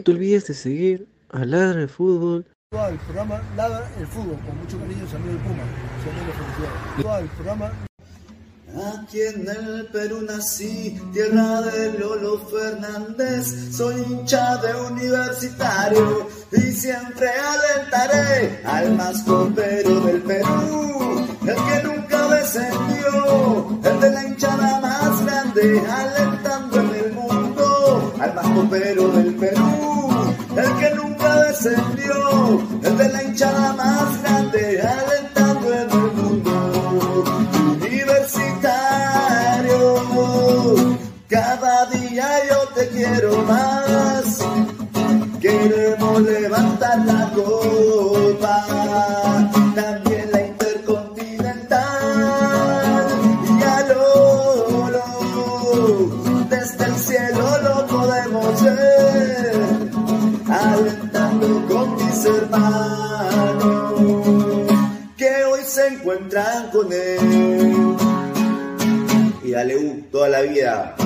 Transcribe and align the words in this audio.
No 0.00 0.04
te 0.04 0.12
olvides 0.12 0.46
de 0.46 0.54
seguir 0.54 1.08
a 1.28 1.44
Ladra 1.44 1.82
el 1.82 1.88
Fútbol. 1.90 2.46
El 2.72 2.96
programa 3.00 3.42
Ladra 3.54 3.86
el 3.98 4.06
Fútbol, 4.06 4.38
con 4.46 4.56
mucho 4.56 4.78
cariño, 4.78 5.04
amigo 5.14 5.34
del 5.34 5.42
Puma. 5.42 5.62
Felicidades. 6.96 7.22
El 7.22 7.28
programa 7.36 7.70
Aquí 8.96 9.20
en 9.20 9.46
el 9.46 9.88
Perú 9.92 10.22
nací, 10.22 10.98
tierra 11.12 11.60
de 11.60 11.98
Lolo 11.98 12.38
Fernández, 12.48 13.76
soy 13.76 14.00
hincha 14.08 14.56
de 14.56 14.74
universitario 14.74 16.28
y 16.52 16.72
siempre 16.72 17.28
alentaré 17.28 18.62
al 18.64 18.94
más 18.96 19.22
copero 19.24 20.00
del 20.00 20.22
Perú, 20.22 21.26
el 21.42 21.56
que 21.56 21.82
nunca 21.84 22.28
descendió, 22.28 23.80
el 23.84 24.00
de 24.00 24.10
la 24.12 24.24
hinchada 24.28 24.80
más 24.80 25.26
grande, 25.26 25.82
alentando 25.86 26.80
en 26.80 26.86
el 26.86 26.90
mundo 26.90 26.99
al 28.20 28.34
más 28.34 28.46
copero 28.48 29.08
del 29.08 29.34
Perú, 29.34 30.10
el 30.56 30.76
que 30.78 30.94
nunca 30.94 31.42
descendió, 31.44 32.60
el 32.82 32.98
de 32.98 33.08
la 33.08 33.22
hinchada 33.22 33.72
más 33.72 34.22
grande, 34.22 34.82
alentando 34.82 35.72
en 35.72 35.90
el 35.90 36.12
mundo. 36.12 37.24
Universitario, 37.80 38.58
cada 41.28 41.86
día 41.86 42.28
yo 42.50 42.68
te 42.74 42.88
quiero 42.88 43.42
más. 43.44 44.38
Queremos 45.40 46.20
levantar 46.20 46.98
la 47.06 47.30
copa, 47.34 48.19
encuentran 66.12 66.70
con 66.70 66.92
él. 66.92 67.96
Y 69.44 69.50
dale 69.50 69.76
U 69.76 70.02
toda 70.10 70.28
la 70.28 70.42
vida. 70.42 70.96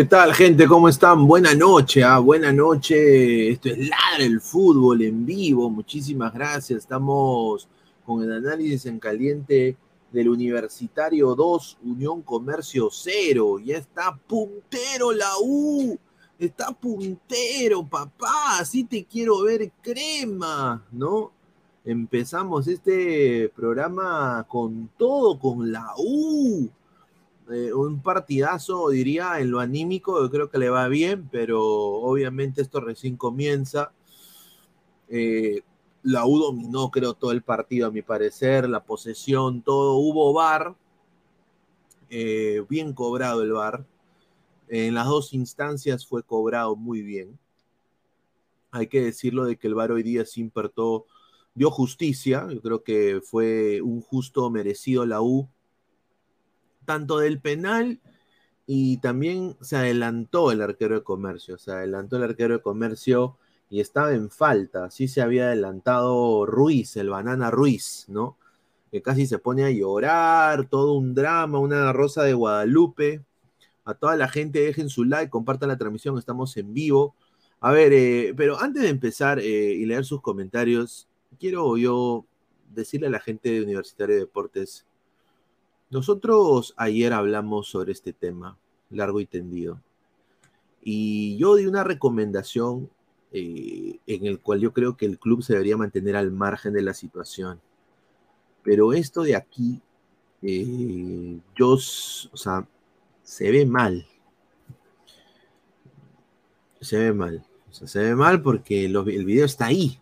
¿Qué 0.00 0.06
tal, 0.06 0.32
gente? 0.32 0.66
¿Cómo 0.66 0.88
están? 0.88 1.26
Buena 1.26 1.54
noche, 1.54 2.02
ah, 2.02 2.20
buena 2.20 2.50
noche. 2.54 3.50
Esto 3.50 3.68
es 3.68 3.86
Ladra 3.86 4.24
el 4.24 4.40
Fútbol 4.40 5.02
en 5.02 5.26
vivo. 5.26 5.68
Muchísimas 5.68 6.32
gracias. 6.32 6.78
Estamos 6.78 7.68
con 8.06 8.22
el 8.22 8.32
análisis 8.32 8.86
en 8.86 8.98
caliente 8.98 9.76
del 10.10 10.30
Universitario 10.30 11.34
2, 11.34 11.80
Unión 11.84 12.22
Comercio 12.22 12.88
0. 12.90 13.58
Ya 13.62 13.76
está 13.76 14.16
puntero 14.26 15.12
la 15.12 15.32
U. 15.42 15.98
Está 16.38 16.72
puntero, 16.72 17.86
papá. 17.86 18.58
Así 18.58 18.84
te 18.84 19.04
quiero 19.04 19.42
ver 19.42 19.70
crema, 19.82 20.82
¿no? 20.92 21.30
Empezamos 21.84 22.68
este 22.68 23.52
programa 23.54 24.46
con 24.48 24.88
todo, 24.96 25.38
con 25.38 25.70
la 25.70 25.92
U 25.98 26.70
eh, 27.52 27.72
un 27.72 28.00
partidazo, 28.00 28.90
diría, 28.90 29.40
en 29.40 29.50
lo 29.50 29.60
anímico, 29.60 30.20
yo 30.22 30.30
creo 30.30 30.50
que 30.50 30.58
le 30.58 30.70
va 30.70 30.88
bien, 30.88 31.28
pero 31.30 31.60
obviamente 31.62 32.62
esto 32.62 32.80
recién 32.80 33.16
comienza. 33.16 33.92
Eh, 35.08 35.62
la 36.02 36.26
U 36.26 36.38
dominó, 36.38 36.90
creo, 36.90 37.14
todo 37.14 37.32
el 37.32 37.42
partido, 37.42 37.88
a 37.88 37.90
mi 37.90 38.02
parecer, 38.02 38.68
la 38.68 38.84
posesión, 38.84 39.62
todo. 39.62 39.96
Hubo 39.96 40.32
VAR, 40.32 40.76
eh, 42.10 42.64
bien 42.68 42.92
cobrado 42.94 43.42
el 43.42 43.52
VAR. 43.52 43.84
En 44.68 44.94
las 44.94 45.06
dos 45.06 45.32
instancias 45.34 46.06
fue 46.06 46.22
cobrado 46.22 46.76
muy 46.76 47.02
bien. 47.02 47.38
hay 48.72 48.86
que 48.86 49.02
decirlo 49.02 49.44
de 49.44 49.56
que 49.56 49.66
el 49.66 49.74
VAR 49.74 49.92
hoy 49.92 50.02
día 50.04 50.24
sí 50.24 50.40
impertó, 50.40 51.06
dio 51.54 51.70
justicia, 51.70 52.46
yo 52.50 52.60
creo 52.62 52.82
que 52.84 53.20
fue 53.22 53.80
un 53.82 54.00
justo 54.00 54.48
merecido 54.50 55.06
la 55.06 55.20
U, 55.22 55.48
tanto 56.90 57.20
del 57.20 57.40
penal 57.40 58.00
y 58.66 58.96
también 58.96 59.56
se 59.60 59.76
adelantó 59.76 60.50
el 60.50 60.60
arquero 60.60 60.96
de 60.96 61.04
comercio, 61.04 61.56
se 61.56 61.70
adelantó 61.70 62.16
el 62.16 62.24
arquero 62.24 62.54
de 62.54 62.62
comercio 62.62 63.36
y 63.68 63.78
estaba 63.78 64.12
en 64.12 64.28
falta, 64.28 64.90
sí 64.90 65.06
se 65.06 65.22
había 65.22 65.44
adelantado 65.44 66.46
Ruiz, 66.46 66.96
el 66.96 67.08
banana 67.08 67.48
Ruiz, 67.52 68.06
¿no? 68.08 68.36
Que 68.90 69.02
casi 69.02 69.28
se 69.28 69.38
pone 69.38 69.62
a 69.62 69.70
llorar, 69.70 70.68
todo 70.68 70.94
un 70.94 71.14
drama, 71.14 71.60
una 71.60 71.92
rosa 71.92 72.24
de 72.24 72.34
Guadalupe. 72.34 73.22
A 73.84 73.94
toda 73.94 74.16
la 74.16 74.26
gente 74.26 74.58
dejen 74.58 74.88
su 74.88 75.04
like, 75.04 75.30
compartan 75.30 75.68
la 75.68 75.78
transmisión, 75.78 76.18
estamos 76.18 76.56
en 76.56 76.74
vivo. 76.74 77.14
A 77.60 77.70
ver, 77.70 77.92
eh, 77.92 78.34
pero 78.36 78.60
antes 78.60 78.82
de 78.82 78.88
empezar 78.88 79.38
eh, 79.38 79.44
y 79.44 79.86
leer 79.86 80.04
sus 80.04 80.22
comentarios, 80.22 81.06
quiero 81.38 81.76
yo 81.76 82.26
decirle 82.68 83.06
a 83.06 83.10
la 83.10 83.20
gente 83.20 83.52
de 83.52 83.62
Universitario 83.62 84.16
de 84.16 84.22
Deportes, 84.22 84.86
nosotros 85.90 86.74
ayer 86.76 87.12
hablamos 87.12 87.68
sobre 87.68 87.92
este 87.92 88.12
tema, 88.12 88.56
largo 88.90 89.20
y 89.20 89.26
tendido, 89.26 89.80
y 90.82 91.36
yo 91.36 91.56
di 91.56 91.66
una 91.66 91.84
recomendación 91.84 92.88
eh, 93.32 93.98
en 94.06 94.26
el 94.26 94.40
cual 94.40 94.60
yo 94.60 94.72
creo 94.72 94.96
que 94.96 95.06
el 95.06 95.18
club 95.18 95.42
se 95.42 95.52
debería 95.52 95.76
mantener 95.76 96.16
al 96.16 96.32
margen 96.32 96.72
de 96.72 96.82
la 96.82 96.94
situación. 96.94 97.60
Pero 98.62 98.92
esto 98.92 99.22
de 99.22 99.36
aquí, 99.36 99.80
yo, 100.42 101.72
o 101.72 101.78
sea, 101.78 102.66
se 103.22 103.50
ve 103.50 103.66
mal. 103.66 104.06
Se 106.80 106.98
ve 106.98 107.12
mal. 107.12 107.44
O 107.70 107.72
sea, 107.72 107.86
se 107.86 108.00
ve 108.00 108.14
mal 108.14 108.42
porque 108.42 108.86
el 108.86 109.24
video 109.24 109.44
está 109.44 109.66
ahí. 109.66 110.00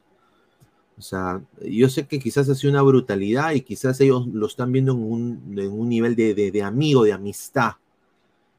O 0.98 1.02
sea, 1.02 1.40
yo 1.62 1.88
sé 1.88 2.08
que 2.08 2.18
quizás 2.18 2.48
ha 2.48 2.54
sido 2.56 2.72
una 2.72 2.82
brutalidad 2.82 3.52
y 3.52 3.60
quizás 3.60 4.00
ellos 4.00 4.26
lo 4.26 4.46
están 4.46 4.72
viendo 4.72 4.92
en 4.92 5.00
un, 5.00 5.88
nivel 5.88 6.16
de, 6.16 6.34
de, 6.34 6.62
amigo, 6.62 7.04
de 7.04 7.12
amistad. 7.12 7.74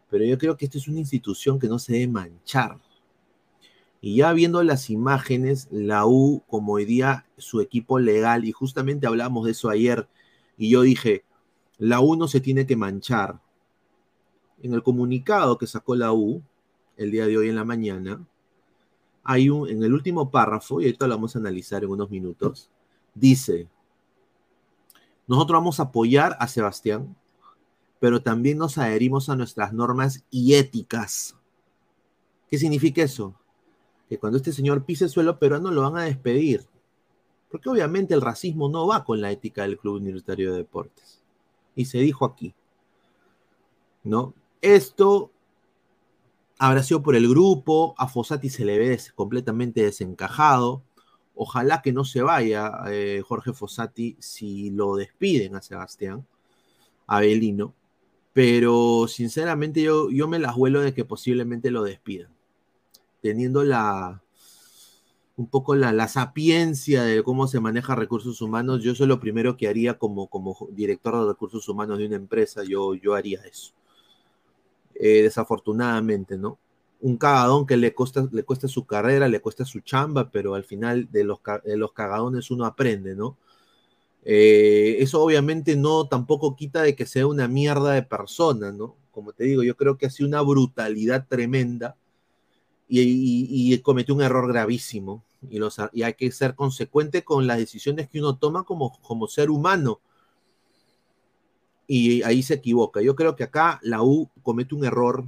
Pero 0.09 0.23
yo 0.23 0.37
creo 0.37 0.55
que 0.55 0.65
esta 0.65 0.77
es 0.77 0.87
una 0.87 0.99
institución 0.99 1.59
que 1.59 1.67
no 1.67 1.79
se 1.79 1.93
debe 1.93 2.07
manchar. 2.07 2.79
Y 4.01 4.15
ya 4.17 4.31
viendo 4.31 4.63
las 4.63 4.89
imágenes, 4.89 5.67
la 5.69 6.05
U, 6.05 6.41
como 6.47 6.73
hoy 6.73 6.85
día 6.85 7.25
su 7.37 7.59
equipo 7.59 7.99
legal, 7.99 8.45
y 8.45 8.53
justamente 8.53 9.05
hablamos 9.05 9.45
de 9.45 9.51
eso 9.51 9.69
ayer, 9.69 10.07
y 10.57 10.69
yo 10.69 10.81
dije, 10.83 11.25
la 11.77 11.99
U 11.99 12.15
no 12.15 12.29
se 12.29 12.39
tiene 12.39 12.65
que 12.65 12.77
manchar. 12.77 13.41
En 14.63 14.73
el 14.73 14.83
comunicado 14.83 15.57
que 15.57 15.67
sacó 15.67 15.95
la 15.95 16.13
U 16.13 16.41
el 16.95 17.11
día 17.11 17.27
de 17.27 17.37
hoy 17.37 17.49
en 17.49 17.55
la 17.55 17.65
mañana, 17.65 18.25
hay 19.23 19.49
un, 19.49 19.69
en 19.69 19.83
el 19.83 19.93
último 19.93 20.29
párrafo, 20.31 20.81
y 20.81 20.87
esto 20.87 21.07
lo 21.07 21.15
vamos 21.15 21.35
a 21.35 21.39
analizar 21.39 21.83
en 21.83 21.89
unos 21.89 22.09
minutos, 22.09 22.69
dice, 23.13 23.67
nosotros 25.27 25.59
vamos 25.59 25.79
a 25.79 25.83
apoyar 25.83 26.35
a 26.39 26.47
Sebastián, 26.47 27.15
pero 27.99 28.21
también 28.21 28.57
nos 28.57 28.77
adherimos 28.77 29.29
a 29.29 29.35
nuestras 29.35 29.73
normas 29.73 30.23
y 30.31 30.55
éticas. 30.55 31.35
¿Qué 32.49 32.57
significa 32.57 33.03
eso? 33.03 33.35
Que 34.07 34.17
cuando 34.17 34.37
este 34.37 34.53
señor 34.53 34.85
pise 34.85 35.03
el 35.03 35.09
suelo 35.09 35.37
peruano 35.37 35.69
lo 35.69 35.83
van 35.83 35.97
a 35.97 36.05
despedir. 36.05 36.65
Porque 37.51 37.69
obviamente 37.69 38.13
el 38.13 38.21
racismo 38.21 38.69
no 38.69 38.87
va 38.87 39.03
con 39.03 39.21
la 39.21 39.31
ética 39.31 39.63
del 39.63 39.77
Club 39.77 39.95
Universitario 39.95 40.51
de 40.51 40.57
Deportes. 40.59 41.21
Y 41.75 41.85
se 41.85 41.99
dijo 41.99 42.25
aquí. 42.25 42.53
¿No? 44.03 44.33
Esto 44.61 45.31
habrá 46.59 46.83
sido 46.83 47.01
por 47.01 47.15
el 47.15 47.27
grupo, 47.27 47.95
a 47.97 48.07
Fossati 48.07 48.49
se 48.49 48.65
le 48.65 48.77
ve 48.77 48.99
completamente 49.15 49.81
desencajado. 49.81 50.83
Ojalá 51.33 51.81
que 51.81 51.93
no 51.93 52.03
se 52.03 52.21
vaya 52.21 52.71
eh, 52.89 53.23
Jorge 53.25 53.53
Fossati 53.53 54.17
si 54.19 54.69
lo 54.71 54.97
despiden 54.97 55.55
a 55.55 55.61
Sebastián, 55.61 56.27
a 57.07 57.21
Belino. 57.21 57.73
Pero 58.33 59.07
sinceramente 59.07 59.81
yo, 59.81 60.11
yo 60.11 60.27
me 60.27 60.39
las 60.39 60.55
vuelo 60.55 60.81
de 60.81 60.93
que 60.93 61.05
posiblemente 61.05 61.71
lo 61.71 61.83
despidan. 61.83 62.31
Teniendo 63.21 63.63
la, 63.63 64.21
un 65.37 65.47
poco 65.47 65.75
la, 65.75 66.07
sapiencia 66.09 67.03
de 67.03 67.23
cómo 67.23 67.47
se 67.47 67.61
maneja 67.61 67.95
recursos 67.95 68.41
humanos, 68.41 68.83
yo 68.83 68.95
soy 68.95 69.07
lo 69.07 69.21
primero 69.21 69.55
que 69.55 69.69
haría 69.69 69.97
como, 69.97 70.27
como 70.27 70.67
director 70.71 71.21
de 71.21 71.31
recursos 71.31 71.67
humanos 71.69 71.97
de 71.99 72.07
una 72.07 72.17
empresa, 72.17 72.63
yo, 72.65 72.95
yo 72.95 73.15
haría 73.15 73.41
eso. 73.43 73.73
Eh, 75.01 75.23
desafortunadamente, 75.23 76.37
¿no? 76.37 76.59
Un 76.99 77.15
cagadón 77.15 77.65
que 77.65 77.77
le 77.77 77.93
cuesta, 77.93 78.27
le 78.33 78.43
cuesta 78.43 78.67
su 78.67 78.85
carrera, 78.85 79.29
le 79.29 79.39
cuesta 79.39 79.63
su 79.63 79.79
chamba, 79.79 80.29
pero 80.29 80.55
al 80.55 80.65
final 80.65 81.09
de 81.09 81.23
los, 81.23 81.39
los 81.63 81.93
cagadones 81.93 82.51
uno 82.51 82.65
aprende, 82.65 83.15
¿no? 83.15 83.37
Eh, 84.25 84.97
eso 84.99 85.21
obviamente 85.23 85.77
no 85.77 86.07
tampoco 86.09 86.57
quita 86.57 86.81
de 86.81 86.95
que 86.95 87.05
sea 87.05 87.27
una 87.27 87.47
mierda 87.47 87.93
de 87.93 88.03
persona, 88.03 88.73
¿no? 88.73 88.97
Como 89.11 89.31
te 89.31 89.45
digo, 89.45 89.63
yo 89.63 89.77
creo 89.77 89.97
que 89.97 90.05
ha 90.05 90.09
sido 90.09 90.27
una 90.27 90.41
brutalidad 90.41 91.25
tremenda 91.29 91.95
y, 92.89 93.77
cometió 93.79 94.13
un 94.15 94.21
error 94.21 94.49
gravísimo. 94.49 95.23
Y, 95.49 95.59
y, 95.93 96.03
hay 96.03 96.13
que 96.15 96.29
ser 96.31 96.55
consecuente 96.55 97.23
con 97.23 97.47
las 97.47 97.57
decisiones 97.57 98.09
que 98.09 98.19
uno 98.19 98.37
toma 98.37 98.65
como, 98.65 98.99
como 99.01 99.27
ser 99.29 99.49
humano 99.49 100.01
y 101.91 102.21
ahí 102.21 102.43
se 102.43 102.53
equivoca. 102.53 103.01
Yo 103.01 103.15
creo 103.15 103.35
que 103.35 103.43
acá 103.43 103.79
la 103.81 104.03
U 104.03 104.29
comete 104.43 104.75
un 104.75 104.85
error 104.85 105.25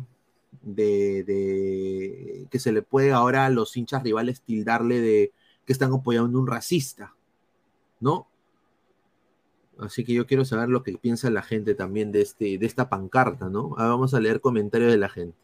de, 0.61 2.45
que 2.51 2.59
se 2.59 2.71
le 2.71 2.83
puede 2.83 3.11
ahora 3.11 3.47
a 3.47 3.49
los 3.49 3.75
hinchas 3.75 4.03
rivales 4.03 4.41
tildarle 4.43 5.01
de 5.01 5.33
que 5.65 5.73
están 5.73 5.91
apoyando 5.91 6.37
a 6.37 6.41
un 6.41 6.45
racista, 6.45 7.15
¿no? 7.99 8.27
Así 9.79 10.03
que 10.05 10.13
yo 10.13 10.27
quiero 10.27 10.45
saber 10.45 10.69
lo 10.69 10.83
que 10.83 10.99
piensa 10.99 11.31
la 11.31 11.41
gente 11.41 11.73
también 11.73 12.11
de, 12.11 12.21
este, 12.21 12.59
de 12.59 12.65
esta 12.67 12.89
pancarta, 12.89 13.49
¿no? 13.49 13.73
Ahora 13.77 13.87
vamos 13.87 14.13
a 14.13 14.19
leer 14.19 14.39
comentarios 14.39 14.91
de 14.91 14.99
la 14.99 15.09
gente. 15.09 15.35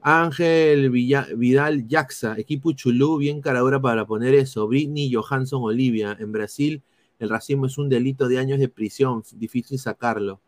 Ángel 0.00 0.88
Vidal 0.88 1.86
Jaxa, 1.86 2.38
equipo 2.38 2.72
Chulú, 2.72 3.18
bien 3.18 3.42
caradura 3.42 3.78
para 3.78 4.06
poner 4.06 4.34
eso. 4.34 4.66
Britney 4.68 5.12
Johansson 5.12 5.62
Olivia, 5.62 6.16
en 6.18 6.32
Brasil 6.32 6.82
el 7.18 7.28
racismo 7.28 7.66
es 7.66 7.78
un 7.78 7.88
delito 7.88 8.28
de 8.28 8.38
años 8.38 8.58
de 8.58 8.68
prisión, 8.68 9.22
difícil 9.34 9.78
sacarlo. 9.78 10.40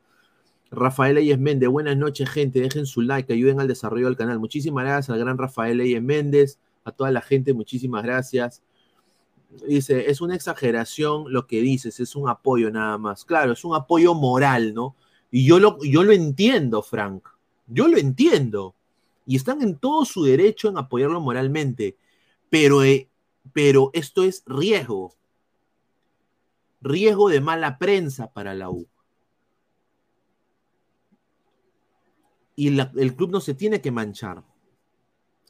Rafael 0.70 1.18
Eyes 1.18 1.38
Méndez, 1.38 1.68
buenas 1.68 1.96
noches, 1.96 2.28
gente. 2.28 2.60
Dejen 2.60 2.86
su 2.86 3.02
like, 3.02 3.32
ayuden 3.32 3.60
al 3.60 3.68
desarrollo 3.68 4.06
del 4.06 4.16
canal. 4.16 4.40
Muchísimas 4.40 4.84
gracias 4.84 5.10
al 5.10 5.20
gran 5.20 5.38
Rafael 5.38 5.80
Eyes 5.80 6.02
Méndez, 6.02 6.58
a 6.84 6.92
toda 6.92 7.10
la 7.10 7.20
gente, 7.20 7.54
muchísimas 7.54 8.02
gracias. 8.02 8.62
Dice, 9.66 10.10
es 10.10 10.20
una 10.20 10.34
exageración 10.34 11.32
lo 11.32 11.46
que 11.46 11.60
dices, 11.60 12.00
es 12.00 12.16
un 12.16 12.28
apoyo 12.28 12.70
nada 12.70 12.98
más. 12.98 13.24
Claro, 13.24 13.52
es 13.52 13.64
un 13.64 13.74
apoyo 13.74 14.14
moral, 14.14 14.74
¿no? 14.74 14.96
Y 15.30 15.46
yo 15.46 15.58
lo, 15.58 15.78
yo 15.82 16.02
lo 16.02 16.12
entiendo, 16.12 16.82
Frank. 16.82 17.28
Yo 17.68 17.88
lo 17.88 17.96
entiendo. 17.96 18.74
Y 19.24 19.36
están 19.36 19.62
en 19.62 19.76
todo 19.76 20.04
su 20.04 20.24
derecho 20.24 20.68
en 20.68 20.78
apoyarlo 20.78 21.20
moralmente. 21.20 21.96
Pero, 22.50 22.82
eh, 22.84 23.08
pero 23.52 23.90
esto 23.92 24.24
es 24.24 24.42
riesgo 24.46 25.16
riesgo 26.86 27.28
de 27.28 27.40
mala 27.40 27.78
prensa 27.78 28.32
para 28.32 28.54
la 28.54 28.70
U. 28.70 28.88
Y 32.54 32.78
el 32.78 33.16
club 33.16 33.30
no 33.30 33.40
se 33.40 33.54
tiene 33.54 33.80
que 33.80 33.90
manchar. 33.90 34.42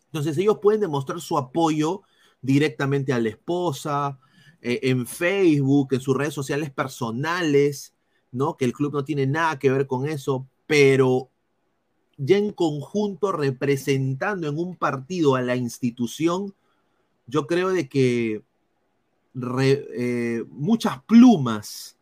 Entonces 0.07 0.37
ellos 0.39 0.59
pueden 0.61 0.81
demostrar 0.81 1.21
su 1.21 1.39
apoyo 1.39 2.03
directamente 2.41 3.13
a 3.13 3.21
la 3.21 3.29
esposa, 3.29 4.19
eh, 4.61 4.81
en 4.83 5.07
Facebook, 5.07 5.89
en 5.93 6.01
sus 6.01 6.17
redes 6.17 6.35
sociales 6.35 6.71
personales, 6.71 7.95
¿no? 8.33 8.57
Que 8.57 8.65
el 8.65 8.73
club 8.73 8.93
no 8.93 9.05
tiene 9.05 9.27
nada 9.27 9.59
que 9.59 9.71
ver 9.71 9.87
con 9.87 10.07
eso, 10.09 10.49
pero 10.67 11.31
ya 12.17 12.39
en 12.39 12.53
conjunto 12.53 13.31
representando 13.31 14.49
en 14.49 14.59
un 14.59 14.77
partido 14.77 15.35
a 15.35 15.43
la 15.43 15.57
institución, 15.57 16.55
yo 17.27 17.47
creo 17.47 17.71
de 17.71 17.89
que 17.89 18.43
eh, 19.61 20.45
muchas 20.49 21.03
plumas. 21.05 21.97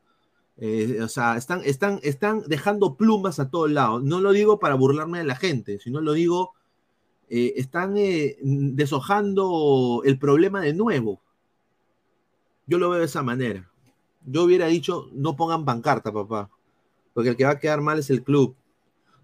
Eh, 0.56 1.00
o 1.02 1.08
sea, 1.08 1.36
están, 1.36 1.62
están, 1.64 1.98
están 2.02 2.42
dejando 2.46 2.96
plumas 2.96 3.40
a 3.40 3.50
todos 3.50 3.70
lados. 3.70 4.02
No 4.02 4.20
lo 4.20 4.32
digo 4.32 4.58
para 4.58 4.74
burlarme 4.74 5.18
de 5.18 5.24
la 5.24 5.36
gente, 5.36 5.78
sino 5.80 6.00
lo 6.00 6.12
digo, 6.12 6.52
eh, 7.28 7.54
están 7.56 7.94
deshojando 8.76 10.02
el 10.04 10.18
problema 10.18 10.60
de 10.60 10.74
nuevo. 10.74 11.20
Yo 12.66 12.78
lo 12.78 12.90
veo 12.90 13.00
de 13.00 13.06
esa 13.06 13.22
manera. 13.22 13.68
Yo 14.24 14.44
hubiera 14.44 14.66
dicho, 14.66 15.08
no 15.12 15.36
pongan 15.36 15.64
pancarta, 15.64 16.12
papá, 16.12 16.50
porque 17.12 17.30
el 17.30 17.36
que 17.36 17.44
va 17.44 17.50
a 17.50 17.58
quedar 17.58 17.80
mal 17.80 17.98
es 17.98 18.08
el 18.10 18.22
club. 18.22 18.56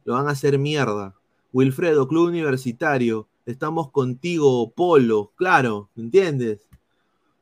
Lo 0.04 0.14
van 0.14 0.28
a 0.28 0.32
hacer 0.32 0.58
mierda. 0.58 1.14
Wilfredo, 1.52 2.06
club 2.06 2.28
universitario, 2.28 3.28
estamos 3.46 3.90
contigo, 3.90 4.70
Polo, 4.72 5.32
claro, 5.36 5.88
¿entiendes? 5.96 6.69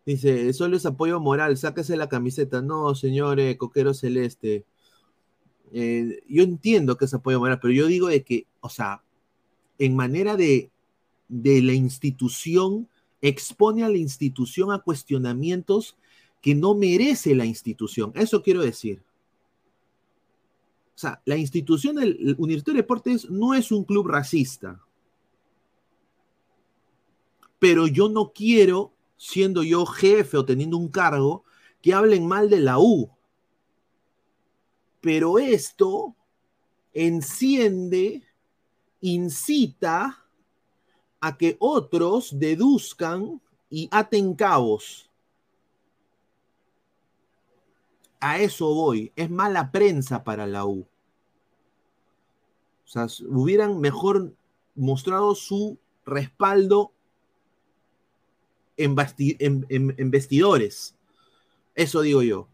Dice, 0.08 0.54
solo 0.54 0.78
es 0.78 0.86
apoyo 0.86 1.20
moral, 1.20 1.58
sáquese 1.58 1.94
la 1.94 2.08
camiseta. 2.08 2.62
No, 2.62 2.94
señores, 2.94 3.58
coquero 3.58 3.92
celeste. 3.92 4.64
Eh, 5.70 6.22
yo 6.26 6.44
entiendo 6.44 6.96
que 6.96 7.04
es 7.04 7.12
apoyo 7.12 7.38
moral, 7.38 7.58
pero 7.60 7.74
yo 7.74 7.86
digo 7.86 8.08
de 8.08 8.24
que, 8.24 8.46
o 8.60 8.70
sea, 8.70 9.02
en 9.78 9.94
manera 9.94 10.38
de, 10.38 10.70
de 11.28 11.60
la 11.60 11.74
institución 11.74 12.88
expone 13.20 13.84
a 13.84 13.90
la 13.90 13.98
institución 13.98 14.72
a 14.72 14.78
cuestionamientos 14.78 15.98
que 16.40 16.54
no 16.54 16.74
merece 16.74 17.34
la 17.34 17.44
institución. 17.44 18.10
Eso 18.14 18.42
quiero 18.42 18.62
decir. 18.62 19.02
O 20.94 20.98
sea, 20.98 21.20
la 21.26 21.36
institución 21.36 21.96
del 21.96 22.34
Universitario 22.38 22.78
de 22.78 22.82
Deportes 22.82 23.28
no 23.28 23.52
es 23.52 23.70
un 23.70 23.84
club 23.84 24.06
racista. 24.06 24.80
Pero 27.58 27.86
yo 27.86 28.08
no 28.08 28.32
quiero, 28.34 28.94
siendo 29.18 29.62
yo 29.62 29.84
jefe 29.84 30.38
o 30.38 30.44
teniendo 30.46 30.78
un 30.78 30.88
cargo, 30.88 31.44
que 31.82 31.92
hablen 31.92 32.26
mal 32.26 32.48
de 32.48 32.60
la 32.60 32.78
U. 32.78 33.10
Pero 35.00 35.38
esto 35.38 36.16
enciende, 36.94 38.22
incita 39.00 40.25
a 41.20 41.37
que 41.37 41.56
otros 41.58 42.38
deduzcan 42.38 43.40
y 43.68 43.88
aten 43.90 44.34
cabos. 44.34 45.10
A 48.20 48.38
eso 48.38 48.72
voy. 48.75 49.12
Es 49.14 49.30
mala 49.30 49.70
prensa 49.70 50.25
para 50.25 50.46
la 50.46 50.64
U. 50.64 50.87
O 52.84 52.88
sea, 52.90 53.06
hubieran 53.28 53.80
mejor 53.80 54.34
mostrado 54.75 55.34
su 55.34 55.78
respaldo 56.04 56.92
en, 58.78 60.11
vestidores. 60.11 60.97
Eso 61.75 62.00
digo 62.00 62.23
yo. 62.23 62.49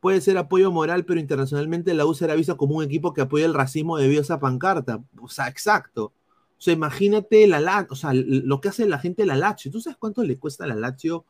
Puede 0.00 0.20
ser 0.20 0.38
apoyo 0.38 0.72
moral, 0.72 1.04
pero 1.04 1.20
internacionalmente 1.20 1.94
la 1.94 2.06
U 2.06 2.14
será 2.14 2.34
vista 2.34 2.56
como 2.56 2.76
un 2.76 2.84
equipo 2.84 3.12
que 3.12 3.20
apoya 3.20 3.46
el 3.46 3.54
racismo 3.54 3.96
debido 3.98 4.20
a 4.20 4.22
esa 4.22 4.40
pancarta. 4.40 5.02
O 5.20 5.28
sea, 5.28 5.48
exacto. 5.48 6.06
O 6.58 6.62
sea, 6.62 6.74
imagínate 6.74 7.46
la 7.46 7.86
o 7.88 7.94
sea, 7.94 8.12
lo 8.14 8.60
que 8.60 8.68
hace 8.68 8.86
la 8.86 8.98
gente 8.98 9.26
la 9.26 9.36
Lazio. 9.36 9.70
¿Tú 9.70 9.80
sabes 9.80 9.98
cuánto 9.98 10.22
le 10.22 10.38
cuesta 10.38 10.64
a 10.64 10.66
la 10.66 10.74
Lazio? 10.74 11.18
O 11.18 11.26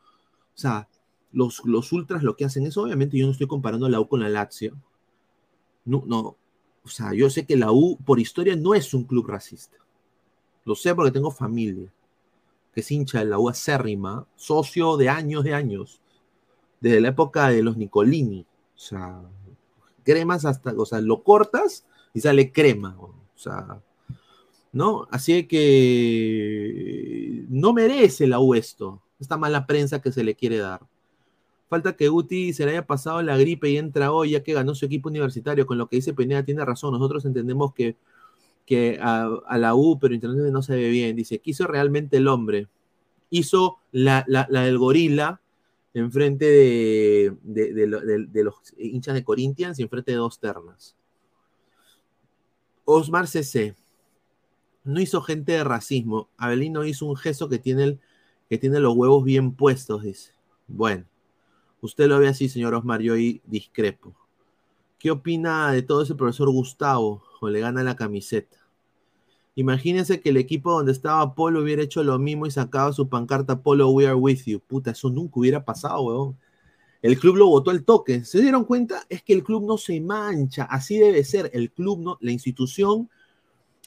sea, 0.54 0.88
los, 1.32 1.62
los 1.64 1.92
ultras 1.92 2.23
lo 2.23 2.37
que 2.37 2.44
hacen 2.44 2.66
es, 2.66 2.76
obviamente, 2.76 3.16
yo 3.18 3.26
no 3.26 3.32
estoy 3.32 3.47
comparando 3.47 3.88
la 3.88 4.00
U 4.00 4.09
con 4.09 4.20
la 4.20 4.28
Lazio. 4.28 4.76
No, 5.85 6.02
no. 6.06 6.37
O 6.85 6.88
sea, 6.88 7.12
yo 7.12 7.28
sé 7.30 7.47
que 7.47 7.56
la 7.56 7.73
U, 7.73 7.99
por 8.04 8.20
historia, 8.20 8.56
no 8.56 8.75
es 8.75 8.94
un 8.94 9.04
club 9.04 9.26
racista. 9.26 9.76
Lo 10.64 10.75
sé 10.75 10.94
porque 10.94 11.12
tengo 11.12 11.30
familia 11.30 11.92
que 12.72 12.80
es 12.80 12.90
hincha 12.90 13.21
de 13.21 13.26
la 13.26 13.38
U 13.38 13.49
acérrima, 13.49 14.26
socio 14.36 14.97
de 14.97 15.08
años 15.08 15.45
de 15.45 15.54
años, 15.54 16.00
desde 16.80 17.00
la 17.00 17.08
época 17.08 17.49
de 17.49 17.62
los 17.62 17.76
Nicolini. 17.76 18.47
O 18.75 18.78
sea, 18.78 19.21
cremas 20.04 20.45
hasta, 20.45 20.73
o 20.76 20.86
sea, 20.86 21.00
lo 21.00 21.23
cortas 21.23 21.84
y 22.14 22.21
sale 22.21 22.52
crema. 22.52 22.97
O 22.99 23.14
sea, 23.34 23.80
¿no? 24.73 25.06
Así 25.10 25.47
que 25.47 27.45
no 27.49 27.73
merece 27.73 28.26
la 28.26 28.40
U 28.40 28.54
esto, 28.54 29.02
esta 29.18 29.36
mala 29.36 29.66
prensa 29.66 30.00
que 30.00 30.12
se 30.12 30.25
le 30.25 30.34
quiere 30.34 30.58
dar. 30.58 30.80
Falta 31.68 31.95
que 31.95 32.08
Guti 32.08 32.52
se 32.52 32.64
le 32.64 32.73
haya 32.73 32.86
pasado 32.86 33.23
la 33.23 33.38
gripe 33.38 33.71
y 33.71 33.76
entra 33.76 34.10
hoy 34.10 34.30
ya 34.30 34.42
que 34.42 34.54
ganó 34.54 34.75
su 34.75 34.86
equipo 34.86 35.08
universitario. 35.08 35.66
Con 35.66 35.78
lo 35.78 35.88
que 35.88 35.97
dice 35.97 36.12
Peneda 36.12 36.42
tiene 36.45 36.64
razón. 36.64 36.92
Nosotros 36.92 37.25
entendemos 37.25 37.73
que, 37.73 37.97
que 38.71 39.00
a, 39.02 39.59
la 39.59 39.75
U, 39.75 39.99
pero 39.99 40.15
internacionalmente 40.15 40.52
no 40.52 40.63
se 40.63 40.76
ve 40.76 40.91
bien. 40.91 41.17
Dice, 41.17 41.41
¿qué 41.41 41.50
hizo 41.50 41.67
realmente 41.67 42.19
el 42.19 42.28
hombre? 42.28 42.69
Hizo 43.28 43.78
la, 43.91 44.25
del 44.49 44.78
gorila 44.78 45.41
enfrente 45.93 46.45
de, 46.45 47.37
de, 47.43 48.28
de, 48.30 48.45
los 48.45 48.54
hinchas 48.78 49.15
de 49.15 49.25
Corinthians 49.25 49.80
y 49.80 49.83
enfrente 49.83 50.13
de 50.13 50.19
dos 50.19 50.39
ternas. 50.39 50.95
Osmar 52.85 53.26
CC 53.26 53.75
no 54.85 55.00
hizo 55.00 55.21
gente 55.21 55.50
de 55.50 55.65
racismo. 55.65 56.28
Abelino 56.37 56.85
hizo 56.85 57.06
un 57.06 57.17
gesto 57.17 57.49
que 57.49 57.59
tiene, 57.59 57.99
que 58.49 58.56
tiene 58.56 58.78
los 58.78 58.95
huevos 58.95 59.25
bien 59.25 59.52
puestos, 59.56 60.04
dice. 60.04 60.33
Bueno, 60.69 61.06
usted 61.80 62.06
lo 62.06 62.21
ve 62.21 62.28
así, 62.28 62.49
señor 62.49 62.75
Osmar, 62.75 63.00
yo 63.00 63.15
ahí 63.15 63.43
discrepo. 63.47 64.15
¿Qué 65.00 65.11
opina 65.11 65.73
de 65.73 65.83
todo 65.83 66.02
ese 66.02 66.15
profesor 66.15 66.52
Gustavo? 66.52 67.25
O 67.41 67.49
le 67.49 67.59
gana 67.59 67.83
la 67.83 67.97
camiseta. 67.97 68.59
Imagínense 69.54 70.21
que 70.21 70.30
el 70.30 70.36
equipo 70.36 70.73
donde 70.73 70.93
estaba 70.93 71.34
Polo 71.34 71.63
hubiera 71.63 71.82
hecho 71.82 72.02
lo 72.02 72.19
mismo 72.19 72.47
y 72.47 72.50
sacado 72.50 72.93
su 72.93 73.08
pancarta 73.08 73.63
Polo, 73.63 73.91
we 73.91 74.06
are 74.06 74.15
with 74.15 74.45
you. 74.47 74.60
Puta, 74.60 74.93
eso 74.93 75.10
nunca 75.10 75.41
hubiera 75.41 75.65
pasado, 75.65 76.02
weón. 76.02 76.39
El 77.02 77.19
club 77.19 77.36
lo 77.36 77.47
votó 77.47 77.71
al 77.71 77.84
toque. 77.84 78.25
¿Se 78.25 78.41
dieron 78.41 78.65
cuenta? 78.65 79.06
Es 79.08 79.23
que 79.23 79.32
el 79.32 79.43
club 79.43 79.67
no 79.67 79.78
se 79.78 80.00
mancha. 80.00 80.65
Así 80.65 80.99
debe 80.99 81.25
ser. 81.25 81.50
El 81.54 81.73
club, 81.73 82.00
no, 82.00 82.19
la 82.21 82.30
institución 82.30 83.08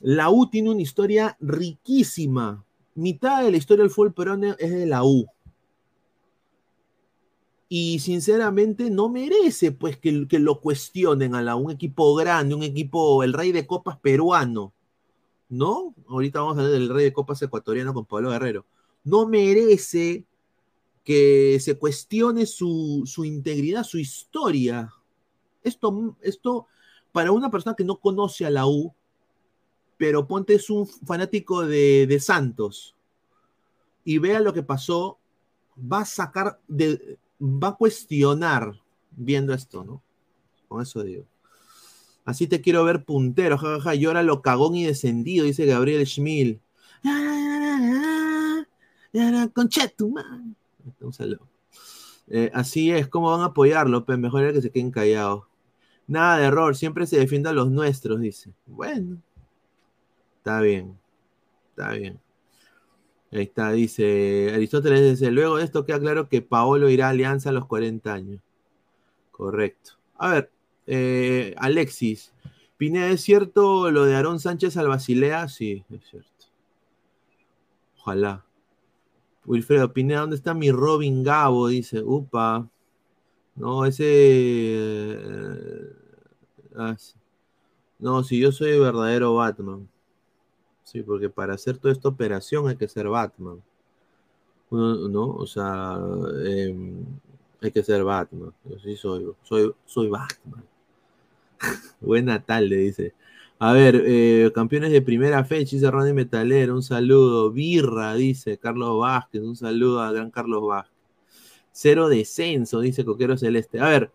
la 0.04 0.30
U 0.30 0.50
tiene 0.50 0.70
una 0.70 0.82
historia 0.82 1.38
riquísima. 1.40 2.66
Mitad 2.96 3.42
de 3.44 3.52
la 3.52 3.58
historia 3.58 3.84
del 3.84 3.90
fútbol 3.92 4.14
peruano 4.14 4.56
es 4.60 4.72
de 4.72 4.86
la 4.86 5.06
U. 5.06 5.26
Y 7.70 8.00
sinceramente 8.00 8.90
no 8.90 9.08
merece 9.08 9.72
pues 9.72 9.98
que, 9.98 10.28
lo 10.40 10.60
cuestionen 10.60 11.36
a 11.36 11.42
la 11.42 11.56
un 11.56 11.72
equipo 11.72 12.14
grande, 12.16 12.54
un 12.54 12.64
equipo, 12.64 13.24
el 13.24 13.32
rey 13.32 13.54
de 13.54 13.66
copas 13.66 13.98
peruano. 13.98 14.74
¿No? 15.54 15.94
Ahorita 16.08 16.40
vamos 16.40 16.58
a 16.58 16.62
hablar 16.62 16.74
del 16.74 16.90
rey 16.90 17.06
de 17.06 17.14
copas 17.14 17.40
ecuatoriano 17.44 17.94
con 17.94 18.06
Pablo 18.06 18.32
Guerrero. 18.32 18.66
No 19.04 19.28
merece 19.28 20.26
que 21.04 21.60
se 21.60 21.78
cuestione 21.78 22.48
su, 22.48 23.04
su 23.06 23.24
integridad, 23.24 23.84
su 23.84 24.00
historia. 24.00 24.92
Esto, 25.64 26.18
esto, 26.22 26.66
para 27.12 27.32
una 27.32 27.52
persona 27.52 27.76
que 27.76 27.84
no 27.84 27.98
conoce 27.98 28.48
a 28.48 28.50
la 28.50 28.66
U, 28.66 28.96
pero 29.96 30.26
ponte 30.26 30.56
es 30.56 30.72
un 30.72 30.88
fanático 30.88 31.62
de, 31.62 32.18
Santos 32.20 32.96
y 34.04 34.18
vea 34.18 34.40
lo 34.40 34.54
que 34.54 34.64
pasó, 34.64 35.20
va 35.78 36.00
a 36.00 36.06
sacar, 36.06 36.60
de, 36.68 37.20
va 37.40 37.68
a 37.68 37.76
cuestionar 37.76 38.82
viendo 39.12 39.54
esto, 39.54 39.84
¿no? 39.84 40.02
Con 40.68 40.82
eso 40.82 41.04
digo. 41.04 41.26
Así 42.26 42.48
te 42.48 42.62
quiero 42.62 42.84
ver 42.84 43.04
puntero, 43.04 43.58
jajaja, 43.58 43.96
llora 43.96 44.24
lo 44.24 44.42
cagón 44.42 44.76
y 44.76 44.86
descendido, 44.86 45.46
dice 45.46 45.66
Gabriel 45.66 46.06
Schmil. 46.06 46.62
Un 51.02 51.14
saludo. 51.14 51.48
Eh, 52.28 52.50
así 52.54 52.92
es, 52.92 53.08
¿cómo 53.08 53.32
van 53.32 53.42
a 53.42 53.46
apoyarlo? 53.46 54.06
Pues 54.06 54.18
mejor 54.18 54.44
era 54.44 54.54
que 54.54 54.62
se 54.62 54.72
queden 54.72 54.92
callados. 54.92 55.44
Nada 56.08 56.38
de 56.38 56.46
error, 56.46 56.76
siempre 56.76 57.06
se 57.08 57.18
defiende 57.18 57.50
a 57.50 57.54
los 57.54 57.70
nuestros, 57.70 58.20
dice. 58.22 58.52
Bueno, 58.66 59.18
Está 60.44 60.60
bien. 60.60 61.00
Está 61.70 61.92
bien. 61.94 62.20
Ahí 63.32 63.44
está, 63.44 63.72
dice 63.72 64.52
Aristóteles, 64.54 65.20
dice, 65.20 65.32
luego 65.32 65.56
de 65.56 65.64
esto 65.64 65.86
queda 65.86 66.02
claro 66.02 66.28
que 66.28 66.42
Paolo 66.42 66.90
irá 66.90 67.08
a 67.08 67.10
Alianza 67.12 67.50
a 67.50 67.54
los 67.54 67.66
40 67.66 68.14
años. 68.14 68.42
Correcto. 69.32 69.92
A 70.18 70.32
ver, 70.32 70.52
eh, 70.88 71.56
Alexis, 71.58 72.34
Pineda, 72.78 73.10
¿es 73.10 73.22
cierto 73.22 73.92
lo 73.92 74.06
de 74.06 74.16
Aarón 74.16 74.40
Sánchez 74.40 74.78
al 74.78 74.88
Basilea? 74.88 75.48
Sí, 75.48 75.86
es 75.90 76.02
cierto. 76.10 76.30
Ojalá. 78.00 78.46
Wilfredo 79.46 79.94
Pineda, 79.94 80.22
¿dónde 80.22 80.36
está 80.36 80.54
mi 80.54 80.72
Robin 80.72 81.24
Gabo? 81.24 81.68
Dice, 81.68 82.02
upa. 82.04 82.68
No, 83.56 83.86
ese... 83.86 84.04
Eh, 84.06 85.96
ah, 86.76 86.96
no, 88.00 88.24
si 88.24 88.40
yo 88.40 88.52
soy 88.52 88.78
verdadero 88.80 89.36
Batman. 89.36 89.88
Sí, 90.84 91.02
porque 91.04 91.30
para 91.30 91.54
hacer 91.54 91.78
toda 91.78 91.94
esta 91.94 92.10
operación 92.10 92.68
hay 92.68 92.76
que 92.76 92.88
ser 92.88 93.08
Batman. 93.08 93.62
¿No? 94.70 95.36
O 95.36 95.46
sea, 95.46 95.98
em, 96.46 97.06
hay 97.62 97.72
que 97.72 97.84
ser 97.84 98.04
Batman. 98.04 98.54
Yo 98.66 98.80
sí 98.80 98.98
soy, 98.98 99.34
soy, 99.44 99.74
soy 99.86 100.10
Batman. 100.10 100.64
Buena 102.02 102.44
tarde, 102.44 102.76
dice. 102.78 103.14
A 103.60 103.74
ver, 103.74 104.04
eh, 104.06 104.52
campeones 104.54 104.92
de 104.92 105.02
primera 105.02 105.44
fecha, 105.46 105.76
dice 105.76 105.90
Ronnie 105.90 106.14
Metalero, 106.14 106.76
un 106.76 106.84
saludo. 106.84 107.52
Birra, 107.52 108.14
dice 108.16 108.58
Carlos 108.58 109.00
Vázquez, 109.00 109.42
un 109.42 109.56
saludo 109.56 110.02
a 110.02 110.12
gran 110.12 110.32
Carlos 110.32 110.68
Vázquez. 110.68 110.94
Cero 111.72 112.10
descenso, 112.10 112.82
dice 112.82 113.06
Coquero 113.06 113.38
Celeste. 113.38 113.80
A 113.80 113.88
ver, 113.90 114.12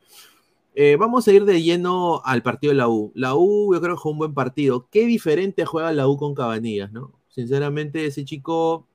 eh, 0.75 0.97
vamos 0.97 1.27
a 1.27 1.33
ir 1.33 1.45
de 1.45 1.61
lleno 1.63 2.23
al 2.25 2.43
partido 2.43 2.73
de 2.73 2.77
la 2.77 2.89
U. 2.89 3.11
La 3.15 3.35
U, 3.35 3.75
yo 3.75 3.81
creo 3.81 3.97
que 3.97 4.01
fue 4.03 4.13
un 4.13 4.19
buen 4.19 4.35
partido. 4.35 4.87
Qué 4.91 5.07
diferente 5.07 5.65
juega 5.65 5.93
la 5.93 6.07
U 6.07 6.17
con 6.17 6.35
Cabanillas, 6.35 6.93
¿no? 6.93 7.13
Sinceramente, 7.29 8.07
ese 8.07 8.25
chico, 8.25 8.87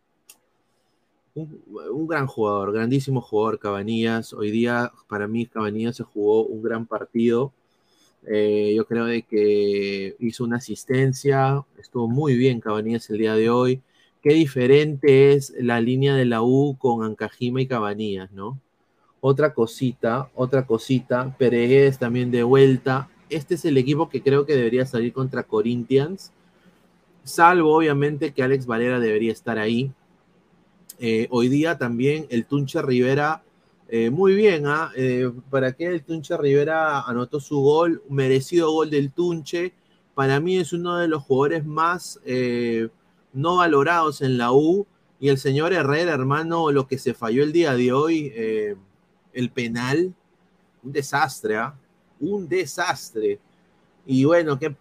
un, 1.33 2.07
gran 2.07 2.27
jugador, 2.27 2.71
grandísimo 2.73 3.21
jugador, 3.21 3.59
Cabanillas. 3.59 4.33
Hoy 4.33 4.51
día, 4.51 4.91
para 5.09 5.27
mí, 5.27 5.45
Cabanillas 5.45 5.97
se 5.97 6.03
jugó 6.03 6.45
un 6.45 6.61
gran 6.61 6.85
partido. 6.85 7.53
Eh, 8.27 8.73
yo 8.75 8.85
creo 8.85 9.05
de 9.05 9.23
que 9.23 10.15
hizo 10.19 10.43
una 10.43 10.57
asistencia, 10.57 11.63
estuvo 11.77 12.07
muy 12.07 12.37
bien 12.37 12.61
Cabanillas 12.61 13.09
el 13.09 13.17
día 13.17 13.35
de 13.35 13.49
hoy. 13.49 13.81
Qué 14.21 14.33
diferente 14.33 15.33
es 15.33 15.53
la 15.59 15.81
línea 15.81 16.15
de 16.15 16.25
la 16.25 16.41
U 16.41 16.77
con 16.77 17.03
Ancajima 17.03 17.61
y 17.61 17.67
Cabanillas, 17.67 18.31
¿no? 18.31 18.59
Otra 19.19 19.53
cosita, 19.53 20.29
otra 20.35 20.65
cosita, 20.65 21.35
Peregués 21.37 21.99
también 21.99 22.31
de 22.31 22.43
vuelta. 22.43 23.09
Este 23.29 23.55
es 23.55 23.65
el 23.65 23.77
equipo 23.77 24.09
que 24.09 24.21
creo 24.21 24.45
que 24.45 24.55
debería 24.55 24.85
salir 24.85 25.11
contra 25.13 25.43
Corinthians, 25.43 26.31
salvo 27.23 27.75
obviamente 27.75 28.33
que 28.33 28.43
Alex 28.43 28.65
Valera 28.65 28.99
debería 28.99 29.31
estar 29.31 29.57
ahí. 29.57 29.91
Eh, 30.99 31.27
hoy 31.31 31.49
día 31.49 31.77
también 31.77 32.27
el 32.29 32.45
Tunche 32.45 32.81
Rivera, 32.81 33.42
eh, 33.95 34.09
muy 34.09 34.33
bien, 34.33 34.65
¿ah? 34.65 34.91
Eh, 34.95 35.31
para 35.51 35.73
que 35.73 35.85
el 35.85 36.03
Tunche 36.03 36.35
Rivera 36.37 37.01
anotó 37.01 37.39
su 37.39 37.59
gol, 37.59 38.01
merecido 38.09 38.71
gol 38.71 38.89
del 38.89 39.11
Tunche. 39.11 39.73
Para 40.15 40.39
mí 40.39 40.57
es 40.57 40.73
uno 40.73 40.97
de 40.97 41.07
los 41.07 41.21
jugadores 41.23 41.65
más 41.65 42.19
no 43.33 43.57
valorados 43.57 44.21
en 44.21 44.37
la 44.37 44.51
U. 44.51 44.87
Y 45.19 45.29
el 45.29 45.37
señor 45.37 45.73
Herrera, 45.73 46.13
hermano, 46.13 46.71
lo 46.71 46.87
que 46.87 46.97
se 46.97 47.13
falló 47.13 47.43
el 47.43 47.51
día 47.51 47.75
de 47.75 47.93
hoy, 47.93 48.33
el 49.33 49.49
penal, 49.51 50.13
un 50.83 50.91
desastre, 50.91 51.57
¿ah? 51.57 51.75
Un 52.19 52.47
desastre. 52.47 53.39
Y 54.05 54.25
bueno, 54.25 54.59
qué 54.59 54.75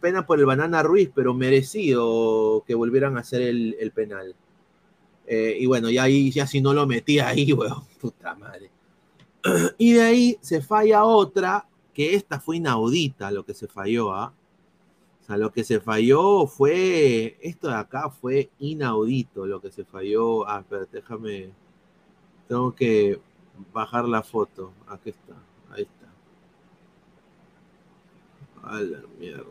pena 0.00 0.26
por 0.26 0.38
el 0.38 0.46
Banana 0.46 0.82
Ruiz, 0.82 1.10
pero 1.14 1.32
merecido 1.32 2.64
que 2.66 2.74
volvieran 2.74 3.16
a 3.16 3.20
hacer 3.20 3.42
el, 3.42 3.92
penal. 3.94 4.34
Eh, 5.26 5.56
y 5.60 5.66
bueno, 5.66 5.90
ya 5.90 6.04
ahí, 6.04 6.30
ya 6.30 6.46
si 6.46 6.60
no 6.60 6.74
lo 6.74 6.86
metía 6.86 7.28
ahí, 7.28 7.52
weón, 7.52 7.84
puta 8.04 8.34
madre. 8.34 8.70
Y 9.78 9.94
de 9.94 10.02
ahí 10.02 10.38
se 10.42 10.60
falla 10.60 11.04
otra, 11.04 11.66
que 11.94 12.14
esta 12.14 12.38
fue 12.38 12.56
inaudita 12.58 13.30
lo 13.30 13.44
que 13.44 13.54
se 13.54 13.66
falló, 13.66 14.12
¿ah? 14.12 14.32
O 15.22 15.26
sea, 15.26 15.38
lo 15.38 15.50
que 15.50 15.64
se 15.64 15.80
falló 15.80 16.46
fue, 16.46 17.38
esto 17.40 17.68
de 17.68 17.76
acá 17.76 18.10
fue 18.10 18.50
inaudito 18.58 19.46
lo 19.46 19.58
que 19.58 19.70
se 19.70 19.84
falló. 19.84 20.46
Ah, 20.46 20.60
espera, 20.60 20.86
déjame, 20.92 21.50
tengo 22.46 22.74
que 22.74 23.18
bajar 23.72 24.04
la 24.06 24.22
foto. 24.22 24.72
Aquí 24.86 25.10
está, 25.10 25.34
ahí 25.70 25.82
está. 25.82 26.08
A 28.68 28.82
la 28.82 29.00
mierda. 29.18 29.44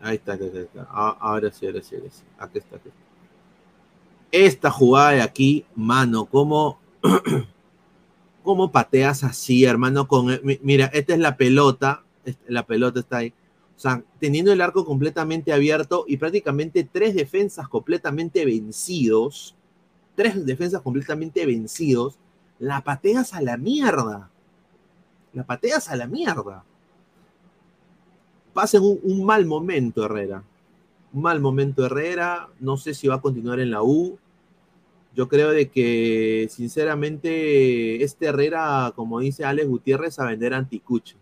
Ahí 0.00 0.16
está, 0.16 0.32
ahí 0.32 0.50
está, 0.52 0.88
ah, 0.90 1.16
ahora 1.20 1.52
sí, 1.52 1.66
ahora 1.66 1.80
sí, 1.80 1.94
ahora 1.94 2.10
sí. 2.10 2.24
Aquí 2.38 2.58
está, 2.58 2.76
aquí 2.76 2.88
está. 2.88 3.00
Esta 4.32 4.70
jugada 4.70 5.10
de 5.12 5.22
aquí, 5.22 5.64
mano, 5.76 6.24
¿cómo, 6.26 6.80
cómo 8.48 8.72
pateas 8.72 9.24
así, 9.24 9.66
hermano? 9.66 10.08
Con, 10.08 10.40
mira, 10.62 10.86
esta 10.86 11.12
es 11.12 11.18
la 11.18 11.36
pelota, 11.36 12.02
la 12.46 12.64
pelota 12.64 13.00
está 13.00 13.18
ahí. 13.18 13.34
O 13.76 13.78
sea, 13.78 14.02
teniendo 14.20 14.50
el 14.50 14.62
arco 14.62 14.86
completamente 14.86 15.52
abierto 15.52 16.06
y 16.08 16.16
prácticamente 16.16 16.82
tres 16.90 17.14
defensas 17.14 17.68
completamente 17.68 18.46
vencidos, 18.46 19.54
tres 20.16 20.46
defensas 20.46 20.80
completamente 20.80 21.44
vencidos, 21.44 22.18
la 22.58 22.80
pateas 22.80 23.34
a 23.34 23.42
la 23.42 23.58
mierda. 23.58 24.30
La 25.34 25.44
pateas 25.44 25.90
a 25.90 25.96
la 25.96 26.06
mierda 26.06 26.64
pasa 28.54 28.80
un, 28.80 28.98
un 29.02 29.26
mal 29.26 29.44
momento 29.44 30.06
Herrera. 30.06 30.42
Un 31.12 31.20
mal 31.20 31.38
momento 31.38 31.84
Herrera. 31.84 32.48
No 32.60 32.78
sé 32.78 32.94
si 32.94 33.08
va 33.08 33.16
a 33.16 33.20
continuar 33.20 33.60
en 33.60 33.72
la 33.72 33.82
U. 33.82 34.18
Yo 35.14 35.28
creo 35.28 35.50
de 35.50 35.68
que, 35.68 36.48
sinceramente, 36.50 38.02
este 38.04 38.26
Herrera, 38.26 38.92
como 38.94 39.20
dice 39.20 39.44
Alex 39.44 39.68
Gutiérrez, 39.68 40.18
a 40.18 40.26
vender 40.26 40.54
anticucho. 40.54 41.16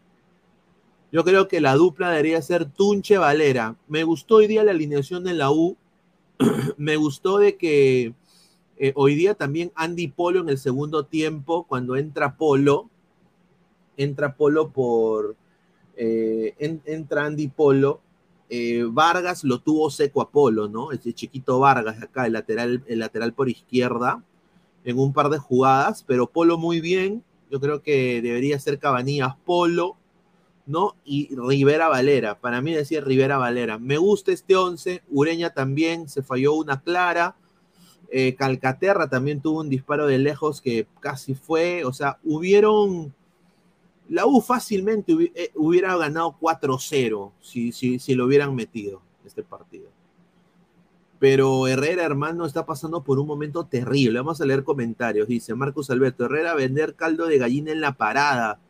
Yo 1.12 1.24
creo 1.24 1.48
que 1.48 1.60
la 1.60 1.74
dupla 1.74 2.10
debería 2.10 2.42
ser 2.42 2.66
Tunche 2.66 3.16
Valera. 3.16 3.76
Me 3.88 4.04
gustó 4.04 4.36
hoy 4.36 4.48
día 4.48 4.64
la 4.64 4.72
alineación 4.72 5.24
de 5.24 5.34
la 5.34 5.50
U. 5.50 5.76
Me 6.76 6.96
gustó 6.96 7.38
de 7.38 7.56
que 7.56 8.12
eh, 8.78 8.92
hoy 8.94 9.14
día 9.14 9.34
también 9.34 9.72
Andy 9.74 10.08
Polo 10.08 10.40
en 10.40 10.50
el 10.50 10.58
segundo 10.58 11.06
tiempo, 11.06 11.64
cuando 11.64 11.96
entra 11.96 12.36
Polo, 12.36 12.90
entra 13.96 14.34
Polo 14.34 14.70
por, 14.70 15.36
eh, 15.96 16.54
entra 16.58 17.24
Andy 17.24 17.48
Polo, 17.48 18.00
eh, 18.48 18.84
Vargas 18.88 19.44
lo 19.44 19.60
tuvo 19.60 19.90
seco 19.90 20.20
a 20.20 20.30
Polo, 20.30 20.68
¿no? 20.68 20.92
Ese 20.92 21.12
chiquito 21.12 21.58
Vargas 21.58 22.02
acá, 22.02 22.26
el 22.26 22.32
lateral, 22.32 22.84
el 22.86 22.98
lateral 23.00 23.32
por 23.32 23.48
izquierda, 23.48 24.22
en 24.84 24.98
un 24.98 25.12
par 25.12 25.30
de 25.30 25.38
jugadas, 25.38 26.04
pero 26.06 26.28
Polo 26.28 26.58
muy 26.58 26.80
bien, 26.80 27.24
yo 27.50 27.60
creo 27.60 27.82
que 27.82 28.22
debería 28.22 28.58
ser 28.58 28.78
Cabanillas 28.78 29.34
Polo, 29.44 29.96
¿no? 30.66 30.94
Y 31.04 31.34
Rivera 31.34 31.88
Valera, 31.88 32.38
para 32.38 32.60
mí 32.60 32.72
decía 32.72 33.00
Rivera 33.00 33.38
Valera, 33.38 33.78
me 33.78 33.98
gusta 33.98 34.32
este 34.32 34.56
11, 34.56 35.02
Ureña 35.10 35.50
también, 35.50 36.08
se 36.08 36.22
falló 36.22 36.54
una 36.54 36.80
clara, 36.80 37.36
eh, 38.10 38.36
Calcaterra 38.36 39.08
también 39.08 39.40
tuvo 39.40 39.60
un 39.60 39.68
disparo 39.68 40.06
de 40.06 40.18
lejos 40.18 40.60
que 40.60 40.86
casi 41.00 41.34
fue, 41.34 41.84
o 41.84 41.92
sea, 41.92 42.18
hubieron 42.24 43.12
la 44.08 44.26
U 44.26 44.40
fácilmente 44.40 45.12
eh, 45.34 45.50
hubiera 45.54 45.96
ganado 45.96 46.36
4-0 46.40 47.32
si, 47.40 47.72
si, 47.72 48.14
lo 48.14 48.26
hubieran 48.26 48.54
metido 48.54 49.02
este 49.24 49.42
partido. 49.42 49.90
Pero 51.18 51.66
Herrera, 51.66 52.04
hermano, 52.04 52.44
está 52.44 52.66
pasando 52.66 53.02
por 53.02 53.18
un 53.18 53.26
momento 53.26 53.64
terrible. 53.64 54.18
Vamos 54.18 54.40
a 54.40 54.44
leer 54.44 54.64
comentarios. 54.64 55.28
Dice 55.28 55.54
Marcos 55.54 55.90
Alberto, 55.90 56.26
Herrera 56.26 56.54
vender 56.54 56.94
caldo 56.94 57.26
de 57.26 57.38
gallina 57.38 57.72
en 57.72 57.80
la 57.80 57.92
parada. 57.92 58.60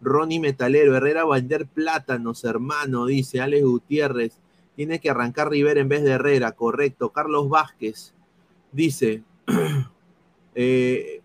Ronnie 0.00 0.40
Metalero, 0.40 0.96
Herrera 0.96 1.24
vender 1.24 1.66
plátanos, 1.68 2.42
hermano, 2.42 3.06
dice 3.06 3.40
Alex 3.40 3.64
Gutiérrez. 3.64 4.40
Tiene 4.74 5.00
que 5.00 5.10
arrancar 5.10 5.50
Rivera 5.50 5.80
en 5.80 5.88
vez 5.88 6.02
de 6.02 6.12
Herrera, 6.12 6.52
correcto. 6.52 7.10
Carlos 7.10 7.48
Vázquez 7.48 8.14
dice, 8.72 9.22
eh, 10.56 11.21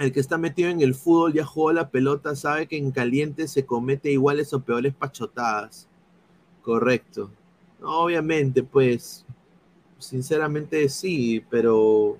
el 0.00 0.12
que 0.12 0.20
está 0.20 0.38
metido 0.38 0.70
en 0.70 0.80
el 0.80 0.94
fútbol 0.94 1.34
ya 1.34 1.44
jugó 1.44 1.72
la 1.72 1.90
pelota, 1.90 2.34
sabe 2.34 2.66
que 2.66 2.78
en 2.78 2.90
caliente 2.90 3.46
se 3.48 3.66
comete 3.66 4.10
iguales 4.10 4.52
o 4.54 4.62
peores 4.62 4.94
pachotadas. 4.94 5.88
Correcto. 6.62 7.30
obviamente, 7.82 8.62
pues, 8.62 9.26
sinceramente 9.98 10.88
sí, 10.88 11.44
pero, 11.50 12.18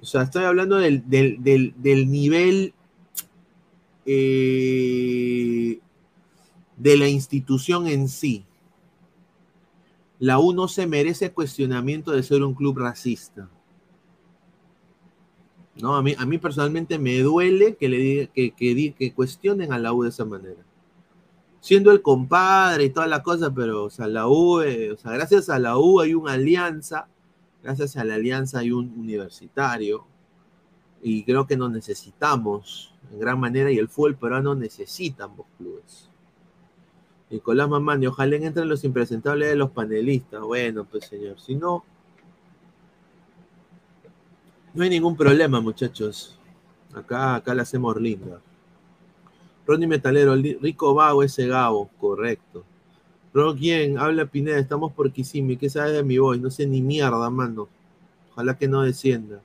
o 0.00 0.04
sea, 0.04 0.22
estoy 0.22 0.44
hablando 0.44 0.76
del, 0.76 1.04
nivel 2.08 2.74
eh, 4.06 5.78
de 6.76 6.96
la 6.96 7.08
institución 7.08 7.86
en 7.86 8.08
sí. 8.08 8.44
La 10.18 10.40
U 10.40 10.52
no 10.52 10.66
se 10.66 10.86
merece 10.88 11.30
cuestionamiento 11.30 12.10
de 12.10 12.24
ser 12.24 12.42
un 12.42 12.54
club 12.54 12.78
racista. 12.78 13.48
¿No? 15.82 15.96
A 15.96 16.02
mí, 16.02 16.14
a 16.18 16.26
mí 16.26 16.38
personalmente 16.38 16.98
me 16.98 17.18
duele 17.20 17.76
que, 17.76 17.88
le 17.88 17.96
diga, 17.98 18.26
que, 18.32 18.52
que, 18.52 19.14
cuestionen 19.14 19.72
a 19.72 19.78
la 19.78 19.92
U 19.92 20.02
de 20.02 20.10
esa 20.10 20.24
manera. 20.24 20.62
Siendo 21.60 21.90
el 21.92 22.02
compadre 22.02 22.84
y 22.84 22.90
toda 22.90 23.06
la 23.06 23.22
cosa, 23.22 23.52
pero, 23.52 23.84
o 23.84 23.90
sea, 23.90 24.06
la 24.06 24.28
U, 24.28 24.60
eh, 24.60 24.92
o 24.92 24.96
sea, 24.96 25.12
gracias 25.12 25.50
a 25.50 25.58
la 25.58 25.78
U 25.78 26.00
hay 26.00 26.14
una 26.14 26.32
alianza, 26.32 27.08
gracias 27.62 27.96
a 27.96 28.04
la 28.04 28.14
alianza 28.14 28.60
hay 28.60 28.72
un 28.72 28.92
universitario, 28.98 30.06
y 31.02 31.24
creo 31.24 31.46
que 31.46 31.56
nos 31.56 31.70
necesitamos 31.70 32.94
en 33.12 33.18
gran 33.18 33.40
manera, 33.40 33.70
y 33.70 33.78
el 33.78 33.88
fútbol 33.88 34.16
peruano 34.16 34.54
necesita 34.54 35.24
ambos 35.24 35.46
clubes. 35.58 36.10
Nicolás 37.30 37.68
Mamani, 37.68 38.08
ojalá 38.08 38.36
entren 38.36 38.68
los 38.68 38.82
impresentables 38.84 39.48
de 39.48 39.56
los 39.56 39.70
panelistas. 39.70 40.40
Bueno, 40.42 40.84
pues 40.84 41.06
señor, 41.06 41.38
si 41.40 41.54
no, 41.54 41.84
no 44.74 44.84
hay 44.84 44.90
ningún 44.90 45.16
problema, 45.16 45.60
muchachos. 45.60 46.38
Acá, 46.94 47.36
acá 47.36 47.54
la 47.54 47.62
hacemos 47.62 47.96
linda. 48.00 48.40
Ronnie 49.66 49.86
Metalero, 49.86 50.34
rico 50.34 50.94
vago 50.94 51.22
ese 51.22 51.46
Gabo, 51.46 51.90
correcto. 51.98 52.64
¿quién? 53.56 53.98
habla 53.98 54.26
Pineda, 54.26 54.58
estamos 54.58 54.92
por 54.92 55.12
Kisimi, 55.12 55.56
¿qué 55.56 55.70
sabes 55.70 55.92
de 55.92 56.02
mi 56.02 56.18
voz? 56.18 56.40
No 56.40 56.50
sé 56.50 56.66
ni 56.66 56.82
mierda, 56.82 57.30
mano. 57.30 57.68
Ojalá 58.32 58.56
que 58.56 58.66
no 58.66 58.82
descienda. 58.82 59.40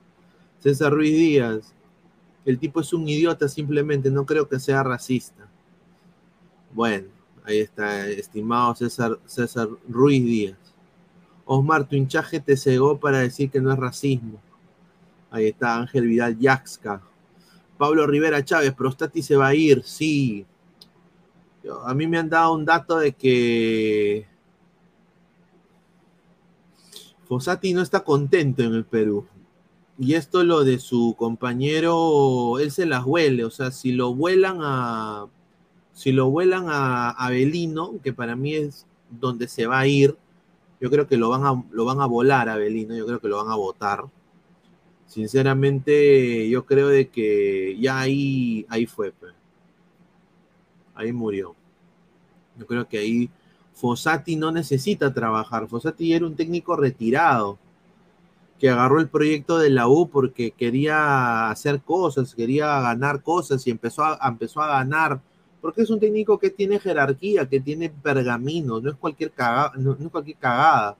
César 0.58 0.92
Ruiz 0.92 1.16
Díaz, 1.16 1.72
el 2.44 2.58
tipo 2.58 2.80
es 2.80 2.92
un 2.92 3.08
idiota 3.08 3.48
simplemente, 3.48 4.10
no 4.10 4.26
creo 4.26 4.48
que 4.48 4.58
sea 4.58 4.82
racista. 4.82 5.46
Bueno, 6.72 7.06
ahí 7.44 7.58
está, 7.58 8.08
estimado 8.08 8.74
César, 8.74 9.18
César 9.26 9.68
Ruiz 9.88 10.24
Díaz. 10.24 10.58
Osmar, 11.44 11.88
tu 11.88 11.94
hinchaje 11.94 12.40
te 12.40 12.56
cegó 12.56 12.98
para 12.98 13.18
decir 13.18 13.50
que 13.50 13.60
no 13.60 13.72
es 13.72 13.78
racismo. 13.78 14.40
Ahí 15.30 15.46
está 15.46 15.76
Ángel 15.76 16.06
Vidal 16.06 16.38
Yaxca. 16.38 17.02
Pablo 17.78 18.06
Rivera 18.06 18.44
Chávez, 18.44 18.72
Prostati 18.72 19.22
se 19.22 19.36
va 19.36 19.48
a 19.48 19.54
ir, 19.54 19.82
sí. 19.84 20.46
A 21.84 21.94
mí 21.94 22.06
me 22.06 22.18
han 22.18 22.28
dado 22.28 22.54
un 22.54 22.64
dato 22.64 22.98
de 22.98 23.12
que 23.12 24.26
Fossati 27.26 27.74
no 27.74 27.82
está 27.82 28.04
contento 28.04 28.62
en 28.62 28.74
el 28.74 28.84
Perú. 28.84 29.26
Y 29.98 30.14
esto 30.14 30.44
lo 30.44 30.62
de 30.64 30.78
su 30.78 31.14
compañero, 31.18 32.58
él 32.58 32.70
se 32.70 32.86
las 32.86 33.04
huele, 33.04 33.44
o 33.44 33.50
sea, 33.50 33.70
si 33.70 33.92
lo 33.92 34.14
vuelan 34.14 34.58
a 34.60 35.26
si 35.92 36.12
lo 36.12 36.30
vuelan 36.30 36.66
a 36.68 37.10
Abelino, 37.10 37.94
que 38.02 38.12
para 38.12 38.36
mí 38.36 38.54
es 38.54 38.86
donde 39.10 39.48
se 39.48 39.66
va 39.66 39.80
a 39.80 39.86
ir, 39.86 40.16
yo 40.78 40.90
creo 40.90 41.06
que 41.08 41.16
lo 41.16 41.30
van 41.30 41.44
a, 41.46 41.64
lo 41.70 41.84
van 41.86 42.02
a 42.02 42.06
volar 42.06 42.50
a 42.50 42.54
Abelino, 42.54 42.94
yo 42.94 43.06
creo 43.06 43.20
que 43.20 43.28
lo 43.28 43.38
van 43.38 43.50
a 43.50 43.56
votar 43.56 44.04
sinceramente 45.06 46.48
yo 46.48 46.66
creo 46.66 46.88
de 46.88 47.08
que 47.08 47.76
ya 47.78 48.00
ahí, 48.00 48.66
ahí 48.68 48.86
fue, 48.86 49.12
pues. 49.12 49.32
ahí 50.94 51.12
murió. 51.12 51.54
Yo 52.58 52.66
creo 52.66 52.88
que 52.88 52.98
ahí 52.98 53.30
Fossati 53.74 54.36
no 54.36 54.50
necesita 54.52 55.12
trabajar. 55.12 55.68
Fossati 55.68 56.12
era 56.14 56.26
un 56.26 56.36
técnico 56.36 56.76
retirado. 56.76 57.58
que 58.58 58.70
agarró 58.70 59.00
el 59.00 59.08
proyecto 59.08 59.58
de 59.58 59.68
la 59.70 59.86
U 59.88 60.08
porque 60.08 60.50
quería 60.52 61.50
hacer 61.50 61.82
cosas, 61.82 62.34
quería 62.34 62.80
ganar 62.80 63.22
cosas 63.22 63.66
y 63.66 63.70
empezó 63.70 64.02
a, 64.04 64.18
empezó 64.26 64.62
a 64.62 64.68
ganar. 64.68 65.20
Porque 65.60 65.82
es 65.82 65.90
un 65.90 66.00
técnico 66.00 66.38
que 66.38 66.50
tiene 66.50 66.80
jerarquía, 66.80 67.48
que 67.48 67.60
tiene 67.60 67.90
pergamino, 67.90 68.80
no 68.80 68.90
es 68.90 68.96
cualquier 68.96 69.32
cagada. 69.32 69.72
No, 69.76 69.92
es 69.92 70.08
cualquier 70.10 70.38
cagada. 70.38 70.96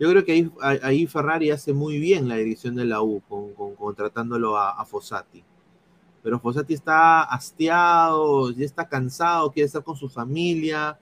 Yo 0.00 0.10
creo 0.10 0.24
que 0.24 0.50
ahí, 0.82 1.06
Ferrari 1.06 1.50
hace 1.50 1.72
muy 1.72 1.98
bien 1.98 2.26
la 2.26 2.36
dirección 2.36 2.74
de 2.74 2.86
la 2.86 3.02
U, 3.02 3.22
con, 3.28 3.52
contratándolo 3.76 4.56
a, 4.56 4.72
a 4.72 4.84
Fossati. 4.84 5.44
Pero 6.22 6.40
Fossati 6.40 6.74
está 6.74 7.22
hastiado, 7.22 8.50
ya 8.50 8.64
está 8.64 8.88
cansado, 8.88 9.52
quiere 9.52 9.66
estar 9.66 9.84
con 9.84 9.96
su 9.96 10.08
familia 10.08 10.98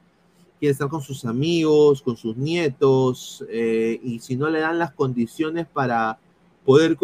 quiere 0.59 0.73
estar 0.73 0.89
con 0.89 1.01
sus 1.01 1.25
amigos, 1.25 2.03
con 2.03 2.17
sus 2.17 2.37
nietos, 2.37 3.45
eh, 3.49 3.99
y 4.03 4.19
si 4.19 4.37
no 4.37 4.49
le 4.49 4.61
dan 4.61 4.79
las 4.79 4.93
condiciones 4.93 5.67
para 5.67 6.19
poder 6.65 6.97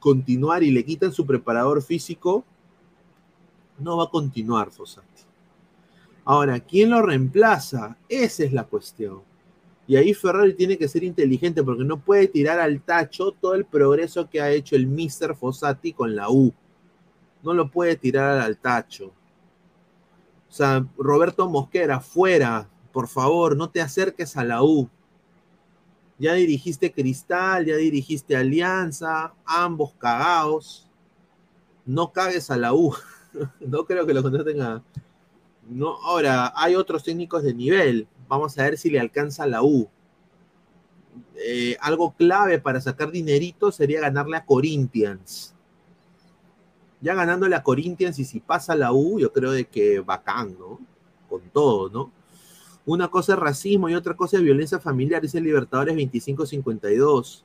continuar 0.00 0.62
y 0.62 0.70
le 0.70 0.84
quitan 0.84 1.12
su 1.12 1.26
preparador 1.26 1.82
físico, 1.82 2.44
no 3.78 3.98
va 3.98 4.04
a 4.04 4.10
continuar 4.10 4.70
Fossati. 4.70 5.06
Ahora, 6.24 6.60
¿quién 6.60 6.90
lo 6.90 7.02
reemplaza? 7.02 7.96
Esa 8.08 8.44
es 8.44 8.52
la 8.52 8.64
cuestión. 8.64 9.20
Y 9.86 9.96
ahí 9.96 10.14
Ferrari 10.14 10.54
tiene 10.54 10.78
que 10.78 10.88
ser 10.88 11.02
inteligente 11.02 11.62
porque 11.62 11.84
no 11.84 11.98
puede 11.98 12.28
tirar 12.28 12.60
al 12.60 12.80
tacho 12.80 13.32
todo 13.32 13.54
el 13.54 13.64
progreso 13.64 14.28
que 14.30 14.40
ha 14.40 14.50
hecho 14.50 14.76
el 14.76 14.86
Mister 14.86 15.34
Fossati 15.34 15.92
con 15.92 16.14
la 16.14 16.30
U. 16.30 16.52
No 17.42 17.52
lo 17.52 17.70
puede 17.70 17.96
tirar 17.96 18.38
al 18.38 18.56
tacho. 18.56 19.12
O 20.48 20.54
sea, 20.54 20.86
Roberto 20.96 21.48
Mosquera 21.48 21.98
fuera, 21.98 22.68
por 22.92 23.08
favor, 23.08 23.56
no 23.56 23.70
te 23.70 23.80
acerques 23.80 24.36
a 24.36 24.44
la 24.44 24.62
U. 24.62 24.88
Ya 26.18 26.34
dirigiste 26.34 26.92
Cristal, 26.92 27.66
ya 27.66 27.76
dirigiste 27.76 28.36
Alianza, 28.36 29.34
ambos 29.44 29.94
cagados. 29.94 30.88
No 31.84 32.12
cagues 32.12 32.50
a 32.50 32.56
la 32.56 32.74
U. 32.74 32.94
no 33.60 33.84
creo 33.84 34.06
que 34.06 34.14
lo 34.14 34.22
contraten 34.22 34.60
a. 34.60 34.82
No, 35.68 35.96
ahora, 36.04 36.52
hay 36.54 36.74
otros 36.74 37.02
técnicos 37.02 37.42
de 37.42 37.54
nivel. 37.54 38.06
Vamos 38.32 38.58
a 38.58 38.62
ver 38.62 38.78
si 38.78 38.88
le 38.88 38.98
alcanza 38.98 39.44
la 39.44 39.62
U. 39.62 39.90
Eh, 41.36 41.76
algo 41.82 42.14
clave 42.16 42.58
para 42.58 42.80
sacar 42.80 43.10
dinerito 43.10 43.70
sería 43.70 44.00
ganarle 44.00 44.38
a 44.38 44.46
Corinthians. 44.46 45.54
Ya 47.02 47.12
ganándole 47.12 47.54
a 47.56 47.62
Corinthians 47.62 48.18
y 48.18 48.24
si 48.24 48.40
pasa 48.40 48.74
la 48.74 48.90
U, 48.90 49.20
yo 49.20 49.34
creo 49.34 49.50
de 49.50 49.66
que 49.66 50.00
bacán, 50.00 50.56
¿no? 50.58 50.80
Con 51.28 51.42
todo, 51.50 51.90
¿no? 51.90 52.10
Una 52.86 53.08
cosa 53.08 53.34
es 53.34 53.38
racismo 53.38 53.90
y 53.90 53.94
otra 53.94 54.16
cosa 54.16 54.38
es 54.38 54.42
violencia 54.42 54.80
familiar, 54.80 55.20
dice 55.20 55.38
Libertadores 55.38 55.94
2552. 55.94 57.44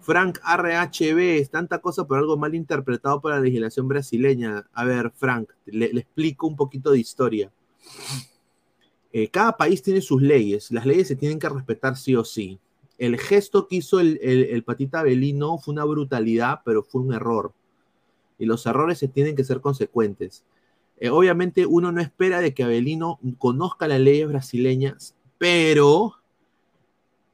Frank 0.00 0.40
RHB, 0.40 1.38
es 1.38 1.50
tanta 1.50 1.78
cosa 1.78 2.04
por 2.04 2.18
algo 2.18 2.36
mal 2.36 2.56
interpretado 2.56 3.20
por 3.20 3.30
la 3.30 3.38
legislación 3.38 3.86
brasileña. 3.86 4.66
A 4.72 4.84
ver, 4.84 5.12
Frank, 5.14 5.50
le, 5.66 5.84
explico 6.00 6.48
un 6.48 6.56
poquito 6.56 6.90
de 6.90 6.98
historia. 6.98 7.52
Eh, 9.14 9.28
cada 9.28 9.56
país 9.56 9.80
tiene 9.80 10.00
sus 10.00 10.20
leyes, 10.20 10.72
las 10.72 10.84
leyes 10.84 11.06
se 11.06 11.14
tienen 11.14 11.38
que 11.38 11.48
respetar 11.48 11.96
sí 11.96 12.16
o 12.16 12.24
sí. 12.24 12.58
El 12.98 13.16
gesto 13.16 13.68
que 13.68 13.76
hizo 13.76 14.00
el, 14.00 14.18
el 14.20 14.64
patita 14.64 15.04
Belino 15.04 15.56
fue 15.58 15.72
una 15.72 15.84
brutalidad, 15.84 16.62
pero 16.64 16.82
fue 16.82 17.00
un 17.00 17.14
error. 17.14 17.52
Y 18.40 18.46
los 18.46 18.66
errores 18.66 18.98
se 18.98 19.06
tienen 19.08 19.36
que 19.36 19.44
ser 19.44 19.60
consecuentes. 19.60 20.44
Eh, 20.98 21.10
obviamente 21.10 21.64
uno 21.64 21.92
no 21.92 22.00
espera 22.00 22.40
de 22.40 22.54
que 22.54 22.64
Abelino 22.64 23.18
conozca 23.38 23.88
las 23.88 24.00
leyes 24.00 24.28
brasileñas, 24.28 25.14
pero 25.38 26.14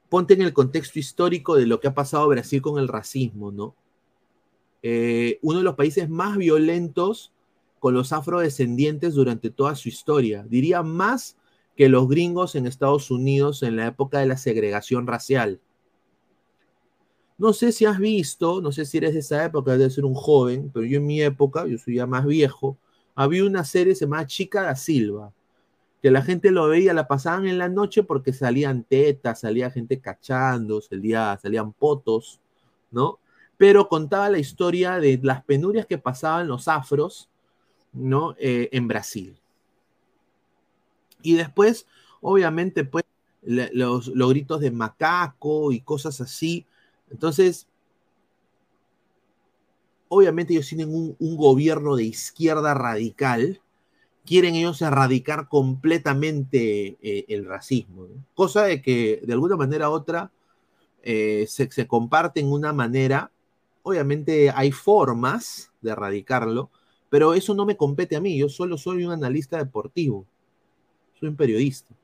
ponte 0.09 0.35
en 0.35 0.43
el 0.43 0.53
contexto 0.53 0.99
histórico 0.99 1.57
de 1.57 1.66
lo 1.66 1.81
que 1.81 1.88
ha 1.88 1.95
pasado 1.95 2.29
Brasil 2.29 2.62
con 2.62 2.79
el 2.79 2.88
racismo, 2.88 3.53
¿no? 3.53 3.75
Eh, 4.83 5.38
uno 5.43 5.59
de 5.59 5.64
los 5.64 5.77
países 5.77 6.09
más 6.09 6.37
violentos 6.37 7.33
con 7.79 7.95
los 7.95 8.12
afrodescendientes 8.12 9.14
durante 9.14 9.51
toda 9.51 9.75
su 9.75 9.88
historia. 9.88 10.45
Diría 10.49 10.83
más 10.83 11.37
que 11.81 11.88
los 11.88 12.11
gringos 12.11 12.57
en 12.57 12.66
Estados 12.66 13.11
Unidos 13.11 13.62
en 13.62 13.77
la 13.77 13.87
época 13.87 14.19
de 14.19 14.27
la 14.27 14.37
segregación 14.37 15.07
racial. 15.07 15.62
No 17.38 17.55
sé 17.55 17.73
si 17.73 17.87
has 17.87 17.99
visto, 17.99 18.61
no 18.61 18.71
sé 18.71 18.85
si 18.85 18.99
eres 18.99 19.14
de 19.14 19.21
esa 19.21 19.43
época, 19.47 19.79
debe 19.79 19.88
ser 19.88 20.05
un 20.05 20.12
joven, 20.12 20.71
pero 20.75 20.85
yo 20.85 20.99
en 20.99 21.07
mi 21.07 21.23
época, 21.23 21.66
yo 21.66 21.79
soy 21.79 21.95
ya 21.95 22.07
más 22.07 22.27
viejo, 22.27 22.77
había 23.14 23.47
una 23.47 23.64
serie 23.64 23.95
llamada 23.95 24.27
Chica 24.27 24.61
da 24.61 24.77
Silva, 24.77 25.33
que 26.03 26.11
la 26.11 26.21
gente 26.21 26.51
lo 26.51 26.69
veía, 26.69 26.93
la 26.93 27.09
pasaban 27.09 27.47
en 27.47 27.57
la 27.57 27.71
noche 27.71 28.03
porque 28.03 28.35
salían 28.35 28.85
tetas, 28.85 29.40
salía 29.40 29.71
gente 29.71 30.03
cachando, 30.03 30.83
salía, 30.83 31.38
salían 31.40 31.73
potos, 31.73 32.43
¿no? 32.90 33.21
Pero 33.57 33.88
contaba 33.88 34.29
la 34.29 34.38
historia 34.38 34.99
de 34.99 35.19
las 35.23 35.43
penurias 35.45 35.87
que 35.87 35.97
pasaban 35.97 36.47
los 36.47 36.69
afros, 36.69 37.31
¿no? 37.95 38.35
Eh, 38.38 38.69
en 38.71 38.87
Brasil. 38.87 39.39
Y 41.23 41.35
después, 41.35 41.87
obviamente, 42.21 42.85
pues, 42.85 43.05
los, 43.43 44.09
los 44.09 44.31
gritos 44.31 44.61
de 44.61 44.71
macaco 44.71 45.73
y 45.73 45.81
cosas 45.81 46.21
así. 46.21 46.67
Entonces, 47.11 47.67
obviamente 50.11 50.53
ellos 50.53 50.69
tienen 50.69 50.93
un, 50.93 51.37
gobierno 51.37 51.97
de 51.97 52.05
izquierda 52.05 52.75
radical, 52.75 53.61
quieren 54.27 54.57
ellos 54.57 54.83
erradicar 54.83 55.49
completamente 55.49 56.99
eh, 57.01 57.25
el 57.29 57.47
racismo, 57.47 58.09
cosa 58.35 58.65
de 58.65 58.83
que 58.83 59.23
de 59.25 59.33
alguna 59.33 59.57
manera 59.57 59.89
u 59.89 59.93
otra 59.93 60.33
eh, 61.03 61.47
se, 61.49 61.71
se 61.71 61.87
comparte 61.87 62.41
en 62.41 62.51
una 62.51 62.73
manera, 62.73 63.31
obviamente 63.83 64.51
hay 64.51 64.73
formas 64.73 65.71
de 65.81 65.93
erradicarlo, 65.93 66.71
pero 67.09 67.35
eso 67.35 67.55
no 67.55 67.65
me 67.65 67.77
compete 67.77 68.17
a 68.17 68.21
mí, 68.21 68.37
yo 68.37 68.49
solo 68.49 68.77
soy 68.79 69.05
un 69.05 69.13
analista 69.13 69.59
deportivo, 69.59 70.27
soy 71.21 71.29
un 71.29 71.37
periodista. 71.37 71.95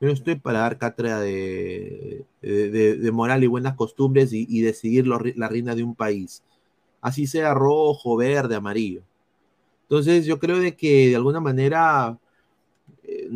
Yo 0.00 0.08
no 0.08 0.14
estoy 0.14 0.34
para 0.34 0.60
dar 0.60 0.78
cátedra 0.78 1.20
de, 1.20 2.24
de, 2.42 3.10
moral 3.12 3.44
y 3.44 3.46
buenas 3.46 3.74
costumbres 3.74 4.32
y, 4.32 4.60
decidir 4.60 5.06
la 5.06 5.48
reina 5.48 5.74
de 5.74 5.84
un 5.84 5.94
país 5.94 6.42
así 7.04 7.26
sea 7.26 7.52
rojo, 7.52 8.16
verde, 8.16 8.54
amarillo. 8.54 9.02
Entonces 9.82 10.24
yo 10.24 10.38
creo 10.38 10.58
de 10.58 10.74
que 10.74 11.10
de 11.10 11.16
alguna 11.16 11.38
manera 11.38 12.18
eh, 13.02 13.28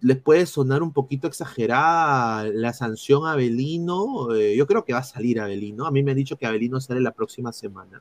les 0.00 0.16
puede 0.18 0.46
sonar 0.46 0.80
un 0.80 0.92
poquito 0.92 1.26
exagerada 1.26 2.44
la 2.44 2.72
sanción 2.72 3.26
a 3.26 3.32
Abelino. 3.32 4.32
Eh, 4.32 4.56
yo 4.56 4.68
creo 4.68 4.84
que 4.84 4.92
va 4.92 5.00
a 5.00 5.02
salir 5.02 5.40
Abelino. 5.40 5.86
A 5.86 5.90
mí 5.90 6.04
me 6.04 6.12
han 6.12 6.16
dicho 6.16 6.36
que 6.36 6.46
Abelino 6.46 6.80
sale 6.80 7.00
la 7.00 7.10
próxima 7.10 7.52
semana. 7.52 8.00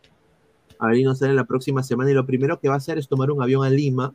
Abelino 0.77 1.15
sale 1.15 1.33
la 1.33 1.45
próxima 1.45 1.81
semana 1.81 2.11
y 2.11 2.13
lo 2.13 2.27
primero 2.27 2.59
que 2.59 2.69
va 2.69 2.75
a 2.75 2.77
hacer 2.77 2.99
es 2.99 3.07
tomar 3.07 3.31
un 3.31 3.41
avión 3.41 3.65
a 3.65 3.71
Lima. 3.71 4.13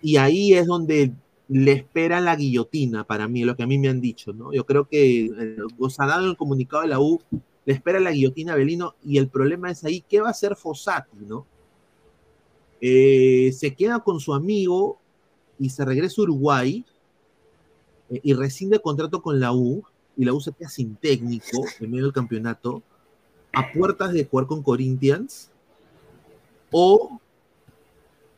Y 0.00 0.16
ahí 0.16 0.54
es 0.54 0.66
donde 0.66 1.12
le 1.48 1.72
espera 1.72 2.20
la 2.20 2.36
guillotina, 2.36 3.04
para 3.04 3.28
mí, 3.28 3.44
lo 3.44 3.54
que 3.56 3.62
a 3.62 3.66
mí 3.66 3.78
me 3.78 3.88
han 3.88 4.00
dicho, 4.00 4.32
¿no? 4.32 4.52
Yo 4.52 4.64
creo 4.64 4.88
que 4.88 5.26
eh, 5.26 5.56
dado 5.98 6.30
el 6.30 6.36
comunicado 6.36 6.82
de 6.82 6.88
la 6.88 7.00
U 7.00 7.20
le 7.64 7.72
espera 7.72 8.00
la 8.00 8.12
guillotina 8.12 8.52
a 8.52 8.56
Belino 8.56 8.94
y 9.04 9.18
el 9.18 9.28
problema 9.28 9.70
es 9.70 9.84
ahí, 9.84 10.02
¿qué 10.08 10.20
va 10.20 10.28
a 10.28 10.30
hacer 10.30 10.56
Fossati, 10.56 11.18
no? 11.26 11.46
Eh, 12.80 13.52
se 13.52 13.74
queda 13.74 14.00
con 14.00 14.20
su 14.20 14.34
amigo 14.34 14.98
y 15.58 15.70
se 15.70 15.84
regresa 15.84 16.20
a 16.20 16.24
Uruguay 16.24 16.84
eh, 18.10 18.20
y 18.22 18.34
rescinde 18.34 18.80
contrato 18.80 19.22
con 19.22 19.40
la 19.40 19.52
U 19.52 19.82
y 20.16 20.24
la 20.24 20.32
U 20.34 20.40
se 20.40 20.52
queda 20.52 20.68
sin 20.68 20.96
técnico 20.96 21.64
en 21.80 21.90
medio 21.90 22.04
del 22.04 22.12
campeonato 22.12 22.82
a 23.52 23.72
puertas 23.72 24.12
de 24.12 24.24
jugar 24.24 24.46
con 24.46 24.62
Corinthians 24.62 25.50
o 26.70 27.20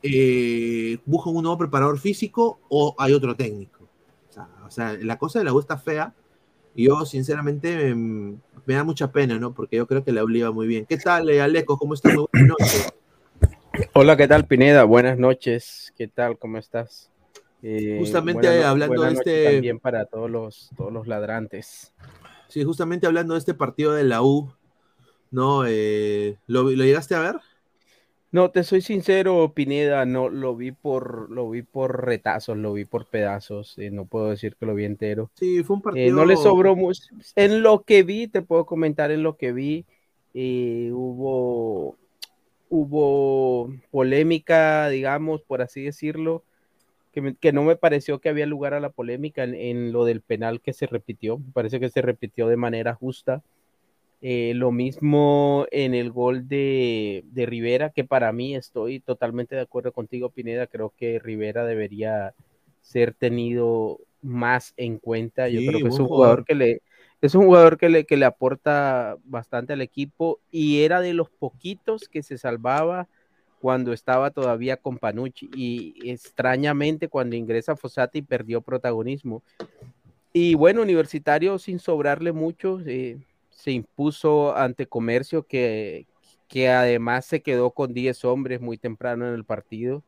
eh, 0.03 0.99
buscan 1.05 1.35
un 1.35 1.43
nuevo 1.43 1.59
preparador 1.59 1.99
físico 1.99 2.61
o 2.69 2.95
hay 2.99 3.13
otro 3.13 3.35
técnico. 3.35 3.89
O 4.67 4.71
sea, 4.71 4.97
la 5.01 5.17
cosa 5.17 5.39
de 5.39 5.45
la 5.45 5.53
U 5.53 5.61
está 5.61 5.79
fea 5.79 6.13
yo, 6.85 7.07
sinceramente, 7.07 7.95
me, 7.95 8.39
da 8.67 8.85
mucha 8.85 9.11
pena, 9.11 9.39
¿no? 9.39 9.55
Porque 9.55 9.77
yo 9.77 9.87
creo 9.87 10.05
que 10.05 10.13
la 10.13 10.23
obliga 10.23 10.51
muy 10.51 10.67
bien. 10.67 10.85
¿Qué 10.85 10.99
tal, 10.99 11.31
eh, 11.31 11.41
Aleco? 11.41 11.79
¿Cómo 11.79 11.95
estás? 11.95 12.15
buenas 12.15 12.49
noches. 12.59 12.93
Hola, 13.95 14.17
¿qué 14.17 14.29
tal, 14.29 14.47
Pineda? 14.47 14.85
Buenas 14.85 15.19
noches. 15.19 15.93
¿Qué 15.97 16.07
tal? 16.07 16.39
¿Cómo 16.39 16.59
estás? 16.59 17.11
Eh, 17.63 17.97
justamente 17.99 18.63
hablando 18.63 19.03
de 19.03 19.13
este. 19.13 19.45
También 19.53 19.79
para 19.79 20.05
todos 20.05 20.31
los, 20.31 20.71
todos 20.77 20.93
los 20.93 21.07
ladrantes. 21.07 21.95
Sí, 22.49 22.63
justamente 22.63 23.07
hablando 23.07 23.35
de 23.35 23.39
este 23.39 23.55
partido 23.55 23.95
de 23.95 24.05
la 24.05 24.23
U, 24.23 24.53
¿no? 25.31 25.65
Eh, 25.67 26.37
¿lo, 26.47 26.65
¿Lo 26.65 26.85
llegaste 26.85 27.15
a 27.15 27.21
ver? 27.21 27.37
No, 28.37 28.51
te 28.51 28.65
soy 28.65 28.83
sincero, 28.83 29.51
Pineda, 29.55 30.05
no 30.05 30.29
lo 30.29 30.55
vi 30.55 30.71
por, 30.71 31.31
lo 31.31 31.49
vi 31.49 31.63
por 31.63 32.05
retazos, 32.05 32.55
lo 32.55 32.75
vi 32.75 32.85
por 32.85 33.07
pedazos, 33.07 33.79
eh, 33.79 33.91
no 33.91 34.05
puedo 34.05 34.29
decir 34.29 34.57
que 34.57 34.67
lo 34.67 34.75
vi 34.75 34.85
entero. 34.85 35.31
Sí, 35.37 35.65
fue 35.65 35.77
un 35.77 35.81
partido. 35.81 36.07
Eh, 36.07 36.11
no 36.11 36.27
le 36.27 36.37
sobró 36.37 36.77
mucho. 36.77 37.03
En 37.35 37.63
lo 37.63 37.85
que 37.85 38.03
vi, 38.03 38.29
te 38.29 38.43
puedo 38.43 38.67
comentar 38.67 39.11
en 39.11 39.23
lo 39.23 39.39
que 39.39 39.53
vi, 39.53 39.87
eh, 40.35 40.91
hubo, 40.93 41.97
hubo 42.69 43.73
polémica, 43.91 44.91
digamos, 44.91 45.41
por 45.41 45.63
así 45.63 45.85
decirlo, 45.85 46.45
que, 47.41 47.53
no 47.55 47.63
me 47.63 47.77
pareció 47.77 48.19
que 48.19 48.29
había 48.29 48.45
lugar 48.45 48.75
a 48.75 48.81
la 48.81 48.91
polémica 48.91 49.45
en, 49.45 49.93
lo 49.93 50.05
del 50.05 50.21
penal 50.21 50.61
que 50.61 50.75
se 50.75 50.85
repitió. 50.85 51.39
Me 51.39 51.53
parece 51.55 51.81
que 51.81 51.89
se 51.89 52.03
repitió 52.03 52.49
de 52.49 52.59
manera 52.59 52.93
justa. 52.93 53.43
Eh, 54.23 54.53
lo 54.55 54.73
mismo 54.73 55.67
en 55.71 55.95
el 55.95 56.11
gol 56.11 56.49
de, 56.49 57.23
de, 57.33 57.47
Rivera, 57.47 57.91
que 57.91 58.03
para 58.05 58.33
mí 58.33 58.57
estoy 58.57 58.99
totalmente 59.01 59.55
de 59.55 59.61
acuerdo 59.61 59.93
contigo, 59.93 60.31
Pineda. 60.31 60.67
Creo 60.67 60.93
que 60.97 61.19
Rivera 61.19 61.65
debería 61.65 62.35
ser 62.81 63.13
tenido 63.13 64.01
más 64.23 64.73
en 64.77 64.99
cuenta. 64.99 65.49
Yo 65.49 65.61
creo 65.61 65.81
que 65.81 65.89
es 65.89 65.99
un 65.99 66.09
jugador 66.09 66.45
que 66.45 66.55
le, 66.55 66.83
es 67.21 67.35
un 67.35 67.45
jugador 67.45 67.77
que 67.77 67.89
le, 67.89 68.05
que 68.05 68.17
le 68.17 68.25
aporta 68.25 69.17
bastante 69.25 69.73
al 69.73 69.81
equipo 69.81 70.41
y 70.51 70.83
era 70.83 71.01
de 71.01 71.15
los 71.15 71.31
poquitos 71.31 72.09
que 72.09 72.23
se 72.23 72.39
salvaba 72.39 73.09
cuando 73.61 73.93
estaba 73.93 74.31
todavía 74.31 74.77
con 74.77 74.99
Panucci 74.99 75.51
y 75.55 76.11
extrañamente 76.11 77.09
cuando 77.09 77.37
ingresa 77.37 77.77
Fossati 77.77 78.23
perdió 78.23 78.61
protagonismo. 78.61 79.43
Y 80.33 80.55
bueno, 80.55 80.83
Universitario 80.83 81.59
sin 81.59 81.79
sobrarle 81.79 82.33
mucho 82.33 82.81
eh, 82.87 83.19
se 83.57 83.73
impuso 83.73 84.55
ante 84.57 84.87
Comercio 84.87 85.47
que, 85.47 86.07
que 86.47 86.69
además 86.69 87.25
se 87.25 87.43
quedó 87.43 87.71
con 87.73 87.95
10 87.95 88.25
hombres 88.25 88.61
muy 88.61 88.79
temprano 88.79 89.27
en 89.27 89.35
el 89.35 89.45
partido. 89.45 90.05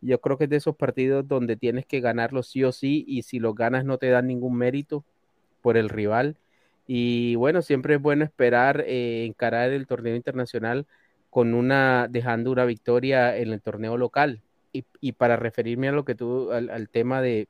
Yo 0.00 0.20
creo 0.20 0.38
que 0.38 0.44
es 0.44 0.50
de 0.50 0.56
esos 0.56 0.76
partidos 0.76 1.26
donde 1.26 1.56
tienes 1.56 1.86
que 1.86 2.00
ganarlo 2.00 2.42
sí 2.42 2.62
o 2.64 2.72
sí 2.72 3.04
y 3.06 3.22
si 3.22 3.40
los 3.40 3.54
ganas 3.54 3.84
no 3.84 3.98
te 3.98 4.08
dan 4.10 4.28
ningún 4.28 4.56
mérito 4.56 5.04
por 5.60 5.76
el 5.76 5.88
rival. 5.88 6.38
Y 6.86 7.34
bueno, 7.36 7.62
siempre 7.62 7.96
es 7.96 8.02
bueno 8.02 8.24
esperar 8.24 8.84
eh, 8.86 9.24
encarar 9.26 9.70
el 9.72 9.86
torneo 9.86 10.14
internacional 10.14 10.86
con 11.30 11.54
una, 11.54 12.06
dejando 12.08 12.52
una 12.52 12.64
victoria 12.64 13.36
en 13.36 13.52
el 13.52 13.60
torneo 13.60 13.96
local. 13.98 14.42
Y, 15.00 15.12
para 15.12 15.36
referirme 15.36 15.88
a 15.88 15.92
lo 15.92 16.04
que 16.04 16.16
tú, 16.16 16.50
al, 16.50 16.88
tema 16.90 17.22
de, 17.22 17.48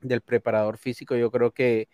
del 0.00 0.22
preparador 0.22 0.76
físico, 0.76 1.14
yo 1.16 1.30
creo 1.30 1.52
que 1.52 1.88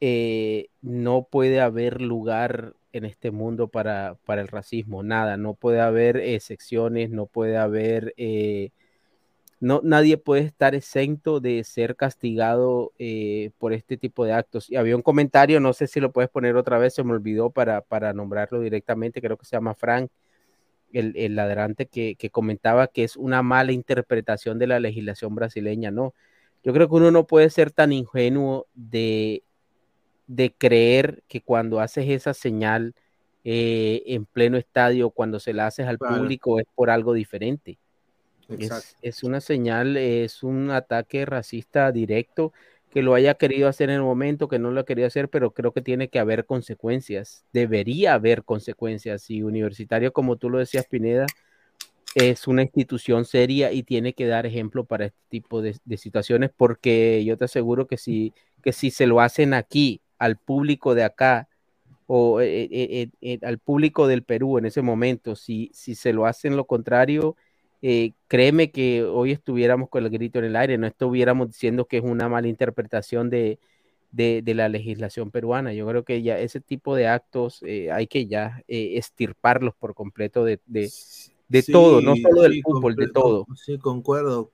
eh, 0.00 0.68
no 0.82 1.26
puede 1.30 1.60
haber 1.60 2.00
lugar 2.00 2.74
en 2.92 3.04
este 3.04 3.30
mundo 3.30 3.68
para, 3.68 4.16
para, 4.24 4.40
el 4.40 4.48
racismo, 4.48 5.02
nada, 5.02 5.36
no 5.36 5.54
puede 5.54 5.80
haber 5.80 6.16
excepciones, 6.16 7.10
no 7.10 7.26
puede 7.26 7.56
haber, 7.56 8.14
eh, 8.16 8.70
no, 9.60 9.80
nadie 9.84 10.18
puede 10.18 10.42
estar 10.42 10.74
exento 10.74 11.40
de 11.40 11.64
ser 11.64 11.96
castigado 11.96 12.92
eh, 12.98 13.50
por 13.58 13.72
este 13.72 13.96
tipo 13.96 14.24
de 14.24 14.32
actos. 14.32 14.70
Y 14.70 14.76
había 14.76 14.96
un 14.96 15.02
comentario, 15.02 15.60
no 15.60 15.72
sé 15.72 15.86
si 15.86 16.00
lo 16.00 16.12
puedes 16.12 16.30
poner 16.30 16.56
otra 16.56 16.78
vez, 16.78 16.94
se 16.94 17.04
me 17.04 17.12
olvidó 17.12 17.50
para, 17.50 17.80
para 17.82 18.12
nombrarlo 18.12 18.60
directamente, 18.60 19.20
creo 19.20 19.36
que 19.36 19.46
se 19.46 19.56
llama 19.56 19.74
Frank, 19.74 20.10
el, 20.92 21.14
el 21.16 21.36
ladrante 21.36 21.86
que, 21.86 22.16
comentaba 22.30 22.86
que 22.88 23.04
es 23.04 23.16
una 23.16 23.42
mala 23.42 23.72
interpretación 23.72 24.58
de 24.58 24.66
la 24.66 24.80
legislación 24.80 25.34
brasileña, 25.34 25.90
no. 25.90 26.14
Yo 26.64 26.72
creo 26.72 26.88
que 26.88 26.94
uno 26.96 27.10
no 27.10 27.26
puede 27.26 27.50
ser 27.50 27.70
tan 27.70 27.92
ingenuo 27.92 28.66
de, 28.74 29.44
de 30.26 30.52
creer 30.52 31.22
que 31.28 31.40
cuando 31.40 31.80
haces 31.80 32.08
esa 32.08 32.34
señal 32.34 32.94
eh, 33.44 34.02
en 34.06 34.24
pleno 34.26 34.56
estadio, 34.56 35.10
cuando 35.10 35.38
se 35.38 35.52
la 35.52 35.66
haces 35.66 35.86
al 35.86 35.98
público, 35.98 36.58
es 36.58 36.66
por 36.74 36.90
algo 36.90 37.12
diferente. 37.12 37.78
Es, 38.48 38.96
es, 39.02 39.24
una 39.24 39.40
señal, 39.40 39.96
es 39.96 40.42
un 40.42 40.70
ataque 40.70 41.26
racista 41.26 41.90
directo 41.90 42.52
que 42.90 43.02
lo 43.02 43.14
haya 43.14 43.34
querido 43.34 43.68
hacer 43.68 43.90
en 43.90 43.96
el 43.96 44.02
momento, 44.02 44.48
que 44.48 44.58
no 44.58 44.70
lo 44.70 44.80
ha 44.80 44.86
querido 44.86 45.06
hacer, 45.06 45.28
pero 45.28 45.50
creo 45.50 45.72
que 45.72 45.82
tiene 45.82 46.08
que 46.08 46.18
haber 46.18 46.46
consecuencias, 46.46 47.44
debería 47.52 48.14
haber 48.14 48.42
consecuencias. 48.42 49.28
Y 49.30 49.42
Universitario, 49.42 50.12
como 50.12 50.36
tú 50.36 50.48
lo 50.48 50.58
decías, 50.58 50.86
Pineda, 50.86 51.26
es 52.14 52.48
una 52.48 52.62
institución 52.62 53.26
seria 53.26 53.70
y 53.72 53.82
tiene 53.82 54.14
que 54.14 54.26
dar 54.26 54.46
ejemplo 54.46 54.84
para 54.84 55.04
este 55.04 55.20
tipo 55.28 55.60
de, 55.60 55.78
situaciones, 55.98 56.50
porque 56.56 57.22
yo 57.26 57.36
te 57.36 57.44
aseguro 57.44 57.86
que 57.86 57.98
si, 57.98 58.32
que 58.62 58.72
si 58.72 58.90
se 58.90 59.06
lo 59.06 59.20
hacen 59.20 59.52
aquí, 59.52 60.00
al 60.18 60.36
público 60.36 60.94
de 60.94 61.04
acá, 61.04 61.48
o 62.06 62.40
eh, 62.40 62.68
eh, 62.70 63.08
eh, 63.20 63.38
al 63.42 63.58
público 63.58 64.06
del 64.06 64.22
Perú 64.22 64.58
en 64.58 64.66
ese 64.66 64.82
momento, 64.82 65.34
si, 65.34 65.70
si 65.74 65.94
se 65.94 66.12
lo 66.12 66.26
hacen 66.26 66.56
lo 66.56 66.66
contrario, 66.66 67.36
créeme 68.26 68.72
que 68.72 69.04
hoy 69.04 69.30
estuviéramos 69.30 69.88
con 69.88 70.02
el 70.02 70.10
grito 70.10 70.40
en 70.40 70.46
el 70.46 70.56
aire, 70.56 70.76
no 70.76 70.88
estuviéramos 70.88 71.48
diciendo 71.48 71.84
que 71.84 71.98
es 71.98 72.02
una 72.02 72.28
mala 72.28 72.48
interpretación 72.48 73.30
de, 73.30 73.60
la 74.12 74.68
legislación 74.68 75.30
peruana. 75.30 75.72
Yo 75.72 75.86
creo 75.86 76.04
que 76.04 76.20
ya 76.20 76.36
ese 76.36 76.60
tipo 76.60 76.96
de 76.96 77.06
actos 77.06 77.62
hay 77.62 78.08
que 78.08 78.26
ya 78.26 78.64
estirparlos 78.66 79.74
por 79.76 79.94
completo 79.94 80.44
de, 80.44 80.58
todo, 81.70 82.00
no 82.00 82.16
solo 82.16 82.42
del 82.42 82.60
fútbol, 82.60 82.96
de 82.96 83.08
todo. 83.08 83.46
Sí, 83.54 83.78
concuerdo, 83.78 84.50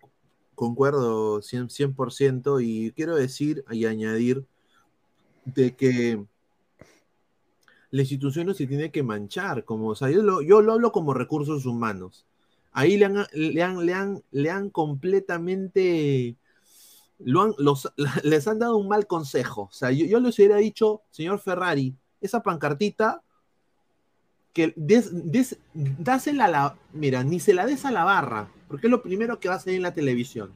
concuerdo 0.55 1.41
100%, 1.41 2.61
y 2.61 2.93
quiero 2.93 3.17
decir 3.17 3.65
y 3.71 3.87
añadir 3.87 4.45
de 5.45 5.75
que 5.75 6.25
la 7.91 8.03
institución 8.03 8.47
no 8.47 8.55
se 8.55 8.67
tiene 8.67 8.91
que 8.91 9.03
manchar, 9.03 9.65
como, 9.65 9.89
o 9.89 9.95
sea, 9.95 10.11
yo 10.11 10.43
yo 10.43 10.63
lo 10.63 10.73
hablo 10.73 10.93
como 10.93 11.15
recursos 11.15 11.67
humanos 11.67 12.27
Ahí 12.73 12.97
le 12.97 13.05
han, 13.05 13.27
le 13.33 13.63
han, 13.63 13.87
le 13.87 13.95
han, 13.95 14.23
le 14.31 14.51
han 14.51 14.71
completamente, 14.71 16.37
los, 17.19 17.93
les 18.25 18.49
han 18.49 18.59
dado 18.59 18.79
un 18.79 18.89
mal 18.89 19.07
consejo. 19.07 19.63
O 19.71 19.73
sea, 19.73 19.91
yo, 19.91 20.21
les 20.21 20.39
hubiera 20.39 20.57
dicho, 20.57 21.03
señor 21.11 21.39
Ferrari, 21.39 21.95
esa 22.21 22.43
pancartita, 22.43 23.23
que 24.55 24.73
des, 24.77 25.11
dásela 25.73 26.47
a 26.47 26.49
la, 26.49 26.79
mira, 26.93 27.25
ni 27.25 27.41
se 27.41 27.55
la 27.55 27.67
des 27.67 27.85
a 27.85 27.91
la 27.91 28.05
barra, 28.05 28.51
porque 28.69 28.87
es 28.87 28.91
lo 28.91 29.03
primero 29.03 29.39
que 29.39 29.49
va 29.49 29.55
a 29.57 29.61
salir 29.61 29.77
en 29.77 29.83
la 29.83 29.95
televisión. 29.95 30.53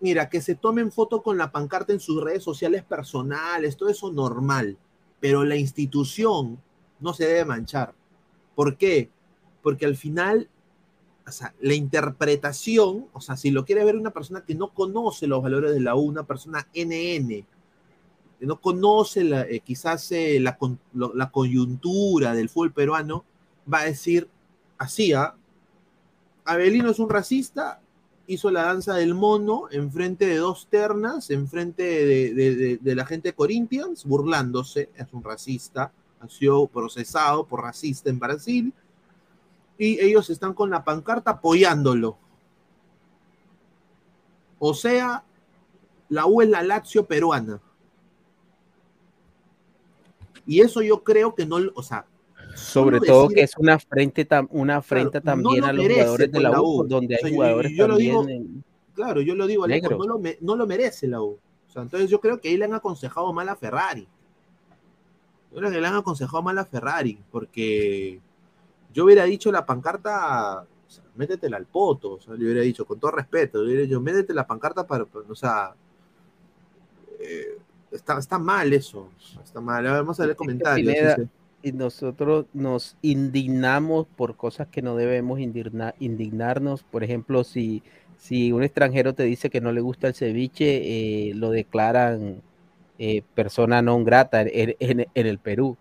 Mira, 0.00 0.28
que 0.28 0.40
se 0.40 0.54
tomen 0.54 0.92
foto 0.92 1.22
con 1.22 1.38
la 1.38 1.52
pancarta 1.52 1.92
en 1.92 2.00
sus 2.00 2.22
redes 2.22 2.42
sociales 2.42 2.82
personales, 2.82 3.76
todo 3.76 3.88
eso 3.88 4.12
normal, 4.12 4.76
pero 5.20 5.44
la 5.44 5.56
institución 5.56 6.60
no 6.98 7.12
se 7.12 7.26
debe 7.26 7.44
manchar. 7.44 7.94
¿Por 8.54 8.76
qué? 8.76 9.10
porque 9.62 9.86
al 9.86 9.96
final, 9.96 10.48
o 11.26 11.32
sea, 11.32 11.54
la 11.60 11.74
interpretación, 11.74 13.06
o 13.12 13.20
sea, 13.20 13.36
si 13.36 13.50
lo 13.50 13.64
quiere 13.64 13.84
ver 13.84 13.96
una 13.96 14.10
persona 14.10 14.44
que 14.44 14.54
no 14.54 14.72
conoce 14.72 15.26
los 15.26 15.42
valores 15.42 15.72
de 15.72 15.80
la 15.80 15.94
U, 15.94 16.00
una 16.00 16.24
persona 16.24 16.66
NN, 16.74 17.28
que 18.38 18.46
no 18.46 18.60
conoce 18.60 19.24
la, 19.24 19.42
eh, 19.42 19.60
quizás 19.60 20.10
eh, 20.12 20.38
la, 20.40 20.58
la, 20.92 21.30
coyuntura 21.30 22.34
del 22.34 22.48
fútbol 22.48 22.72
peruano, 22.72 23.24
va 23.72 23.80
a 23.80 23.84
decir 23.84 24.28
así, 24.78 25.12
¿ah? 25.12 25.34
Abelino 26.44 26.90
es 26.90 26.98
un 26.98 27.10
racista, 27.10 27.82
hizo 28.30 28.48
la 28.52 28.62
danza 28.62 28.94
del 28.94 29.14
mono 29.14 29.64
enfrente 29.72 30.24
de 30.24 30.36
dos 30.36 30.68
ternas, 30.68 31.30
enfrente 31.30 31.82
de, 31.82 32.94
la 32.94 33.04
gente 33.04 33.34
de 33.36 33.96
burlándose, 34.04 34.88
es 34.94 35.12
un 35.12 35.24
racista, 35.24 35.92
ha 36.20 36.28
sido 36.28 36.68
procesado 36.68 37.44
por 37.44 37.62
racista 37.62 38.08
en 38.08 38.20
Brasil, 38.20 38.72
y 39.76 40.00
ellos 40.00 40.30
están 40.30 40.54
con 40.54 40.70
la 40.70 40.84
pancarta 40.84 41.32
apoyándolo. 41.32 42.18
O 44.60 44.74
sea, 44.74 45.24
la 46.08 46.26
U 46.26 46.40
es 46.40 46.48
la 46.48 46.62
Lazio 46.62 47.06
peruana. 47.06 47.60
Y 50.46 50.60
eso 50.60 50.82
yo 50.82 51.02
creo 51.02 51.34
que 51.34 51.46
no, 51.46 51.56
o 51.74 51.82
sea, 51.82 52.06
sobre 52.54 53.00
todo 53.00 53.28
que 53.28 53.42
es 53.42 53.56
una 53.56 53.78
frente 53.78 54.26
una 54.50 54.76
afrenta 54.76 55.20
también 55.20 55.64
a 55.64 55.72
los 55.72 55.86
jugadores 55.86 56.32
de 56.32 56.40
la 56.40 56.62
U, 56.62 56.86
donde 56.86 57.18
hay 57.22 57.32
jugadores 57.32 57.72
yo, 57.74 57.86
también 57.86 58.64
claro 58.94 59.20
yo 59.20 59.34
lo 59.34 59.46
digo 59.46 59.66
no, 59.66 60.06
lo, 60.06 60.20
no 60.40 60.56
lo 60.56 60.66
merece 60.66 61.06
la 61.06 61.22
U 61.22 61.38
o 61.68 61.72
sea, 61.72 61.82
entonces 61.82 62.10
yo 62.10 62.20
creo 62.20 62.40
que 62.40 62.48
ahí 62.48 62.56
le 62.56 62.64
han 62.64 62.74
aconsejado 62.74 63.32
mal 63.32 63.48
a 63.48 63.56
Ferrari 63.56 64.06
yo 65.52 65.58
creo 65.58 65.70
que 65.70 65.80
le 65.80 65.86
han 65.86 65.96
aconsejado 65.96 66.42
mal 66.42 66.58
a 66.58 66.64
Ferrari 66.64 67.18
porque 67.30 68.20
yo 68.92 69.04
hubiera 69.04 69.24
dicho 69.24 69.52
la 69.52 69.64
pancarta, 69.64 70.66
métetela 71.14 71.56
al 71.56 71.66
poto, 71.66 72.14
o 72.14 72.20
sea, 72.20 72.34
le 72.34 72.44
hubiera 72.44 72.60
dicho, 72.60 72.84
con 72.84 72.98
todo 72.98 73.12
respeto, 73.12 73.58
le 73.58 73.66
hubiera 73.66 73.82
dicho, 73.82 74.00
métete 74.00 74.34
la 74.34 74.46
pancarta 74.46 74.86
para, 74.86 75.06
o 75.28 75.34
sea, 75.34 75.74
eh, 77.18 77.58
está, 77.90 78.18
está 78.18 78.38
mal 78.38 78.72
eso, 78.72 79.10
está 79.42 79.60
mal. 79.60 79.84
Vamos 79.84 80.18
a 80.18 80.26
ver 80.26 80.36
comentarios. 80.36 81.18
Y 81.62 81.72
nosotros 81.72 82.46
nos 82.52 82.96
indignamos 83.02 84.06
por 84.16 84.36
cosas 84.36 84.68
que 84.68 84.82
no 84.82 84.96
debemos 84.96 85.40
indignarnos. 85.40 86.82
Por 86.84 87.04
ejemplo, 87.04 87.44
si, 87.44 87.82
si 88.16 88.52
un 88.52 88.62
extranjero 88.62 89.14
te 89.14 89.24
dice 89.24 89.50
que 89.50 89.60
no 89.60 89.72
le 89.72 89.80
gusta 89.80 90.08
el 90.08 90.14
ceviche, 90.14 91.28
eh, 91.28 91.34
lo 91.34 91.50
declaran 91.50 92.42
eh, 92.98 93.22
persona 93.34 93.82
no 93.82 94.02
grata 94.04 94.42
en 94.42 95.06
el 95.14 95.38
Perú 95.38 95.76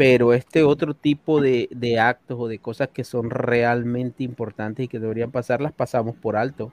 pero 0.00 0.32
este 0.32 0.62
otro 0.62 0.94
tipo 0.94 1.42
de, 1.42 1.98
actos 2.00 2.38
o 2.40 2.48
de 2.48 2.58
cosas 2.58 2.88
que 2.88 3.04
son 3.04 3.28
realmente 3.28 4.24
importantes 4.24 4.86
y 4.86 4.88
que 4.88 4.98
deberían 4.98 5.30
pasar, 5.30 5.60
las 5.60 5.74
pasamos 5.74 6.16
por 6.16 6.36
alto 6.36 6.72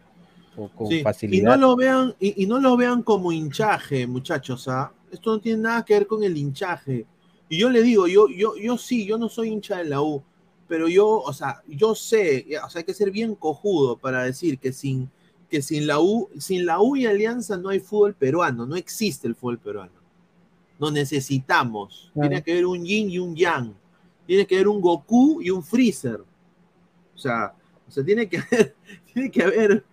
o 0.55 0.69
con 0.69 0.89
facilidad. 1.03 1.41
Y 1.41 1.43
no 1.43 1.57
lo 1.57 1.75
vean, 1.75 2.15
y, 2.21 2.45
no 2.45 2.57
lo 2.61 2.77
vean 2.77 3.03
como 3.03 3.33
hinchaje, 3.33 4.07
muchachos, 4.07 4.69
¿ah? 4.69 4.93
Esto 5.11 5.31
no 5.31 5.41
tiene 5.41 5.63
nada 5.63 5.83
que 5.83 5.95
ver 5.95 6.07
con 6.07 6.23
el 6.23 6.37
hinchaje. 6.37 7.05
Y 7.49 7.57
yo 7.57 7.69
le 7.69 7.81
digo, 7.81 8.07
yo, 8.07 8.27
yo, 8.27 8.55
yo 8.57 8.77
sí, 8.77 9.05
yo 9.05 9.17
no 9.17 9.29
soy 9.29 9.49
hincha 9.49 9.77
de 9.77 9.85
la 9.85 10.01
U, 10.01 10.21
pero 10.67 10.87
yo, 10.87 11.07
o 11.07 11.33
sea, 11.33 11.61
yo 11.67 11.95
sé, 11.95 12.45
o 12.63 12.69
sea, 12.69 12.79
hay 12.79 12.85
que 12.85 12.93
ser 12.93 13.11
bien 13.11 13.35
cojudo 13.35 13.97
para 13.97 14.23
decir 14.23 14.59
que 14.59 14.73
sin, 14.73 15.09
que 15.49 15.61
sin 15.61 15.87
la 15.87 15.99
U, 15.99 16.29
sin 16.37 16.65
la 16.65 16.81
U 16.81 16.95
y 16.95 17.05
Alianza 17.05 17.57
no 17.57 17.69
hay 17.69 17.79
fútbol 17.79 18.13
peruano, 18.13 18.65
no 18.65 18.75
existe 18.75 19.27
el 19.27 19.35
fútbol 19.35 19.59
peruano. 19.59 19.93
Nos 20.79 20.93
necesitamos. 20.93 22.11
Tiene 22.13 22.43
que 22.43 22.51
haber 22.51 22.65
un 22.67 22.85
yin 22.85 23.09
y 23.09 23.17
un 23.17 23.35
yang. 23.35 23.73
Tiene 24.27 24.45
que 24.45 24.55
haber 24.55 24.67
un 24.67 24.79
Goku 24.79 25.41
y 25.41 25.49
un 25.49 25.63
Freezer. 25.63 26.23
O 27.15 27.17
sea, 27.17 27.55
o 27.87 27.91
sea 27.91 28.03
tiene 28.03 28.29
que 28.29 28.37
haber, 28.51 28.75
tiene 29.11 29.31
que 29.31 29.41
haber, 29.41 29.85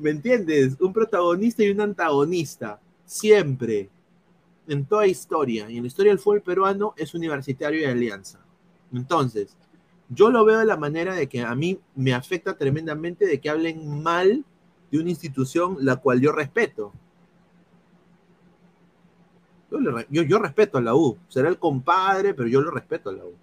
¿me 0.00 0.10
entiendes? 0.10 0.80
Un 0.80 0.92
protagonista 0.92 1.62
y 1.62 1.70
un 1.70 1.80
antagonista. 1.80 2.80
Siempre. 3.04 3.90
En 4.72 4.86
toda 4.86 5.06
historia. 5.06 5.70
Y 5.70 5.76
en 5.76 5.82
la 5.82 5.88
historia 5.88 6.12
del 6.12 6.18
fútbol 6.18 6.40
peruano 6.40 6.94
es 6.96 7.12
universitario 7.14 7.80
y 7.80 7.84
alianza. 7.84 8.40
Entonces, 8.90 9.54
yo 10.08 10.30
lo 10.30 10.44
veo 10.44 10.60
de 10.60 10.64
la 10.64 10.78
manera 10.78 11.14
de 11.14 11.28
que 11.28 11.42
a 11.42 11.54
mí 11.54 11.78
me 11.94 12.14
afecta 12.14 12.56
tremendamente 12.56 13.26
de 13.26 13.38
que 13.38 13.50
hablen 13.50 14.02
mal 14.02 14.44
de 14.90 14.98
una 14.98 15.10
institución 15.10 15.76
la 15.80 15.96
cual 15.96 16.20
yo 16.20 16.32
respeto. 16.32 16.92
Yo, 20.10 20.38
respeto 20.38 20.78
a 20.78 20.80
la 20.80 20.94
U. 20.94 21.18
Será 21.28 21.48
el 21.48 21.58
compadre, 21.58 22.32
pero 22.34 22.48
yo 22.48 22.60
lo 22.60 22.70
respeto 22.70 23.10
a 23.10 23.12
la 23.12 23.24
U. 23.24 23.34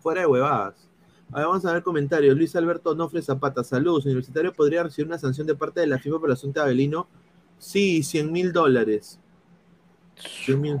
Fuera 0.00 0.20
de 0.20 0.26
huevadas. 0.26 0.88
vamos 1.30 1.64
a 1.64 1.72
ver 1.72 1.82
comentarios. 1.82 2.36
Luis 2.36 2.54
Alberto 2.54 2.94
Nofre 2.94 3.22
Zapata. 3.22 3.64
Saludos. 3.64 4.04
Universitario 4.04 4.52
podría 4.52 4.84
recibir 4.84 5.06
una 5.08 5.18
sanción 5.18 5.48
de 5.48 5.56
parte 5.56 5.80
de 5.80 5.88
la 5.88 5.98
FIFA 5.98 6.18
por 6.18 6.28
el 6.28 6.34
asunto 6.34 6.60
de 6.60 6.64
Abelino. 6.64 7.08
Sí, 7.58 8.02
100 8.02 8.32
mil 8.32 8.52
dólares. 8.52 9.20
100 10.44 10.60
mil. 10.60 10.80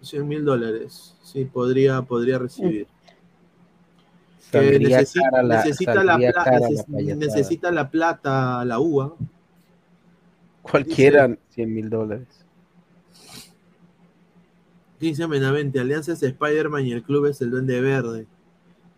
100 0.00 0.28
mil 0.28 0.44
dólares. 0.44 1.16
Sí, 1.22 1.44
podría, 1.44 2.02
podría 2.02 2.38
recibir 2.38 2.86
necesita, 4.60 5.42
la, 5.42 5.56
necesita, 5.56 6.04
la, 6.04 6.18
necesita 7.16 7.70
la 7.70 7.90
plata, 7.90 8.64
la 8.64 8.78
uva. 8.78 9.14
Cualquiera, 10.62 11.36
100 11.50 11.74
mil 11.74 11.90
dólares. 11.90 12.28
Dice 15.00 15.26
Menavente, 15.26 15.80
Alianza 15.80 16.12
es 16.12 16.22
Spider-Man 16.22 16.86
y 16.86 16.92
el 16.92 17.02
club 17.02 17.26
es 17.26 17.40
el 17.40 17.50
Duende 17.50 17.80
Verde. 17.80 18.26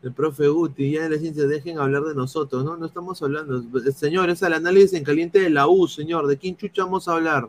El 0.03 0.13
profe 0.13 0.49
Guti, 0.49 0.93
ya 0.93 1.07
en 1.07 1.13
la 1.13 1.19
ciencia 1.19 1.47
dejen 1.47 1.79
hablar 1.79 2.03
de 2.03 2.15
nosotros, 2.15 2.63
¿no? 2.63 2.77
No 2.77 2.85
estamos 2.85 3.23
hablando. 3.23 3.63
Señor, 3.93 4.29
es 4.29 4.43
el 4.43 4.53
análisis 4.53 4.93
en 4.93 5.05
caliente 5.05 5.41
de 5.41 5.49
la 5.49 5.67
U, 5.67 5.89
señor. 5.89 6.27
¿De 6.27 6.37
quién 6.37 6.57
chucha 6.57 6.85
vamos 6.85 7.09
a 7.09 7.15
hablar? 7.15 7.49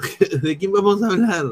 ¿De 0.42 0.58
quién 0.58 0.72
vamos 0.72 1.02
a 1.02 1.08
hablar? 1.08 1.46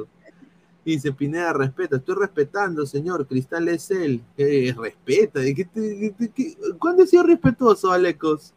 Dice 0.84 1.12
Pineda, 1.12 1.52
respeta. 1.52 1.96
Estoy 1.96 2.14
respetando, 2.14 2.86
señor. 2.86 3.26
Cristal 3.26 3.68
es 3.68 3.90
él. 3.90 4.22
respeta. 4.36 5.40
¿Cuándo 6.78 7.02
ha 7.02 7.06
sido 7.06 7.24
respetuoso, 7.24 7.92
Alecos? 7.92 8.54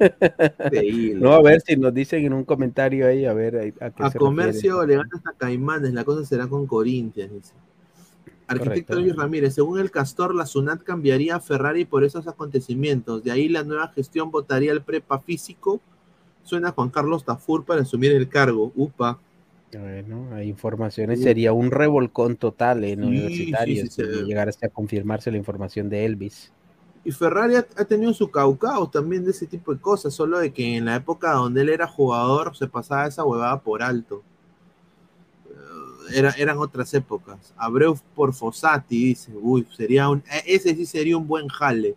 no, 1.16 1.32
a 1.32 1.42
ver 1.42 1.60
si 1.60 1.76
nos 1.76 1.92
dicen 1.92 2.24
en 2.24 2.32
un 2.32 2.44
comentario 2.44 3.06
ahí, 3.06 3.26
a 3.26 3.34
ver. 3.34 3.74
A, 3.80 4.10
comercio 4.12 4.84
le 4.86 4.96
gana 4.96 5.10
hasta 5.14 5.32
Caimanes, 5.32 5.92
la 5.92 6.04
cosa 6.04 6.24
será 6.24 6.46
con 6.46 6.66
Corintias, 6.66 7.30
dice. 7.30 7.52
Arquitecto 8.46 9.00
Luis 9.00 9.16
Ramírez, 9.16 9.54
según 9.54 9.78
el 9.78 9.90
Castor, 9.90 10.34
la 10.34 10.46
SUNAT 10.46 10.82
cambiaría 10.82 11.36
a 11.36 11.40
Ferrari 11.40 11.84
por 11.84 12.04
esos 12.04 12.26
acontecimientos. 12.26 13.22
De 13.24 13.30
ahí 13.30 13.48
la 13.48 13.62
nueva 13.62 13.88
gestión 13.88 14.30
votaría 14.30 14.72
el 14.72 14.82
prepa 14.82 15.20
físico. 15.20 15.80
Suena 16.42 16.72
Juan 16.72 16.90
Carlos 16.90 17.24
Tafur 17.24 17.64
para 17.64 17.82
asumir 17.82 18.12
el 18.12 18.28
cargo. 18.28 18.72
Upa. 18.74 19.18
Bueno, 19.78 20.28
hay 20.34 20.48
informaciones, 20.48 21.22
sería 21.22 21.52
un 21.54 21.70
revolcón 21.70 22.36
total 22.36 22.84
en 22.84 23.04
universitario 23.04 23.86
si 23.86 24.02
a 24.02 24.68
confirmarse 24.68 25.30
la 25.30 25.38
información 25.38 25.88
de 25.88 26.04
Elvis. 26.04 26.52
Y 27.04 27.10
Ferrari 27.10 27.56
ha, 27.56 27.62
tenido 27.62 28.12
su 28.12 28.30
caucao 28.30 28.88
también 28.88 29.24
de 29.24 29.32
ese 29.32 29.46
tipo 29.46 29.74
de 29.74 29.80
cosas, 29.80 30.14
solo 30.14 30.38
de 30.38 30.52
que 30.52 30.76
en 30.76 30.84
la 30.84 30.96
época 30.96 31.32
donde 31.32 31.62
él 31.62 31.70
era 31.70 31.88
jugador 31.88 32.54
se 32.56 32.68
pasaba 32.68 33.06
esa 33.06 33.24
huevada 33.24 33.60
por 33.60 33.82
alto. 33.82 34.22
Eh, 35.46 36.18
era, 36.18 36.30
eran 36.32 36.58
otras 36.58 36.92
épocas. 36.94 37.52
Abreu 37.56 37.98
por 38.14 38.34
Fossati 38.34 39.06
dice, 39.06 39.32
uy, 39.40 39.66
sería 39.76 40.08
un, 40.08 40.22
e, 40.30 40.54
ese 40.54 40.76
sí 40.76 40.86
sería 40.86 41.16
un 41.16 41.26
buen 41.26 41.48
jale. 41.48 41.96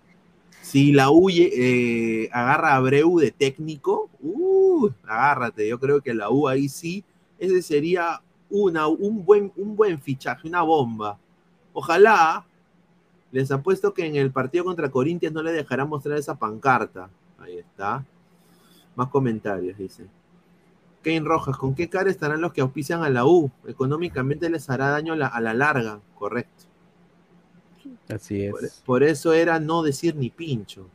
Si 0.66 0.92
la 0.92 1.12
huye 1.12 1.52
eh, 1.54 2.30
agarra 2.34 2.72
a 2.72 2.78
Abreu 2.78 3.20
de 3.20 3.30
técnico, 3.30 4.10
uh, 4.20 4.90
agárrate, 5.04 5.68
yo 5.70 5.80
creo 5.80 6.02
que 6.02 6.16
la 6.16 6.32
U 6.32 6.48
ahí 6.48 6.70
sí 6.70 7.04
ese 7.38 7.62
sería 7.62 8.20
una, 8.50 8.88
un, 8.88 9.24
buen, 9.24 9.54
un 9.58 9.76
buen 9.76 10.00
fichaje, 10.00 10.48
una 10.48 10.64
bomba. 10.64 11.20
Ojalá, 11.72 12.48
les 13.32 13.52
apuesto 13.52 13.94
que 13.94 14.08
en 14.08 14.16
el 14.16 14.32
partido 14.32 14.66
contra 14.66 14.90
Corinthians 14.90 15.36
no 15.36 15.44
le 15.44 15.52
dejará 15.52 15.86
mostrar 15.86 16.18
esa 16.18 16.34
pancarta. 16.34 17.12
Ahí 17.38 17.60
está. 17.60 18.04
Más 18.96 19.10
comentarios, 19.10 19.78
dice. 19.78 20.08
Kane 21.04 21.20
Rojas, 21.26 21.58
¿con 21.58 21.76
qué 21.76 21.90
cara 21.90 22.10
estarán 22.10 22.42
los 22.42 22.54
que 22.54 22.62
auspician 22.62 23.04
a 23.04 23.12
la 23.12 23.28
U? 23.28 23.52
Económicamente 23.68 24.50
les 24.50 24.68
hará 24.72 24.90
daño 24.90 25.14
a 25.14 25.40
la, 25.40 25.54
larga, 25.54 26.00
correcto. 26.16 26.64
Así 28.10 28.44
es. 28.44 28.52
Por, 28.52 28.70
por, 28.86 29.04
eso 29.04 29.34
era 29.34 29.60
no 29.60 29.84
decir 29.84 30.16
ni 30.16 30.30
pincho. 30.30 30.88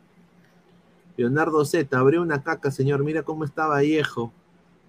Leonardo 1.17 1.65
Z, 1.65 1.99
abrió 1.99 2.23
una 2.23 2.43
caca, 2.43 2.71
señor. 2.71 3.05
Mira 3.05 3.23
cómo 3.23 3.45
estaba 3.45 3.81
viejo. 3.81 4.33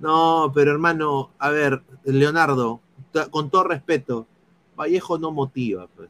No, 0.01 0.51
pero 0.53 0.71
hermano, 0.71 1.29
a 1.37 1.51
ver, 1.51 1.83
Leonardo, 2.03 2.81
con 3.29 3.51
todo 3.51 3.65
respeto, 3.65 4.25
Vallejo 4.75 5.19
no 5.19 5.31
motiva, 5.31 5.87
pues. 5.95 6.09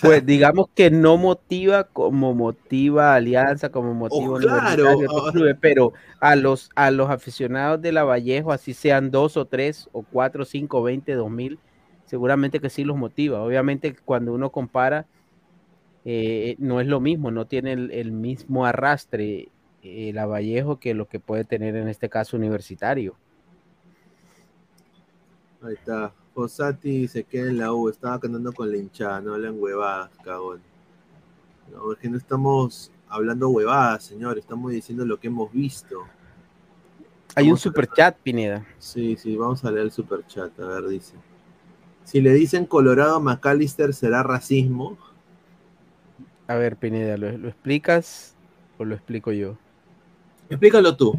Pues 0.00 0.24
digamos 0.24 0.68
que 0.74 0.90
no 0.90 1.16
motiva 1.18 1.84
como 1.84 2.32
motiva 2.32 3.14
Alianza, 3.14 3.70
como 3.70 3.92
motiva 3.92 4.34
oh, 4.34 4.38
claro, 4.38 4.98
oh. 5.10 5.32
pero 5.60 5.92
a 6.18 6.34
los, 6.34 6.70
a 6.74 6.90
los 6.90 7.10
aficionados 7.10 7.82
de 7.82 7.92
la 7.92 8.04
Vallejo, 8.04 8.52
así 8.52 8.72
sean 8.72 9.10
dos 9.10 9.36
o 9.36 9.44
tres 9.44 9.88
o 9.92 10.02
cuatro, 10.02 10.44
cinco, 10.44 10.82
veinte, 10.82 11.12
dos 11.14 11.30
mil, 11.30 11.58
seguramente 12.12 12.60
que 12.60 12.68
sí 12.68 12.84
los 12.84 12.98
motiva. 12.98 13.40
Obviamente 13.40 13.96
cuando 14.04 14.34
uno 14.34 14.50
compara, 14.50 15.06
eh, 16.04 16.56
no 16.58 16.78
es 16.78 16.86
lo 16.86 17.00
mismo, 17.00 17.30
no 17.30 17.46
tiene 17.46 17.72
el 17.72 18.12
mismo 18.12 18.66
arrastre 18.66 19.48
el 19.82 20.14
Vallejo 20.16 20.78
que 20.78 20.92
lo 20.92 21.08
que 21.08 21.20
puede 21.20 21.44
tener 21.44 21.74
en 21.74 21.88
este 21.88 22.10
caso 22.10 22.36
universitario. 22.36 23.14
Ahí 25.62 25.72
está. 25.72 26.12
Fosati 26.34 27.08
se 27.08 27.24
queda 27.24 27.48
en 27.48 27.56
la 27.56 27.72
U, 27.72 27.88
estaba 27.88 28.20
cantando 28.20 28.52
con 28.52 28.70
la 28.70 28.76
hinchada, 28.76 29.22
no 29.22 29.32
hablan 29.32 29.58
huevadas, 29.58 30.10
cagón. 30.22 30.60
No, 31.72 31.94
es 31.94 31.98
que 31.98 32.10
no 32.10 32.18
estamos 32.18 32.92
hablando 33.08 33.48
huevadas, 33.48 34.04
señor, 34.04 34.36
estamos 34.36 34.70
diciendo 34.70 35.06
lo 35.06 35.18
que 35.18 35.28
hemos 35.28 35.50
visto. 35.50 36.02
Hay 37.34 37.50
un 37.50 37.56
super 37.56 37.86
chat, 37.86 38.18
Pineda. 38.18 38.66
Sí, 38.78 39.16
sí, 39.16 39.34
vamos 39.34 39.64
a 39.64 39.70
leer 39.70 39.86
el 39.86 39.92
super 39.92 40.26
chat, 40.26 40.60
a 40.60 40.66
ver, 40.66 40.88
dice. 40.88 41.14
Si 42.04 42.20
le 42.20 42.32
dicen 42.32 42.66
Colorado 42.66 43.20
McAllister, 43.20 43.94
¿será 43.94 44.22
racismo? 44.22 44.98
A 46.46 46.56
ver, 46.56 46.76
Pineda, 46.76 47.16
¿lo, 47.16 47.30
lo 47.38 47.48
explicas 47.48 48.34
o 48.78 48.84
lo 48.84 48.94
explico 48.94 49.32
yo? 49.32 49.56
Explícalo 50.50 50.96
tú. 50.96 51.18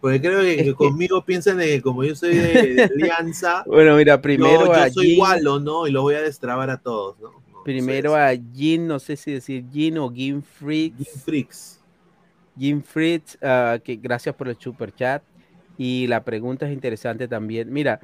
Porque 0.00 0.20
creo 0.20 0.40
que, 0.40 0.74
conmigo 0.74 1.24
piensan 1.24 1.58
que 1.58 1.82
como 1.82 2.04
yo 2.04 2.14
soy 2.14 2.36
de, 2.36 2.82
alianza. 2.94 3.64
bueno, 3.66 3.96
mira, 3.96 4.20
primero. 4.20 4.66
Yo, 4.66 4.90
soy 4.92 5.12
igual 5.12 5.46
o 5.48 5.58
no, 5.58 5.86
y 5.86 5.90
lo 5.90 6.02
voy 6.02 6.14
a 6.14 6.22
destrabar 6.22 6.70
a 6.70 6.78
todos, 6.78 7.18
¿no? 7.18 7.46
primero 7.66 8.14
a 8.14 8.30
Jin, 8.54 8.86
no 8.86 9.00
sé 9.00 9.16
si 9.16 9.32
decir 9.32 9.64
Jin 9.72 9.98
o 9.98 10.08
Gin 10.12 10.40
Freaks. 10.40 10.98
Gin 10.98 11.20
Freaks. 11.20 11.80
Gin 12.56 12.84
Freaks, 12.84 13.36
ah, 13.42 13.80
que 13.82 13.96
gracias 13.96 14.36
por 14.36 14.46
el 14.46 14.56
super 14.56 14.94
chat. 14.94 15.20
Y 15.76 16.06
la 16.06 16.22
pregunta 16.22 16.66
es 16.66 16.72
interesante 16.72 17.26
también. 17.26 17.72
Mira, 17.72 17.98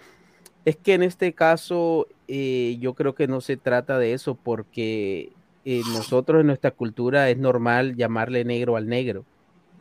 es 0.65 0.77
que 0.77 0.95
en 0.95 1.03
este 1.03 1.33
caso 1.33 2.07
eh, 2.29 2.77
yo 2.81 2.95
creo 2.95 3.15
que 3.15 3.27
no 3.27 3.41
se 3.41 3.57
trata 3.57 3.99
de 3.99 4.13
eso 4.13 4.37
porque 4.37 5.33
eh, 5.65 5.83
nosotros 5.93 6.41
en 6.41 6.47
nuestra 6.47 6.71
cultura 6.71 7.29
es 7.31 7.39
normal 7.39 7.97
llamarle 7.97 8.45
negro 8.45 8.77
al 8.77 8.89
negro. 8.89 9.25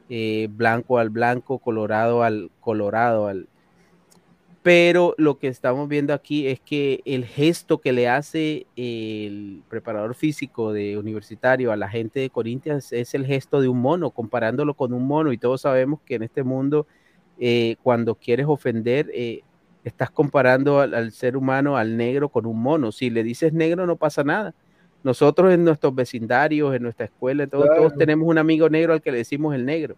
Eh, 0.10 0.50
blanco 0.52 0.98
al 0.98 1.10
blanco, 1.10 1.60
colorado 1.60 2.24
al 2.24 2.52
colorado, 2.60 3.28
al... 3.28 3.48
pero 4.62 5.16
lo 5.18 5.40
que 5.40 5.48
estamos 5.48 5.88
viendo 5.88 6.14
aquí 6.14 6.48
es 6.48 6.60
que 6.60 7.02
el 7.06 7.24
gesto 7.24 7.78
que 7.78 7.94
le 7.94 8.10
hace 8.10 8.66
el 8.76 9.64
preparador 9.70 10.14
físico 10.16 10.74
de 10.74 10.98
universitario 10.98 11.72
a 11.72 11.78
la 11.78 11.88
gente 11.88 12.20
de 12.20 12.30
Corinthians 12.30 12.92
es 12.92 13.14
el 13.14 13.26
gesto 13.26 13.62
de 13.62 13.70
un 13.70 13.80
mono, 13.80 14.10
comparándolo 14.10 14.74
con 14.74 14.92
un 14.92 15.08
mono, 15.08 15.32
y 15.32 15.38
todos 15.38 15.62
sabemos 15.62 16.02
que 16.06 16.16
en 16.16 16.24
este 16.24 16.44
mundo, 16.44 16.88
cuando 17.82 18.16
quieres 18.16 18.48
ofender, 18.50 19.10
estás 19.84 20.12
comparando 20.12 20.80
al 20.80 21.12
ser 21.12 21.38
humano, 21.38 21.78
al 21.78 21.98
negro, 21.98 22.30
con 22.30 22.46
un 22.46 22.62
mono. 22.62 22.92
Si 22.92 23.10
le 23.10 23.24
dices 23.24 23.54
negro, 23.54 23.86
no 23.86 23.96
pasa 23.96 24.24
nada 24.24 24.54
nosotros 25.04 25.54
en 25.54 25.64
nuestros 25.64 25.96
vecindarios, 25.96 26.76
en 26.76 26.84
nuestra 26.84 27.06
escuela, 27.06 27.48
todos 27.48 27.96
tenemos 27.98 28.28
un 28.28 28.38
amigo 28.38 28.70
negro 28.70 28.94
al 28.94 29.02
que 29.02 29.12
le 29.12 29.20
decimos 29.20 29.56
el 29.56 29.66
negro. 29.66 29.96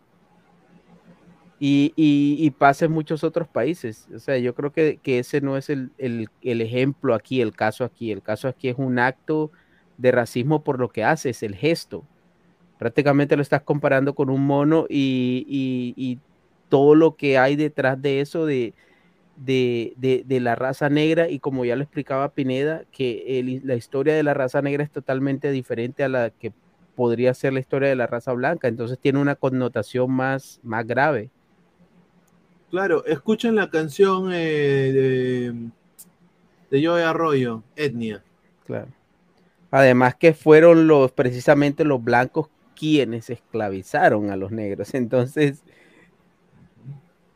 Y, 1.59 1.93
y, 1.95 2.35
y, 2.39 2.51
pasa 2.51 2.85
en 2.85 2.91
muchos 2.91 3.23
otros 3.23 3.47
países. 3.47 4.07
O 4.13 4.19
sea, 4.19 4.37
yo 4.37 4.53
creo 4.53 4.73
que, 4.73 4.99
que 5.01 5.19
ese 5.19 5.39
no 5.39 5.55
es 5.55 5.69
el, 5.69 5.91
el, 5.97 6.27
el, 6.41 6.59
ejemplo 6.59 7.13
aquí, 7.13 7.39
el 7.39 7.55
caso 7.55 7.85
aquí. 7.85 8.11
El 8.11 8.21
caso 8.21 8.49
aquí 8.49 8.67
es 8.67 8.75
un 8.77 8.99
acto 8.99 9.49
de 9.97 10.11
racismo 10.11 10.63
por 10.63 10.79
lo 10.79 10.89
que 10.89 11.05
hace, 11.05 11.29
es 11.29 11.41
el 11.41 11.55
gesto. 11.55 12.03
Prácticamente 12.79 13.37
lo 13.37 13.41
estás 13.41 13.61
comparando 13.61 14.13
con 14.13 14.29
un 14.29 14.45
mono 14.45 14.87
y, 14.89 15.45
y, 15.47 15.93
y 15.95 16.19
todo 16.67 16.95
lo 16.95 17.15
que 17.15 17.37
hay 17.37 17.55
detrás 17.55 18.01
de 18.01 18.19
eso, 18.19 18.45
de, 18.45 18.73
de, 19.35 19.93
de, 19.97 20.23
de, 20.25 20.39
la 20.39 20.55
raza 20.55 20.89
negra 20.89 21.29
y 21.29 21.39
como 21.39 21.65
ya 21.65 21.75
lo 21.75 21.83
explicaba 21.83 22.33
Pineda, 22.33 22.83
que 22.91 23.39
el, 23.39 23.61
la 23.63 23.75
historia 23.75 24.13
de 24.15 24.23
la 24.23 24.33
raza 24.33 24.61
negra 24.61 24.83
es 24.83 24.91
totalmente 24.91 25.51
diferente 25.51 26.03
a 26.03 26.09
la 26.09 26.29
que 26.29 26.53
podría 26.95 27.33
ser 27.33 27.53
la 27.53 27.59
historia 27.59 27.89
de 27.89 27.95
la 27.95 28.07
raza 28.07 28.33
blanca, 28.33 28.67
entonces 28.67 28.99
tiene 28.99 29.19
una 29.19 29.35
connotación 29.35 30.11
más, 30.11 30.59
más 30.63 30.85
grave. 30.85 31.31
Claro, 32.69 33.05
escuchen 33.05 33.55
la 33.55 33.69
canción 33.69 34.31
eh, 34.31 34.91
de, 34.91 35.53
de 36.69 36.85
Joey 36.85 37.03
Arroyo, 37.03 37.63
Etnia. 37.75 38.23
Claro. 38.65 38.87
Además 39.71 40.15
que 40.15 40.33
fueron 40.33 40.87
los 40.87 41.11
precisamente 41.11 41.83
los 41.83 42.03
blancos 42.03 42.49
quienes 42.75 43.29
esclavizaron 43.29 44.29
a 44.29 44.35
los 44.35 44.51
negros. 44.51 44.93
Entonces, 44.93 45.63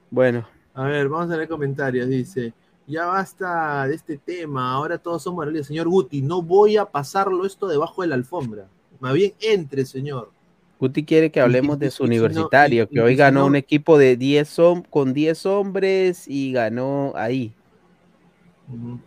bueno. 0.09 0.47
A 0.77 0.83
ver, 0.83 1.09
vamos 1.09 1.31
a 1.31 1.35
leer 1.35 1.49
comentarios. 1.49 2.07
Dice, 2.07 2.53
ya 2.85 3.07
basta 3.07 3.87
de 3.87 3.95
este 3.95 4.15
tema, 4.15 4.71
ahora 4.71 4.99
todos 4.99 5.23
son 5.23 5.33
morales. 5.33 5.65
Señor 5.65 5.87
Guti, 5.87 6.21
no 6.21 6.43
voy 6.43 6.77
a 6.77 6.85
pasarlo 6.85 7.47
esto 7.47 7.67
debajo 7.67 8.03
de 8.03 8.09
la 8.09 8.13
alfombra. 8.15 8.67
Más 8.99 9.15
bien, 9.15 9.33
entre, 9.41 9.85
señor. 9.85 10.29
Guti 10.79 11.03
quiere 11.03 11.31
que 11.31 11.41
hablemos 11.41 11.79
de 11.79 11.89
su 11.89 12.03
universitario, 12.03 12.83
y, 12.83 12.93
que 12.93 13.01
hoy 13.01 13.15
ganó 13.15 13.47
un 13.47 13.55
equipo 13.55 13.97
de 13.97 14.17
10 14.17 14.55
con 14.91 15.15
10 15.15 15.47
hombres 15.47 16.27
y 16.27 16.51
ganó 16.51 17.11
ahí. 17.15 17.55
Uh 18.71 18.75
-huh. 18.75 18.99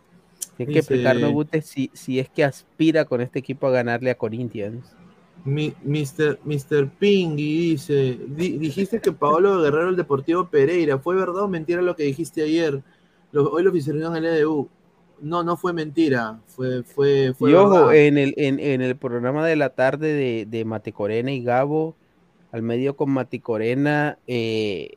Que 0.57 0.79
explicarnos, 0.81 1.31
Guti, 1.31 1.63
si, 1.63 1.91
si 1.95 2.19
es 2.19 2.29
que 2.29 2.43
aspira 2.43 3.05
con 3.05 3.21
este 3.21 3.39
equipo 3.39 3.69
a 3.69 3.71
ganarle 3.71 4.11
a 4.11 4.19
Corinthians. 4.19 4.97
Mi, 5.45 5.75
Mr. 5.85 6.39
Mr. 6.45 6.89
Pingui 6.99 7.71
dice, 7.71 8.19
di, 8.29 8.59
dijiste 8.59 9.01
que 9.01 9.13
Paolo 9.13 9.61
Guerrero 9.63 9.89
el 9.89 9.97
Deportivo 9.97 10.49
Pereira, 10.49 10.99
¿fue 10.99 11.17
verdad 11.17 11.45
o 11.45 11.49
mentira 11.49 11.83
lo 11.83 11.97
que 11.97 12.05
dijiste 12.05 12.43
ayer? 12.43 12.83
Lo, 13.33 13.51
hoy 13.51 13.63
lo 13.63 13.71
oficializaron 13.71 14.17
en 14.17 14.25
el 14.25 14.37
EDU. 14.39 14.69
No, 15.21 15.43
no 15.43 15.57
fue 15.57 15.73
mentira, 15.73 16.41
fue, 16.47 16.83
fue, 16.83 17.35
fue 17.37 17.51
y 17.51 17.55
ojo, 17.55 17.93
en 17.93 18.17
el, 18.17 18.33
en, 18.39 18.59
en, 18.59 18.81
el 18.81 18.97
programa 18.97 19.47
de 19.47 19.55
la 19.55 19.71
tarde 19.71 20.15
de, 20.15 20.47
de 20.49 20.65
Mate 20.65 20.93
Corena 20.93 21.31
y 21.31 21.43
Gabo, 21.43 21.95
al 22.53 22.63
medio 22.63 22.97
con 22.97 23.11
Mate 23.11 23.41
Corena, 23.41 24.19
eh, 24.27 24.97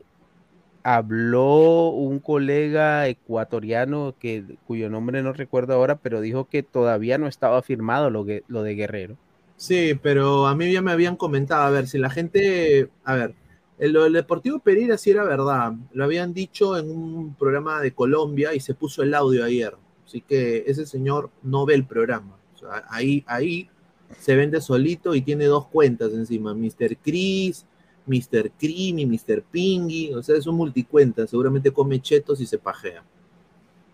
habló 0.82 1.88
un 1.88 2.20
colega 2.20 3.08
ecuatoriano 3.08 4.14
que, 4.18 4.44
cuyo 4.66 4.90
nombre 4.90 5.22
no 5.22 5.32
recuerdo 5.32 5.74
ahora, 5.74 5.96
pero 5.96 6.20
dijo 6.20 6.44
que 6.44 6.62
todavía 6.62 7.18
no 7.18 7.26
estaba 7.26 7.62
firmado 7.62 8.10
lo, 8.10 8.24
que, 8.24 8.44
lo 8.48 8.62
de 8.62 8.74
Guerrero. 8.74 9.16
Sí, 9.56 9.94
pero 10.02 10.46
a 10.46 10.54
mí 10.54 10.72
ya 10.72 10.82
me 10.82 10.92
habían 10.92 11.16
comentado, 11.16 11.62
a 11.62 11.70
ver, 11.70 11.86
si 11.86 11.98
la 11.98 12.10
gente, 12.10 12.90
a 13.04 13.14
ver, 13.14 13.34
el, 13.78 13.96
el, 13.96 14.12
Deportivo 14.12 14.58
Pereira 14.58 14.98
sí 14.98 15.10
era 15.10 15.24
verdad, 15.24 15.72
lo 15.92 16.04
habían 16.04 16.34
dicho 16.34 16.76
en 16.76 16.90
un 16.90 17.34
programa 17.34 17.80
de 17.80 17.94
Colombia 17.94 18.54
y 18.54 18.60
se 18.60 18.74
puso 18.74 19.02
el 19.02 19.14
audio 19.14 19.44
ayer, 19.44 19.74
así 20.04 20.20
que 20.20 20.64
ese 20.66 20.86
señor 20.86 21.30
no 21.42 21.66
ve 21.66 21.74
el 21.74 21.86
programa, 21.86 22.36
o 22.54 22.58
sea, 22.58 22.84
ahí, 22.90 23.24
ahí 23.26 23.70
se 24.18 24.34
vende 24.34 24.60
solito 24.60 25.14
y 25.14 25.22
tiene 25.22 25.46
dos 25.46 25.66
cuentas 25.68 26.12
encima, 26.12 26.52
Mr. 26.52 26.96
Chris, 27.02 27.64
Mr. 28.06 28.50
Creamy, 28.58 29.06
Mr. 29.06 29.42
Pingy, 29.50 30.12
o 30.12 30.22
sea, 30.22 30.36
es 30.36 30.46
un 30.46 30.56
multicuenta, 30.56 31.26
seguramente 31.26 31.72
come 31.72 32.02
chetos 32.02 32.40
y 32.40 32.46
se 32.46 32.58
pajea. 32.58 33.02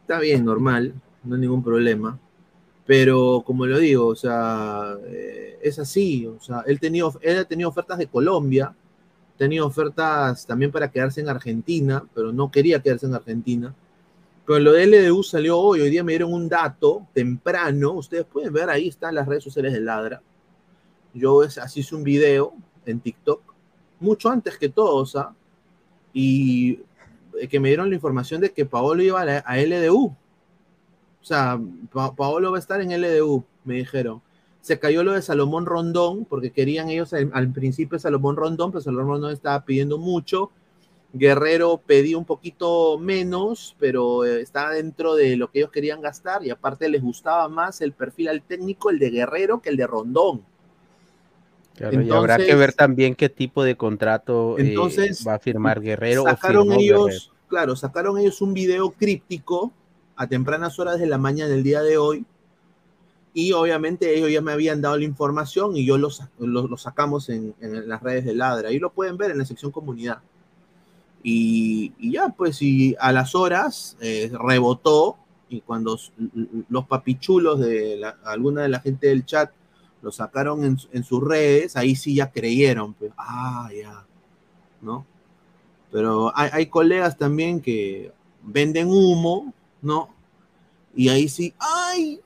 Está 0.02 0.18
bien, 0.18 0.44
normal, 0.44 0.94
no 1.22 1.34
hay 1.34 1.40
ningún 1.42 1.62
problema 1.62 2.18
pero 2.90 3.44
como 3.46 3.66
lo 3.66 3.78
digo, 3.78 4.08
o 4.08 4.16
sea, 4.16 4.96
eh, 5.06 5.56
es 5.62 5.78
así, 5.78 6.26
o 6.26 6.40
sea, 6.40 6.64
él, 6.66 6.80
tenía, 6.80 7.04
él 7.20 7.38
ha 7.38 7.44
tenido 7.44 7.68
ofertas 7.68 7.98
de 7.98 8.08
Colombia, 8.08 8.74
tenía 9.38 9.64
ofertas 9.64 10.44
también 10.44 10.72
para 10.72 10.90
quedarse 10.90 11.20
en 11.20 11.28
Argentina, 11.28 12.04
pero 12.12 12.32
no 12.32 12.50
quería 12.50 12.82
quedarse 12.82 13.06
en 13.06 13.14
Argentina. 13.14 13.72
Pero 14.44 14.58
lo 14.58 14.72
de 14.72 14.86
LDU 14.88 15.22
salió 15.22 15.56
hoy, 15.56 15.82
hoy 15.82 15.90
día 15.90 16.02
me 16.02 16.10
dieron 16.10 16.32
un 16.32 16.48
dato 16.48 17.06
temprano, 17.14 17.92
ustedes 17.92 18.24
pueden 18.24 18.52
ver, 18.52 18.68
ahí 18.68 18.88
están 18.88 19.14
las 19.14 19.28
redes 19.28 19.44
sociales 19.44 19.72
de 19.72 19.82
Ladra. 19.82 20.20
Yo 21.14 21.42
así 21.42 21.78
hice 21.78 21.94
un 21.94 22.02
video 22.02 22.54
en 22.86 22.98
TikTok, 22.98 23.40
mucho 24.00 24.30
antes 24.30 24.58
que 24.58 24.68
todos, 24.68 25.14
¿ah? 25.14 25.32
y 26.12 26.80
que 27.48 27.60
me 27.60 27.68
dieron 27.68 27.88
la 27.88 27.94
información 27.94 28.40
de 28.40 28.50
que 28.50 28.66
Paolo 28.66 29.00
iba 29.00 29.20
a 29.20 29.58
LDU, 29.58 30.12
o 31.20 31.24
sea, 31.24 31.60
pa 31.92 32.14
Paolo 32.14 32.50
va 32.50 32.56
a 32.56 32.60
estar 32.60 32.80
en 32.80 32.90
LDU, 32.90 33.44
me 33.64 33.74
dijeron. 33.74 34.22
Se 34.60 34.78
cayó 34.78 35.02
lo 35.02 35.12
de 35.12 35.22
Salomón 35.22 35.66
Rondón, 35.66 36.24
porque 36.24 36.50
querían 36.50 36.90
ellos 36.90 37.12
al, 37.12 37.30
al 37.32 37.50
principio 37.52 37.98
Salomón 37.98 38.36
Rondón, 38.36 38.72
pero 38.72 38.82
Salomón 38.82 39.08
Rondón 39.08 39.32
estaba 39.32 39.64
pidiendo 39.64 39.98
mucho. 39.98 40.50
Guerrero 41.12 41.80
pedía 41.84 42.16
un 42.16 42.24
poquito 42.24 42.98
menos, 42.98 43.74
pero 43.78 44.24
eh, 44.24 44.40
estaba 44.40 44.70
dentro 44.70 45.14
de 45.14 45.36
lo 45.36 45.50
que 45.50 45.58
ellos 45.58 45.70
querían 45.70 46.00
gastar 46.00 46.44
y 46.44 46.50
aparte 46.50 46.88
les 46.88 47.02
gustaba 47.02 47.48
más 47.48 47.80
el 47.80 47.92
perfil 47.92 48.28
al 48.28 48.42
técnico, 48.42 48.90
el 48.90 48.98
de 48.98 49.10
Guerrero, 49.10 49.60
que 49.60 49.70
el 49.70 49.76
de 49.76 49.86
Rondón. 49.86 50.42
Claro, 51.74 51.94
entonces, 51.94 52.14
y 52.14 52.16
habrá 52.16 52.36
que 52.36 52.54
ver 52.54 52.72
también 52.74 53.14
qué 53.14 53.28
tipo 53.28 53.64
de 53.64 53.74
contrato 53.76 54.56
entonces, 54.58 55.20
eh, 55.20 55.24
va 55.26 55.34
a 55.34 55.38
firmar 55.38 55.80
Guerrero. 55.80 56.24
Sacaron 56.24 56.70
o 56.70 56.74
ellos, 56.74 57.06
Guerrero. 57.06 57.22
claro, 57.48 57.76
sacaron 57.76 58.18
ellos 58.18 58.40
un 58.40 58.54
video 58.54 58.90
críptico 58.90 59.72
a 60.20 60.26
tempranas 60.26 60.78
horas 60.78 61.00
de 61.00 61.06
la 61.06 61.16
mañana 61.16 61.48
del 61.48 61.62
día 61.62 61.80
de 61.80 61.96
hoy. 61.96 62.26
Y 63.32 63.52
obviamente 63.52 64.14
ellos 64.14 64.30
ya 64.30 64.42
me 64.42 64.52
habían 64.52 64.82
dado 64.82 64.98
la 64.98 65.04
información 65.04 65.78
y 65.78 65.86
yo 65.86 65.96
lo, 65.96 66.10
lo, 66.38 66.68
lo 66.68 66.76
sacamos 66.76 67.30
en, 67.30 67.54
en, 67.58 67.88
las 67.88 68.02
redes 68.02 68.26
de 68.26 68.34
Ladra. 68.34 68.70
Y 68.70 68.78
lo 68.78 68.92
pueden 68.92 69.16
ver 69.16 69.30
en 69.30 69.38
la 69.38 69.46
sección 69.46 69.72
comunidad. 69.72 70.18
Y, 71.22 71.94
y 71.98 72.12
ya, 72.12 72.28
pues, 72.28 72.60
y 72.60 72.94
a 73.00 73.12
las 73.12 73.34
horas 73.34 73.96
eh, 74.02 74.30
rebotó. 74.46 75.16
Y 75.48 75.62
cuando 75.62 75.98
los 76.68 76.84
papichulos 76.84 77.58
de 77.58 77.96
la, 77.96 78.10
alguna 78.22 78.60
de 78.60 78.68
la 78.68 78.80
gente 78.80 79.06
del 79.06 79.24
chat 79.24 79.50
lo 80.02 80.12
sacaron 80.12 80.64
en, 80.64 80.76
en 80.92 81.02
sus 81.02 81.24
redes, 81.24 81.78
ahí 81.78 81.96
sí 81.96 82.14
ya 82.14 82.30
creyeron. 82.30 82.92
Pues, 82.92 83.10
ah, 83.16 83.70
ya. 83.74 84.04
¿No? 84.82 85.06
Pero 85.90 86.30
hay, 86.36 86.50
hay 86.52 86.66
colegas 86.66 87.16
también 87.16 87.62
que 87.62 88.12
venden 88.42 88.88
humo 88.88 89.54
¿no? 89.82 90.10
Y 90.94 91.08
ahí 91.08 91.28
sí, 91.28 91.54
¡ay! 91.58 92.20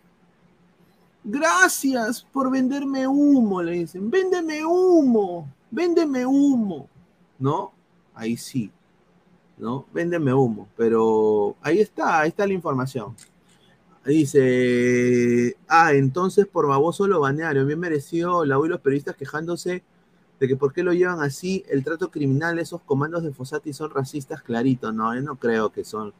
Gracias 1.22 2.26
por 2.32 2.50
venderme 2.50 3.06
humo, 3.06 3.62
le 3.62 3.72
dicen, 3.72 4.10
véndeme 4.10 4.64
humo, 4.64 5.48
véndeme 5.70 6.26
humo, 6.26 6.88
¿no? 7.38 7.72
Ahí 8.14 8.36
sí, 8.36 8.70
¿no? 9.56 9.86
Véndeme 9.92 10.34
humo, 10.34 10.68
pero 10.76 11.56
ahí 11.62 11.80
está, 11.80 12.20
ahí 12.20 12.28
está 12.28 12.46
la 12.46 12.52
información. 12.52 13.16
Dice, 14.04 15.56
ah, 15.66 15.94
entonces 15.94 16.46
por 16.46 16.68
baboso 16.68 17.06
lo 17.06 17.20
banearon, 17.20 17.66
bien 17.66 17.80
merecido 17.80 18.44
la 18.44 18.58
y 18.62 18.68
los 18.68 18.80
periodistas 18.80 19.16
quejándose 19.16 19.82
de 20.38 20.48
que 20.48 20.56
por 20.56 20.74
qué 20.74 20.82
lo 20.82 20.92
llevan 20.92 21.22
así, 21.22 21.64
el 21.70 21.82
trato 21.84 22.10
criminal, 22.10 22.58
esos 22.58 22.82
comandos 22.82 23.22
de 23.22 23.32
Fosati 23.32 23.72
son 23.72 23.90
racistas, 23.90 24.42
clarito, 24.42 24.92
no, 24.92 25.14
yo 25.14 25.22
no 25.22 25.36
creo 25.36 25.70
que 25.70 25.84
son, 25.84 26.12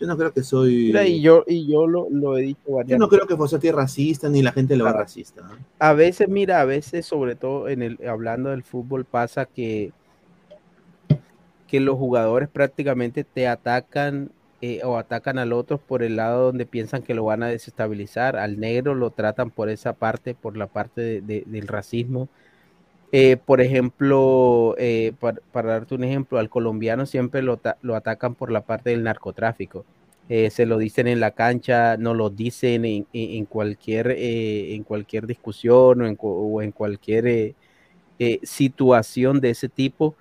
yo 0.00 0.06
no 0.06 0.16
creo 0.16 0.32
que 0.32 0.42
soy. 0.42 0.86
Mira, 0.86 1.06
y 1.06 1.20
yo, 1.20 1.44
y 1.46 1.66
yo 1.66 1.86
lo, 1.86 2.08
lo, 2.10 2.36
he 2.36 2.42
dicho 2.42 2.72
varias 2.72 2.90
Yo 2.90 2.98
no 2.98 3.08
creo 3.08 3.26
que 3.26 3.36
Fossati 3.36 3.68
es 3.68 3.74
racista 3.74 4.28
ni 4.28 4.42
la 4.42 4.52
gente 4.52 4.76
lo 4.76 4.84
va 4.84 4.92
racista. 4.92 5.42
¿no? 5.42 5.56
A 5.78 5.92
veces, 5.92 6.28
mira, 6.28 6.60
a 6.60 6.64
veces, 6.64 7.06
sobre 7.06 7.36
todo 7.36 7.68
en 7.68 7.82
el, 7.82 7.98
hablando 8.06 8.50
del 8.50 8.62
fútbol, 8.62 9.04
pasa 9.04 9.46
que, 9.46 9.92
que 11.68 11.80
los 11.80 11.96
jugadores 11.96 12.48
prácticamente 12.48 13.24
te 13.24 13.46
atacan 13.46 14.30
eh, 14.60 14.80
o 14.82 14.98
atacan 14.98 15.38
al 15.38 15.52
otro 15.52 15.78
por 15.78 16.02
el 16.02 16.16
lado 16.16 16.46
donde 16.46 16.66
piensan 16.66 17.02
que 17.02 17.14
lo 17.14 17.24
van 17.24 17.42
a 17.42 17.48
desestabilizar. 17.48 18.36
Al 18.36 18.58
negro 18.58 18.94
lo 18.94 19.10
tratan 19.10 19.50
por 19.50 19.68
esa 19.68 19.92
parte, 19.92 20.34
por 20.34 20.56
la 20.56 20.66
parte 20.66 21.00
de, 21.02 21.20
de, 21.20 21.44
del 21.46 21.68
racismo. 21.68 22.28
Eh, 23.16 23.36
por 23.36 23.60
ejemplo, 23.60 24.74
eh, 24.76 25.12
para, 25.20 25.68
darte 25.68 25.94
un 25.94 26.02
ejemplo, 26.02 26.40
al 26.40 26.50
colombiano 26.50 27.06
siempre 27.06 27.42
lo, 27.42 27.60
atacan 27.94 28.34
por 28.34 28.50
la 28.50 28.62
parte 28.62 28.90
del 28.90 29.04
narcotráfico. 29.04 29.84
Eh, 30.28 30.50
se 30.50 30.66
lo 30.66 30.78
dicen 30.78 31.06
en 31.06 31.20
la 31.20 31.30
cancha, 31.30 31.96
no 31.96 32.12
lo 32.12 32.28
dicen 32.28 32.84
en, 32.84 33.44
cualquier, 33.44 34.10
en 34.18 34.82
cualquier 34.82 35.28
discusión 35.28 36.02
o 36.02 36.06
en, 36.08 36.18
o 36.20 36.60
en 36.60 36.72
cualquier 36.72 37.54
situación 38.42 39.40
de 39.40 39.50
ese 39.50 39.68
tipo. 39.68 40.16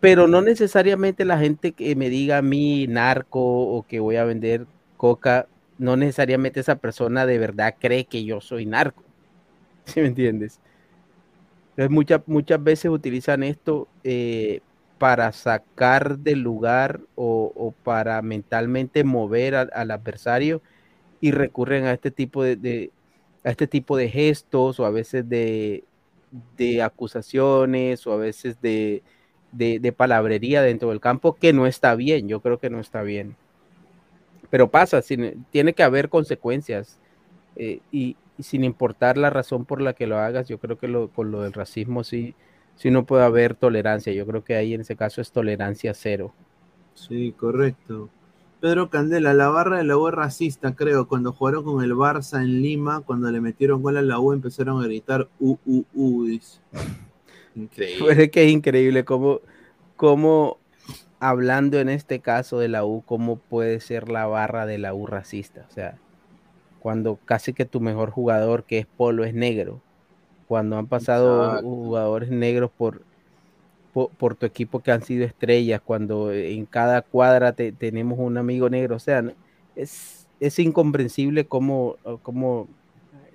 Pero 0.00 0.28
no 0.28 0.40
necesariamente 0.40 1.26
la 1.26 1.38
gente 1.38 1.72
que 1.72 1.94
me 1.94 2.08
diga 2.08 2.38
a 2.38 2.42
mí 2.42 2.86
narco 2.86 3.40
o 3.42 3.82
que 3.86 4.00
voy 4.00 4.16
a 4.16 4.24
vender 4.24 4.66
coca, 4.96 5.46
no 5.76 5.98
necesariamente 5.98 6.60
esa 6.60 6.76
persona 6.76 7.26
de 7.26 7.38
verdad 7.38 7.74
cree 7.78 8.06
que 8.06 8.24
yo 8.24 8.40
soy 8.40 8.64
narco. 8.64 9.02
¿Sí 9.84 10.00
me 10.00 10.06
entiendes? 10.06 10.58
Muchas, 11.90 12.22
muchas 12.26 12.62
veces 12.62 12.90
utilizan 12.90 13.42
esto 13.42 13.86
eh, 14.02 14.60
para 14.98 15.30
sacar 15.32 16.18
del 16.18 16.40
lugar 16.40 17.00
o, 17.16 17.74
para 17.84 18.22
mentalmente 18.22 19.04
mover 19.04 19.54
a- 19.54 19.60
al 19.74 19.90
adversario 19.90 20.62
y 21.20 21.32
recurren 21.32 21.84
a 21.84 21.92
este 21.92 22.10
tipo 22.10 22.42
de, 22.44 22.92
a 23.44 23.50
este 23.50 23.66
tipo 23.66 23.96
de 23.96 24.08
gestos 24.10 24.80
o 24.80 24.86
a 24.86 24.90
veces 24.90 25.28
de, 25.28 25.84
de 26.56 26.82
acusaciones 26.82 28.06
o 28.06 28.12
a 28.12 28.16
veces 28.16 28.60
de, 28.62 29.02
de, 29.52 29.92
palabrería 29.92 30.62
dentro 30.62 30.90
del 30.90 31.00
campo 31.00 31.34
que 31.36 31.52
no 31.52 31.66
está 31.66 31.94
bien, 31.94 32.28
yo 32.28 32.40
creo 32.40 32.58
que 32.58 32.70
no 32.70 32.80
está 32.80 33.02
bien. 33.02 33.36
Pero 34.50 34.70
pasa, 34.70 35.02
tiene 35.50 35.72
que 35.74 35.82
haber 35.82 36.08
consecuencias 36.08 36.98
eh, 37.56 37.80
y, 37.90 38.16
y 38.38 38.42
sin 38.42 38.64
importar 38.64 39.16
la 39.16 39.30
razón 39.30 39.64
por 39.64 39.80
la 39.80 39.94
que 39.94 40.06
lo 40.06 40.18
hagas, 40.18 40.48
yo 40.48 40.58
creo 40.58 40.78
que 40.78 40.88
lo, 40.88 41.08
con 41.08 41.30
lo 41.30 41.42
del 41.42 41.52
racismo 41.52 42.04
sí, 42.04 42.34
sí 42.76 42.90
no 42.90 43.06
puede 43.06 43.24
haber 43.24 43.54
tolerancia. 43.54 44.12
Yo 44.12 44.26
creo 44.26 44.44
que 44.44 44.56
ahí 44.56 44.74
en 44.74 44.82
ese 44.82 44.96
caso 44.96 45.20
es 45.20 45.32
tolerancia 45.32 45.94
cero. 45.94 46.34
Sí, 46.94 47.32
correcto. 47.36 48.10
Pedro 48.60 48.88
Candela, 48.88 49.34
la 49.34 49.48
barra 49.48 49.78
de 49.78 49.84
la 49.84 49.96
U 49.96 50.08
es 50.08 50.14
racista, 50.14 50.74
creo. 50.74 51.08
Cuando 51.08 51.32
jugaron 51.32 51.62
con 51.64 51.84
el 51.84 51.92
Barça 51.92 52.40
en 52.40 52.62
Lima, 52.62 53.02
cuando 53.02 53.30
le 53.30 53.40
metieron 53.40 53.82
gol 53.82 53.96
a 53.96 54.02
la 54.02 54.18
U, 54.18 54.32
empezaron 54.32 54.82
a 54.82 54.86
gritar 54.86 55.28
U, 55.38 55.58
U, 55.66 55.84
U, 55.94 56.24
dice. 56.24 56.60
Increíble. 57.54 58.04
Pues 58.04 58.18
es 58.18 58.30
que 58.30 58.44
es 58.44 58.52
increíble 58.52 59.04
cómo, 59.06 59.40
cómo 59.96 60.58
hablando 61.20 61.78
en 61.78 61.88
este 61.88 62.20
caso 62.20 62.58
de 62.58 62.68
la 62.68 62.84
U, 62.84 63.02
cómo 63.06 63.36
puede 63.36 63.80
ser 63.80 64.10
la 64.10 64.26
barra 64.26 64.66
de 64.66 64.78
la 64.78 64.92
U 64.92 65.06
racista. 65.06 65.66
O 65.68 65.72
sea, 65.72 65.98
cuando 66.86 67.18
casi 67.24 67.52
que 67.52 67.64
tu 67.64 67.80
mejor 67.80 68.12
jugador, 68.12 68.62
que 68.62 68.78
es 68.78 68.86
Polo, 68.86 69.24
es 69.24 69.34
negro. 69.34 69.80
Cuando 70.46 70.76
han 70.78 70.86
pasado 70.86 71.46
Exacto. 71.46 71.66
jugadores 71.68 72.30
negros 72.30 72.70
por, 72.70 73.02
por, 73.92 74.10
por 74.10 74.36
tu 74.36 74.46
equipo 74.46 74.78
que 74.78 74.92
han 74.92 75.02
sido 75.02 75.24
estrellas, 75.24 75.80
cuando 75.84 76.32
en 76.32 76.64
cada 76.64 77.02
cuadra 77.02 77.50
te- 77.54 77.72
tenemos 77.72 78.20
un 78.20 78.38
amigo 78.38 78.70
negro. 78.70 78.94
O 78.94 79.00
sea, 79.00 79.24
es, 79.74 80.28
es 80.38 80.60
incomprensible 80.60 81.44
cómo, 81.48 81.96
cómo 82.22 82.68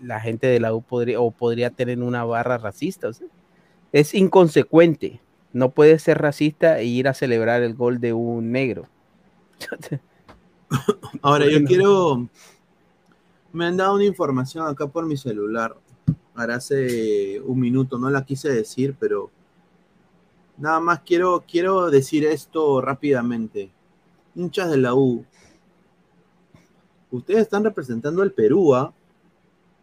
la 0.01 0.21
gente 0.21 0.47
de 0.47 0.61
la 0.61 0.73
U 0.73 0.81
podría, 0.81 1.19
o 1.19 1.29
podría 1.31 1.71
tener 1.71 1.99
una 2.01 2.23
barra 2.23 2.57
racista. 2.57 3.09
o 3.09 3.13
sea, 3.13 3.27
es 3.91 4.13
inconsecuente. 4.13 5.19
No 5.51 5.71
puede 5.71 5.99
ser 5.99 6.19
racista 6.21 6.79
e 6.79 6.85
ir 6.85 7.09
a 7.09 7.13
celebrar 7.13 7.63
el 7.63 7.73
gol 7.73 7.99
de 7.99 8.13
un 8.13 8.53
negro. 8.53 8.87
Ahora, 11.21 11.49
yo 11.49 11.61
quiero. 11.65 12.29
Me 13.53 13.65
han 13.65 13.77
dado 13.77 13.95
una 13.95 14.05
información 14.05 14.67
acá 14.67 14.87
por 14.87 15.05
mi 15.05 15.17
celular. 15.17 15.75
Ahora 16.35 16.55
hace 16.55 17.41
un 17.41 17.59
minuto, 17.59 17.97
no 17.97 18.09
la 18.09 18.25
quise 18.25 18.49
decir, 18.49 18.95
pero. 18.99 19.29
Nada 20.57 20.79
más 20.79 21.01
quiero, 21.01 21.43
quiero 21.49 21.89
decir 21.89 22.25
esto 22.25 22.81
rápidamente. 22.81 23.71
Hinchas 24.35 24.69
de 24.69 24.77
la 24.77 24.93
U. 24.93 25.25
Ustedes 27.09 27.41
están 27.41 27.63
representando 27.63 28.21
al 28.21 28.31
Perú, 28.31 28.73
¿ah? 28.75 28.93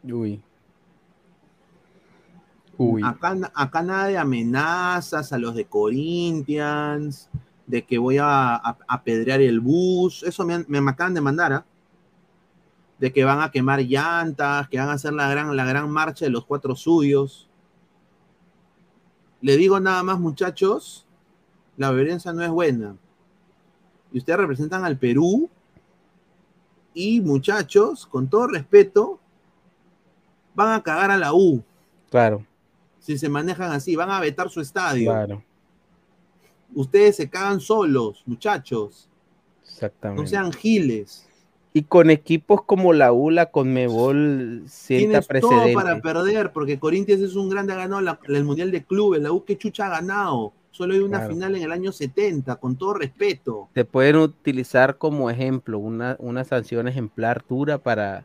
Uy. 0.04 0.40
Uy. 2.78 3.02
Acá, 3.04 3.36
acá 3.54 3.82
nada 3.82 4.06
de 4.06 4.16
amenazas 4.16 5.32
a 5.32 5.38
los 5.38 5.54
de 5.54 5.64
Corinthians, 5.64 7.28
de 7.66 7.84
que 7.84 7.98
voy 7.98 8.18
a, 8.20 8.54
apedrear 8.86 9.40
el 9.42 9.60
bus. 9.60 10.22
Eso 10.22 10.44
me, 10.46 10.54
han- 10.54 10.66
me 10.68 10.78
acaban 10.78 11.12
de 11.12 11.20
mandar, 11.20 11.52
¿ah? 11.52 11.66
De 12.98 13.12
que 13.12 13.24
van 13.24 13.40
a 13.40 13.50
quemar 13.50 13.80
llantas, 13.80 14.68
que 14.68 14.78
van 14.78 14.88
a 14.88 14.92
hacer 14.94 15.12
la 15.12 15.28
gran, 15.28 15.54
la 15.56 15.64
gran 15.64 15.90
marcha 15.90 16.24
de 16.24 16.30
los 16.30 16.44
cuatro 16.44 16.74
suyos. 16.74 17.48
Le 19.40 19.56
digo 19.56 19.78
nada 19.78 20.02
más, 20.02 20.18
muchachos, 20.18 21.06
la 21.76 21.92
violencia 21.92 22.32
no 22.32 22.42
es 22.42 22.50
buena. 22.50 22.96
Y 24.12 24.18
ustedes 24.18 24.38
representan 24.40 24.84
al 24.84 24.98
Perú. 24.98 25.48
Y 26.92 27.20
muchachos, 27.20 28.06
con 28.06 28.28
todo 28.28 28.48
respeto, 28.48 29.20
van 30.54 30.72
a 30.72 30.82
cagar 30.82 31.12
a 31.12 31.16
la 31.16 31.32
U 31.32 31.62
Claro, 32.10 32.44
si 32.98 33.18
se 33.18 33.28
manejan 33.28 33.70
así, 33.72 33.94
van 33.94 34.10
a 34.10 34.20
vetar 34.20 34.48
su 34.50 34.60
estadio. 34.60 35.10
claro. 35.10 35.42
Ustedes 36.74 37.16
se 37.16 37.30
cagan 37.30 37.60
solos, 37.60 38.22
muchachos. 38.26 39.08
Exactamente. 39.64 40.22
No 40.22 40.28
sean 40.28 40.52
giles. 40.52 41.27
Y 41.72 41.82
con 41.82 42.10
equipos 42.10 42.62
como 42.64 42.92
la 42.92 43.12
U, 43.12 43.30
la 43.30 43.46
Conmebol 43.46 44.64
sienta 44.66 45.20
Tienes 45.20 45.28
todo 45.40 45.50
precedente. 45.50 45.74
para 45.74 46.00
perder, 46.00 46.52
porque 46.52 46.78
Corinthians 46.78 47.22
es 47.22 47.36
un 47.36 47.48
grande, 47.48 47.72
ha 47.72 47.76
ganado 47.76 48.00
la- 48.00 48.18
el 48.26 48.44
Mundial 48.44 48.70
de 48.70 48.84
Clubes. 48.84 49.20
La 49.22 49.32
U 49.32 49.44
que 49.44 49.56
chucha 49.58 49.86
ha 49.86 49.90
ganado. 49.90 50.52
Solo 50.70 50.94
hay 50.94 51.00
una 51.00 51.18
Claro. 51.18 51.34
final 51.34 51.56
en 51.56 51.62
el 51.62 51.72
año 51.72 51.92
70, 51.92 52.56
con 52.56 52.76
todo 52.76 52.94
respeto. 52.94 53.68
Te 53.72 53.84
pueden 53.84 54.16
utilizar 54.16 54.96
como 54.96 55.28
ejemplo, 55.30 55.78
una, 55.78 56.16
una 56.20 56.44
sanción 56.44 56.86
ejemplar 56.88 57.44
dura 57.48 57.78
para, 57.78 58.24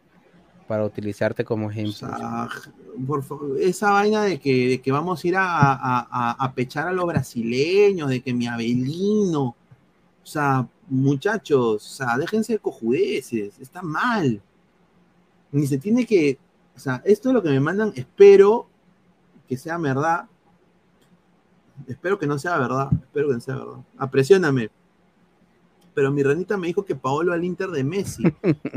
para 0.67 0.85
utilizarte 0.85 1.43
como 1.43 1.67
O 1.67 1.71
ejemplo. 1.71 1.93
sea, 1.93 2.47
por 3.07 3.23
favor, 3.23 3.57
esa 3.59 3.91
vaina 3.91 4.23
de 4.23 4.39
que, 4.39 4.67
de 4.69 4.81
que 4.81 4.91
vamos 4.91 5.23
a 5.23 5.27
ir 5.27 5.35
a, 5.35 5.43
a- 5.45 6.07
a- 6.09 6.31
a 6.45 6.53
pechar 6.53 6.87
a 6.87 6.93
los 6.93 7.05
brasileños, 7.07 8.09
de 8.09 8.21
que 8.21 8.33
mi 8.33 8.45
Abelino. 8.47 9.41
O 9.43 9.55
sea, 10.25 10.67
muchachos, 10.87 11.75
o 11.75 11.95
sea, 11.95 12.17
déjense 12.17 12.53
de 12.53 12.59
cojudeces, 12.59 13.59
está 13.59 13.81
mal. 13.81 14.41
Ni 15.51 15.67
se 15.67 15.77
tiene 15.77 16.05
que. 16.05 16.39
O 16.75 16.79
sea, 16.79 17.01
esto 17.05 17.29
es 17.29 17.35
lo 17.35 17.43
que 17.43 17.49
me 17.49 17.59
mandan, 17.59 17.93
espero 17.95 18.67
que 19.47 19.57
sea 19.57 19.77
verdad. 19.77 20.27
Espero 21.87 22.19
que 22.19 22.27
no 22.27 22.37
sea 22.37 22.57
verdad, 22.57 22.89
espero 22.91 23.27
que 23.27 23.33
no 23.33 23.39
sea 23.39 23.55
verdad. 23.55 23.83
Apresióname. 23.97 24.69
Pero 25.93 26.11
mi 26.11 26.23
ranita 26.23 26.57
me 26.57 26.67
dijo 26.67 26.85
que 26.85 26.95
Paolo 26.95 27.33
al 27.33 27.43
Inter 27.43 27.69
de 27.69 27.83
Messi. 27.83 28.23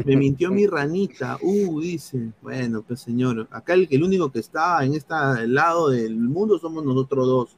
Me 0.05 0.17
mintió 0.17 0.51
mi 0.51 0.67
ranita. 0.67 1.39
Uh, 1.41 1.81
dice. 1.81 2.33
Bueno, 2.43 2.83
pues 2.83 3.01
señor, 3.01 3.49
acá 3.51 3.73
el, 3.73 3.89
el 3.91 4.03
único 4.03 4.31
que 4.31 4.41
está 4.41 4.85
en 4.85 4.95
este 4.95 5.15
lado 5.47 5.89
del 5.89 6.17
mundo 6.17 6.59
somos 6.59 6.85
nosotros 6.85 7.27
dos, 7.27 7.57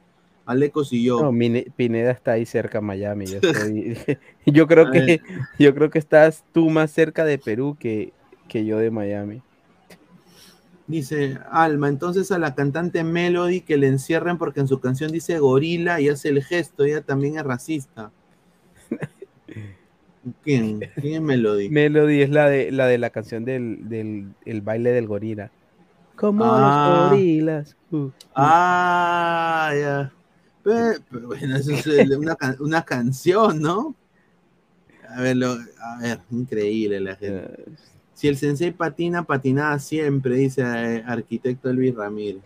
Alecos 0.49 0.91
y 0.93 1.03
yo. 1.03 1.21
No, 1.31 1.31
Pineda 1.75 2.11
está 2.11 2.31
ahí 2.33 2.45
cerca 2.45 2.81
Miami. 2.81 3.25
Yo, 3.27 3.39
estoy- 3.41 3.97
yo 4.45 4.65
creo 4.67 4.89
que 4.91 5.21
yo 5.59 5.75
creo 5.75 5.89
que 5.89 5.99
estás 5.99 6.43
tú 6.53 6.69
más 6.69 6.89
cerca 6.91 7.23
de 7.23 7.37
Perú 7.37 7.77
que, 7.79 8.13
que 8.47 8.65
yo 8.65 8.77
de 8.79 8.89
Miami. 8.91 9.41
Dice 10.87 11.37
Alma, 11.51 11.87
entonces 11.87 12.31
a 12.31 12.39
la 12.39 12.55
cantante 12.55 13.03
Melody 13.03 13.61
que 13.61 13.77
le 13.77 13.85
encierren 13.87 14.39
porque 14.39 14.59
en 14.59 14.67
su 14.67 14.79
canción 14.79 15.11
dice 15.11 15.37
gorila 15.37 16.01
y 16.01 16.09
hace 16.09 16.29
el 16.29 16.43
gesto, 16.43 16.83
ella 16.83 17.01
también 17.01 17.37
es 17.37 17.43
racista. 17.43 18.11
¿Quién? 20.43 20.79
¿Quién 20.99 21.13
es 21.13 21.21
Melody? 21.21 21.69
Melody 21.69 22.21
es 22.23 22.29
la 22.31 22.49
de 22.49 22.71
la 22.71 22.87
de 22.87 22.97
la 22.97 23.09
canción 23.11 23.45
del, 23.45 23.87
del 23.87 24.29
el 24.45 24.61
baile 24.61 24.91
del 24.91 25.05
gorila. 25.07 25.51
Como 26.15 26.43
Ah. 26.45 26.89
los 27.03 27.09
gorilas. 27.11 27.77
Uh, 27.91 27.97
uh. 27.97 28.11
Ah, 28.35 29.71
ya. 29.79 30.11
Pero 30.63 31.27
bueno, 31.27 31.55
eso 31.55 31.71
es 31.71 31.87
una, 32.17 32.37
una 32.59 32.83
canción, 32.83 33.61
¿no? 33.61 33.95
A 35.09 35.21
ver, 35.21 35.37
lo- 35.37 35.53
a 35.81 35.97
ver, 36.01 36.19
increíble 36.31 36.99
la 36.99 37.15
gente. 37.15 37.45
Eh, 37.45 37.65
Si 38.13 38.27
el 38.27 38.35
sensei 38.37 38.71
patina, 38.71 39.23
patinada 39.23 39.79
siempre, 39.79 40.35
dice 40.35 40.61
eh, 40.61 41.03
arquitecto 41.07 41.69
Elvis 41.69 41.95
Ramírez. 41.95 42.43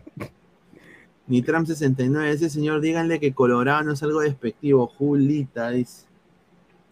Nitram 1.25 1.65
69, 1.65 2.29
ese 2.31 2.49
señor, 2.49 2.79
díganle 2.81 3.19
que 3.19 3.33
Colorado 3.33 3.83
no 3.83 3.93
es 3.93 4.03
algo 4.03 4.19
despectivo. 4.21 4.85
Julita, 4.87 5.69
dice. 5.71 6.05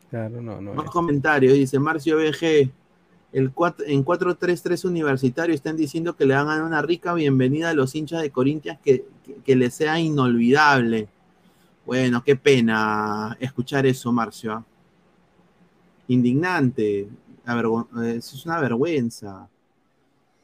claro, 0.09 0.41
no, 0.41 0.59
no. 0.59 0.73
Más 0.73 0.89
comentarios, 0.89 1.53
dice 1.53 1.77
Marcio 1.79 2.17
BG. 2.17 2.71
El 3.31 3.53
cuat- 3.53 3.83
en 3.85 4.03
433 4.03 4.83
Universitario 4.85 5.55
están 5.55 5.77
diciendo 5.77 6.15
que 6.15 6.25
le 6.25 6.35
van 6.35 6.49
a 6.49 6.55
dar 6.55 6.63
una 6.63 6.81
rica 6.81 7.13
bienvenida 7.13 7.69
a 7.69 7.73
los 7.73 7.95
hinchas 7.95 8.21
de 8.21 8.29
Corintias 8.29 8.77
que, 8.83 9.05
que, 9.45 9.55
les 9.55 9.73
sea 9.73 9.99
inolvidable. 9.99 11.07
Bueno, 11.85 12.21
qué 12.23 12.35
pena 12.35 13.37
escuchar 13.39 13.85
eso, 13.85 14.11
Marcio. 14.11 14.53
¿ah? 14.53 14.65
Indignante. 16.07 17.07
eh, 17.47 18.13
es 18.17 18.45
una 18.45 18.59
vergüenza. 18.59 19.47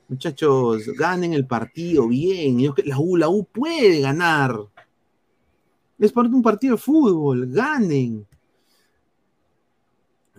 Muchachos, 0.08 0.86
ganen 0.98 1.34
el 1.34 1.46
partido 1.46 2.08
bien. 2.08 2.58
La 2.86 2.98
U, 2.98 3.18
la 3.18 3.28
U 3.28 3.44
puede 3.44 4.00
ganar. 4.00 4.58
Es 6.00 6.14
parte 6.14 6.30
de 6.30 6.36
un 6.38 6.42
partido 6.42 6.76
de 6.76 6.82
fútbol. 6.82 7.48
Ganen. 7.52 8.26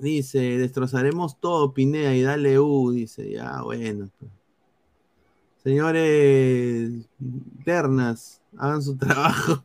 Dice, 0.01 0.39
destrozaremos 0.59 1.41
todo, 1.41 1.73
Pineda, 1.73 2.15
y 2.15 2.23
dale 2.23 2.59
U. 2.59 2.91
Dice, 2.93 3.31
ya, 3.31 3.63
bueno. 3.63 4.09
pues. 4.19 4.31
Señores, 5.63 7.09
ternas, 7.65 8.41
hagan 8.57 8.83
su 8.83 8.97
trabajo. 8.99 9.65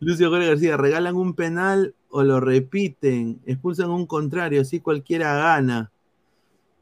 Lucio 0.00 0.28
Jorge 0.30 0.48
García, 0.48 0.76
regalan 0.76 1.16
un 1.16 1.34
penal 1.34 1.94
o 2.10 2.22
lo 2.22 2.40
repiten, 2.40 3.40
expulsan 3.46 3.90
un 3.90 4.06
contrario, 4.06 4.60
así 4.60 4.80
cualquiera 4.80 5.34
gana. 5.36 5.90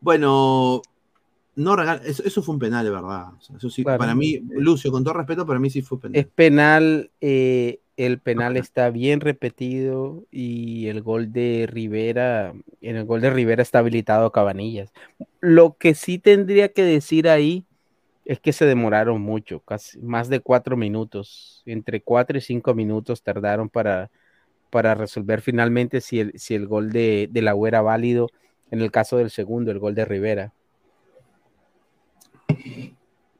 Bueno, 0.01 0.83
no 1.55 1.77
regalan, 1.77 2.03
eso, 2.07 2.23
eso 2.25 2.43
fue 2.43 2.55
un 2.55 2.59
penal, 2.61 2.85
de 2.85 2.91
verdad. 2.91 3.35
O 3.39 3.41
sea, 3.41 3.57
eso 3.57 3.71
sí, 3.71 3.83
Claro. 3.85 3.99
para 3.99 4.15
mí, 4.15 4.43
Lucio, 4.51 4.91
con 4.91 5.05
todo 5.05 5.15
respeto, 5.15 5.47
para 5.47 5.61
mí 5.61 5.71
sí 5.71 5.83
fue 5.83 6.01
penal. 6.01 6.17
Es 6.21 6.27
penal 6.27 7.11
eh, 7.21 7.81
el 7.97 8.19
penal 8.19 8.57
está 8.57 8.91
bien 8.91 9.21
repetido 9.21 10.25
y 10.31 10.89
el 10.89 11.03
gol 11.03 11.33
de 11.33 11.69
Rivera, 11.71 12.55
en 12.81 12.97
el 12.97 13.05
gol 13.05 13.21
de 13.21 13.31
Rivera 13.31 13.63
está 13.63 13.81
habilitado 13.81 14.27
a 14.27 14.33
Cabanillas. 14.33 14.93
Lo 15.41 15.77
que 15.77 15.95
sí 15.95 16.19
tendría 16.19 16.71
que 16.71 16.85
decir 16.85 17.29
ahí 17.29 17.65
es 18.25 18.41
que 18.41 18.53
se 18.53 18.67
demoraron 18.67 19.21
mucho, 19.21 19.61
casi 19.61 19.99
más 19.99 20.29
de 20.29 20.41
cuatro 20.41 20.77
minutos, 20.77 21.63
entre 21.67 22.01
cuatro 22.01 22.39
y 22.39 22.41
cinco 22.41 22.73
minutos 22.75 23.23
tardaron 23.23 23.69
para, 23.69 24.11
para 24.71 24.95
resolver 24.95 25.41
finalmente 25.41 26.01
si 26.01 26.21
el, 26.21 26.39
si 26.39 26.55
el 26.55 26.67
gol 26.67 26.93
de, 26.93 27.29
de 27.31 27.43
la 27.43 27.55
U 27.55 27.67
era 27.67 27.83
válido 27.83 28.29
en 28.71 28.81
el 28.81 28.91
caso 28.91 29.19
del 29.19 29.31
segundo, 29.31 29.71
el 29.71 29.79
gol 29.79 29.95
de 29.95 30.05
Rivera. 30.05 30.53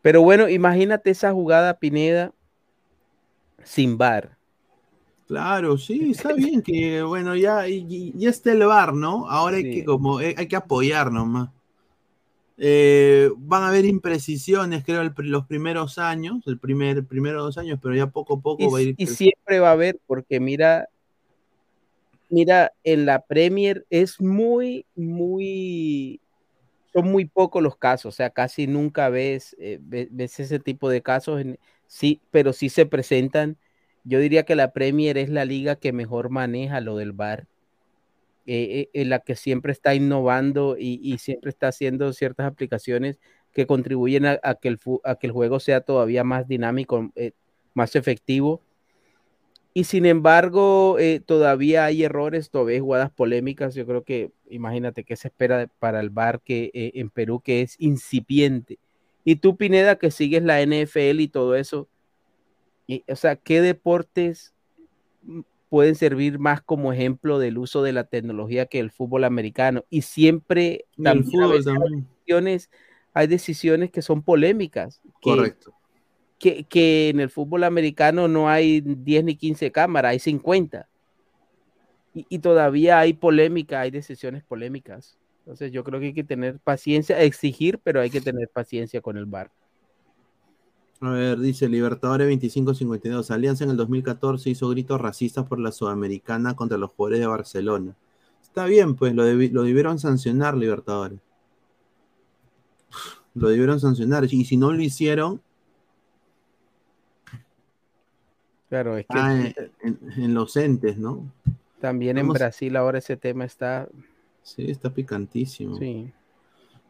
Pero 0.03 0.21
bueno, 0.21 0.49
imagínate 0.49 1.11
esa 1.11 1.33
jugada, 1.33 1.79
Pineda, 1.79 2.33
sin 3.63 3.97
bar. 3.97 4.37
Claro, 5.27 5.79
sí, 5.79 6.11
está 6.11 6.33
bien 6.35 6.63
que, 6.63 7.03
bueno, 7.03 7.37
ya, 7.37 7.65
ya 7.67 8.31
está 8.31 8.53
el 8.53 8.65
bar, 8.65 8.95
¿no? 8.95 9.29
Ahora 9.29 9.57
hay 9.57 9.71
que 9.71 9.85
como, 9.85 10.21
eh, 10.21 10.35
hay 10.37 10.49
que 10.49 10.57
apoyar 10.57 11.13
nomás. 11.13 11.51
Eh, 12.59 13.31
van 13.39 13.63
a 13.63 13.69
haber 13.69 13.85
imprecisiones, 13.85 14.85
creo, 14.85 15.03
los 15.17 15.47
primeros 15.47 15.99
años, 15.99 16.47
el 16.47 16.59
primer, 16.59 17.05
primero 17.05 17.43
dos 17.43 17.59
años, 17.59 17.79
pero 17.83 17.95
ya 17.95 18.07
poco 18.09 18.35
a 18.35 18.41
poco 18.41 18.63
y, 18.63 18.67
va 18.67 18.79
a 18.79 18.83
ir. 18.83 18.95
Y 18.99 19.07
siempre 19.07 19.59
va 19.59 19.71
a 19.71 19.73
haber, 19.73 19.99
porque 20.07 20.39
mira, 20.39 20.89
mira, 22.29 22.73
en 22.85 23.07
la 23.07 23.21
Premier 23.21 23.85
es 23.91 24.21
muy, 24.21 24.87
muy, 24.95 26.21
son 26.93 27.11
muy 27.11 27.25
pocos 27.25 27.63
los 27.63 27.77
casos, 27.77 28.15
o 28.15 28.17
sea, 28.17 28.31
casi 28.31 28.67
nunca 28.67 29.09
ves, 29.09 29.57
eh, 29.59 29.79
ves, 29.81 30.39
ese 30.39 30.59
tipo 30.59 30.89
de 30.89 31.03
casos, 31.03 31.43
sí, 31.87 32.21
pero 32.31 32.53
sí 32.53 32.69
se 32.69 32.87
presentan. 32.87 33.57
Yo 34.05 34.19
diría 34.19 34.45
que 34.45 34.57
la 34.57 34.73
Premier 34.73 35.19
es 35.19 35.29
la 35.29 35.45
liga 35.45 35.77
que 35.77 35.93
mejor 35.93 36.31
maneja 36.31 36.81
lo 36.81 36.97
del 36.97 37.13
VAR, 37.13 37.47
eh, 38.47 38.89
eh, 38.95 39.01
en 39.01 39.11
la 39.11 39.21
que 39.21 39.37
siempre 39.37 39.73
está 39.73 39.95
innovando 39.95 40.77
y, 40.79 41.17
siempre 41.19 41.51
está 41.51 41.69
haciendo 41.69 42.13
ciertas 42.13 42.47
aplicaciones 42.47 43.19
que 43.53 43.67
contribuyen 43.67 44.27
a, 44.27 44.39
que, 44.61 44.69
el, 44.69 45.31
juego 45.31 45.61
sea 45.61 45.83
todavía 45.83 46.25
más 46.25 46.49
dinámico, 46.49 47.13
más 47.75 47.95
efectivo 47.97 48.63
y 49.75 49.85
sin 49.85 50.05
embargo, 50.05 50.99
eh, 50.99 51.21
todavía 51.25 51.87
hay 51.87 52.05
errores, 52.05 52.51
todavía 52.51 52.75
hay 52.75 52.81
jugadas 52.81 53.11
polémicas. 53.11 53.75
Yo 53.75 53.87
creo 53.87 54.05
que, 54.05 54.31
imagínate, 54.51 55.05
que 55.05 55.17
se 55.17 55.29
espera 55.29 55.67
para 55.79 56.01
el 56.01 56.11
bar 56.11 56.43
que, 56.43 56.71
eh, 56.75 56.93
en 56.97 57.09
Perú 57.09 57.41
que 57.41 57.63
es 57.63 57.77
incipiente? 57.79 58.79
Y 59.25 59.37
tú, 59.37 59.57
Pineda, 59.57 59.97
que 59.97 60.11
sigues 60.11 60.43
la 60.43 60.61
NFL 60.61 61.21
y 61.21 61.29
todo 61.29 61.57
eso, 61.57 61.89
o 63.09 63.17
sea, 63.17 63.37
¿qué 63.37 63.61
deportes 63.61 64.53
pueden 65.69 65.95
servir 65.95 66.39
más 66.39 66.61
como 66.61 66.93
ejemplo 66.93 67.39
del 67.39 67.59
uso 67.59 67.83
de 67.83 67.93
la 67.93 68.05
tecnología 68.05 68.67
que 68.67 68.79
el 68.79 68.91
fútbol 68.91 69.25
americano? 69.25 69.85
Y 69.91 70.03
siempre 70.03 70.87
también, 71.03 71.43
Hay, 71.43 71.59
decisiones, 71.59 72.71
hay 73.15 73.27
decisiones 73.27 73.91
que 73.91 74.03
son 74.03 74.23
polémicas. 74.23 75.01
Correcto 75.23 75.75
que, 76.69 77.09
en 77.11 77.21
el 77.21 77.31
fútbol 77.31 77.65
americano 77.65 78.27
no 78.27 78.49
hay 78.49 78.81
10 78.81 79.25
ni 79.25 79.37
15 79.37 79.71
cámaras, 79.71 80.11
hay 80.11 80.19
50. 80.19 80.89
Y, 82.15 82.39
todavía 82.41 82.99
hay 82.99 83.15
polémica, 83.15 83.81
hay 83.81 83.91
decisiones 83.91 84.43
polémicas. 84.43 85.17
Entonces 85.39 85.73
yo 85.73 85.83
creo 85.83 85.99
que 85.99 86.07
hay 86.07 86.13
que 86.13 86.25
tener 86.25 86.59
paciencia, 86.59 87.21
exigir, 87.21 87.79
pero 87.79 88.01
hay 88.01 88.11
que 88.11 88.21
tener 88.21 88.49
paciencia 88.49 89.01
con 89.01 89.17
el 89.17 89.25
VAR. 89.25 89.51
A 91.03 91.11
ver, 91.11 91.41
dice 91.41 91.69
Libertadores 91.69 92.29
2552. 92.29 93.31
Alianza 93.33 93.65
en 93.65 93.71
el 93.71 93.77
2014 93.77 94.51
hizo 94.51 94.69
gritos 94.69 95.01
racistas 95.01 95.47
por 95.47 95.59
la 95.59 95.73
Sudamericana 95.73 96.55
contra 96.55 96.79
los 96.79 96.91
jugadores 96.93 97.21
de 97.21 97.27
Barcelona. 97.27 97.97
Está 98.41 98.67
bien, 98.67 98.95
pues 98.95 99.13
lo, 99.13 99.25
lo 99.25 99.63
debieron 99.65 99.99
sancionar, 99.99 100.57
Libertadores. 100.57 101.19
Lo 103.35 103.49
debieron 103.49 103.81
sancionar. 103.81 104.25
Y 104.31 104.45
si 104.45 104.57
no 104.57 104.73
lo 104.73 104.81
hicieron, 104.81 105.41
Claro, 108.73 108.97
es 108.97 109.05
que 109.07 109.19
ah, 109.19 109.53
en, 109.83 110.33
los 110.33 110.57
entes, 110.57 110.97
¿no? 110.97 111.31
También 111.79 112.17
en 112.17 112.27
Brasil 112.29 112.75
ahora 112.77 113.01
ese 113.01 113.19
tema 113.19 113.45
está. 113.45 113.87
Sí, 114.43 114.71
está 114.71 114.89
picantísimo. 114.89 115.77
Sí. 115.77 116.11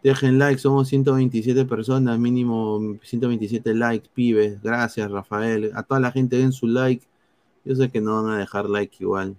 Dejen 0.03 0.39
like, 0.39 0.59
somos 0.59 0.89
127 0.89 1.65
personas, 1.65 2.19
mínimo 2.19 2.99
127 3.03 3.75
likes, 3.75 4.09
pibes. 4.13 4.61
Gracias, 4.61 5.11
Rafael. 5.11 5.71
A 5.75 5.83
toda 5.85 6.01
la 6.01 6.11
gente 6.11 6.37
den 6.37 6.53
su 6.53 6.67
like. 6.67 7.07
Yo 7.65 7.77
sé 7.77 7.91
que 7.91 8.01
no 8.01 8.23
van 8.23 8.35
a 8.35 8.39
dejar 8.39 8.69
like 8.69 8.97
igual. 8.99 9.37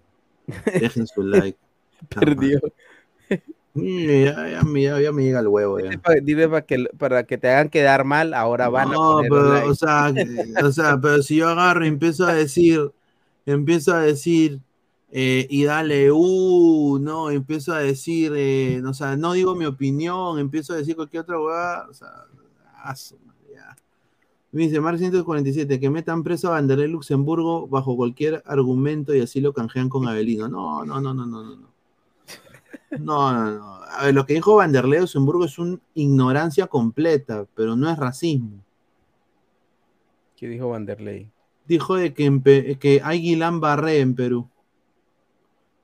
Dejen 0.79 1.05
su 1.07 1.23
like. 1.23 1.57
Perdió. 2.09 2.59
Ya, 3.75 4.49
ya, 4.49 4.63
me 4.63 5.23
llega 5.23 5.39
el 5.39 5.47
huevo. 5.47 5.79
Ya. 5.79 5.99
Dime 6.21 6.47
para 6.47 6.61
que, 6.61 6.85
para 6.95 7.23
que 7.23 7.39
te 7.39 7.49
hagan 7.49 7.69
quedar 7.69 8.03
mal, 8.03 8.35
ahora 8.35 8.69
van 8.69 8.93
a 8.93 8.95
poner 8.95 9.31
pero, 9.31 9.67
o, 9.67 9.73
sea, 9.73 10.13
o 10.63 10.71
sea, 10.71 10.99
pero 11.01 11.23
si 11.23 11.37
yo 11.37 11.49
agarro 11.49 11.83
y 11.83 11.87
empiezo 11.87 12.27
a 12.27 12.35
decir, 12.35 12.91
empiezo 13.47 13.95
a 13.95 14.01
decir, 14.01 14.59
eh, 15.15 15.45
y 15.47 15.63
dale, 15.63 16.11
uh, 16.11 16.97
no, 16.99 17.29
empiezo 17.29 17.71
a 17.71 17.77
decir, 17.77 18.33
eh, 18.35 18.79
no, 18.81 18.89
o 18.89 18.93
sea, 18.95 19.15
no 19.15 19.33
digo 19.33 19.53
mi 19.53 19.65
opinión, 19.65 20.39
empiezo 20.39 20.73
a 20.73 20.77
decir 20.77 20.95
cualquier 20.95 21.21
otra 21.21 21.39
hueá, 21.39 21.85
o 21.87 21.93
sea, 21.93 22.09
aso, 22.83 23.19
ya. 23.53 23.75
Me 24.51 24.63
dice 24.63 24.81
Mar 24.81 24.97
147, 24.97 25.79
que 25.79 25.89
metan 25.91 26.23
preso 26.23 26.47
a 26.47 26.53
Vanderlei 26.53 26.87
Luxemburgo 26.87 27.67
bajo 27.67 27.95
cualquier 27.95 28.41
argumento 28.47 29.13
y 29.13 29.21
así 29.21 29.39
lo 29.39 29.53
canjean 29.53 29.87
con 29.87 30.07
Avelino. 30.07 30.47
No, 30.47 30.83
no, 30.83 30.99
no, 30.99 31.13
no, 31.13 31.27
no, 31.27 31.43
no. 31.43 31.73
No, 32.99 33.33
no, 33.33 33.51
no. 33.51 33.83
A 33.83 34.05
ver, 34.05 34.15
lo 34.15 34.25
que 34.25 34.33
dijo 34.33 34.55
Vanderlei 34.55 35.01
Luxemburgo 35.01 35.45
es 35.45 35.59
una 35.59 35.77
ignorancia 35.93 36.65
completa, 36.65 37.45
pero 37.53 37.75
no 37.75 37.87
es 37.87 37.99
racismo. 37.99 38.63
¿Qué 40.35 40.47
dijo 40.47 40.69
Vanderlei? 40.69 41.29
Dijo 41.67 41.97
de 41.97 42.15
que, 42.15 42.77
que 42.79 42.99
hay 43.03 43.21
Guilán 43.21 43.59
Barré 43.59 43.99
en 43.99 44.15
Perú. 44.15 44.49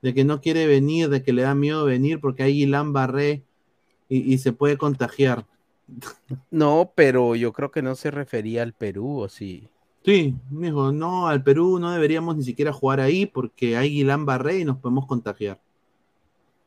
De 0.02 0.14
que 0.14 0.24
no 0.24 0.40
quiere 0.40 0.66
venir, 0.66 1.08
de 1.08 1.22
que 1.22 1.32
le 1.32 1.42
da 1.42 1.54
miedo 1.54 1.84
venir 1.84 2.20
porque 2.20 2.42
hay 2.42 2.54
Guilán 2.54 2.92
Barré 2.92 3.44
y, 4.08 4.38
se 4.38 4.52
puede 4.52 4.76
contagiar. 4.76 5.46
No, 6.50 6.92
pero 6.94 7.36
yo 7.36 7.52
creo 7.52 7.70
que 7.70 7.82
no 7.82 7.94
se 7.94 8.10
refería 8.10 8.62
al 8.62 8.72
Perú, 8.72 9.20
¿o 9.20 9.28
sí? 9.28 9.68
Sí, 10.04 10.34
dijo, 10.50 10.90
no, 10.90 11.28
al 11.28 11.44
Perú 11.44 11.78
no 11.78 11.92
deberíamos 11.92 12.36
ni 12.36 12.42
siquiera 12.42 12.72
jugar 12.72 13.00
ahí 13.00 13.26
porque 13.26 13.76
hay 13.76 13.90
Guilán 13.90 14.26
Barré 14.26 14.60
y 14.60 14.64
nos 14.64 14.78
podemos 14.78 15.06
contagiar. 15.06 15.60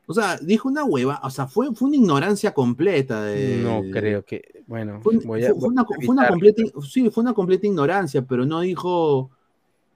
O 0.06 0.14
sea, 0.14 0.38
dijo 0.38 0.68
una 0.68 0.84
hueva, 0.84 1.22
o 1.24 1.30
sea, 1.30 1.48
fue, 1.48 1.74
fue 1.74 1.88
una 1.88 1.98
ignorancia 1.98 2.54
completa. 2.54 3.24
De, 3.24 3.58
no 3.58 3.82
creo 3.92 4.24
que, 4.24 4.64
bueno, 4.68 5.00
fue, 5.02 5.18
una, 5.18 5.86
completa, 5.86 6.62
sí, 6.82 7.10
fue 7.10 7.24
una 7.24 7.34
completa 7.34 7.68
ignorancia, 7.68 8.22
pero 8.26 8.46
no 8.46 8.62
dijo 8.62 9.32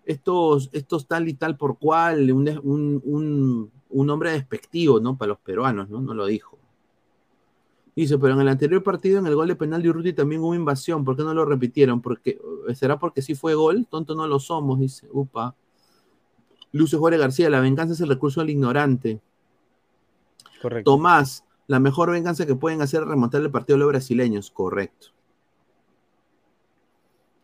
estos, 0.08 0.70
estos 0.72 1.06
tal 1.06 1.28
y 1.28 1.34
tal 1.34 1.58
por 1.58 1.78
cual, 1.78 2.32
un, 2.32 2.48
un, 2.64 3.72
un, 3.90 4.10
hombre 4.10 4.32
despectivo, 4.32 5.02
¿no? 5.02 5.18
Para 5.18 5.30
los 5.30 5.40
peruanos, 5.40 5.90
¿no? 5.90 6.02
No 6.02 6.14
lo 6.14 6.26
dijo. 6.26 6.58
Dice, 7.94 8.18
pero 8.18 8.34
en 8.34 8.42
el 8.42 8.48
anterior 8.48 8.82
partido, 8.84 9.20
en 9.20 9.28
el 9.28 9.36
gol 9.36 9.50
de 9.50 9.56
penal 9.56 9.82
de 9.82 9.90
Urruti 9.90 10.14
también 10.14 10.42
hubo 10.42 10.56
invasión, 10.56 11.04
¿por 11.04 11.18
qué 11.18 11.24
no 11.24 11.34
lo 11.34 11.44
repitieron? 11.44 12.02
Porque, 12.02 12.40
¿Será 12.74 12.98
porque 12.98 13.22
sí 13.22 13.36
fue 13.36 13.54
gol? 13.54 13.86
Tonto 13.90 14.16
no 14.16 14.28
lo 14.28 14.40
somos, 14.40 14.80
dice, 14.80 15.08
upa. 15.12 15.56
Lucio 16.72 17.00
Jorge 17.00 17.18
García, 17.18 17.50
la 17.50 17.60
venganza 17.60 17.94
es 17.94 18.02
el 18.02 18.08
recurso 18.08 18.40
del 18.40 18.52
ignorante. 18.52 19.20
Tomás, 20.86 21.44
la 21.68 21.80
mejor 21.80 22.12
venganza 22.12 22.46
que 22.46 22.56
pueden 22.56 22.82
hacer 22.82 23.02
es 23.02 23.08
remontar 23.10 23.42
el 23.42 23.52
partido 23.52 23.76
de 23.76 23.80
los 23.82 23.90
brasileños. 23.90 24.52
Correcto. 24.52 25.17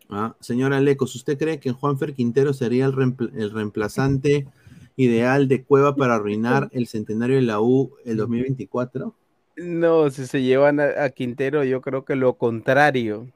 Ah, 0.09 0.35
señora 0.39 0.79
Lecos, 0.79 1.15
¿usted 1.15 1.37
cree 1.37 1.59
que 1.59 1.71
Juanfer 1.71 2.13
Quintero 2.13 2.53
sería 2.53 2.85
el, 2.85 2.93
reemplazante 2.93 4.47
ideal 4.95 5.47
de 5.47 5.63
Cueva 5.63 5.95
para 5.95 6.15
arruinar 6.15 6.69
el 6.71 6.87
centenario 6.87 7.37
de 7.37 7.41
la 7.41 7.61
U 7.61 7.95
el 8.05 8.17
2024? 8.17 9.13
No, 9.55 10.09
si 10.09 10.25
se 10.25 10.41
llevan 10.41 10.79
a, 10.79 11.09
Quintero, 11.09 11.63
yo 11.63 11.81
creo 11.81 12.05
que 12.05 12.15
lo 12.15 12.37
contrario. 12.37 13.27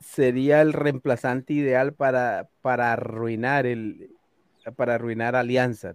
Sería 0.00 0.62
el 0.62 0.72
reemplazante 0.72 1.52
ideal 1.52 1.92
para, 1.92 2.48
para 2.62 2.92
arruinar 2.92 3.66
el 3.66 4.10
para 4.76 4.94
arruinar 4.96 5.34
Alianza. 5.34 5.94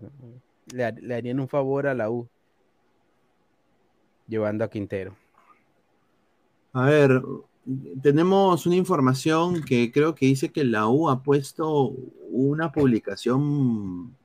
Le, 0.73 0.91
le 0.93 1.15
harían 1.15 1.39
un 1.39 1.47
favor 1.47 1.85
a 1.85 1.93
la 1.93 2.09
U 2.09 2.27
llevando 4.27 4.63
a 4.63 4.69
Quintero. 4.69 5.15
A 6.73 6.85
ver, 6.85 7.21
tenemos 8.01 8.65
una 8.65 8.75
información 8.75 9.63
que 9.63 9.91
creo 9.91 10.15
que 10.15 10.25
dice 10.25 10.51
que 10.51 10.63
la 10.63 10.87
U 10.87 11.09
ha 11.09 11.23
puesto 11.23 11.93
una 12.29 12.71
publicación 12.71 14.15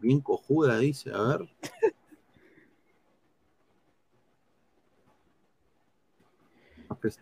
bien 0.00 0.20
cojuda, 0.20 0.78
dice, 0.78 1.10
a 1.12 1.22
ver. 1.22 1.48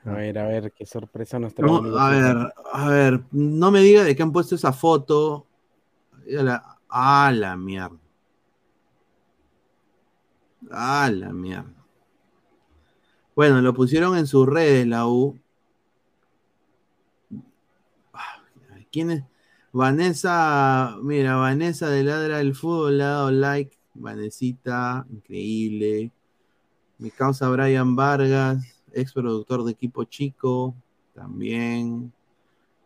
A 0.05 0.13
ver, 0.15 0.39
a 0.39 0.47
ver, 0.47 0.73
qué 0.73 0.85
sorpresa 0.85 1.39
nos 1.39 1.55
trae. 1.55 1.71
a 1.71 2.09
ver, 2.11 2.55
a 2.73 2.89
ver, 2.89 3.23
no 3.31 3.71
me 3.71 3.81
diga 3.81 4.03
de 4.05 4.15
qué 4.17 4.23
han 4.23 4.33
puesto 4.33 4.55
esa 4.55 4.73
foto. 4.73 5.47
Ya 6.29 6.43
la- 6.43 6.79
Ah, 6.89 7.33
la 7.35 7.57
mierda. 7.57 7.97
Ah, 10.71 11.11
la 11.13 11.33
mierda. 11.33 11.73
Bueno, 13.35 13.63
lo 13.63 13.73
pusieron 13.73 14.17
en 14.19 14.27
sus 14.27 14.47
redes, 14.47 14.87
la 14.87 15.07
U. 15.07 15.39
Ah, 18.13 18.43
¿Quién 18.93 19.11
es? 19.11 19.25
Vanessa, 19.73 20.97
mira, 21.03 21.37
Vanessa 21.37 21.89
de 21.91 22.05
Ladra 22.05 22.39
del 22.39 22.55
Fútbol 22.55 22.99
le 22.99 23.05
ha 23.05 23.09
dado 23.09 23.31
like. 23.33 23.79
Vanesita, 23.95 25.07
increíble. 25.11 26.13
Mi 26.99 27.11
causa 27.11 27.49
Brian 27.51 27.97
Vargas, 27.97 28.65
ex 28.93 29.13
productor 29.15 29.65
de 29.65 29.73
equipo 29.73 30.05
chico, 30.05 30.75
también 31.15 32.13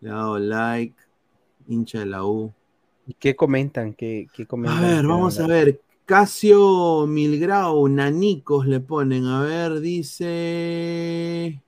le 0.01 0.11
ha 0.11 0.15
dado 0.15 0.39
like. 0.39 0.97
Hincha 1.69 2.01
de 2.01 2.07
la 2.07 2.25
U. 2.25 2.55
¿Y 3.07 3.15
qué 3.15 3.37
comentan? 3.37 3.95
¿Qué, 3.95 4.29
qué 4.33 4.47
A 4.47 4.47
comentan? 4.47 4.81
ver, 4.81 5.07
¿Qué 5.07 5.07
vamos 5.07 5.41
a 5.41 5.47
ver. 5.47 5.81
Casio 6.05 7.07
Milgrao, 7.07 7.89
nanicos 7.89 8.67
le 8.67 8.81
ponen. 8.81 9.25
A 9.27 9.43
ver, 9.43 9.81
dice. 9.81 11.63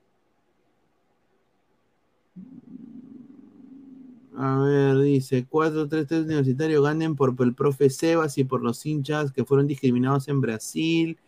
A 4.41 4.57
ver, 4.59 4.97
dice 4.99 5.45
4-3-3 5.45 6.23
universitario 6.23 6.81
ganen 6.81 7.17
por 7.17 7.35
el 7.39 7.53
profe 7.53 7.89
Sebas 7.89 8.37
y 8.37 8.45
por 8.45 8.63
los 8.63 8.85
hinchas 8.85 9.33
que 9.33 9.43
fueron 9.43 9.67
discriminados 9.67 10.29
en 10.29 10.39
Brasil. 10.39 11.19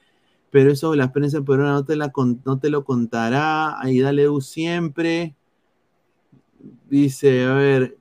Pero 0.50 0.72
eso 0.72 0.96
la 0.96 1.12
prensa 1.12 1.42
peruana 1.42 1.74
no 1.74 1.84
te, 1.86 1.98
no 1.98 2.60
te 2.60 2.70
lo 2.70 2.86
contará. 2.86 3.82
Ahí 3.82 4.00
dale 4.00 4.30
U 4.30 4.40
siempre. 4.40 5.36
Dice, 6.90 7.44
a 7.44 7.54
ver, 7.54 7.98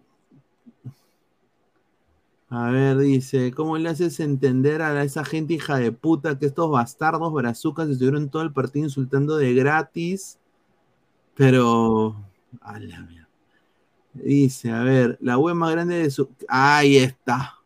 a 2.48 2.70
ver, 2.70 2.98
dice, 2.98 3.52
¿cómo 3.52 3.78
le 3.78 3.88
haces 3.88 4.20
entender 4.20 4.80
a 4.80 5.02
esa 5.02 5.24
gente 5.24 5.54
hija 5.54 5.78
de 5.78 5.90
puta 5.90 6.38
que 6.38 6.46
estos 6.46 6.70
bastardos 6.70 7.32
brazucas 7.32 7.88
estuvieron 7.88 8.30
todo 8.30 8.42
el 8.42 8.52
partido 8.52 8.84
insultando 8.86 9.36
de 9.36 9.54
gratis? 9.54 10.38
Pero, 11.34 12.16
a 12.60 12.78
la 12.78 13.00
mierda. 13.02 13.19
Dice, 14.12 14.70
a 14.70 14.82
ver, 14.82 15.18
la 15.20 15.38
web 15.38 15.54
más 15.54 15.72
grande 15.72 15.96
de 15.96 16.10
su... 16.10 16.28
Ahí 16.48 16.96
está. 16.96 17.56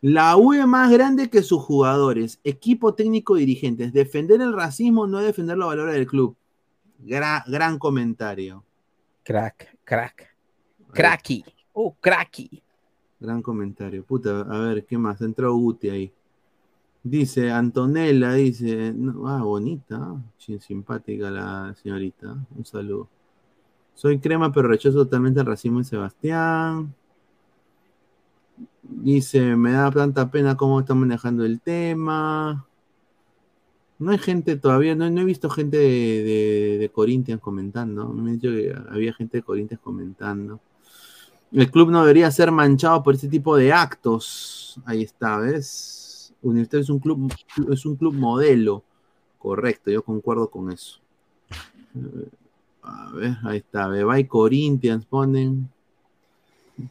La 0.00 0.36
UE 0.36 0.66
más 0.66 0.90
grande 0.90 1.30
que 1.30 1.42
sus 1.42 1.62
jugadores, 1.62 2.40
equipo 2.42 2.92
técnico 2.94 3.36
dirigentes. 3.36 3.92
Defender 3.92 4.40
el 4.40 4.52
racismo 4.52 5.06
no 5.06 5.20
es 5.20 5.26
defender 5.26 5.56
los 5.56 5.68
valores 5.68 5.94
del 5.94 6.06
club. 6.06 6.34
Gra- 7.04 7.44
gran 7.46 7.78
comentario. 7.78 8.64
Crack, 9.22 9.76
crack. 9.84 10.34
Cracky. 10.90 11.44
Oh, 11.72 11.94
cracky. 12.00 12.62
Gran 13.20 13.40
comentario. 13.40 14.04
Puta, 14.04 14.40
a 14.40 14.58
ver, 14.58 14.84
¿qué 14.84 14.98
más? 14.98 15.20
Entró 15.20 15.54
Guti 15.54 15.88
ahí. 15.88 16.12
Dice, 17.04 17.50
Antonella, 17.50 18.32
dice, 18.34 18.92
no, 18.92 19.28
ah, 19.28 19.42
bonita, 19.42 19.96
ah, 20.00 20.20
simpática 20.60 21.30
la 21.30 21.74
señorita. 21.80 22.36
Un 22.56 22.64
saludo. 22.64 23.08
Soy 23.94 24.18
crema, 24.18 24.52
pero 24.52 24.68
rechazo 24.68 24.98
totalmente 24.98 25.40
el 25.40 25.46
racismo 25.46 25.78
en 25.78 25.84
Sebastián. 25.84 26.94
Dice, 28.82 29.56
me 29.56 29.72
da 29.72 29.90
tanta 29.90 30.30
pena 30.30 30.56
cómo 30.56 30.80
están 30.80 30.98
manejando 30.98 31.44
el 31.44 31.60
tema. 31.60 32.66
No 33.98 34.10
hay 34.10 34.18
gente 34.18 34.56
todavía, 34.56 34.96
no, 34.96 35.06
he 35.06 35.24
visto 35.24 35.48
gente 35.48 35.76
de, 35.76 36.78
de, 36.80 37.38
comentando. 37.40 38.08
Me 38.08 38.30
han 38.32 38.38
dicho 38.38 38.48
que 38.48 38.74
había 38.90 39.12
gente 39.12 39.38
de 39.38 39.42
Corinthians 39.44 39.80
comentando. 39.80 40.60
El 41.52 41.70
club 41.70 41.90
no 41.90 42.00
debería 42.00 42.30
ser 42.30 42.50
manchado 42.50 43.02
por 43.02 43.14
ese 43.14 43.28
tipo 43.28 43.56
de 43.56 43.72
actos. 43.72 44.80
Ahí 44.84 45.02
está, 45.02 45.38
¿ves? 45.38 46.34
Universitario 46.42 46.82
es 46.82 46.90
un 46.90 46.98
club, 46.98 47.32
es 47.70 47.86
un 47.86 47.96
club 47.96 48.14
modelo. 48.14 48.82
Correcto, 49.38 49.90
yo 49.90 50.02
concuerdo 50.02 50.48
con 50.50 50.72
eso. 50.72 50.98
A 52.82 53.12
ver, 53.12 53.36
ahí 53.44 53.58
está. 53.58 53.86
Bebay 53.88 54.26
Corinthians 54.26 55.06
ponen. 55.06 55.68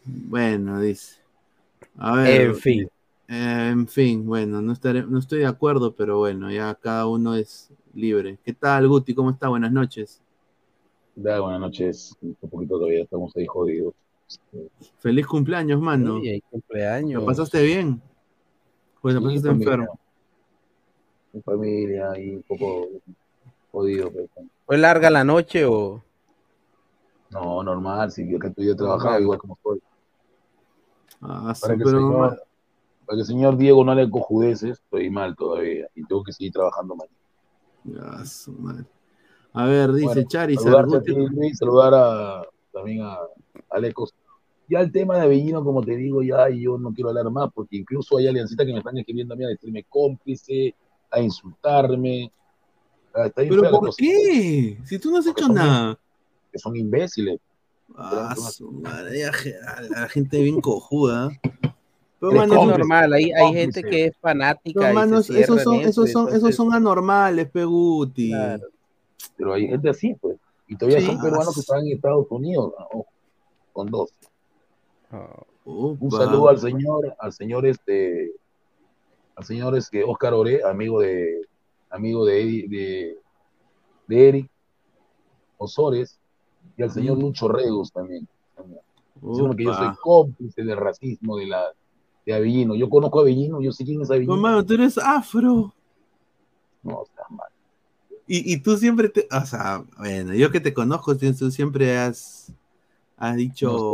Bueno, 0.06 0.80
dice. 0.80 1.20
A 1.98 2.16
ver. 2.16 2.42
En 2.42 2.56
fin. 2.56 2.90
eh, 3.28 3.70
en 3.72 3.88
fin, 3.88 4.26
bueno, 4.26 4.62
no, 4.62 4.72
estaré, 4.74 5.04
no 5.04 5.20
estoy 5.20 5.40
de 5.40 5.48
acuerdo, 5.48 5.94
pero 5.96 6.18
bueno, 6.20 6.50
ya 6.52 6.74
cada 6.76 7.08
uno 7.08 7.36
es 7.36 7.70
libre. 7.94 8.38
¿Qué 8.44 8.54
tal, 8.54 8.88
Guti? 8.88 9.14
¿Cómo 9.14 9.32
está? 9.32 9.50
Buenas 9.50 9.72
noches. 9.72 10.22
Da, 11.16 11.40
buenas 11.42 11.60
noches. 11.60 12.16
Un 12.22 12.36
poquito 12.36 12.78
todavía 12.78 13.04
estamos 13.04 13.36
ahí 13.36 13.46
jodidos. 13.46 13.94
Feliz 15.00 15.28
cumpleaños, 15.28 15.82
mano. 15.82 16.18
Hay 16.18 16.42
cumpleaños. 16.42 17.22
¿Lo 17.22 17.26
pasaste 17.26 17.62
bien? 17.64 18.02
Pues 19.02 19.16
sí, 19.16 19.22
pasaste 19.22 19.48
familia. 19.50 19.74
enfermo. 19.74 20.00
Mi 21.34 21.42
familia 21.42 22.20
y 22.20 22.36
un 22.36 22.44
poco 22.44 22.88
jodido. 23.72 24.10
Pero, 24.12 24.28
¿Fue 24.72 24.78
larga 24.78 25.10
la 25.10 25.26
noche 25.26 25.66
o...? 25.66 26.02
no, 27.30 27.62
normal. 27.62 28.10
Si 28.10 28.26
yo 28.32 28.40
que 28.40 28.52
tú 28.52 28.62
trabajaba 28.78 29.16
Normal. 29.16 29.22
igual 29.24 29.38
como 29.40 29.56
estoy. 29.56 29.82
Ah, 31.22 31.54
sí, 31.54 31.62
Para 31.64 31.76
que, 31.76 31.84
el 31.84 31.90
pero 31.90 32.00
señor, 32.00 32.44
para 33.06 33.16
que 33.18 33.20
el 33.20 33.26
señor 33.26 33.58
Diego 33.58 33.84
no 33.84 33.94
le 33.94 34.10
cojudeces, 34.10 34.80
estoy 34.80 35.10
mal 35.10 35.36
todavía 35.36 35.88
y 35.94 36.06
tengo 36.06 36.24
que 36.24 36.32
seguir 36.32 36.54
trabajando 36.54 36.96
mañana. 36.96 37.18
A 39.54 39.66
ver, 39.66 39.92
dice 39.92 40.08
Bueno, 40.08 40.30
Charizard. 40.30 40.64
Saludarte 40.64 40.96
a 40.96 41.00
Guti- 41.02 41.16
ti, 41.16 41.36
Luis, 41.36 41.58
saludar 41.58 41.94
a, 41.94 42.42
también 42.72 43.02
a 43.02 43.18
Alecos. 43.72 44.14
Ya 44.70 44.80
el 44.80 44.90
tema 44.94 45.18
de 45.18 45.24
Avellino, 45.24 45.66
como 45.66 45.82
te 45.84 45.98
digo, 45.98 46.24
ya 46.24 46.48
yo 46.50 46.78
no 46.78 46.94
quiero 46.94 47.10
hablar 47.10 47.30
más, 47.30 47.50
porque 47.54 47.76
incluso 47.76 48.18
hay 48.18 48.28
aliancitas 48.30 48.66
que 48.66 48.72
me 48.72 48.78
están 48.80 48.98
escribiendo 48.98 49.34
a 49.34 49.38
mí 49.38 49.44
a 49.44 49.50
decirme 49.50 49.84
cómplice, 49.90 50.74
a 51.10 51.20
insultarme. 51.20 52.32
Ah, 53.14 53.26
Está 53.28 53.42
bien 53.42 53.56
¿Pero 53.56 53.72
por 53.72 53.80
cosa, 53.82 53.98
qué? 54.00 54.78
Si 54.86 55.00
tú 55.00 55.12
no 55.12 55.18
has 55.18 55.26
Porque 55.26 55.42
hecho 55.42 55.48
son 55.48 55.56
nada. 55.56 56.00
Que 56.52 56.60
son 56.60 56.76
imbéciles. 56.76 57.40
Ah, 57.96 58.36
su 58.36 58.72
madre, 58.72 59.30
la 59.90 60.08
gente 60.08 60.42
bien 60.42 60.62
cojuda. 60.62 61.30
Pero, 62.20 62.34
mano, 62.34 62.62
Es 62.62 62.68
normal, 62.68 63.14
hay, 63.14 63.32
hay 63.32 63.54
gente 63.54 63.84
que 63.84 64.06
es 64.06 64.18
fanática 64.18 64.80
pero, 64.94 65.18
esos 65.20 65.64
son, 65.64 65.76
eso, 65.82 65.90
esos 65.90 66.12
son, 66.12 66.34
esos 66.34 66.56
son 66.56 66.74
anormales, 66.74 67.50
Peguti. 67.50 68.30
Claro. 68.30 68.68
Pero 69.36 69.54
hay 69.54 69.68
gente 69.68 69.90
así, 69.90 70.16
pues. 70.22 70.38
Y 70.68 70.76
todavía 70.78 71.00
Sí. 71.00 71.08
son 71.08 71.20
peruanos 71.20 71.54
que 71.54 71.60
están 71.62 71.86
en 71.86 71.94
Estados 71.94 72.28
Unidos, 72.30 72.74
¿no? 72.78 72.86
Ojo, 72.92 73.08
con 73.74 73.88
dos. 73.90 74.14
oh, 75.12 75.98
Un 76.00 76.12
saludo 76.12 76.50
al 76.50 76.60
señor, 76.60 77.16
al 77.20 77.34
señor 77.34 77.66
este, 77.66 78.32
al 79.36 79.44
señor 79.44 79.76
este 79.76 80.04
Oscar 80.04 80.34
Oré, 80.34 80.62
amigo 80.64 81.02
de, 81.02 81.42
amigo 81.92 82.26
de, 82.26 82.66
de, 82.70 83.18
de 84.08 84.30
Eric 84.30 84.50
Osores, 85.58 86.20
y 86.78 86.84
al 86.84 86.92
señor. 86.92 87.20
Lucho 87.20 87.48
Regus 87.48 87.92
también. 87.92 88.28
Diciendo 89.22 89.56
que 89.56 89.64
yo 89.66 89.74
soy 89.74 89.90
cómplice 90.02 90.64
del 90.64 90.78
racismo 90.78 91.38
de 91.38 91.48
la 91.48 91.64
de 92.26 92.34
Avellino. 92.34 92.76
Yo 92.76 92.90
conozco 92.90 93.20
a 93.20 93.22
Avellino, 93.22 93.62
yo 93.62 93.72
sé 93.72 93.84
quién 93.86 94.02
es 94.02 94.10
Avellino. 94.10 94.38
Mano, 94.38 94.66
tú 94.66 94.74
eres 94.74 94.98
afro. 94.98 95.74
No, 96.82 97.04
está 97.04 97.24
mal. 97.30 97.50
Y, 98.26 98.54
y 98.54 98.58
tú 98.58 98.78
siempre 98.78 99.10
te. 99.10 99.28
O 99.32 99.46
sea, 99.46 99.84
bueno, 99.98 100.34
yo 100.34 100.50
que 100.50 100.60
te 100.60 100.74
conozco, 100.74 101.16
tú 101.16 101.52
siempre 101.52 101.98
has, 101.98 102.52
has 103.18 103.36
dicho. 103.36 103.68
No, 103.68 103.92
o 103.92 103.94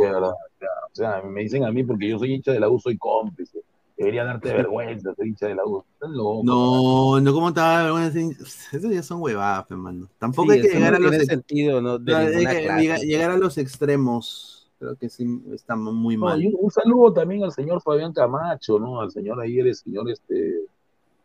sea, 0.58 0.68
o 0.90 0.94
sea, 0.94 1.22
me 1.22 1.42
dicen 1.42 1.64
a 1.64 1.72
mí 1.72 1.84
porque 1.84 2.08
yo 2.08 2.18
soy 2.18 2.34
hincha 2.34 2.52
de 2.52 2.60
la 2.60 2.70
U, 2.70 2.78
soy 2.78 2.96
cómplice. 2.96 3.60
Debería 3.98 4.24
darte 4.24 4.52
vergüenza 4.52 5.12
ser 5.14 5.26
hincha 5.26 5.48
de 5.48 5.56
la 5.56 5.64
U. 5.64 5.84
Estás 5.94 6.10
loco. 6.10 6.42
No, 6.44 7.20
no, 7.20 7.32
¿cómo 7.32 7.52
te 7.52 7.60
va 7.60 7.66
a 7.66 7.82
dar 7.82 7.92
vergüenza? 7.92 8.44
Esos 8.76 8.90
ya 8.92 9.02
son 9.02 9.20
huevadas, 9.20 9.68
hermano. 9.70 10.08
Tampoco 10.18 10.52
sí, 10.52 10.58
hay 10.58 10.62
que 10.62 10.68
eso 10.68 10.76
llegar 10.76 10.92
no 10.92 10.96
a 10.98 11.00
los 11.00 11.14
ex- 11.14 11.26
sentido, 11.26 11.80
¿no? 11.80 11.98
De 11.98 12.12
no, 12.12 12.18
hay 12.18 12.26
ninguna 12.28 12.50
que 12.52 12.62
clase. 12.62 13.06
llegar, 13.06 13.30
a 13.32 13.36
los 13.36 13.58
extremos. 13.58 14.70
Creo 14.78 14.94
que 14.94 15.08
sí 15.08 15.42
está 15.52 15.74
muy 15.74 16.16
mal. 16.16 16.40
un, 16.56 16.70
saludo 16.70 17.12
también 17.12 17.42
al 17.42 17.50
señor 17.50 17.82
Fabián 17.82 18.12
Camacho, 18.12 18.78
¿no? 18.78 19.00
Al 19.00 19.10
señor 19.10 19.40
ayer, 19.40 19.66
el 19.66 19.74
señor 19.74 20.08
este, 20.08 20.60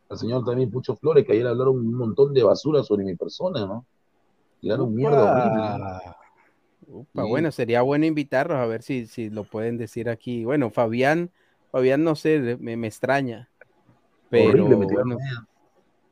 al 0.09 0.17
señor 0.17 0.43
también 0.43 0.71
Pucho 0.71 0.95
Flores, 0.95 1.23
que 1.23 1.33
ayer 1.33 1.45
hablaron 1.45 1.77
un 1.77 1.93
montón 1.93 2.33
de 2.33 2.41
basura 2.41 2.81
sobre 2.81 3.03
mi 3.05 3.15
persona, 3.15 3.67
¿no? 3.67 3.85
Tiraron 4.59 4.95
mierda 4.95 5.31
horrible. 5.31 6.13
Upa, 6.87 7.23
Sí. 7.23 7.29
Bueno, 7.29 7.51
sería 7.51 7.81
bueno 7.81 8.05
invitarlos 8.05 8.57
a 8.57 8.65
ver 8.65 8.81
si, 8.81 9.05
si 9.07 9.29
lo 9.29 9.43
pueden 9.43 9.77
decir 9.77 10.09
aquí. 10.09 10.43
Bueno, 10.43 10.69
Fabián, 10.69 11.31
Fabián 11.73 12.03
no 12.03 12.15
sé, 12.15 12.55
me, 12.59 12.77
me 12.77 12.85
extraña. 12.85 13.49
Pero 14.29 14.49
Horrible, 14.49 14.77
me 14.77 14.85
bueno. 14.85 15.17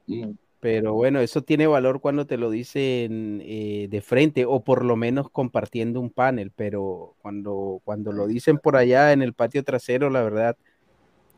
Sí. 0.08 0.36
pero 0.60 0.96
bueno, 0.96 1.20
eso 1.20 1.44
tiene 1.44 1.68
valor 1.68 2.02
cuando 2.02 2.26
te 2.26 2.38
lo 2.38 2.50
dicen 2.50 3.44
eh, 3.46 3.88
de 3.88 4.02
frente 4.02 4.44
o 4.46 4.64
por 4.64 4.84
lo 4.84 4.96
menos 4.96 5.30
compartiendo 5.30 6.00
un 6.00 6.10
panel, 6.10 6.52
pero 6.56 7.14
cuando, 7.22 7.80
cuando 7.84 8.12
lo 8.12 8.26
dicen 8.26 8.58
por 8.58 8.76
allá 8.76 9.14
en 9.14 9.22
el 9.22 9.34
patio 9.34 9.64
trasero, 9.64 10.10
la 10.10 10.24
verdad, 10.24 10.58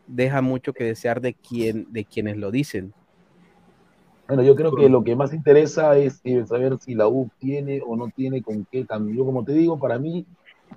deja 0.07 0.41
mucho 0.41 0.71
que 0.71 0.85
desear 0.85 1.19
de, 1.19 1.33
quien, 1.33 1.91
de 1.91 2.05
quienes 2.05 2.37
lo 2.37 2.49
dicen. 2.49 2.93
Bueno, 4.29 4.41
yo 4.43 4.55
creo 4.55 4.73
que 4.73 4.87
lo 4.87 5.03
que 5.03 5.17
más 5.17 5.33
interesa 5.33 5.97
es 5.97 6.21
eh, 6.23 6.45
saber 6.45 6.77
si 6.79 6.95
la 6.95 7.09
U 7.09 7.29
tiene 7.39 7.81
o 7.85 7.97
no 7.97 8.07
tiene 8.07 8.41
con 8.41 8.65
qué 8.71 8.85
cambio. 8.85 9.15
Yo, 9.15 9.25
como 9.25 9.43
te 9.43 9.51
digo, 9.51 9.77
para 9.77 9.99
mí, 9.99 10.25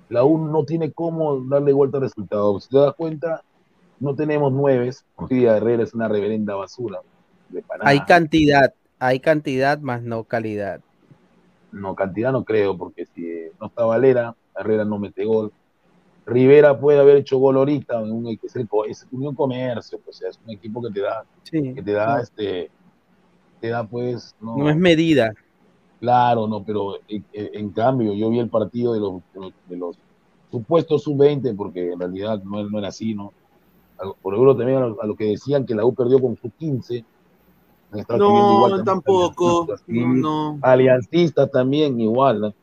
la 0.09 0.23
U 0.23 0.37
no 0.37 0.63
tiene 0.65 0.91
cómo 0.91 1.41
darle 1.41 1.73
vuelta 1.73 1.97
al 1.97 2.03
resultado. 2.03 2.59
Si 2.59 2.69
te 2.69 2.77
das 2.77 2.93
cuenta, 2.95 3.43
no 3.99 4.15
tenemos 4.15 4.51
nueves. 4.51 5.05
Día 5.29 5.57
Herrera 5.57 5.83
es 5.83 5.93
una 5.93 6.07
reverenda 6.07 6.55
basura. 6.55 6.99
de. 7.49 7.63
Hay 7.81 8.01
cantidad, 8.01 8.73
hay 8.99 9.19
cantidad 9.19 9.79
más 9.79 10.01
no 10.01 10.23
calidad. 10.23 10.81
No, 11.71 11.95
cantidad 11.95 12.31
no 12.31 12.43
creo, 12.43 12.77
porque 12.77 13.05
si 13.13 13.49
no 13.59 13.67
está 13.67 13.85
Valera, 13.85 14.35
Herrera 14.55 14.85
no 14.85 14.99
mete 14.99 15.25
gol. 15.25 15.51
Rivera 16.25 16.77
puede 16.77 16.99
haber 16.99 17.17
hecho 17.17 17.37
gol 17.37 17.55
ahorita, 17.55 18.01
en 18.01 18.11
un, 18.11 18.27
es, 18.27 18.55
el 18.55 18.67
es 18.89 19.07
Unión 19.11 19.33
Comercio, 19.33 19.99
pues, 20.03 20.21
es 20.21 20.37
un 20.45 20.51
equipo 20.51 20.81
que 20.81 20.91
te 20.91 21.01
da, 21.01 21.23
Sí, 21.43 21.73
que 21.73 21.81
te 21.81 21.93
da, 21.93 22.19
este, 22.19 22.69
te 23.61 23.69
da 23.69 23.87
pues, 23.87 24.35
no, 24.41 24.57
no 24.57 24.69
es 24.69 24.75
medida. 24.75 25.33
Claro, 25.99 26.47
no, 26.47 26.63
pero 26.63 26.95
en, 27.07 27.25
en 27.33 27.71
cambio 27.73 28.13
yo 28.13 28.29
vi 28.29 28.39
el 28.39 28.49
partido 28.49 28.93
de 28.93 28.99
los, 28.99 29.21
de 29.33 29.39
los, 29.41 29.53
de 29.65 29.77
los 29.77 29.99
supuestos 30.51 31.03
sub-20, 31.03 31.55
porque 31.55 31.91
en 31.93 31.99
realidad 31.99 32.41
no, 32.43 32.63
no 32.69 32.79
era 32.79 32.89
así, 32.89 33.13
¿no? 33.15 33.33
Por 34.21 34.33
ejemplo, 34.35 34.57
también 34.57 34.79
a 34.79 34.87
lo, 34.87 35.01
a 35.01 35.07
lo 35.07 35.15
que 35.15 35.25
decían 35.25 35.65
que 35.65 35.75
la 35.75 35.85
U 35.85 35.93
perdió 35.95 36.19
con 36.21 36.35
sub-15. 36.37 37.05
han 37.91 37.99
estado 37.99 38.19
escribiendo 38.19 38.53
igual 38.53 38.73
No, 38.73 38.75
también 38.75 39.01
tampoco. 39.03 39.03
aliancistas, 39.05 39.83
No, 39.87 40.13
no. 40.13 40.59
Aliancistas 40.61 41.51
también 41.51 41.99
igual, 42.01 42.41
¿no? 42.41 42.53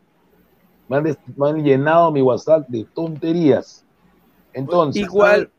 Me 0.88 0.96
han, 0.98 1.04
des- 1.04 1.18
me 1.36 1.50
han 1.50 1.62
llenado 1.64 2.12
mi 2.12 2.22
WhatsApp 2.22 2.66
de 2.68 2.86
tonterías. 2.94 3.86
Entonces, 4.54 5.08
Igual, 5.08 5.50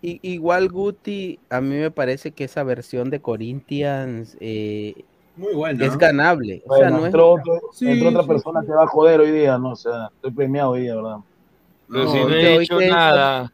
igual 0.00 0.68
Guti, 0.68 1.40
a 1.50 1.60
mí 1.60 1.76
me 1.76 1.90
parece 1.90 2.32
que 2.32 2.44
esa 2.44 2.62
versión 2.64 3.10
de 3.10 3.20
Corinthians 3.20 4.36
eh, 4.40 5.04
Muy 5.38 5.54
bueno. 5.54 5.84
es 5.84 5.96
ganable. 5.96 6.62
O 6.66 6.74
sea, 6.76 6.82
bueno, 6.84 6.90
no 6.90 6.98
es, 6.98 7.06
entró, 7.06 7.30
otro- 7.32 7.60
Sí, 7.72 7.88
entró 7.88 8.08
otra 8.10 8.22
sí, 8.22 8.28
persona 8.28 8.60
sí. 8.60 8.66
que 8.66 8.72
va 8.72 8.82
a 8.84 8.86
joder 8.88 9.20
hoy 9.20 9.30
día, 9.30 9.56
¿no? 9.58 9.70
O 9.70 9.76
sea, 9.76 10.08
estoy 10.14 10.32
premiado 10.32 10.70
hoy 10.72 10.82
día, 10.82 10.96
¿verdad? 10.96 11.16
Pero 11.90 12.04
No, 12.04 12.12
si 12.12 12.18
no 12.18 12.28
he 12.34 12.58
dicho 12.58 12.78
que- 12.78 12.88
nada. 12.88 13.52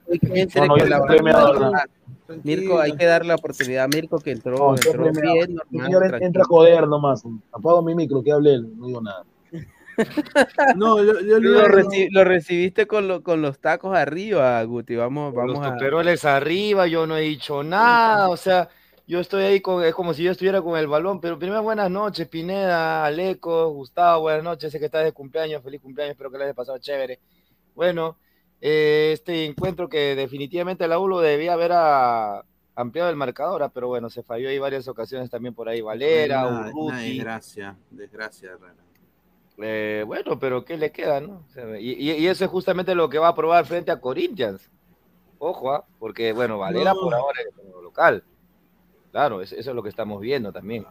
Mirko, 2.43 2.81
hay 2.81 2.93
que 2.93 3.05
darle 3.05 3.29
la 3.29 3.35
oportunidad 3.35 3.85
a 3.85 3.89
Mirko 3.89 4.19
que 4.19 4.31
entró, 4.33 4.57
No, 4.57 4.75
entró 4.75 4.93
bien, 5.13 5.55
normal, 5.55 5.69
señor 5.71 6.23
entra 6.23 6.43
a 6.43 6.47
joder 6.47 6.89
nomás. 6.89 7.23
Apago 7.53 7.83
mi 7.83 7.95
micro, 7.95 8.23
que 8.23 8.33
hable 8.33 8.55
él, 8.55 8.69
no 8.77 8.87
digo 8.87 9.01
nada. 9.03 9.25
No, 10.77 11.01
yo, 11.05 11.21
yo 11.21 11.39
Lo, 11.39 11.61
a- 11.61 11.69
reci- 11.69 12.09
lo 12.11 12.25
recibiste 12.25 12.87
con, 12.89 13.07
lo- 13.07 13.23
con 13.23 13.41
los 13.43 13.61
tacos 13.61 13.95
arriba, 13.97 14.61
Guti. 14.65 14.97
Vamos, 14.97 15.33
vamos 15.33 15.53
los 16.03 16.25
a. 16.25 16.37
arriba, 16.37 16.87
yo 16.89 17.07
no 17.07 17.17
he 17.17 17.21
dicho 17.21 17.63
nada, 17.63 18.29
o 18.29 18.37
sea, 18.37 18.69
yo 19.07 19.21
estoy 19.21 19.45
ahí 19.45 19.61
con, 19.61 19.85
es 19.85 19.95
como 19.95 20.15
si 20.15 20.23
yo 20.23 20.31
estuviera 20.31 20.63
con 20.63 20.79
el 20.79 20.87
balón, 20.87 21.21
pero 21.21 21.39
primero 21.39 21.63
buenas 21.63 21.91
noches, 21.91 22.27
Pineda, 22.29 23.05
Aleco, 23.05 23.69
Gustavo, 23.71 24.23
buenas 24.23 24.43
noches, 24.43 24.73
sé 24.73 24.79
que 24.79 24.87
estás 24.87 25.05
de 25.05 25.13
cumpleaños, 25.13 25.63
feliz 25.63 25.81
cumpleaños, 25.81 26.13
espero 26.13 26.31
que 26.31 26.39
le 26.39 26.45
hayas 26.45 26.57
pasado 26.57 26.79
chévere. 26.79 27.21
Bueno, 27.75 28.17
eh, 28.61 29.11
este 29.13 29.45
encuentro 29.45 29.89
que 29.89 30.15
definitivamente 30.15 30.89
la 30.89 30.99
U 30.99 31.07
lo 31.09 31.21
debía 31.21 31.53
haber 31.53 31.73
ampliado 32.77 33.11
el 33.11 33.17
marcador, 33.17 33.63
ah, 33.63 33.69
pero 33.69 33.89
bueno, 33.89 34.09
se 34.09 34.23
falló 34.23 34.49
ahí 34.49 34.59
varias 34.59 34.89
ocasiones 34.89 35.29
también 35.29 35.55
por 35.55 35.69
ahí, 35.69 35.81
Valera, 35.83 36.47
Una- 36.47 36.61
una 36.61 36.71
Urruti, 36.75 37.15
desgracia, 37.17 37.77
desgracia, 37.91 38.53
eh, 39.59 40.03
bueno, 40.07 40.39
pero 40.39 40.65
¿qué 40.65 40.77
le 40.77 40.91
queda, 40.91 41.21
no? 41.21 41.45
Y, 41.79 41.93
y- 41.93 42.13
y 42.13 42.27
eso 42.27 42.45
es 42.45 42.51
justamente 42.51 42.95
lo 42.95 43.09
que 43.09 43.19
va 43.19 43.29
a 43.29 43.35
probar 43.37 43.65
frente 43.67 43.91
a 43.93 44.01
Corinthians. 44.01 44.69
Ojo, 45.39 45.73
ah, 45.73 45.85
porque 45.99 46.33
bueno, 46.33 46.59
Valera 46.59 46.93
No. 46.95 47.01
por 47.01 47.15
ahora 47.15 47.41
es 47.41 47.55
como 47.55 47.81
local. 47.83 48.25
Claro, 49.15 49.41
es- 49.41 49.53
eso 49.53 49.71
es 49.71 49.77
lo 49.77 49.83
que 49.85 49.91
estamos 49.91 50.21
viendo 50.21 50.51
también. 50.51 50.85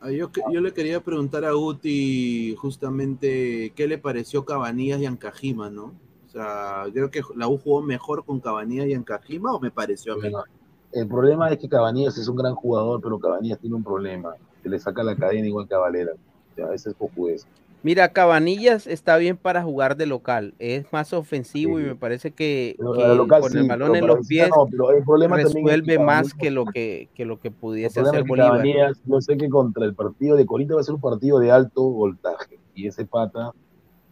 Ah, 0.00 0.10
Yo, 0.10 0.32
que- 0.32 0.40
yo 0.50 0.62
le 0.62 0.72
quería 0.72 1.00
preguntar 1.00 1.44
a 1.44 1.52
Guti 1.52 2.56
justamente 2.56 3.74
qué 3.76 3.86
le 3.86 3.98
pareció 3.98 4.42
Cabanillas 4.46 4.98
y 5.02 5.04
Ancajima, 5.04 5.68
¿no? 5.68 5.92
O 6.26 6.30
sea, 6.32 6.86
creo 6.90 7.10
que 7.10 7.20
la 7.36 7.48
U 7.48 7.58
jugó 7.58 7.82
mejor 7.82 8.24
con 8.24 8.40
Cabanillas 8.40 8.86
y 8.86 8.94
Ancajima 8.94 9.52
o 9.54 9.60
me 9.60 9.70
pareció 9.70 10.14
a 10.14 10.16
mí. 10.16 10.22
Bueno, 10.22 10.44
el 10.92 11.06
problema 11.06 11.50
es 11.50 11.58
que 11.58 11.68
Cabanillas 11.68 12.16
es 12.16 12.26
un 12.26 12.36
gran 12.36 12.54
jugador, 12.54 13.02
pero 13.02 13.18
Cabanillas 13.18 13.58
tiene 13.58 13.76
un 13.76 13.84
problema. 13.84 14.34
Se 14.62 14.70
le 14.70 14.78
saca 14.78 15.02
la 15.02 15.14
cadena 15.14 15.46
igual 15.46 15.68
que 15.68 15.74
a 15.74 15.78
Valera. 15.78 16.12
O 16.14 16.54
sea, 16.54 16.72
ese 16.72 16.88
es 16.88 16.96
cojudez. 16.96 17.46
Mira, 17.84 18.08
Cabanillas 18.12 18.86
está 18.86 19.16
bien 19.16 19.36
para 19.36 19.62
jugar 19.62 19.96
de 19.96 20.06
local. 20.06 20.54
Es 20.60 20.90
más 20.92 21.12
ofensivo 21.12 21.80
y 21.80 21.82
me 21.82 21.96
parece 21.96 22.30
que, 22.30 22.76
Pero 22.78 22.92
que 22.92 23.04
a 23.04 23.08
la 23.08 23.14
local 23.14 23.40
con 23.40 23.50
sí, 23.50 23.58
el 23.58 23.66
balón 23.68 23.96
en 23.96 24.06
los 24.06 24.26
pies 24.26 24.48
no, 24.50 24.66
pero 24.70 24.90
el 24.92 25.02
problema 25.04 25.36
también 25.36 25.48
es 25.48 25.52
que 25.54 25.60
resuelve 25.70 25.98
más 25.98 26.34
que 26.34 26.50
lo 26.52 26.64
que, 26.74 27.08
que 27.14 27.24
lo 27.24 27.40
que 27.40 27.50
pudiese 27.50 28.00
hacer 28.00 28.14
es 28.20 28.22
que 28.22 28.28
Bolívar. 28.28 28.50
Cabanillas, 28.52 29.00
yo 29.04 29.20
sé 29.20 29.36
que 29.36 29.48
contra 29.48 29.84
el 29.84 29.94
partido 29.94 30.36
de 30.36 30.46
Corinthians 30.46 30.76
va 30.76 30.80
a 30.80 30.84
ser 30.84 30.94
un 30.94 31.00
partido 31.00 31.38
de 31.40 31.50
alto 31.50 31.82
voltaje. 31.82 32.58
Y 32.74 32.86
ese 32.86 33.04
pata 33.04 33.50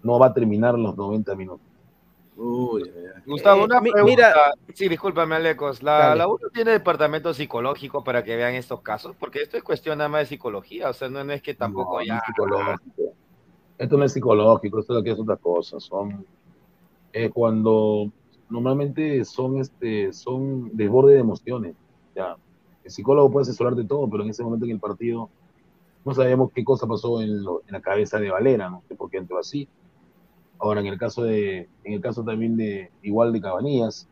no 0.03 0.19
va 0.19 0.27
a 0.27 0.35
terminar 0.35 0.77
los 0.79 0.97
90 0.97 1.35
minutos. 1.37 1.67
Uy. 2.37 2.91
Gustavo, 3.27 3.61
Eh, 3.61 3.65
una 3.67 3.81
pregunta. 3.83 4.05
mira- 4.05 4.35
sí, 4.75 4.89
discúlpame, 4.89 5.37
Alecos. 5.37 5.83
La, 5.83 6.15
la 6.15 6.27
U 6.27 6.39
no 6.43 6.49
tiene 6.49 6.71
departamento 6.73 7.35
psicológico 7.35 8.03
para 8.03 8.25
que 8.25 8.35
vean 8.35 8.55
estos 8.55 8.81
casos, 8.81 9.15
porque 9.19 9.43
esto 9.43 9.59
es 9.59 9.63
cuestión 9.63 9.99
nada 9.99 10.09
más 10.09 10.23
de 10.23 10.27
psicología. 10.27 10.89
O 10.89 10.93
sea, 10.95 11.09
no, 11.11 11.23
no 11.23 11.33
es 11.35 11.43
que 11.43 11.55
tampoco 11.55 11.99
No, 12.01 12.07
ya. 12.07 12.23
psicológico. 12.27 13.10
Esto 13.81 13.97
no 13.99 14.05
es 14.05 14.13
psicológico, 14.13 14.79
esto 14.81 14.93
es 14.93 14.97
lo 14.99 15.03
que 15.05 15.11
es 15.13 15.19
otra 15.21 15.37
cosa. 15.37 15.81
Son 15.81 16.27
eh, 17.13 17.31
cuando 17.31 18.13
normalmente 18.51 19.25
son 19.25 19.61
este 19.61 20.13
son 20.13 20.71
desborde 20.77 21.15
de 21.15 21.21
emociones. 21.21 21.77
Ya. 22.15 22.37
El 22.85 22.93
psicólogo 22.93 23.31
puede 23.33 23.45
asesorar 23.45 23.77
de 23.77 23.87
todo, 23.87 24.11
pero 24.11 24.25
en 24.25 24.31
ese 24.31 24.45
momento 24.45 24.67
en 24.67 24.73
el 24.73 24.81
partido 24.81 25.31
no 26.05 26.15
sabemos 26.15 26.53
qué 26.55 26.65
cosa 26.65 26.87
pasó 26.89 27.23
en, 27.23 27.45
lo- 27.45 27.63
en 27.67 27.73
la 27.75 27.83
cabeza 27.83 28.21
de 28.21 28.31
Valera, 28.33 28.71
no 28.71 28.83
sé 28.89 28.97
por 28.97 29.11
qué 29.11 29.19
entró 29.19 29.39
así. 29.39 29.69
Ahora, 30.59 30.81
en 30.83 30.89
el 30.89 30.99
caso 30.99 31.25
de, 31.25 31.71
en 31.85 31.95
el 31.95 32.03
caso 32.03 32.25
también 32.25 32.57
de 32.59 32.93
igual 33.03 33.33
de 33.33 33.43
Cabanillas, 33.43 34.10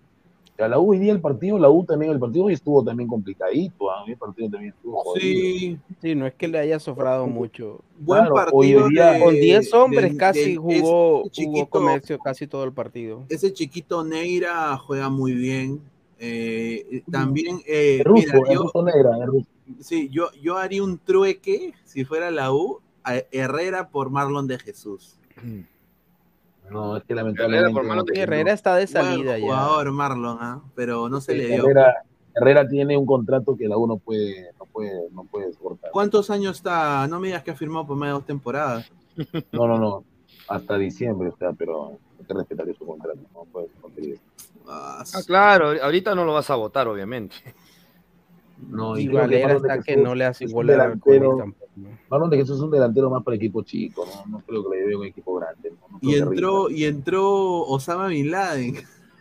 sea, 0.58 0.68
la 0.68 0.78
U 0.80 0.90
hoy 0.90 0.98
día 0.98 1.12
el 1.12 1.20
partido, 1.20 1.56
la 1.58 1.70
U 1.70 1.84
también, 1.84 2.10
el 2.10 2.18
partido 2.18 2.46
hoy 2.46 2.54
estuvo 2.54 2.82
también 2.84 3.08
complicadito, 3.08 3.90
¿ah? 3.90 4.04
el 4.08 4.16
partido 4.16 4.50
también 4.50 4.72
estuvo 4.76 4.96
jodido. 5.04 5.20
Sí, 5.20 5.78
Sí, 6.02 6.14
no 6.16 6.26
es 6.26 6.34
que 6.34 6.48
le 6.48 6.58
haya 6.58 6.78
sofrado 6.80 7.26
mucho. 7.28 7.80
buen 8.00 8.20
Claro, 8.22 8.34
partido. 8.34 8.84
hoy 8.86 8.90
día- 8.92 9.12
de- 9.12 9.20
Con 9.20 9.34
10 9.34 9.72
hombres 9.74 10.02
del- 10.10 10.16
casi 10.16 10.40
del- 10.40 10.58
jugó, 10.58 10.72
ese 10.72 10.82
jugó 10.82 11.30
chiquito- 11.30 11.68
comercio 11.70 12.18
casi 12.18 12.46
todo 12.48 12.64
el 12.64 12.72
partido. 12.72 13.24
Ese 13.28 13.52
chiquito 13.52 14.04
Neira 14.04 14.76
juega 14.78 15.08
muy 15.08 15.32
bien. 15.34 15.80
Eh, 16.18 17.02
también, 17.10 17.60
eh, 17.64 17.98
Es 18.00 18.04
ruso, 18.04 18.26
mira, 18.26 18.38
es 18.48 18.54
yo, 18.54 18.62
ruso 18.62 18.82
negra, 18.82 19.10
es 19.20 19.26
ruso. 19.26 19.46
sí, 19.78 20.08
yo, 20.10 20.26
yo 20.42 20.56
haría 20.58 20.82
un 20.82 20.98
trueque, 20.98 21.72
si 21.84 22.04
fuera 22.04 22.32
la 22.32 22.52
U, 22.52 22.80
a 23.04 23.22
Herrera 23.30 23.88
por 23.90 24.10
Marlon 24.10 24.48
de 24.48 24.58
Jesús. 24.58 25.16
No, 26.70 26.96
es 26.96 27.04
que 27.04 27.12
Herrera, 27.12 27.22
lamentablemente. 27.32 28.12
no, 28.12 28.22
Herrera 28.22 28.52
está 28.52 28.76
de 28.76 28.86
salida 28.86 29.38
ya. 29.38 29.44
jugador 29.44 29.92
Marlon, 29.92 30.38
¿ah? 30.40 30.62
pero 30.74 31.08
no 31.08 31.20
se 31.20 31.34
le 31.34 31.46
dio. 31.46 31.64
Herrera, 31.64 32.02
Herrera 32.34 32.68
tiene 32.68 32.96
un 32.96 33.06
contrato 33.06 33.56
que 33.56 33.68
la 33.68 33.76
U 33.76 33.86
no 33.86 33.96
puede, 33.96 34.50
no 34.58 34.66
puede, 34.66 35.10
no 35.12 35.24
puede 35.24 35.52
soportar. 35.52 35.90
¿Cuántos 35.90 36.30
años 36.30 36.56
está? 36.56 37.06
No 37.08 37.18
me 37.20 37.28
digas 37.28 37.42
que 37.42 37.50
ha 37.50 37.56
firmado 37.56 37.86
por 37.86 37.96
más 37.96 38.08
de 38.08 38.12
dos 38.12 38.26
temporadas. 38.26 38.90
No, 39.52 39.66
no, 39.66 39.78
no. 39.78 40.04
Hasta 40.46 40.78
diciembre, 40.78 41.30
o 41.30 41.36
sea, 41.36 41.52
pero 41.52 41.98
hay 42.20 42.24
que 42.24 42.34
respetar 42.34 42.66
su 42.78 42.86
contrato, 42.86 43.18
no 43.34 43.44
puede 43.46 43.66
ser 43.66 44.18
Ah, 44.68 45.02
Ah, 45.14 45.20
claro, 45.26 45.72
ahorita 45.82 46.14
no 46.14 46.24
lo 46.24 46.34
vas 46.34 46.48
a 46.50 46.54
votar, 46.54 46.86
obviamente. 46.86 47.34
No, 48.60 48.98
Y 48.98 49.06
creo 49.06 49.12
que 49.12 49.18
Valera 49.18 49.52
está 49.54 49.80
que 49.82 49.96
no 49.96 50.14
le 50.14 50.24
hace 50.24 50.44
igual 50.44 50.68
a 50.70 50.72
delantero-. 50.72 51.54
Marlon 52.10 52.30
de 52.30 52.36
Jesús 52.38 52.56
es 52.56 52.62
un 52.62 52.70
delantero 52.70 53.08
más 53.10 53.22
para 53.22 53.36
equipo 53.36 53.62
chico, 53.62 54.04
no, 54.06 54.38
no 54.38 54.40
creo 54.44 54.62
que 54.68 54.76
le 54.76 54.82
lleve 54.82 54.96
un 54.96 55.04
equipo 55.06 55.34
grande. 55.36 55.70
no, 55.70 55.76
no 55.92 56.00
creo 56.00 56.10
Y 56.10 56.14
entró, 56.16 56.70
y 56.70 56.84
entró 56.84 57.62
Osama 57.62 58.08
Bin 58.08 58.30
Laden. 58.30 58.74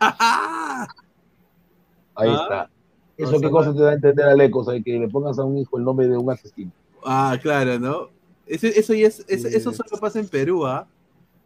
Ahí 2.14 2.28
Ah, 2.30 2.40
está. 2.42 2.70
Eso 3.16 3.30
Osama- 3.36 3.40
qué 3.42 3.50
cosa 3.50 3.74
te 3.74 3.80
da 3.82 3.90
a 3.90 3.94
entender 3.94 4.26
al 4.26 4.40
eco, 4.40 4.60
o 4.60 4.64
sea, 4.64 4.80
que 4.82 4.98
le 4.98 5.08
pongas 5.08 5.38
a 5.38 5.44
un 5.44 5.58
hijo 5.58 5.78
el 5.78 5.84
nombre 5.84 6.06
de 6.08 6.16
un 6.16 6.30
asesino. 6.30 6.72
Ah, 7.04 7.36
claro, 7.40 7.78
¿no? 7.78 8.08
Eso, 8.46 8.66
eso, 8.66 8.94
ya 8.94 9.06
es, 9.08 9.24
eso, 9.28 9.48
eso 9.48 9.72
solo 9.72 10.00
pasa 10.00 10.18
en 10.20 10.28
Perú, 10.28 10.66
¿ah? 10.66 10.86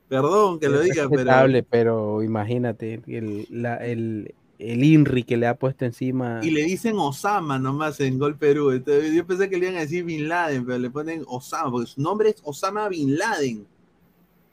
Perdón 0.09 0.61
que 0.61 0.69
lo 0.69 0.81
Es 0.81 0.87
diga, 0.93 1.09
pero. 1.09 1.65
pero 1.71 2.23
imagínate 2.23 3.01
el, 3.07 3.47
la- 3.51 3.77
el, 3.77 4.35
el 4.63 4.85
INRI 4.85 5.25
que 5.25 5.37
le 5.37 5.47
ha 5.47 5.57
puesto 5.57 5.85
encima. 5.85 6.41
Y 6.43 6.51
le 6.51 6.63
dicen 6.63 6.97
Osama 6.99 7.59
nomás 7.59 7.99
en 8.01 8.19
Gol 8.19 8.37
Perú. 8.37 8.71
Entonces, 8.71 9.13
yo 9.15 9.27
pensé 9.27 9.49
que 9.51 9.57
le 9.59 9.67
iban 9.67 9.77
a 9.79 9.81
decir 9.81 10.05
Bin 10.05 10.29
Laden, 10.29 10.65
pero 10.65 10.79
le 10.79 10.91
ponen 10.91 11.25
Osama, 11.27 11.71
porque 11.71 11.87
su 11.91 12.01
nombre 12.01 12.31
es 12.31 12.37
Osama 12.45 12.89
Bin 12.89 13.17
Laden. 13.17 13.67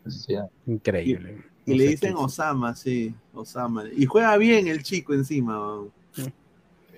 Sea. 0.07 0.47
Increíble. 0.65 1.43
Y 1.65 1.71
No 1.71 1.77
le 1.77 1.87
dicen 1.89 2.15
qué- 2.15 2.19
Osama, 2.23 2.75
sí, 2.75 3.13
Osama. 3.33 3.83
Y 3.95 4.05
juega 4.05 4.35
bien 4.37 4.67
el 4.67 4.81
chico 4.81 5.13
encima. 5.13 5.81
Sí. 6.13 6.23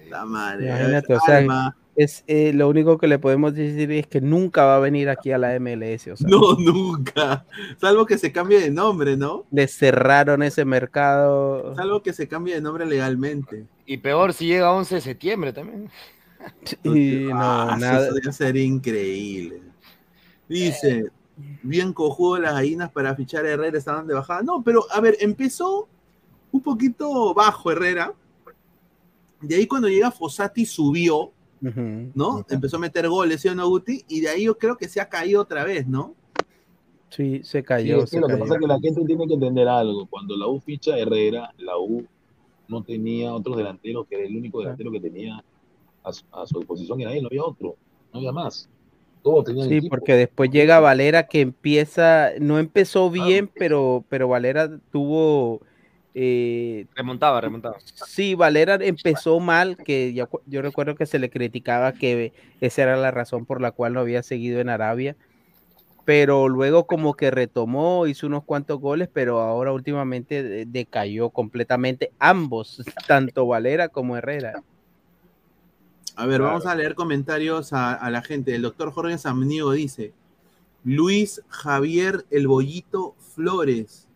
La 0.10 0.26
madre. 0.26 0.68
Imagínate, 0.68 1.14
o 1.16 1.20
sea, 1.20 1.38
Alma. 1.38 1.78
Es, 2.04 2.24
eh, 2.28 2.52
lo 2.54 2.68
único 2.70 2.98
que 2.98 3.08
le 3.08 3.20
podemos 3.20 3.54
decir 3.54 3.92
es 3.92 4.08
que 4.08 4.22
nunca 4.22 4.66
va 4.66 4.78
a 4.78 4.80
venir 4.80 5.10
aquí 5.10 5.32
a 5.32 5.38
la 5.38 5.58
MLS. 5.60 6.08
O 6.08 6.18
sea, 6.18 6.28
No, 6.28 6.54
nunca. 6.60 7.46
Salvo 7.80 8.06
que 8.06 8.18
se 8.18 8.32
cambie 8.32 8.60
de 8.60 8.72
nombre, 8.72 9.18
¿no? 9.18 9.46
le 9.52 9.68
cerraron 9.68 10.42
ese 10.44 10.66
mercado. 10.66 11.76
Salvo 11.76 12.02
que 12.02 12.14
se 12.14 12.28
cambie 12.28 12.56
de 12.56 12.62
nombre 12.62 12.86
legalmente. 12.86 13.66
Y 13.86 13.98
peor 13.98 14.34
si 14.34 14.48
llega 14.48 14.72
11 14.72 14.96
de 14.96 15.02
septiembre 15.02 15.54
también. 15.54 15.90
Y 16.84 17.26
no, 17.30 17.40
Ah, 17.40 17.78
nada. 17.80 18.08
Eso 18.08 18.16
ya 18.24 18.32
sería 18.32 18.64
increíble. 18.64 19.62
Dice, 20.50 21.06
bien 21.62 21.94
cojudo 21.94 22.40
las 22.40 22.54
gallinas 22.54 22.92
para 22.92 23.16
fichar 23.16 23.46
a 23.46 23.50
Herrera, 23.52 23.78
estaban 23.78 24.08
de 24.08 24.14
bajada. 24.14 24.42
No, 24.42 24.64
pero 24.64 24.86
a 24.92 25.00
ver, 25.02 25.18
empezó 25.20 25.88
un 26.52 26.62
poquito 26.62 27.34
bajo 27.34 27.72
Herrera. 27.72 28.14
De 29.40 29.56
ahí 29.56 29.68
cuando 29.68 29.88
llega 29.88 30.12
Fossati 30.12 30.66
subió, 30.66 31.32
¿no? 31.62 32.46
Empezó 32.50 32.78
a 32.78 32.80
meter 32.80 33.08
goles, 33.08 33.42
¿sí 33.42 33.48
o 33.48 33.56
no, 33.56 33.68
Guti? 33.70 34.04
Y 34.08 34.22
de 34.22 34.30
ahí 34.30 34.44
yo 34.46 34.58
creo 34.58 34.78
que 34.78 34.88
se 34.88 35.00
ha 35.00 35.08
caído 35.08 35.42
otra 35.42 35.64
vez, 35.64 35.88
¿no? 35.88 36.16
Sí, 37.10 37.42
se 37.44 37.64
cayó. 37.64 38.08
se 38.08 38.20
lo 38.20 38.28
que 38.28 38.38
pasa 38.38 38.56
es 38.56 38.60
que 38.62 38.68
la 38.68 38.80
gente 38.80 39.04
tiene 39.06 39.28
que 39.28 39.34
entender 39.34 39.68
algo. 39.68 40.06
Cuando 40.08 40.36
la 40.38 40.48
U 40.48 40.60
ficha 40.60 40.98
Herrera, 40.98 41.54
la 41.58 41.78
U 41.78 42.06
no 42.68 42.82
tenía 42.84 43.34
otros 43.34 43.58
delanteros, 43.58 44.08
que 44.08 44.16
era 44.16 44.26
el 44.26 44.36
único 44.36 44.60
delantero 44.60 44.92
que 44.92 45.02
tenía 45.02 45.44
a 46.04 46.14
su, 46.14 46.24
a 46.32 46.48
su 46.48 46.60
disposición, 46.60 47.02
era 47.02 47.14
él, 47.14 47.22
no 47.24 47.28
había 47.28 47.44
otro, 47.44 47.76
no 48.14 48.20
había 48.20 48.32
más. 48.32 48.70
Todos 49.22 49.44
tenían 49.46 49.68
Sí, 49.70 49.76
equipo. 49.76 49.96
porque 49.98 50.16
después 50.16 50.50
llega 50.50 50.80
Valera 50.80 51.28
que 51.28 51.42
empieza, 51.42 52.30
no 52.40 52.58
empezó 52.60 53.12
bien, 53.12 53.52
pero, 53.54 54.04
pero 54.10 54.28
Valera 54.30 54.80
tuvo, 54.92 55.62
eh, 56.14 56.86
Remontaba, 56.96 57.42
remontaba. 57.42 57.78
sí, 58.08 58.36
Valera 58.36 58.76
empezó 58.82 59.40
mal, 59.40 59.78
que 59.78 60.14
yo, 60.14 60.28
cu- 60.28 60.42
yo 60.46 60.62
recuerdo 60.62 60.96
que 60.96 61.06
se 61.06 61.20
le 61.20 61.30
criticaba 61.30 61.94
que 61.94 62.34
esa 62.60 62.84
era 62.84 62.98
la 62.98 63.12
razón 63.12 63.46
por 63.46 63.62
la 63.62 63.72
cual 63.72 63.94
no 63.94 64.02
había 64.02 64.24
seguido 64.24 64.60
en 64.60 64.70
Arabia, 64.70 65.16
pero 66.04 66.50
luego 66.50 66.88
como 66.88 67.14
que 67.14 67.32
retomó, 67.32 68.08
hizo 68.08 68.28
unos 68.28 68.44
cuantos 68.44 68.80
goles, 68.80 69.10
pero 69.14 69.40
ahora 69.40 69.72
últimamente 69.72 70.44
de- 70.44 70.66
decayó 70.66 71.30
completamente 71.30 72.12
ambos, 72.20 72.82
tanto 73.08 73.46
Valera 73.48 73.88
como 73.88 74.18
Herrera. 74.18 74.64
A 76.18 76.26
ver, 76.26 76.42
vamos 76.42 76.66
a 76.66 76.76
leer 76.76 76.94
comentarios 76.94 77.72
a, 77.74 77.94
a 77.94 78.10
la 78.12 78.22
gente. 78.22 78.54
El 78.54 78.64
doctor 78.64 78.92
Jorge 78.92 79.18
Samniego 79.18 79.72
dice: 79.72 80.12
Luis 80.84 81.42
Javier 81.48 82.26
El 82.30 82.48
Bollito 82.48 83.16
Flores. 83.34 84.08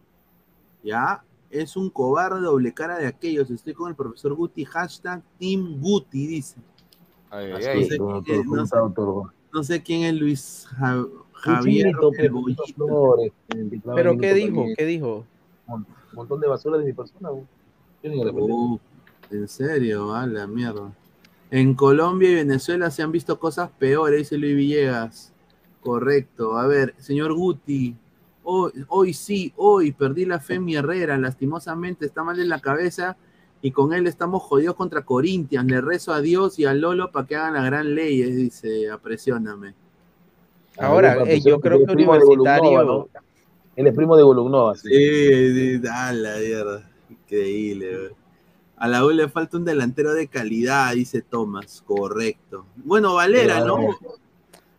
Ya, 0.83 1.23
es 1.61 1.75
un 1.77 1.89
cobarde 1.89 2.41
doble 2.41 2.73
cara 2.73 2.97
de 2.97 3.07
aquellos. 3.07 3.49
Estoy 3.49 3.73
con 3.73 3.89
el 3.89 3.95
profesor 3.95 4.33
Guti. 4.33 4.65
Hashtag 4.65 5.21
Team 5.39 5.79
Guti, 5.81 6.27
dice. 6.27 6.57
Ay, 7.29 7.51
Así 7.51 7.65
ay, 7.67 7.79
No 7.79 7.85
sé, 7.85 7.97
quién- 8.25 8.49
no 8.49 8.65
sé- 8.65 8.77
doctor. 8.77 9.33
no 9.53 9.63
sé 9.63 9.83
quién 9.83 10.03
es 10.03 10.13
Luis 10.15 10.67
Ja- 10.77 11.05
Javier 11.33 11.91
trabaja 11.91 12.17
Pero 13.95 14.17
¿qué 14.17 14.33
dijo? 14.33 14.65
¿Qué 14.77 14.85
dijo? 14.85 15.25
Un 15.67 15.85
montón 16.13 16.39
de 16.39 16.47
basura 16.47 16.77
de 16.77 16.85
mi 16.85 16.93
persona. 16.93 17.31
Uh, 17.31 18.79
en 19.31 19.47
serio, 19.47 20.13
a 20.13 20.25
la 20.27 20.47
mierda. 20.47 20.93
En 21.51 21.73
Colombia 21.73 22.29
y 22.31 22.35
Venezuela 22.35 22.89
se 22.91 23.01
han 23.03 23.11
visto 23.11 23.39
cosas 23.39 23.69
peores, 23.77 24.19
dice 24.19 24.37
Luis 24.37 24.55
Villegas. 24.55 25.33
Correcto. 25.81 26.57
A 26.57 26.67
ver, 26.67 26.95
señor 26.97 27.33
Guti. 27.33 27.95
Hoy, 28.47 28.71
hoy 28.89 29.13
sí, 29.13 29.51
hoy 29.57 29.91
perdí 29.91 30.25
la 30.25 30.39
fe 30.39 30.55
en 30.55 30.65
mi 30.65 30.75
Herrera. 30.75 31.17
Lastimosamente 31.17 32.05
está 32.05 32.23
mal 32.23 32.39
en 32.39 32.47
la 32.47 32.59
cabeza 32.59 33.17
y 33.61 33.71
con 33.71 33.91
él 33.93 34.05
estamos 34.05 34.43
jodidos 34.43 34.75
contra 34.75 35.03
Corinthians. 35.03 35.69
Le 35.69 35.81
rezo 35.81 36.13
a 36.13 36.21
Dios 36.21 36.59
y 36.59 36.65
a 36.65 36.73
Lolo 36.73 37.11
para 37.11 37.25
que 37.25 37.35
hagan 37.35 37.55
la 37.55 37.63
gran 37.63 37.95
ley, 37.95 38.21
dice, 38.21 38.89
apresióname. 38.91 39.73
Ahora, 40.77 41.17
Ah, 41.19 41.23
eh, 41.25 41.41
yo 41.43 41.59
creo 41.59 41.85
que 41.85 41.91
Universitario... 41.91 43.09
Él 43.75 43.87
es 43.87 43.95
primo 43.95 44.15
de 44.15 44.23
Golugnova, 44.23 44.75
sí. 44.75 44.87
Sí, 44.89 45.81
a 45.91 46.13
la 46.13 46.37
mierda. 46.37 46.89
Increíble. 47.09 48.11
A 48.77 48.87
la 48.87 49.05
U 49.05 49.09
le 49.09 49.27
falta 49.27 49.57
un 49.57 49.65
delantero 49.65 50.13
de 50.13 50.27
calidad, 50.27 50.93
dice 50.93 51.21
Tomás. 51.21 51.81
Correcto. 51.85 52.65
Bueno, 52.77 53.15
Valera, 53.15 53.65
¿no? 53.65 53.79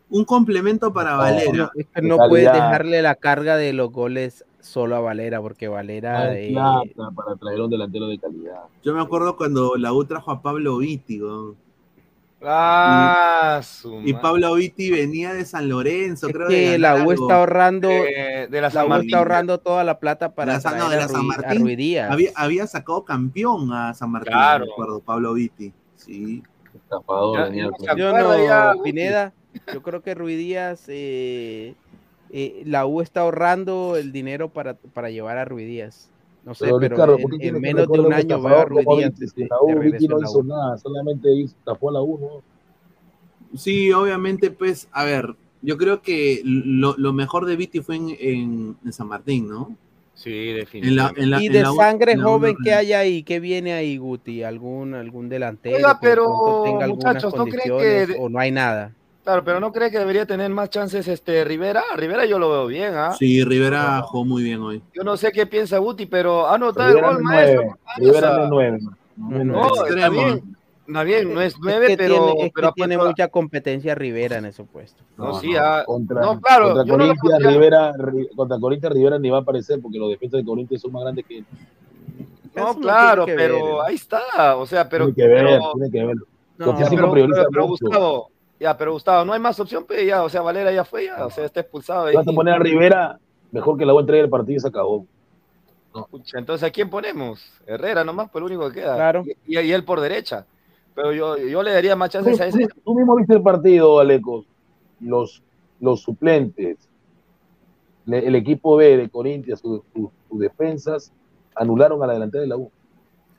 Un 0.09 0.24
complemento 0.24 0.92
para 0.92 1.12
No, 1.12 1.18
Valera. 1.18 1.52
No, 1.52 1.70
es 1.74 2.28
puedes 2.28 2.52
dejarle 2.52 3.02
la 3.02 3.14
carga 3.16 3.57
de 3.57 3.72
los 3.72 3.90
goles 3.90 4.44
solo 4.61 4.96
a 4.96 5.00
Valera, 5.00 5.40
porque 5.40 5.68
Valera 5.68 6.32
eh, 6.36 6.50
plata 6.52 7.11
para 7.14 7.36
traer 7.36 7.61
un 7.61 7.70
delantero 7.70 8.07
de 8.09 8.18
calidad. 8.18 8.62
Yo 8.82 8.94
me 8.94 9.00
acuerdo 9.00 9.36
cuando 9.36 9.76
la 9.76 9.92
U 9.92 10.04
trajo 10.04 10.30
a 10.30 10.42
Pablo 10.42 10.78
Vitti. 10.78 11.20
Ah, 12.42 13.61
y. 14.04 14.12
Pablo 14.14 14.54
Vitti 14.54 14.90
venía 14.90 15.32
de 15.32 15.44
San 15.44 15.68
Lorenzo, 15.68 16.28
es 16.28 16.32
creo 16.34 16.48
que 16.48 16.70
de 16.72 16.78
la 16.78 17.04
U 17.04 17.11
está 17.12 17.38
ahorrando, 17.38 17.88
Eh, 17.90 18.46
de 18.50 18.61
la 18.61 18.68
la 18.68 18.70
San 18.70 18.86
U 18.86 18.88
Martín. 18.90 19.09
está 19.09 19.18
ahorrando 19.18 19.59
toda 19.59 19.84
la 19.84 19.98
plata 19.98 20.34
para 20.34 20.54
la 20.54 20.61
San- 20.61 20.78
no, 20.78 20.88
de 20.90 20.96
a, 20.96 20.98
la 21.00 21.09
San 21.09 21.20
a 21.20 21.22
Martín. 21.24 21.66
Había, 21.98 22.30
había 22.36 22.66
sacado 22.66 23.04
campeón 23.04 23.72
a 23.72 23.94
San 23.94 24.11
Martín, 24.11 24.32
Claro. 24.32 24.66
me 24.66 24.72
acuerdo, 24.72 25.00
Pablo 25.00 25.32
Vitti. 25.34 25.72
Sí. 25.96 26.42
Estafador 26.74 27.52
Yo 27.54 27.70
ya, 28.44 28.74
no, 28.74 28.82
Pineda, 28.82 29.32
yo 29.72 29.82
creo 29.82 30.02
que 30.02 30.14
Rui 30.14 30.36
Díaz, 30.36 30.84
eh, 30.88 31.74
eh, 32.30 32.62
la 32.66 32.86
U 32.86 33.00
está 33.00 33.20
ahorrando 33.22 33.96
el 33.96 34.12
dinero 34.12 34.48
para, 34.48 34.74
para 34.74 35.11
llevar 35.11 35.38
a 35.38 35.44
Rui 35.44 35.64
Díaz. 35.64 36.11
No 36.44 36.54
sé, 36.54 36.66
Pero, 36.66 36.78
pero, 36.78 36.90
Ricardo, 36.94 37.16
en, 37.16 37.22
¿por 37.22 37.30
qué 37.32 37.36
en 37.36 37.42
quieres 37.42 37.61
que 37.61 37.66
menos 37.66 37.92
de 37.92 38.00
un 38.00 38.12
año 38.12 38.26
veo 38.26 38.36
a 38.36 38.40
estafador 38.40 38.68
Rui 38.68 38.84
como 38.84 38.96
Díaz 38.96 39.12
la 39.36 39.61
U, 39.62 39.80
Vicky 39.80 40.09
no 40.09 40.22
hizo 40.22 40.38
U. 40.38 40.44
nada, 40.44 40.78
solamente 40.78 41.32
hizo- 41.32 41.57
tapó 41.64 41.90
a 41.90 41.92
la 41.94 42.02
U, 42.02 42.18
¿no? 42.18 43.59
Sí, 43.59 43.92
obviamente, 43.92 44.50
pues, 44.50 44.88
a 44.92 45.04
ver, 45.04 45.34
yo 45.62 45.76
creo 45.76 46.02
que 46.02 46.42
lo, 46.44 46.94
lo 46.98 47.12
mejor 47.12 47.46
de 47.46 47.57
Vitti 47.57 47.80
fue 47.80 47.96
en, 47.96 48.16
en- 48.20 48.76
en 48.84 48.92
San 48.92 49.09
Martín, 49.09 49.48
¿no? 49.48 49.76
Sí, 50.14 50.30
En 50.30 50.96
la, 50.96 51.09
definitivamente. 51.09 51.20
en 51.22 51.30
la- 51.30 51.40
Y 51.42 51.46
en 51.46 51.52
de 51.52 51.62
la 51.62 51.72
sangre 51.72 52.12
en 52.12 52.18
la 52.20 52.26
U 52.26 52.30
joven 52.30 52.57
que 52.62 52.72
hay 52.72 52.92
ahí, 52.92 53.22
¿qué 53.22 53.40
viene 53.40 53.72
ahí, 53.72 53.96
Guti? 53.96 54.42
¿Algún, 54.42 54.94
algún 54.94 55.28
delantero 55.28 55.76
Oiga, 55.76 55.99
que 56.00 56.07
pero, 56.07 56.62
tenga 56.64 56.87
muchachos, 56.88 57.34
¿no 57.37 57.45
creen 57.46 57.78
que 57.78 58.16
o 58.18 58.28
no 58.28 58.38
hay 58.38 58.50
nada? 58.50 58.92
Claro, 59.26 59.42
pero 59.42 59.58
¿no 59.58 59.72
cree 59.72 59.90
que 59.90 59.98
debería 59.98 60.24
tener 60.24 60.48
más 60.53 60.70
chances 60.70 61.08
este 61.08 61.42
Rivera? 61.44 61.82
Rivera 61.96 62.24
yo 62.26 62.38
lo 62.38 62.48
veo 62.48 62.66
bien, 62.68 62.94
¿ah? 62.94 63.11
Sí, 63.18 63.42
Rivera 63.42 64.00
jugó 64.03 64.24
muy 64.24 64.44
bien 64.44 64.61
hoy. 64.62 64.80
Yo 64.94 65.03
no 65.03 65.16
sé 65.16 65.32
qué 65.32 65.46
piensa 65.46 65.78
Guti, 65.78 66.07
pero 66.07 66.46
ha 66.46 66.54
anotado 66.54 66.96
el 66.96 67.03
gol, 67.03 67.16
es 67.16 67.20
maestro. 67.22 67.76
Rivera 67.96 68.36
no 68.36 68.42
es 68.44 68.48
nueve. 68.50 68.78
No, 69.16 69.44
No, 69.44 69.66
está 69.66 69.80
Extremo. 69.88 70.11
bien. 70.12 70.57
Está 70.86 71.03
bien, 71.03 71.34
no 71.34 71.40
es 71.40 71.54
Es 71.54 71.58
nueve, 71.61 71.86
que 71.88 71.96
pero, 71.96 72.14
tiene, 72.14 72.46
es 72.46 72.53
pero 72.54 72.68
que 72.68 72.74
tiene 72.74 72.98
mucha 72.98 73.26
competencia 73.26 73.96
Rivera 73.96 74.38
en 74.38 74.44
ese 74.44 74.62
puesto. 74.62 75.03
No, 75.16 75.40
sí, 75.40 75.57
ah, 75.58 75.82
Contra, 75.84 76.20
no, 76.20 76.40
claro, 76.40 76.72
contra 76.74 76.96
Corinthians, 76.96 77.42
Rivera, 77.53 77.92
Ri- 77.94 78.28
contra 78.36 78.61
Corinthians, 78.61 78.94
Rivera 78.94 79.18
ni 79.18 79.28
va 79.28 79.38
a 79.38 79.40
aparecer 79.40 79.80
porque 79.82 79.98
los 79.98 80.08
defensas 80.11 80.38
de 80.38 80.44
Corinthians 80.46 80.80
son 80.82 80.92
más 80.92 81.03
grandes 81.03 81.24
que 81.26 81.38
él. 81.38 81.44
No, 82.54 82.70
Eso 82.70 82.78
claro, 82.78 83.26
ver. 83.26 83.34
pero 83.36 83.82
ahí 83.82 83.96
está. 83.96 84.57
O 84.57 84.66
sea, 84.66 84.88
pero. 84.88 85.12
tiene 85.12 85.16
que 85.16 85.34
ver, 85.34 85.44
pero- 85.44 85.72
tiene 85.74 85.90
que 85.90 86.04
ver. 86.07 86.16
Pero, 86.57 86.74
pero-. 87.50 87.66
Gustavo, 87.66 88.30
ya, 88.58 88.76
pero 88.76 88.92
Gustavo, 88.92 89.24
no 89.24 89.33
hay 89.33 89.41
más 89.41 89.58
opción, 89.61 89.84
pues 89.87 90.07
ya, 90.07 90.22
o 90.22 90.28
sea, 90.28 90.41
Valera 90.42 90.72
ya 90.72 90.84
fue, 90.84 91.07
ya, 91.07 91.26
o 91.26 91.30
sea, 91.30 91.45
está 91.45 91.61
expulsado. 91.61 92.08
Si 92.11 92.16
vas 92.16 92.26
a 92.28 92.33
poner 92.33 92.54
a 92.54 92.58
Rivera, 92.58 93.18
mejor 93.53 93.76
que 93.78 93.84
la 93.87 93.95
U 93.95 94.00
entregue 94.00 94.24
el 94.24 94.30
partido 94.30 94.57
y 94.57 94.61
se 94.61 94.68
acabó. 94.68 95.07
Pucha, 96.11 96.38
entonces, 96.38 96.66
¿a 96.68 96.70
quién 96.70 96.91
ponemos? 96.91 97.42
Herrera 97.66 98.04
nomás, 98.04 98.28
pues 98.30 98.41
el 98.42 98.46
único 98.53 98.68
que 98.68 98.80
queda. 98.80 98.96
Claro. 98.96 99.24
Y, 99.46 99.58
y 99.58 99.72
él 99.72 99.83
por 99.84 100.00
derecha. 100.00 100.45
Pero 100.95 101.12
yo, 101.12 101.37
yo 101.38 101.62
le 101.62 101.72
daría 101.72 101.96
más 101.96 102.11
chances 102.11 102.38
a 102.41 102.46
ese. 102.46 102.66
Tú, 102.68 102.80
tú 102.84 102.95
mismo 102.95 103.16
viste 103.16 103.34
el 103.34 103.42
partido, 103.42 103.99
Alecos. 103.99 104.45
Los, 105.00 105.42
los 105.80 106.00
suplentes, 106.03 106.76
le- 108.04 108.26
el 108.26 108.34
equipo 108.34 108.76
B 108.76 108.96
de 108.96 109.08
Corinthians, 109.08 109.61
sus 109.61 109.80
sus- 109.95 110.11
sus 110.28 110.38
defensas, 110.38 111.12
anularon 111.54 112.03
a 112.03 112.07
la 112.07 112.12
delantera 112.14 112.42
de 112.42 112.49
la 112.49 112.57
U. 112.57 112.70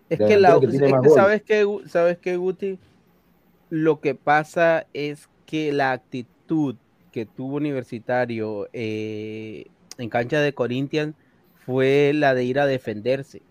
Es 0.09 0.17
que, 0.19 0.37
la, 0.39 0.59
que 0.59 0.65
es 0.67 0.79
que 0.79 0.89
gol. 0.91 1.09
sabes 1.09 1.41
que 1.43 1.79
sabes 1.87 2.17
que 2.17 2.37
Guti 2.37 2.79
lo 3.69 3.99
que 3.99 4.15
pasa 4.15 4.85
es 4.93 5.29
que 5.45 5.71
la 5.71 5.91
actitud 5.91 6.75
que 7.11 7.25
tuvo 7.25 7.55
Universitario 7.57 8.67
eh, 8.73 9.65
en 9.97 10.09
cancha 10.09 10.39
de 10.41 10.53
Corinthians 10.53 11.15
fue 11.65 12.11
la 12.13 12.33
de 12.33 12.43
ir 12.43 12.59
a 12.59 12.65
defenderse. 12.65 13.41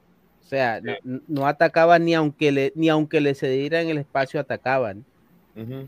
O 0.44 0.48
sea, 0.48 0.80
no, 0.80 1.20
no 1.26 1.47
atacaban 1.47 2.05
ni 2.05 2.14
aunque 2.14 2.52
le 2.52 2.72
ni 2.76 2.88
aunque 2.88 3.20
le 3.20 3.34
cedieran 3.34 3.88
el 3.88 3.98
espacio 3.98 4.38
atacaban. 4.40 5.05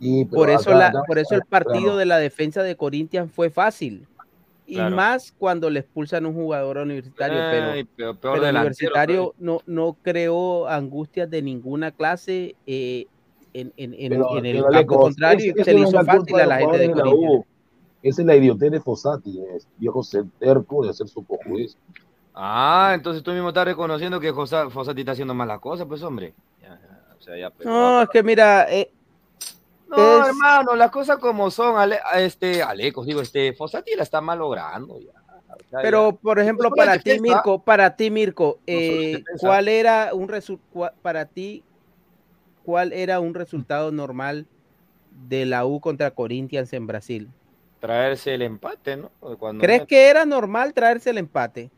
Y, 0.01 0.25
Por 0.25 0.51
eso 0.51 0.71
acá- 0.71 0.79
la, 0.79 0.87
acá- 0.89 1.03
por 1.07 1.19
eso 1.19 1.35
el 1.35 1.43
partido 1.43 1.83
claro, 1.83 1.97
de 1.97 2.07
la 2.07 2.19
defensa 2.19 2.63
de 2.63 2.75
Corinthians 2.77 3.31
fue 3.33 3.51
fácil. 3.51 4.07
Y 4.67 4.75
Claro. 4.75 4.97
más 4.97 5.33
cuando 5.39 5.71
le 5.71 5.81
expulsan 5.81 6.27
un 6.27 6.35
jugador 6.35 6.79
universitario, 6.79 7.39
pero 7.51 7.71
Ay, 7.71 7.85
pero 7.97 8.15
peor 8.15 8.35
pero 8.35 8.47
delantero, 8.47 8.61
Universitario 8.67 9.35
no, 9.39 9.61
no 9.67 9.97
creó 10.03 10.69
angustias 10.69 11.31
de 11.31 11.41
ninguna 11.43 11.91
clase 11.91 12.55
eh, 12.67 13.07
en, 13.61 13.73
en- 13.77 13.95
en- 13.95 14.09
pero- 14.11 14.39
en 14.39 14.47
el 14.47 14.65
campo 14.65 15.01
contrario 15.01 15.55
y 15.57 15.65
se 15.65 15.73
le 15.75 15.81
hizo 15.81 16.05
fácil 16.05 16.35
a 16.37 16.39
de 16.39 16.47
la 16.47 16.59
gente 16.59 16.79
de 16.79 16.91
Corinthians. 16.93 17.45
Esa 18.03 18.23
es 18.23 18.27
la 18.27 18.37
idiotez 18.37 18.71
de 18.71 18.81
Fossati, 18.81 19.43
es 19.57 19.67
viejo 19.77 20.03
terco 20.39 20.85
de 20.85 20.91
hacer 20.91 21.09
su 21.09 21.25
cojudez. 21.25 21.77
Ah, 22.35 22.93
entonces 22.95 23.23
tú 23.25 23.33
mismo 23.33 23.49
estás 23.49 23.65
reconociendo 23.65 24.21
que 24.21 24.31
Josa- 24.33 24.71
Fossati 24.71 25.01
está 25.01 25.13
haciendo 25.13 25.35
malas 25.35 25.59
cosas, 25.59 25.87
pues 25.89 26.01
hombre. 26.05 26.33
Ya, 26.63 26.69
ya, 26.69 27.15
o 27.19 27.21
sea, 27.21 27.37
ya, 27.37 27.51
pero- 27.51 27.69
No, 27.71 28.03
es 28.03 28.09
que 28.11 28.23
mira, 28.23 28.67
eh, 28.73 28.91
No, 29.89 29.97
es- 30.23 30.29
hermano, 30.29 30.77
las 30.77 30.91
cosas 30.91 31.17
como 31.19 31.51
son, 31.51 31.77
Ale- 31.79 31.99
este, 32.17 32.63
Alecos, 32.63 33.07
digo, 33.07 33.21
este, 33.23 33.55
Fossati 33.55 33.97
la 33.97 34.03
está 34.05 34.21
malogrando 34.21 35.01
ya. 35.01 35.13
O 35.49 35.71
sea, 35.71 35.81
pero 35.83 36.13
por 36.15 36.39
ejemplo, 36.39 36.71
para 36.71 36.99
ti. 36.99 37.19
Mirko, 37.21 37.59
para 37.59 37.97
ti, 37.97 38.11
Mirko, 38.11 38.59
eh. 38.67 39.25
¿cuál 39.41 39.67
era 39.67 40.11
un 40.15 40.29
resu- 40.29 40.61
cua- 40.73 40.93
para 41.03 41.25
ti, 41.25 41.65
cuál 42.69 42.93
era 42.93 43.19
un 43.19 43.33
resultado 43.33 43.91
normal 43.93 44.45
de 45.27 45.47
la 45.47 45.65
U 45.65 45.81
contra 45.81 46.11
Corinthians 46.11 46.71
en 46.75 46.87
Brasil? 46.87 47.31
traerse 47.81 48.35
el 48.35 48.43
empate, 48.43 48.99
¿no? 48.99 49.11
Cuando 49.39 49.63
¿Crees 49.63 49.87
que 49.87 50.09
era 50.11 50.27
normal 50.27 50.75
traerse 50.75 51.09
el 51.09 51.17
empate? 51.17 51.71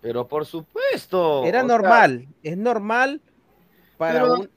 Pero 0.00 0.28
por 0.28 0.46
supuesto. 0.46 1.44
Era 1.44 1.60
sea, 1.62 1.66
normal, 1.66 2.28
es 2.44 2.56
normal 2.56 3.20
para 3.96 4.20
Pero- 4.22 4.34
un 4.34 4.50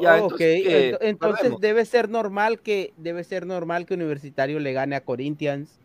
ya, 0.00 0.16
entonces, 0.16 0.64
ento- 0.64 0.98
entonces 1.02 1.52
debe 1.60 1.84
ser 1.84 2.08
normal 2.08 2.60
que 2.60 2.94
debe 2.96 3.24
ser 3.24 3.44
normal 3.44 3.84
que 3.84 3.92
Universitario 3.92 4.58
le 4.58 4.72
gane 4.72 4.96
a 4.96 5.04
Corinthians 5.04 5.78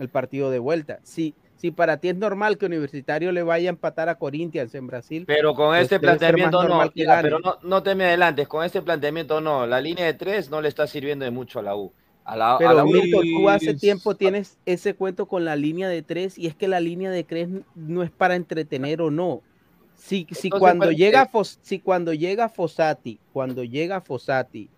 el 0.00 0.08
partido 0.08 0.50
de 0.50 0.58
vuelta. 0.58 0.98
Si, 1.04 1.32
si 1.58 1.70
para 1.70 1.98
ti 1.98 2.08
es 2.08 2.16
normal 2.16 2.56
que 2.56 2.66
Universitario 2.66 3.32
le 3.32 3.42
vaya 3.42 3.68
a 3.68 3.72
empatar 3.72 4.08
a 4.08 4.14
Corinthians 4.16 4.74
en 4.74 4.86
Brasil, 4.86 5.24
Pero 5.26 5.54
con 5.54 5.68
Pues 5.70 5.82
este 5.84 5.98
planteamiento 6.00 6.58
no, 6.62 6.68
normal 6.68 6.92
que 6.94 7.02
mira, 7.02 7.20
pero 7.22 7.38
no, 7.40 7.58
no 7.62 7.82
te 7.82 7.94
me 7.94 8.04
adelantes, 8.04 8.48
con 8.48 8.64
este 8.64 8.80
planteamiento 8.80 9.40
no, 9.40 9.66
la 9.66 9.80
línea 9.80 10.06
de 10.06 10.14
tres 10.14 10.50
no 10.50 10.60
le 10.60 10.68
está 10.68 10.86
sirviendo 10.86 11.24
de 11.24 11.30
mucho 11.30 11.58
a 11.58 11.62
la 11.62 11.76
U. 11.76 11.92
A 12.24 12.36
la, 12.36 12.56
a 12.56 12.58
pero 12.58 12.74
la 12.74 12.84
U- 12.84 12.92
Milton, 12.92 13.24
tú 13.34 13.48
hace 13.48 13.74
tiempo 13.74 14.14
tienes 14.14 14.58
ese 14.66 14.94
cuento 14.94 15.26
con 15.26 15.44
la 15.44 15.56
línea 15.56 15.88
de 15.88 16.02
tres 16.02 16.38
y 16.38 16.46
es 16.46 16.54
que 16.54 16.68
la 16.68 16.80
línea 16.80 17.10
de 17.10 17.24
tres 17.24 17.48
no 17.74 18.02
es 18.02 18.10
para 18.10 18.36
entretener 18.36 19.00
o 19.00 19.10
no. 19.10 19.42
Si, 19.94 20.26
cuando 20.50 20.92
llega 20.92 21.28
Fos- 21.30 21.58
si 21.62 21.80
cuando 21.80 22.12
llega 22.12 22.48
Fossati, 22.48 23.18
cuando 23.32 23.64
llega 23.64 24.00
Fossati, 24.00 24.70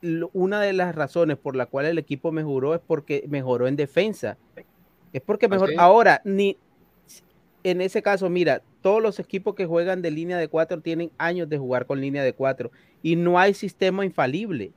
lo- 0.00 0.30
una 0.32 0.60
de 0.60 0.72
las 0.72 0.94
razones 0.94 1.36
por 1.38 1.56
la 1.56 1.66
cual 1.66 1.86
el 1.86 1.98
equipo 1.98 2.32
mejoró 2.32 2.74
es 2.74 2.80
porque 2.86 3.24
mejoró 3.28 3.66
en 3.68 3.76
defensa. 3.76 4.38
Es 5.12 5.22
porque 5.22 5.48
mejor. 5.48 5.70
sí? 5.70 5.74
Ahora, 5.78 6.20
ni 6.24 6.56
en 7.64 7.80
ese 7.80 8.02
caso, 8.02 8.28
mira, 8.30 8.62
todos 8.80 9.02
los 9.02 9.18
equipos 9.18 9.54
que 9.54 9.66
juegan 9.66 10.00
de 10.02 10.10
línea 10.10 10.38
de 10.38 10.48
cuatro 10.48 10.80
tienen 10.80 11.10
años 11.18 11.48
de 11.48 11.58
jugar 11.58 11.86
con 11.86 12.00
línea 12.00 12.22
de 12.22 12.32
cuatro 12.32 12.70
y 13.02 13.16
no 13.16 13.38
hay 13.38 13.52
sistema 13.54 14.04
infalible. 14.04 14.72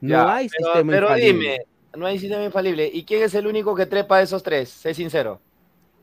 No 0.00 0.08
Ya, 0.10 0.34
hay 0.36 0.48
pero, 0.48 0.64
sistema 0.66 0.92
pero 0.92 1.06
infalible. 1.06 1.32
dime, 1.32 1.58
no 1.96 2.06
hay 2.06 2.18
sistema 2.18 2.44
infalible. 2.44 2.90
¿Y 2.92 3.04
quién 3.04 3.22
es 3.22 3.34
el 3.34 3.46
único 3.46 3.74
que 3.74 3.86
trepa 3.86 4.18
de 4.18 4.24
esos 4.24 4.42
tres? 4.42 4.68
Sé 4.68 4.94
sincero, 4.94 5.40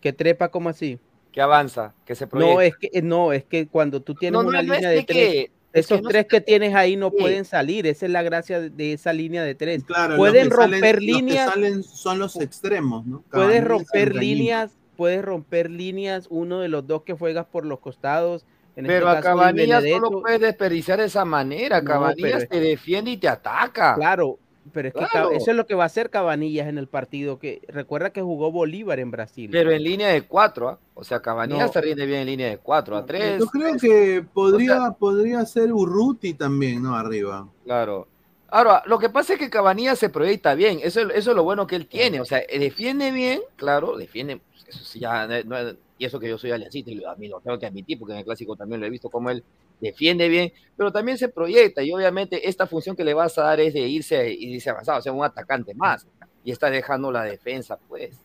Que 0.01 0.11
trepa 0.13 0.49
como 0.49 0.69
así. 0.69 0.99
que 1.31 1.41
avanza, 1.41 1.93
que 2.05 2.15
se 2.15 2.27
proyecta. 2.27 2.53
No, 2.55 2.61
es 2.61 2.75
que 2.77 3.01
no, 3.01 3.33
es 3.33 3.43
que 3.45 3.67
cuando 3.67 4.01
tú 4.01 4.15
tienes 4.15 4.37
No, 4.37 4.43
no, 4.43 4.49
una 4.49 4.61
no 4.63 4.73
es 4.73 4.79
línea 4.79 4.89
de 4.89 4.95
de 4.97 5.03
tres, 5.03 5.17
que 5.33 5.51
esos 5.79 6.01
no 6.01 6.09
tres 6.09 6.23
se- 6.23 6.27
que 6.27 6.41
tienes 6.41 6.73
ahí 6.75 6.95
no 6.95 7.09
Sí. 7.09 7.17
pueden 7.19 7.45
salir. 7.45 7.85
Esa 7.87 8.05
es 8.05 8.11
la 8.11 8.23
gracia 8.23 8.59
de- 8.59 8.93
esa 8.93 9.13
línea 9.13 9.43
de 9.43 9.55
tres. 9.55 9.83
Claro, 9.83 10.09
los 10.09 10.17
Pueden 10.17 10.49
salen- 10.49 10.71
romper 10.71 10.95
los 10.95 10.99
que 10.99 11.05
líneas. 11.11 11.49
salen 11.51 11.83
son 11.83 12.19
los 12.19 12.35
extremos, 12.37 13.05
¿no? 13.05 13.23
Puedes 13.31 13.63
romper 13.63 14.15
líneas, 14.15 14.71
puedes 14.97 15.23
romper 15.23 15.69
líneas, 15.69 16.27
uno 16.29 16.59
de 16.61 16.69
los 16.69 16.87
dos 16.87 17.03
que 17.03 17.13
juegas 17.13 17.45
por 17.45 17.65
los 17.65 17.79
costados. 17.79 18.45
En 18.77 18.85
Pero 18.87 19.07
este 19.07 19.19
a 19.19 19.21
Cabanillas 19.21 19.83
no 19.85 19.99
lo 19.99 20.21
puedes 20.21 20.41
desperdiciar 20.41 20.99
de 20.99 21.05
esa 21.05 21.23
manera. 21.23 21.79
No, 21.81 21.87
Cabanillas 21.87 22.45
pero- 22.45 22.49
te 22.49 22.59
defiende 22.59 23.11
y 23.11 23.17
te 23.17 23.29
ataca. 23.29 23.95
Claro, 23.95 24.37
pero 24.73 24.87
es 24.89 24.93
que 24.93 25.05
Claro. 25.05 25.31
eso 25.31 25.51
es 25.51 25.57
lo 25.57 25.65
que 25.65 25.75
va 25.75 25.83
a 25.83 25.87
hacer 25.87 26.09
Cabanillas 26.09 26.67
en 26.67 26.77
el 26.77 26.87
partido. 26.87 27.39
Que 27.39 27.61
recuerda 27.67 28.09
que 28.09 28.21
jugó 28.21 28.51
Bolívar 28.51 28.99
en 28.99 29.11
Brasil. 29.11 29.49
Pero 29.51 29.71
en 29.71 29.83
línea 29.83 30.09
de 30.09 30.23
cuatro, 30.23 30.69
¿ah? 30.69 30.79
O 30.93 31.03
sea, 31.03 31.21
Cabanillas 31.21 31.67
No. 31.67 31.73
se 31.73 31.81
rinde 31.81 32.05
bien 32.05 32.21
en 32.21 32.27
línea 32.27 32.49
de 32.49 32.57
cuatro 32.57 32.95
a 32.97 33.05
tres. 33.05 33.39
Yo 33.39 33.45
creo 33.47 33.75
que 33.77 34.25
podría, 34.33 34.91
podría 34.91 35.45
ser 35.45 35.71
Urruti 35.71 36.33
también, 36.33 36.83
¿no? 36.83 36.95
Arriba. 36.95 37.47
Claro. 37.63 38.07
Ahora, 38.47 38.83
lo 38.85 38.99
que 38.99 39.09
pasa 39.09 39.33
es 39.33 39.39
que 39.39 39.49
Cabanillas 39.49 39.99
se 39.99 40.09
proyecta 40.09 40.53
bien. 40.55 40.79
Eso, 40.81 41.01
es- 41.01 41.07
eso 41.15 41.31
es 41.31 41.35
lo 41.35 41.43
bueno 41.43 41.67
que 41.67 41.75
él 41.75 41.87
tiene. 41.87 42.21
O 42.21 42.25
sea, 42.25 42.41
defiende 42.47 43.11
bien, 43.11 43.41
claro, 43.57 43.97
defiende. 43.97 44.39
Eso 44.67 44.83
sí, 44.83 44.99
ya, 44.99 45.27
no- 45.27 45.43
no- 45.43 45.77
y 45.97 46.05
eso 46.05 46.19
que 46.19 46.27
yo 46.29 46.37
soy 46.37 46.51
aliancista 46.51 46.91
y 46.91 46.95
lo, 46.95 47.09
a 47.09 47.15
mí 47.15 47.27
lo 47.27 47.39
tengo 47.39 47.57
que 47.57 47.65
admitir, 47.65 47.97
porque 47.97 48.13
en 48.13 48.19
el 48.19 48.25
clásico 48.25 48.55
también 48.55 48.81
lo 48.81 48.87
he 48.87 48.89
visto 48.89 49.09
como 49.09 49.29
él 49.29 49.43
defiende 49.79 50.27
bien, 50.29 50.51
pero 50.75 50.91
también 50.91 51.17
se 51.17 51.29
proyecta. 51.29 51.83
Y 51.83 51.91
obviamente, 51.91 52.47
esta 52.49 52.67
función 52.67 52.95
que 52.95 53.03
le 53.03 53.13
vas 53.13 53.37
a 53.37 53.43
dar 53.43 53.59
es 53.59 53.73
de 53.73 53.81
irse 53.81 54.31
y 54.33 54.55
irse 54.55 54.69
avanzado, 54.69 54.99
o 54.99 55.01
sea, 55.01 55.13
un 55.13 55.23
atacante 55.23 55.73
más. 55.73 56.05
Y 56.43 56.51
está 56.51 56.69
dejando 56.69 57.11
la 57.11 57.23
defensa, 57.23 57.77
pues. 57.87 58.19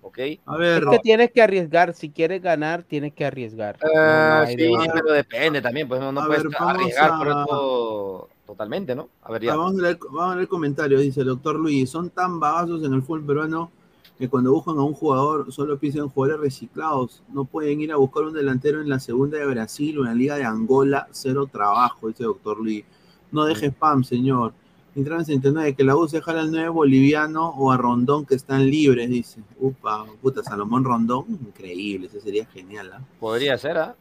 ¿Ok? 0.00 0.18
A 0.46 0.56
ver, 0.56 0.82
Es 0.84 0.88
que 0.90 0.98
tienes 1.00 1.32
que 1.32 1.42
arriesgar. 1.42 1.92
Si 1.92 2.08
quieres 2.10 2.40
ganar, 2.40 2.84
tienes 2.84 3.12
que 3.12 3.24
arriesgar. 3.24 3.78
No, 3.82 3.88
no 3.90 4.00
Ah, 4.00 4.44
de 4.46 4.56
sí, 4.56 4.70
pero 4.92 5.12
depende 5.12 5.60
también, 5.60 5.88
pues 5.88 6.00
no, 6.00 6.12
no 6.12 6.24
puedes 6.26 6.44
ver, 6.44 6.52
arriesgar 6.56 7.18
por 7.18 7.28
a- 7.28 7.42
esto 7.42 8.28
totalmente, 8.46 8.94
¿no? 8.94 9.08
A 9.22 9.32
ver, 9.32 9.42
ya. 9.42 9.56
vamos 9.56 9.78
a, 9.78 9.82
leer, 9.82 9.98
vamos 10.10 10.32
a 10.32 10.36
leer 10.36 10.48
comentarios. 10.48 11.02
Dice 11.02 11.20
el 11.20 11.26
doctor 11.26 11.56
Luis, 11.56 11.90
son 11.90 12.10
tan 12.10 12.40
bagazos 12.40 12.82
en 12.84 12.94
el 12.94 13.02
fútbol 13.02 13.26
peruano 13.26 13.70
que 14.18 14.28
cuando 14.28 14.52
buscan 14.52 14.76
a 14.78 14.82
un 14.82 14.94
jugador 14.94 15.52
solo 15.52 15.78
piensan 15.78 16.02
en 16.02 16.08
jugadores 16.08 16.40
reciclados. 16.40 17.22
No 17.32 17.44
pueden 17.44 17.80
ir 17.80 17.92
a 17.92 17.96
buscar 17.96 18.24
un 18.24 18.32
delantero 18.32 18.80
en 18.80 18.88
la 18.88 18.98
segunda 18.98 19.38
de 19.38 19.46
Brasil 19.46 19.98
o 19.98 20.02
en 20.02 20.08
la 20.08 20.14
liga 20.14 20.36
de 20.36 20.44
Angola. 20.44 21.06
Cero 21.12 21.48
trabajo, 21.50 22.08
dice 22.08 22.24
doctor 22.24 22.58
Luis. 22.58 22.84
No 23.30 23.44
deje 23.44 23.66
spam, 23.66 24.02
señor. 24.02 24.52
Entraron 24.96 25.24
en 25.28 25.34
internet 25.34 25.76
que 25.76 25.84
la 25.84 25.94
U 25.94 26.08
se 26.08 26.20
jala 26.20 26.40
al 26.40 26.50
9 26.50 26.70
boliviano 26.70 27.50
o 27.50 27.70
a 27.70 27.76
Rondón 27.76 28.26
que 28.26 28.34
están 28.34 28.68
libres, 28.68 29.08
dice. 29.08 29.40
Upa, 29.60 30.04
puta, 30.20 30.42
Salomón 30.42 30.82
Rondón. 30.82 31.24
Increíble, 31.28 32.08
eso 32.08 32.20
sería 32.20 32.46
genial, 32.46 32.90
¿ah? 32.94 33.00
Podría 33.20 33.56
ser, 33.58 33.78
¿ah? 33.78 33.94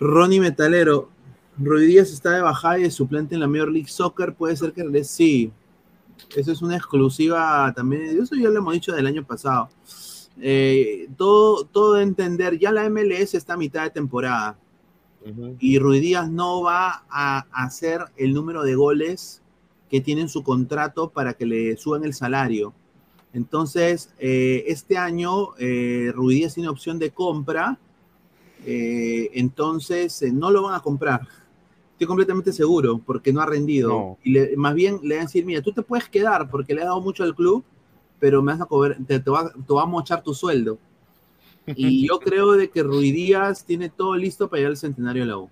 Ronnie 0.00 0.40
Metalero, 0.40 1.10
Ruiz 1.56 1.86
Díaz 1.86 2.10
está 2.10 2.30
de 2.30 2.40
bajada 2.40 2.80
y 2.80 2.84
es 2.84 2.94
suplente 2.94 3.34
en 3.34 3.40
la 3.42 3.46
Major 3.46 3.70
League 3.70 3.88
Soccer. 3.88 4.34
Puede 4.34 4.56
ser 4.56 4.72
que 4.72 4.82
regrese. 4.82 5.12
Sí, 5.14 5.52
eso 6.36 6.52
es 6.52 6.62
una 6.62 6.76
exclusiva 6.76 7.72
también. 7.74 8.20
Eso 8.22 8.34
ya 8.36 8.48
lo 8.48 8.58
hemos 8.58 8.74
dicho 8.74 8.92
del 8.92 9.06
año 9.06 9.24
pasado. 9.24 9.68
Eh, 10.40 11.08
todo, 11.16 11.64
todo 11.64 11.94
de 11.94 12.02
entender, 12.02 12.58
ya 12.58 12.72
la 12.72 12.88
MLS 12.88 13.34
está 13.34 13.54
a 13.54 13.56
mitad 13.56 13.82
de 13.82 13.90
temporada 13.90 14.56
y 15.58 15.78
Ruiz 15.78 16.00
Díaz 16.00 16.30
no 16.30 16.62
va 16.62 17.04
a 17.10 17.46
hacer 17.52 18.00
el 18.16 18.32
número 18.32 18.62
de 18.62 18.74
goles 18.74 19.42
que 19.90 20.00
tiene 20.00 20.22
en 20.22 20.28
su 20.28 20.42
contrato 20.42 21.10
para 21.10 21.34
que 21.34 21.46
le 21.46 21.76
suban 21.76 22.04
el 22.04 22.14
salario. 22.14 22.72
Entonces, 23.32 24.10
eh, 24.18 24.64
este 24.66 24.96
año 24.96 25.50
eh, 25.58 26.10
Ruiz 26.14 26.38
Díaz 26.38 26.54
tiene 26.54 26.68
opción 26.68 26.98
de 26.98 27.10
compra, 27.10 27.78
eh, 28.64 29.30
entonces 29.34 30.22
no 30.32 30.50
lo 30.50 30.62
van 30.62 30.74
a 30.74 30.80
comprar. 30.80 31.20
Estoy 32.00 32.08
completamente 32.08 32.50
seguro 32.54 32.98
porque 33.04 33.30
no 33.30 33.42
ha 33.42 33.46
rendido. 33.46 33.90
No. 33.90 34.18
Y 34.24 34.30
le- 34.30 34.56
más 34.56 34.72
bien 34.74 35.00
le 35.02 35.16
van 35.16 35.24
a 35.24 35.26
decir, 35.26 35.44
mira, 35.44 35.60
tú 35.60 35.70
te 35.70 35.82
puedes 35.82 36.08
quedar 36.08 36.48
porque 36.48 36.72
le 36.74 36.80
has 36.80 36.86
dado 36.86 37.02
mucho 37.02 37.22
al 37.24 37.34
club, 37.34 37.62
pero 38.18 38.40
me 38.40 38.52
vas 38.52 38.62
a 38.62 38.64
cobrar, 38.64 38.96
te, 39.06 39.20
te 39.20 39.30
va, 39.30 39.52
te 39.52 39.74
va 39.74 39.82
a 39.82 39.86
mochar 39.86 40.22
tu 40.22 40.32
sueldo. 40.32 40.78
Y 41.66 42.06
yo 42.08 42.18
creo 42.18 42.52
de 42.52 42.70
que 42.70 42.82
Ruiz 42.82 43.12
Díaz 43.12 43.66
tiene 43.66 43.90
todo 43.90 44.16
listo 44.16 44.48
para 44.48 44.60
llegar 44.60 44.70
al 44.70 44.76
centenario 44.78 45.24
de 45.24 45.28
la 45.28 45.36
U. 45.36 45.50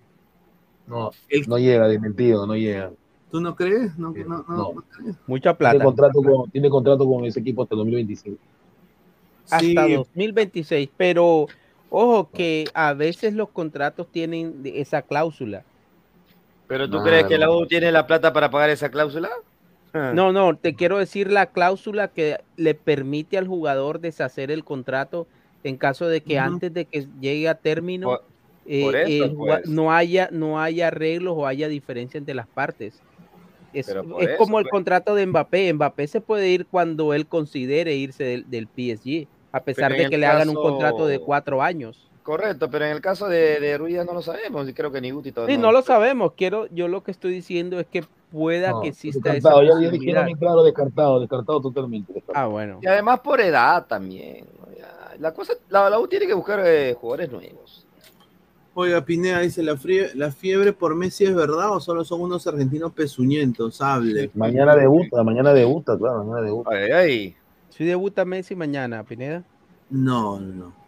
No, 0.86 1.10
El- 1.28 1.46
no 1.46 1.58
llega, 1.58 1.86
desmentido, 1.86 2.46
no 2.46 2.56
llega. 2.56 2.92
¿Tú 3.30 3.42
no 3.42 3.54
crees? 3.54 3.98
No, 3.98 4.12
no, 4.12 4.24
no, 4.26 4.44
no. 4.48 4.72
no 4.72 4.82
crees. 4.88 5.16
Mucha 5.26 5.54
Tiene 5.54 5.72
plata. 5.74 5.84
contrato, 5.84 6.22
con, 6.22 6.50
tiene 6.50 6.70
contrato 6.70 7.06
con 7.06 7.26
ese 7.26 7.40
equipo 7.40 7.62
hasta 7.64 7.74
el 7.74 7.80
2025. 7.80 8.38
hasta 9.50 9.58
Sí, 9.60 9.74
2026, 9.74 10.88
pero 10.96 11.46
ojo 11.90 12.30
que 12.32 12.64
a 12.72 12.94
veces 12.94 13.34
los 13.34 13.50
contratos 13.50 14.06
tienen 14.10 14.62
esa 14.64 15.02
cláusula. 15.02 15.62
¿Pero 16.68 16.88
tú 16.88 16.98
No, 16.98 17.02
crees 17.02 17.24
que 17.24 17.38
la 17.38 17.46
no. 17.46 17.58
U 17.58 17.66
tiene 17.66 17.90
la 17.90 18.06
plata 18.06 18.32
para 18.32 18.50
pagar 18.50 18.70
esa 18.70 18.90
cláusula? 18.90 19.30
No, 20.14 20.32
no, 20.32 20.54
te 20.56 20.74
quiero 20.74 20.98
decir 20.98 21.32
la 21.32 21.46
cláusula 21.46 22.08
que 22.08 22.36
le 22.56 22.74
permite 22.74 23.38
al 23.38 23.48
jugador 23.48 24.00
deshacer 24.00 24.50
el 24.50 24.62
contrato 24.62 25.26
en 25.64 25.76
caso 25.78 26.06
de 26.06 26.20
que 26.22 26.38
antes 26.38 26.72
de 26.72 26.84
que 26.84 27.08
llegue 27.20 27.48
a 27.48 27.54
término 27.54 28.08
Por- 28.08 28.24
eh, 28.66 28.82
por 28.82 28.96
eso, 28.96 29.24
el 29.24 29.34
juga- 29.34 29.56
pues. 29.62 29.68
no 29.70 29.90
haya 29.92 30.28
no 30.30 30.60
haya 30.60 30.88
arreglos 30.88 31.34
o 31.36 31.46
haya 31.46 31.68
diferencia 31.68 32.18
entre 32.18 32.34
las 32.34 32.46
partes. 32.48 33.02
Es, 33.72 33.88
es 33.88 33.94
eso, 33.94 34.04
como 34.36 34.58
el 34.58 34.64
pues. 34.64 34.70
contrato 34.70 35.14
de 35.14 35.26
Mbappé. 35.26 35.72
Mbappé 35.72 36.06
se 36.06 36.20
puede 36.20 36.48
ir 36.50 36.66
cuando 36.66 37.14
él 37.14 37.26
considere 37.26 37.94
irse 37.96 38.24
del, 38.24 38.44
del 38.50 38.66
PSG, 38.68 39.26
a 39.52 39.64
pesar 39.64 39.96
de 39.96 40.08
que 40.10 40.18
le 40.18 40.26
hagan 40.26 40.50
un 40.50 40.54
contrato 40.56 41.06
de 41.06 41.18
cuatro 41.18 41.62
años. 41.62 42.07
Correcto, 42.28 42.68
pero 42.70 42.84
en 42.84 42.90
el 42.92 43.00
caso 43.00 43.26
de, 43.26 43.58
de 43.58 43.78
Ruiz 43.78 43.96
no 44.04 44.12
lo 44.12 44.20
sabemos 44.20 44.68
y 44.68 44.74
creo 44.74 44.92
que 44.92 45.00
ni 45.00 45.10
Guti 45.12 45.32
todavía 45.32 45.56
Sí, 45.56 45.62
no 45.62 45.72
lo 45.72 45.80
sabemos. 45.80 46.34
Quiero, 46.34 46.66
yo 46.66 46.86
lo 46.86 47.02
que 47.02 47.10
estoy 47.10 47.32
diciendo 47.32 47.80
es 47.80 47.86
que 47.86 48.04
pueda 48.30 48.72
No, 48.72 48.82
que 48.82 48.88
exista 48.88 49.30
esa 49.30 49.32
descartado, 49.32 49.62
ya, 49.62 49.68
ya 49.68 49.74
posibilidad. 49.76 49.98
dijeron 49.98 50.26
bien 50.26 50.36
claro, 50.38 50.62
descartado, 50.62 51.20
descartado 51.20 51.60
totalmente. 51.62 52.12
descartado. 52.12 52.44
Ah, 52.46 52.50
bueno. 52.50 52.80
Y 52.82 52.86
además 52.86 53.20
por 53.20 53.40
edad 53.40 53.86
también. 53.86 54.44
¿no? 54.60 54.76
Ya, 54.76 55.14
La 55.18 55.32
cosa, 55.32 55.54
la, 55.70 55.88
la 55.88 55.98
U 55.98 56.06
tiene 56.06 56.26
que 56.26 56.34
buscar 56.34 56.60
eh, 56.66 56.94
jugadores 57.00 57.32
nuevos. 57.32 57.86
Oiga, 58.74 59.02
Pineda 59.02 59.40
dice, 59.40 59.62
¿la, 59.62 59.76
frie- 59.76 60.12
¿la 60.12 60.30
fiebre 60.30 60.74
por 60.74 60.94
Messi 60.94 61.24
es 61.24 61.34
verdad 61.34 61.72
o 61.72 61.80
solo 61.80 62.04
son 62.04 62.20
unos 62.20 62.46
argentinos 62.46 62.92
pezuñentos? 62.92 63.80
Hable. 63.80 64.30
Mañana 64.34 64.76
debuta, 64.76 65.22
mañana 65.24 65.54
debuta, 65.54 65.96
claro, 65.96 66.24
mañana 66.24 66.42
debuta. 66.42 66.68
Ay, 66.72 66.90
ay. 66.92 67.36
Si 67.70 67.86
debuta 67.86 68.26
Messi 68.26 68.54
mañana, 68.54 69.02
Pineda. 69.02 69.42
No, 69.88 70.38
no, 70.38 70.54
no. 70.54 70.87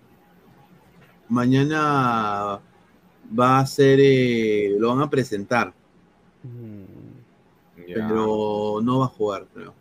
Mañana 1.30 2.60
va 3.38 3.58
a 3.60 3.66
ser, 3.66 3.98
eh, 4.02 4.76
lo 4.78 4.90
van 4.90 5.02
a 5.02 5.10
presentar, 5.10 5.74
Mm, 6.42 7.22
pero 7.94 8.80
no 8.82 8.98
va 9.00 9.06
a 9.06 9.08
jugar, 9.08 9.46
creo. 9.54 9.74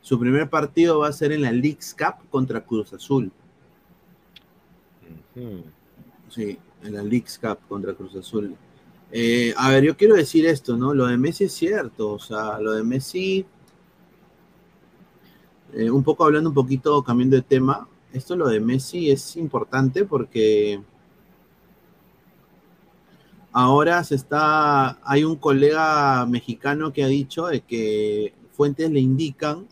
Su 0.00 0.18
primer 0.20 0.48
partido 0.50 1.00
va 1.00 1.08
a 1.08 1.12
ser 1.12 1.32
en 1.32 1.42
la 1.42 1.52
Leagues 1.52 1.94
Cup 1.94 2.28
contra 2.30 2.64
Cruz 2.64 2.92
Azul. 2.94 3.32
Sí, 6.28 6.58
en 6.82 6.94
la 6.94 7.02
Leagues 7.02 7.38
Cup 7.38 7.58
contra 7.68 7.94
Cruz 7.94 8.14
Azul. 8.16 8.56
Eh, 9.12 9.54
a 9.56 9.70
ver, 9.70 9.84
yo 9.84 9.96
quiero 9.96 10.14
decir 10.16 10.46
esto, 10.46 10.76
¿no? 10.76 10.94
Lo 10.94 11.06
de 11.06 11.16
Messi 11.16 11.44
es 11.44 11.52
cierto, 11.52 12.12
o 12.12 12.18
sea, 12.18 12.58
lo 12.60 12.72
de 12.72 12.82
Messi. 12.84 13.46
eh, 15.72 15.90
un 15.90 16.04
poco 16.04 16.24
hablando 16.24 16.50
un 16.50 16.54
poquito, 16.54 17.02
cambiando 17.02 17.36
de 17.36 17.42
tema, 17.42 17.88
esto 18.14 18.36
lo 18.36 18.48
de 18.48 18.60
Messi 18.60 19.10
es 19.10 19.36
importante 19.36 20.04
porque 20.04 20.80
ahora 23.52 24.02
se 24.04 24.14
está, 24.14 24.98
hay 25.04 25.24
un 25.24 25.36
colega 25.36 26.24
mexicano 26.26 26.92
que 26.92 27.04
ha 27.04 27.08
dicho 27.08 27.46
de 27.46 27.60
que 27.60 28.32
fuentes 28.52 28.90
le 28.90 29.00
indican 29.00 29.66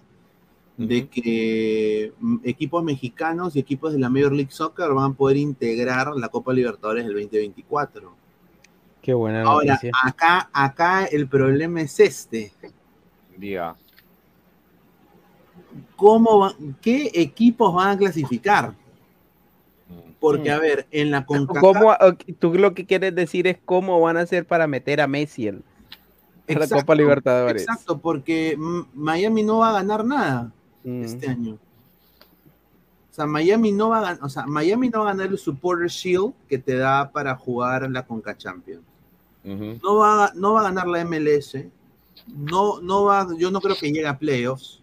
de 0.77 1.09
que 1.09 2.13
mm, 2.19 2.37
equipos 2.45 2.83
mexicanos 2.83 3.55
y 3.55 3.61
equipos 3.61 3.93
de 3.93 4.01
la 4.01 4.09
Major 4.09 4.33
League 4.33 4.51
Soccer 4.51 4.91
van 4.93 5.13
a 5.13 5.15
poder 5.15 5.37
integrar 5.37 6.09
la 6.17 6.29
Copa 6.29 6.53
Libertadores 6.53 7.05
del 7.05 7.15
2024. 7.15 8.13
Qué 9.01 9.15
buena 9.15 9.43
Ahora, 9.43 9.75
noticia. 9.75 9.91
acá, 10.03 10.51
acá 10.53 11.05
el 11.05 11.29
problema 11.29 11.83
es 11.83 12.01
este. 12.01 12.53
Diga. 13.37 13.77
¿Cómo 15.97 16.39
va- 16.41 16.55
¿Qué 16.81 17.11
equipos 17.15 17.75
van 17.75 17.91
a 17.91 17.99
clasificar? 17.99 18.75
Porque, 20.21 20.51
a 20.53 20.59
ver, 20.61 20.87
en 20.93 21.11
la 21.11 21.27
CONCACAF... 21.27 21.61
¿Cómo, 21.61 21.91
ok, 21.91 22.23
tú 22.39 22.55
lo 22.55 22.75
que 22.75 22.87
quieres 22.87 23.13
decir 23.15 23.47
es 23.49 23.59
cómo 23.65 24.01
van 24.01 24.17
a 24.17 24.21
hacer 24.21 24.47
para 24.47 24.67
meter 24.69 25.01
a 25.01 25.09
Messi 25.09 25.49
en 25.49 25.65
la 26.47 26.69
Copa 26.69 26.95
Libertadores. 26.95 27.63
Exacto, 27.63 27.99
porque 27.99 28.57
mm, 28.57 28.81
Miami 28.95 29.43
no 29.43 29.59
va 29.59 29.71
a 29.71 29.73
ganar 29.73 30.05
nada 30.05 30.53
Mm. 30.85 31.05
este 31.05 31.29
año. 31.29 31.55
O 31.55 33.15
sea, 33.15 33.27
Miami 33.27 33.73
no 33.73 33.91
va 33.91 33.99
a 33.99 34.01
ganar, 34.03 34.19
o 34.23 34.29
sea, 34.29 34.47
Miami 34.47 34.89
no 34.89 35.01
va 35.01 35.11
a 35.11 35.15
ganar 35.15 35.31
el 35.31 35.39
Supporter 35.39 35.89
Shield 35.89 36.33
que 36.49 36.59
te 36.59 36.77
da 36.77 37.11
para 37.13 37.37
jugar 37.37 37.89
la 37.91 38.05
Conca 38.07 38.37
Champions. 38.37 38.83
No 39.45 39.97
va, 39.97 40.27
a, 40.27 40.33
no 40.35 40.55
va 40.55 40.61
a 40.61 40.65
ganar 40.65 40.87
la 40.87 41.05
MLS. 41.05 41.67
No, 42.29 42.81
no 42.81 43.05
va, 43.05 43.27
yo 43.37 43.51
no 43.51 43.61
creo 43.61 43.77
que 43.77 43.93
llegue 43.93 44.07
a 44.07 44.17
playoffs. 44.19 44.82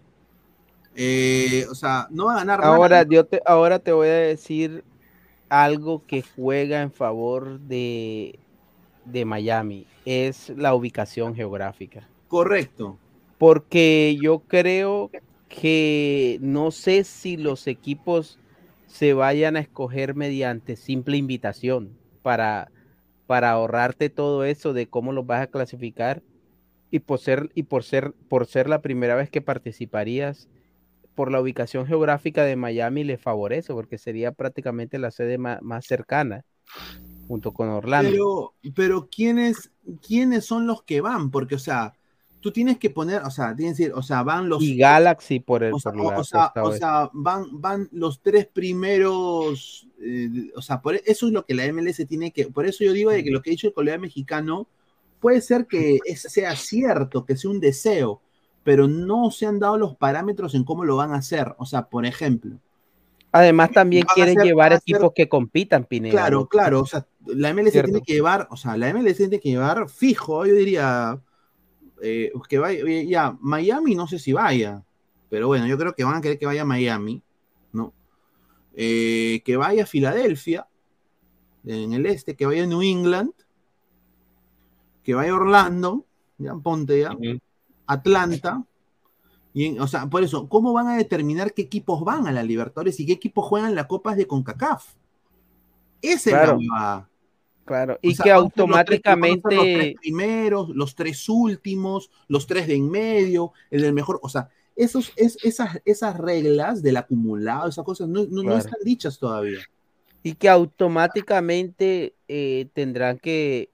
Eh, 0.96 1.66
o 1.70 1.76
sea, 1.76 2.08
no 2.12 2.26
va 2.26 2.34
a 2.34 2.38
ganar 2.40 2.62
Ahora, 2.62 2.98
nada. 2.98 3.06
yo 3.06 3.26
te, 3.26 3.42
ahora 3.46 3.80
te 3.80 3.92
voy 3.92 4.08
a 4.08 4.14
decir 4.14 4.86
algo 5.50 6.06
que 6.06 6.24
juega 6.24 6.82
en 6.82 6.92
favor 6.92 7.60
de, 7.62 8.40
de 9.06 9.26
Miami. 9.26 9.88
Es 10.06 10.50
la 10.50 10.76
ubicación 10.76 11.36
geográfica. 11.36 12.10
Correcto. 12.28 12.98
Porque 13.38 14.18
yo 14.22 14.40
creo 14.42 15.14
que 15.48 16.38
no 16.42 16.72
sé 16.72 17.04
si 17.04 17.38
los 17.38 17.68
equipos 17.68 18.40
se 18.86 19.14
vayan 19.14 19.56
a 19.56 19.60
escoger 19.62 20.16
mediante 20.16 20.76
simple 20.76 21.18
invitación 21.18 21.98
para, 22.22 22.72
para 23.28 23.52
ahorrarte 23.52 24.10
todo 24.10 24.44
eso 24.44 24.74
de 24.74 24.90
cómo 24.90 25.14
los 25.14 25.26
vas 25.26 25.42
a 25.44 25.48
clasificar 25.48 26.24
y 26.92 27.00
por 27.00 27.20
ser 27.20 27.50
y 27.56 27.64
por 27.64 27.84
ser 27.84 28.14
por 28.30 28.46
ser 28.48 28.70
la 28.70 28.82
primera 28.82 29.16
vez 29.16 29.30
que 29.30 29.42
participarías 29.42 30.50
por 31.20 31.34
la 31.34 31.42
ubicación 31.42 31.86
geográfica 31.86 32.46
de 32.46 32.56
Miami 32.56 33.04
le 33.04 33.18
favorece 33.18 33.74
porque 33.74 33.98
sería 33.98 34.32
prácticamente 34.32 34.98
la 35.00 35.12
sede 35.12 35.38
ma- 35.38 35.60
más, 35.62 35.86
cercana 35.86 36.46
junto 37.28 37.52
con 37.52 37.68
Orlando. 37.68 38.10
Pero, 38.10 38.54
pero 38.74 39.10
¿quiénes, 39.14 39.70
¿quiénes 40.02 40.46
son 40.46 40.66
los 40.66 40.82
que 40.84 41.02
van? 41.02 41.30
Porque, 41.30 41.56
o 41.56 41.60
sea, 41.60 41.94
tú 42.40 42.54
tienes 42.54 42.78
que 42.78 42.90
poner, 42.90 43.22
o 43.24 43.32
sea, 43.32 43.54
tienes 43.54 43.76
que 43.76 43.84
decir, 43.84 43.98
o 43.98 44.02
sea, 44.02 44.24
van 44.24 44.48
los. 44.48 44.64
y 44.64 44.78
Galaxy 44.78 45.42
por 45.42 45.62
el 45.66 45.74
o 45.74 45.80
sea, 45.82 45.92
por 45.92 46.14
o 46.14 46.24
sea, 46.24 46.54
o 46.56 46.72
sea, 46.72 47.10
van, 47.12 47.48
van 47.60 47.90
los 47.92 48.22
tres 48.22 48.46
primeros, 48.48 49.90
eh, 50.02 50.30
o 50.56 50.62
sea, 50.62 50.82
por 50.82 50.96
eso 50.96 51.28
es 51.28 51.34
lo 51.34 51.46
que 51.46 51.54
la 51.54 51.66
MLS 51.66 52.06
tiene 52.06 52.32
que, 52.32 52.46
por 52.48 52.66
eso 52.66 52.86
yo 52.86 52.94
digo 52.94 53.12
de 53.12 53.26
que 53.26 53.32
lo 53.32 53.42
que 53.42 53.50
ha 53.50 53.52
dicho 53.52 53.68
el 53.68 53.74
colega 53.74 53.98
mexicano 53.98 54.70
puede 55.20 55.42
ser 55.42 55.68
que 55.68 56.00
es- 56.06 56.22
sea 56.22 56.56
cierto, 56.56 57.26
que 57.26 57.36
sea 57.36 57.52
un 57.52 57.60
deseo, 57.60 58.22
pero 58.64 58.88
no 58.88 59.32
se 59.32 59.46
han 59.46 59.60
dado 59.60 59.78
los 59.78 59.96
parámetros 59.96 60.56
en 60.56 60.64
cómo 60.64 60.86
lo 60.86 60.96
van 60.98 61.14
a 61.14 61.18
hacer. 61.18 61.56
O 61.58 61.66
sea, 61.66 61.90
por 61.90 62.06
ejemplo, 62.06 62.60
Además 63.32 63.72
también 63.72 64.06
quieren 64.14 64.38
llevar 64.40 64.74
equipos 64.74 65.12
que 65.14 65.30
compitan, 65.30 65.86
Pineda. 65.86 66.12
Claro, 66.12 66.48
claro, 66.48 66.82
o 66.82 66.86
sea, 66.86 67.06
la 67.28 67.54
MLS 67.54 67.72
Cierto. 67.72 67.92
tiene 67.92 68.02
que 68.04 68.14
llevar, 68.14 68.48
o 68.50 68.58
sea, 68.58 68.76
la 68.76 68.92
MLS 68.92 69.18
tiene 69.18 69.40
que 69.40 69.50
llevar 69.50 69.88
fijo, 69.88 70.46
yo 70.46 70.56
diría, 70.56 71.22
eh, 72.02 72.32
que 72.48 72.58
vaya, 72.58 72.84
ya, 73.04 73.38
Miami 73.40 73.94
no 73.94 74.08
sé 74.08 74.18
si 74.18 74.34
vaya, 74.34 74.84
pero 75.30 75.48
bueno, 75.48 75.68
yo 75.68 75.78
creo 75.78 75.94
que 75.94 76.04
van 76.04 76.16
a 76.16 76.22
querer 76.22 76.40
que 76.40 76.48
vaya 76.48 76.64
a 76.64 76.66
Miami, 76.66 77.22
¿no? 77.72 77.94
Eh, 78.76 79.42
que 79.46 79.58
vaya 79.58 79.84
a 79.84 79.88
Filadelfia, 79.88 80.68
en 81.66 81.94
el 81.94 82.08
este, 82.08 82.36
que 82.36 82.48
vaya 82.48 82.64
a 82.64 82.68
New 82.68 82.82
England, 82.82 83.34
que 85.04 85.14
vaya 85.14 85.34
a 85.34 85.36
Orlando, 85.36 86.06
ya 86.40 86.56
ponte 86.56 87.02
ya, 87.02 87.16
Atlanta, 87.94 88.64
y 89.54 89.78
o 89.80 89.88
sea, 89.88 90.06
por 90.08 90.24
eso, 90.24 90.48
¿cómo 90.48 90.74
van 90.74 90.88
a 90.88 90.98
determinar 90.98 91.54
qué 91.54 91.64
equipos 91.64 92.04
van 92.04 92.28
a 92.28 92.32
la 92.32 92.44
Libertadores 92.44 93.00
y 93.00 93.06
qué 93.06 93.14
equipos 93.14 93.46
juegan 93.46 93.76
la 93.76 93.88
Copas 93.88 94.16
de 94.18 94.28
CONCACAF? 94.28 94.86
Esa 96.02 96.30
es 96.30 96.36
la 96.36 96.42
Claro. 96.58 97.08
Claro, 97.66 97.94
O 97.96 98.00
y 98.02 98.16
sea, 98.16 98.24
que 98.24 98.32
van 98.32 98.40
a 98.40 98.42
ser 98.42 98.48
los 98.48 98.56
tres- 98.56 99.02
Los 99.04 99.16
automáticamente 99.16 99.50
tres 99.76 99.96
primeros, 100.02 100.70
los 100.70 100.96
tres 100.96 101.30
últimos, 101.30 102.10
los 102.28 102.48
tres 102.48 102.68
de 102.68 102.76
en 102.76 102.90
medio, 102.90 103.54
el 103.70 103.82
del 103.82 103.94
mejor. 103.94 104.20
O 104.24 104.30
sea, 104.30 104.50
esos, 104.76 105.12
es, 105.16 105.38
esas, 105.44 105.80
esas 105.86 106.18
reglas 106.18 106.82
del 106.82 106.98
acumulado, 106.98 107.68
esas 107.70 107.86
cosas 107.86 108.08
no, 108.08 108.26
no- 108.26 108.58
están 108.58 108.80
dichas 108.84 109.20
todavía. 109.20 109.60
y 110.24 110.34
que 110.34 110.50
automáticamente 110.50 112.16
eh, 112.28 112.68
tendrán 112.74 113.20
que 113.20 113.70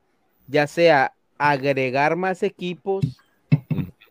ya 0.48 0.68
sea 0.68 1.14
agregar 1.38 2.16
más 2.18 2.44
equipos 2.44 3.18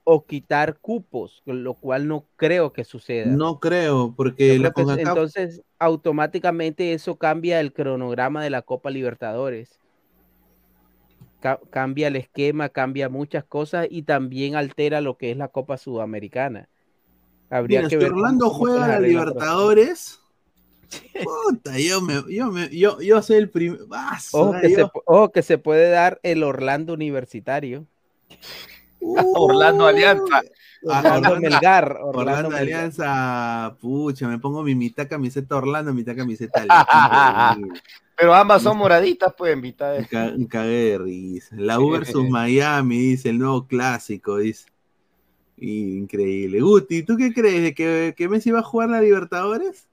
o 0.04 0.24
quitar 0.26 0.78
cupos, 0.78 1.42
lo 1.46 1.74
cual 1.74 2.06
no 2.06 2.24
creo 2.36 2.72
que 2.72 2.84
suceda. 2.84 3.34
No 3.34 3.58
creo, 3.58 4.14
porque 4.16 4.58
la 4.58 4.72
creo 4.72 4.86
que 4.86 4.92
CONCACAF- 4.92 5.08
entonces 5.08 5.62
automáticamente 5.78 6.92
eso 6.92 7.16
cambia 7.16 7.60
el 7.60 7.72
cronograma 7.72 8.42
de 8.42 8.50
la 8.50 8.62
Copa 8.62 8.90
Libertadores. 8.90 9.80
Ca- 11.40 11.60
cambia 11.70 12.08
el 12.08 12.16
esquema, 12.16 12.68
cambia 12.68 13.08
muchas 13.08 13.44
cosas 13.44 13.86
y 13.90 14.02
también 14.02 14.56
altera 14.56 15.00
lo 15.00 15.16
que 15.16 15.30
es 15.30 15.36
la 15.36 15.48
Copa 15.48 15.76
Sudamericana. 15.76 16.68
Habría 17.50 17.80
Mira, 17.80 17.88
que 17.90 17.96
ver 17.98 18.12
Orlando 18.12 18.50
juega 18.50 18.78
las 18.78 18.88
la 18.88 19.00
Libertadores, 19.00 20.20
puta, 21.24 21.78
yo, 21.78 22.00
me, 22.00 22.22
yo, 22.28 22.50
me, 22.50 22.68
yo, 22.70 23.00
yo 23.00 23.22
soy 23.22 23.36
el 23.36 23.50
primero. 23.50 23.86
Ojo 24.32 24.52
que, 24.60 24.68
se, 24.68 24.82
ojo 25.06 25.32
que 25.32 25.42
se 25.42 25.58
puede 25.58 25.90
dar 25.90 26.18
el 26.22 26.42
Orlando 26.42 26.92
Universitario. 26.94 27.86
Orlando 29.34 29.86
Alianza. 29.86 30.42
Orlando 30.82 31.40
Melgar. 31.40 31.98
Orlando, 32.02 32.18
Orlando 32.18 32.50
Melgar. 32.50 32.62
Alianza, 32.62 33.76
pucha, 33.80 34.28
me 34.28 34.38
pongo 34.38 34.62
mi 34.62 34.74
mitad 34.74 35.08
camiseta 35.08 35.56
Orlando, 35.56 35.92
mitad 35.92 36.16
camiseta 36.16 36.60
Alianza. 36.68 37.80
Pero 38.16 38.34
ambas 38.34 38.62
son 38.62 38.78
moraditas, 38.78 39.34
pues, 39.36 39.54
en 39.54 39.60
mitad 39.60 39.92
Me 39.92 40.02
de... 40.02 40.48
cagué 40.48 40.90
de 40.90 40.98
risa. 40.98 41.56
La 41.58 41.80
U 41.80 41.90
versus 41.90 42.28
Miami, 42.28 42.98
dice 42.98 43.30
el 43.30 43.38
nuevo 43.38 43.66
clásico, 43.66 44.38
dice. 44.38 44.68
Increíble. 45.56 46.60
Guti, 46.60 47.02
¿tú 47.02 47.16
qué 47.16 47.32
crees? 47.32 47.62
¿De 47.62 47.74
que, 47.74 48.14
que 48.16 48.28
Messi 48.28 48.50
va 48.50 48.60
a 48.60 48.64
jugar 48.64 48.90
la 48.90 49.00
Libertadores? 49.00 49.88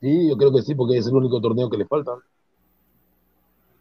Sí, 0.00 0.28
yo 0.28 0.36
creo 0.36 0.52
que 0.52 0.62
sí, 0.62 0.74
porque 0.74 0.98
es 0.98 1.06
el 1.06 1.14
único 1.14 1.40
torneo 1.40 1.68
que 1.68 1.76
le 1.76 1.86
falta. 1.86 2.12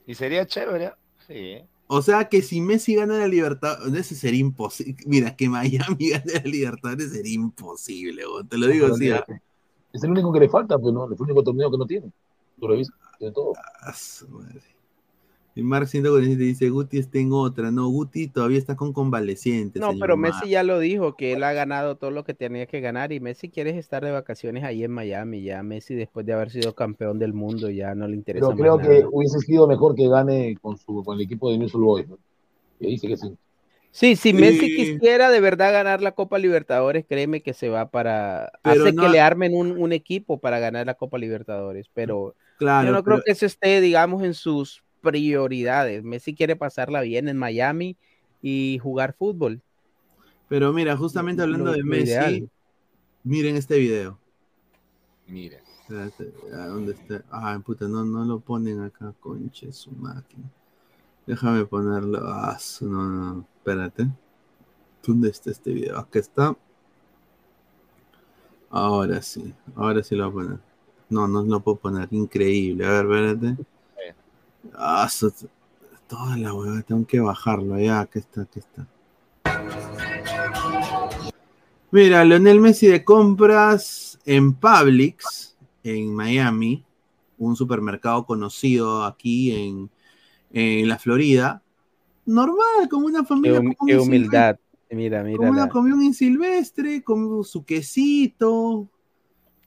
Y 0.05 0.15
sería 0.15 0.45
chévere. 0.45 0.93
Sí. 1.27 1.33
¿eh? 1.33 1.67
O 1.88 2.01
sea 2.01 2.27
que 2.27 2.41
si 2.41 2.59
Messi 2.59 2.95
gana 2.95 3.18
la 3.18 3.27
Libertadores, 3.27 3.93
ese 3.93 4.15
sería 4.15 4.41
imposible. 4.41 4.97
Mira, 5.05 5.35
que 5.35 5.49
Miami 5.49 6.09
gane 6.09 6.34
la 6.34 6.41
Libertadores 6.41 7.11
sería 7.11 7.35
imposible, 7.35 8.26
bo, 8.26 8.43
te 8.43 8.57
lo 8.57 8.68
digo 8.68 8.88
así. 8.88 9.09
¿ah? 9.09 9.26
Es 9.93 10.03
el 10.03 10.11
único 10.11 10.31
que 10.31 10.41
le 10.41 10.49
falta, 10.49 10.77
pues 10.77 10.93
no, 10.93 11.05
es 11.05 11.19
el 11.19 11.23
único 11.23 11.43
torneo 11.43 11.72
que 11.72 11.77
no 11.77 11.85
tiene. 11.85 12.11
Tú 12.59 12.68
lo 12.68 12.76
viste, 12.76 12.93
tiene 13.18 13.34
todo. 13.34 13.53
Ah, 13.81 13.93
su 13.93 14.27
madre. 14.27 14.61
Y 15.57 15.63
Mark 15.63 15.88
147 15.88 16.43
dice, 16.43 16.69
Guti 16.69 16.99
está 16.99 17.17
en 17.17 17.31
otra. 17.34 17.71
No, 17.71 17.88
Guti 17.88 18.27
todavía 18.27 18.59
está 18.59 18.75
con 18.75 18.93
convalecientes. 18.93 19.81
No, 19.81 19.97
pero 19.99 20.15
Mark. 20.15 20.35
Messi 20.35 20.51
ya 20.51 20.61
lo 20.61 20.77
dijo, 20.79 21.15
que 21.15 21.34
él 21.34 21.43
ha 21.43 21.51
ganado 21.51 21.95
todo 21.95 22.11
lo 22.11 22.23
que 22.23 22.35
tenía 22.35 22.67
que 22.67 22.79
ganar 22.79 23.11
y 23.11 23.19
Messi 23.19 23.49
quiere 23.49 23.75
estar 23.77 24.05
de 24.05 24.11
vacaciones 24.11 24.63
ahí 24.63 24.84
en 24.84 24.91
Miami. 24.91 25.41
Ya 25.41 25.63
Messi, 25.63 25.95
después 25.95 26.27
de 26.27 26.34
haber 26.34 26.51
sido 26.51 26.75
campeón 26.75 27.17
del 27.17 27.34
mundo, 27.34 27.71
ya 27.71 27.95
no 27.95 28.07
le 28.07 28.15
interesa 28.15 28.45
Pero 28.55 28.55
más 28.55 28.61
creo 28.61 28.77
que 28.77 28.99
nada. 28.99 29.09
hubiese 29.11 29.39
sido 29.39 29.67
mejor 29.67 29.95
que 29.95 30.07
gane 30.07 30.55
con, 30.61 30.77
su, 30.77 31.03
con 31.03 31.15
el 31.17 31.23
equipo 31.23 31.49
de 31.49 31.57
Newell's 31.57 31.73
Boys. 31.73 32.07
¿no? 32.07 32.19
Y 32.79 32.91
dice 32.91 33.07
que 33.07 33.17
sí. 33.17 33.34
Sí, 33.89 34.15
si 34.15 34.34
Messi 34.34 34.59
Sí. 34.69 34.75
quisiera 34.75 35.31
de 35.31 35.39
verdad 35.39 35.73
ganar 35.73 36.03
la 36.03 36.11
Copa 36.11 36.38
Libertadores, 36.38 37.03
créeme 37.09 37.41
que 37.41 37.53
se 37.55 37.67
va 37.69 37.89
para... 37.89 38.51
Pero 38.61 38.84
hace 38.84 38.93
no- 38.93 39.01
que 39.01 39.09
le 39.09 39.19
armen 39.21 39.55
un, 39.55 39.71
un 39.71 39.91
equipo 39.91 40.38
para 40.38 40.59
ganar 40.59 40.85
la 40.85 40.93
Copa 40.93 41.17
Libertadores, 41.17 41.88
pero 41.95 42.35
Claro, 42.59 42.85
yo 42.89 42.93
no 42.93 43.03
creo 43.03 43.15
pero- 43.15 43.23
que 43.25 43.31
eso 43.31 43.47
esté, 43.47 43.81
digamos, 43.81 44.21
en 44.23 44.35
sus 44.35 44.84
prioridades. 45.07 46.03
Messi 46.03 46.35
quiere 46.35 46.55
pasarla 46.57 47.01
bien 47.01 47.29
en 47.29 47.38
Miami 47.38 47.95
y 48.41 48.79
jugar 48.84 49.15
fútbol. 49.17 49.61
Pero 50.49 50.73
mira, 50.73 50.97
justamente 50.97 51.41
hablando 51.41 51.71
lo- 51.71 51.71
de 51.73 51.79
lo 51.79 51.85
Messi, 51.85 52.09
ideal. 52.11 52.49
miren 53.23 53.55
este 53.55 53.77
video. 53.79 54.19
Mire. 55.27 55.61
Espérate, 55.81 56.34
¿a 56.53 56.67
¿dónde 56.67 56.91
está? 56.93 57.23
Ah, 57.31 57.57
puta, 57.65 57.88
no, 57.88 58.03
no 58.03 58.25
lo 58.25 58.41
ponen 58.41 58.81
acá, 58.81 59.13
conche 59.21 59.71
su 59.71 59.91
máquina. 59.91 60.43
Déjame 61.25 61.65
ponerlo. 61.65 62.19
Ah, 62.27 62.57
su- 62.59 62.89
no, 62.89 63.03
no, 63.07 63.45
espérate. 63.57 64.07
¿Dónde 65.05 65.29
está 65.29 65.51
este 65.51 65.71
video? 65.71 65.97
Acá 65.97 66.19
está. 66.19 66.57
Ahora 68.69 69.21
sí, 69.21 69.53
ahora 69.75 70.03
sí 70.03 70.15
lo 70.15 70.29
voy 70.29 70.43
a 70.43 70.47
poner. 70.47 70.59
No, 71.09 71.27
no 71.27 71.41
lo 71.43 71.59
puedo 71.61 71.77
poner. 71.77 72.07
Increíble. 72.11 72.85
A 72.85 73.01
ver, 73.01 73.05
espérate. 73.31 73.63
Ah, 74.76 75.06
eso- 75.07 75.31
toda 76.07 76.38
la 76.38 76.53
hueva, 76.53 76.81
tengo 76.81 77.06
que 77.06 77.19
bajarlo. 77.19 77.77
Ya, 77.80 77.99
aquí 78.02 78.19
está, 78.19 78.41
aquí 78.44 78.60
está. 78.60 78.88
Mira, 81.91 82.23
Leonel 82.26 82.60
Messi 82.60 82.88
de 82.88 83.03
compras 83.03 84.19
en 84.26 84.53
Publix, 84.53 85.56
en 85.84 86.14
Miami, 86.14 86.84
un 87.38 87.56
supermercado 87.56 88.26
conocido 88.26 89.03
aquí 89.06 89.52
en, 89.53 89.89
en 90.52 90.89
la 90.89 90.98
Florida. 90.99 91.61
Normal, 92.26 92.89
como 92.89 93.06
una 93.07 93.23
familia. 93.23 93.61
qué 93.85 93.98
humildad. 93.98 94.57
Mira, 94.91 95.23
mira. 95.23 95.38
Como 95.38 95.49
una 95.52 95.65
la- 95.65 95.69
comió 95.69 95.95
un 95.95 96.14
silvestre, 96.14 97.03
con 97.03 97.44
su 97.44 97.64
quesito. 97.64 98.88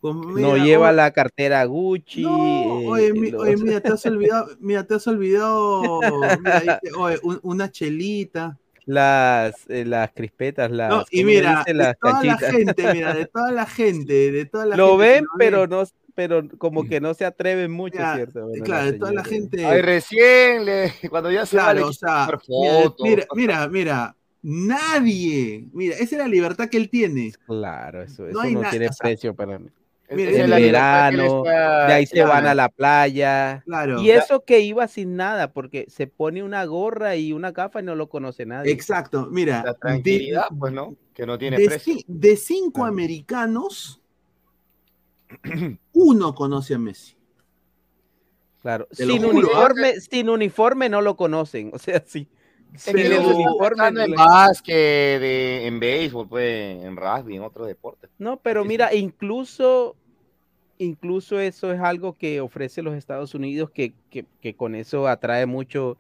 Con- 0.01 0.21
no 0.21 0.35
mira, 0.35 0.65
lleva 0.65 0.91
oh, 0.91 0.93
la 0.93 1.11
cartera 1.13 1.65
Gucci. 1.65 2.23
no, 2.23 2.37
eh, 2.37 2.87
oye, 2.89 3.13
mi- 3.13 3.31
los- 3.31 3.43
oye, 3.43 3.57
mira, 3.57 3.81
te 3.83 3.93
has 3.93 4.07
olvidado, 4.07 4.49
mira, 4.61 4.87
te 4.87 4.95
has 4.95 5.07
olvidado, 5.07 6.39
mira, 6.41 6.81
oye, 6.97 7.19
un- 7.23 7.41
una 7.43 7.71
chelita. 7.71 8.59
las, 8.87 9.69
eh, 9.69 9.85
las 9.85 10.11
crispetas, 10.13 10.71
las. 10.71 10.89
No, 10.91 11.05
y 11.11 11.23
¿cómo 11.23 11.29
le 11.29 11.35
mira, 11.37 11.51
dice? 11.59 11.75
de 11.75 11.75
las 11.75 11.99
toda 11.99 12.25
la 12.25 12.37
canchitas. 12.37 12.51
gente, 12.51 12.93
mira, 12.93 13.15
de 13.15 13.27
toda 13.33 13.53
la 13.53 13.67
gente, 13.67 14.33
de 14.33 14.45
toda 14.47 14.67
la 14.67 14.77
lo 14.77 14.99
gente 14.99 15.05
ven, 15.13 15.25
lo 15.25 15.31
pero 15.39 15.61
ve, 15.63 15.69
no, 15.69 15.85
pero 16.15 16.49
como 16.59 16.85
que 16.85 17.01
no 17.01 17.15
se 17.15 17.25
atreven 17.25 17.71
mucho, 17.71 17.97
Mira, 17.99 18.15
¿cierto? 18.17 18.47
Bueno, 18.49 18.65
claro, 18.65 18.87
la 18.87 18.93
de 18.93 18.99
toda 18.99 19.13
la 19.13 19.25
gente, 19.25 19.65
Ay, 19.65 19.83
recién, 19.83 20.65
le, 20.65 20.93
cuando 21.11 21.31
ya 21.31 21.47
se 21.47 21.57
claro, 21.57 21.87
o 21.89 21.93
sea, 21.93 22.27
fotos. 22.27 23.07
mira, 23.07 23.27
mira, 23.35 23.69
mira, 23.69 24.17
nadie, 24.43 25.69
mira, 25.73 25.95
esa 25.95 26.03
es 26.17 26.19
la 26.19 26.29
libertad 26.29 26.69
que 26.69 26.77
él 26.79 26.91
tiene. 26.91 27.33
Claro, 27.47 28.03
eso, 28.03 28.25
No 28.25 28.29
eso 28.31 28.41
hay 28.41 28.55
no 28.55 28.61
tiene 28.71 28.89
o 28.89 28.93
sea, 28.93 29.05
precio 29.05 29.35
para 29.35 29.59
mí. 29.59 29.69
Mira, 30.13 30.31
él 30.31 30.51
verano, 30.51 31.45
está- 31.45 31.87
De 31.87 31.93
ahí 31.93 32.07
se 32.07 32.23
van 32.25 32.47
a 32.47 32.55
la 32.55 32.69
playa. 32.69 33.63
Claro, 33.65 34.01
Y 34.03 34.11
eso 34.11 34.45
que 34.45 34.61
iba 34.61 34.89
sin 34.89 35.17
nada, 35.17 35.53
porque 35.53 35.87
se 35.89 36.07
pone 36.09 36.43
una 36.43 36.65
gorra 36.65 37.15
y 37.17 37.33
una 37.33 37.53
gafa 37.53 37.81
y 37.81 37.85
no 37.85 37.95
lo 37.95 38.09
conoce 38.09 38.45
nadie. 38.47 38.73
exacto, 38.73 39.29
mira, 39.31 39.63
La 39.65 39.73
de- 39.73 39.79
tranquilidad, 39.79 40.47
pues, 40.59 40.73
¿no? 40.73 40.97
Que 41.15 41.27
no 41.27 41.39
tiene 41.39 41.59
de, 41.59 41.67
precio. 41.67 41.95
ci- 41.95 42.05
de 42.09 42.37
cinco 42.37 42.81
Claro. 42.81 42.89
americanos, 42.93 44.03
uno 45.93 46.35
conoce 46.35 46.75
a 46.75 46.79
Messi. 46.79 47.17
Claro. 48.63 48.87
Te 48.91 49.07
Sin 49.07 49.25
uniforme, 49.25 50.01
sin 50.01 50.29
uniforme 50.29 50.89
no 50.89 51.01
lo 51.01 51.17
conocen. 51.17 51.71
O 51.73 51.79
sea, 51.79 52.03
sí. 52.07 52.29
Sin 52.77 52.95
que 52.95 53.07
el 53.07 53.19
uniforme. 53.25 54.05
en 54.05 54.13
básquet, 54.13 55.21
de- 55.21 55.67
en 55.67 55.81
béisbol, 55.81 56.29
pues, 56.29 56.85
en 56.85 56.95
rugby, 56.97 57.37
en 57.37 57.43
otros 57.43 57.67
deportes. 57.67 58.11
No, 58.19 58.39
pero 58.39 58.63
Sí, 58.63 58.69
mira, 58.69 58.95
incluso, 58.95 59.97
incluso 60.85 61.39
eso 61.39 61.73
es 61.73 61.81
algo 61.81 62.17
que 62.17 62.41
ofrece 62.41 62.83
los 62.83 62.95
Estados 62.95 63.35
Unidos, 63.35 63.71
que, 63.71 63.93
que- 64.11 64.25
que 64.41 64.55
con 64.55 64.75
eso 64.75 65.07
atrae 65.09 65.47
mucho, 65.47 65.97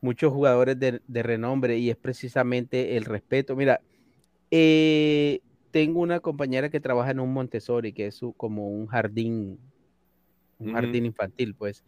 muchos 0.00 0.32
jugadores 0.32 0.78
de, 0.78 1.00
de 1.06 1.22
renombre 1.22 1.78
y 1.78 1.90
es 1.90 1.96
precisamente 1.96 2.96
el 2.96 3.04
respeto. 3.04 3.54
Mira, 3.54 3.80
eh, 4.50 5.40
tengo 5.70 6.00
una 6.00 6.20
compañera 6.20 6.70
que 6.70 6.80
trabaja 6.80 7.10
en 7.10 7.20
un 7.20 7.32
Montessori, 7.32 7.92
que 7.92 8.06
es 8.06 8.14
su- 8.14 8.32
como 8.32 8.70
un 8.70 8.86
jardín, 8.86 9.58
un 10.58 10.72
jardín 10.72 11.04
infantil, 11.06 11.54
pues. 11.54 11.84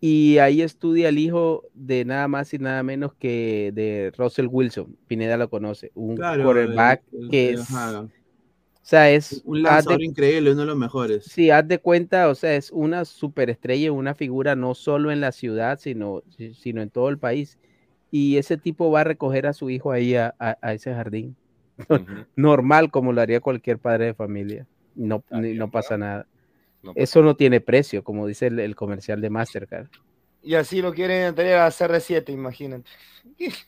Y 0.00 0.38
ahí 0.38 0.62
estudia 0.62 1.08
el 1.08 1.18
hijo 1.18 1.64
de 1.74 2.04
nada 2.04 2.28
más 2.28 2.52
y 2.54 2.58
nada 2.58 2.82
menos 2.82 3.14
que 3.14 3.72
de 3.74 4.12
Russell 4.16 4.46
Wilson. 4.50 4.96
Pineda 5.06 5.36
lo 5.36 5.48
conoce, 5.50 5.90
un 5.94 6.16
Claro, 6.16 6.44
quarterback 6.44 7.02
el- 7.12 7.24
el- 7.24 7.30
que 7.30 7.48
el- 7.50 7.54
es, 7.56 7.70
ajá, 7.70 8.08
sea, 8.88 9.10
es 9.10 9.42
un 9.44 9.62
lanzador 9.62 9.98
de- 9.98 10.04
increíble, 10.06 10.52
uno 10.52 10.60
de 10.60 10.66
los 10.66 10.76
mejores. 10.76 11.24
Sí, 11.24 11.50
haz 11.50 11.66
de 11.66 11.78
cuenta, 11.78 12.28
o 12.28 12.34
sea, 12.34 12.54
es 12.54 12.70
una 12.70 13.04
superestrella, 13.04 13.90
una 13.92 14.14
figura 14.14 14.54
no 14.54 14.74
solo 14.74 15.10
en 15.10 15.20
la 15.20 15.32
ciudad, 15.32 15.78
sino, 15.80 16.22
si- 16.36 16.54
sino 16.54 16.82
en 16.82 16.90
todo 16.90 17.08
el 17.08 17.18
país. 17.18 17.58
Y 18.10 18.36
ese 18.36 18.56
tipo 18.56 18.90
va 18.90 19.00
a 19.00 19.04
recoger 19.04 19.46
a 19.46 19.52
su 19.52 19.68
hijo 19.70 19.90
ahí 19.92 20.14
a, 20.14 20.34
a- 20.38 20.56
a 20.62 20.72
ese 20.72 20.94
jardín. 20.94 21.36
Ujú. 21.90 22.24
Normal, 22.36 22.90
como 22.90 23.12
lo 23.12 23.20
haría 23.20 23.40
cualquier 23.40 23.78
padre 23.78 24.06
de 24.06 24.14
familia. 24.14 24.66
No, 24.94 25.22
Ah, 25.30 25.40
ni- 25.40 25.48
bien, 25.48 25.58
no 25.58 25.70
pasa 25.70 25.98
nada. 25.98 26.26
No, 26.82 26.94
pues. 26.94 27.10
Eso 27.10 27.22
no 27.22 27.34
tiene 27.36 27.60
precio, 27.60 28.04
como 28.04 28.26
dice 28.26 28.46
el, 28.46 28.60
el 28.60 28.76
comercial 28.76 29.20
de 29.20 29.30
Mastercard. 29.30 29.88
Y 30.42 30.54
así 30.54 30.80
lo 30.80 30.94
quieren 30.94 31.34
tener 31.34 31.58
a 31.58 31.68
CR7, 31.72 32.30
imagínate. 32.30 32.88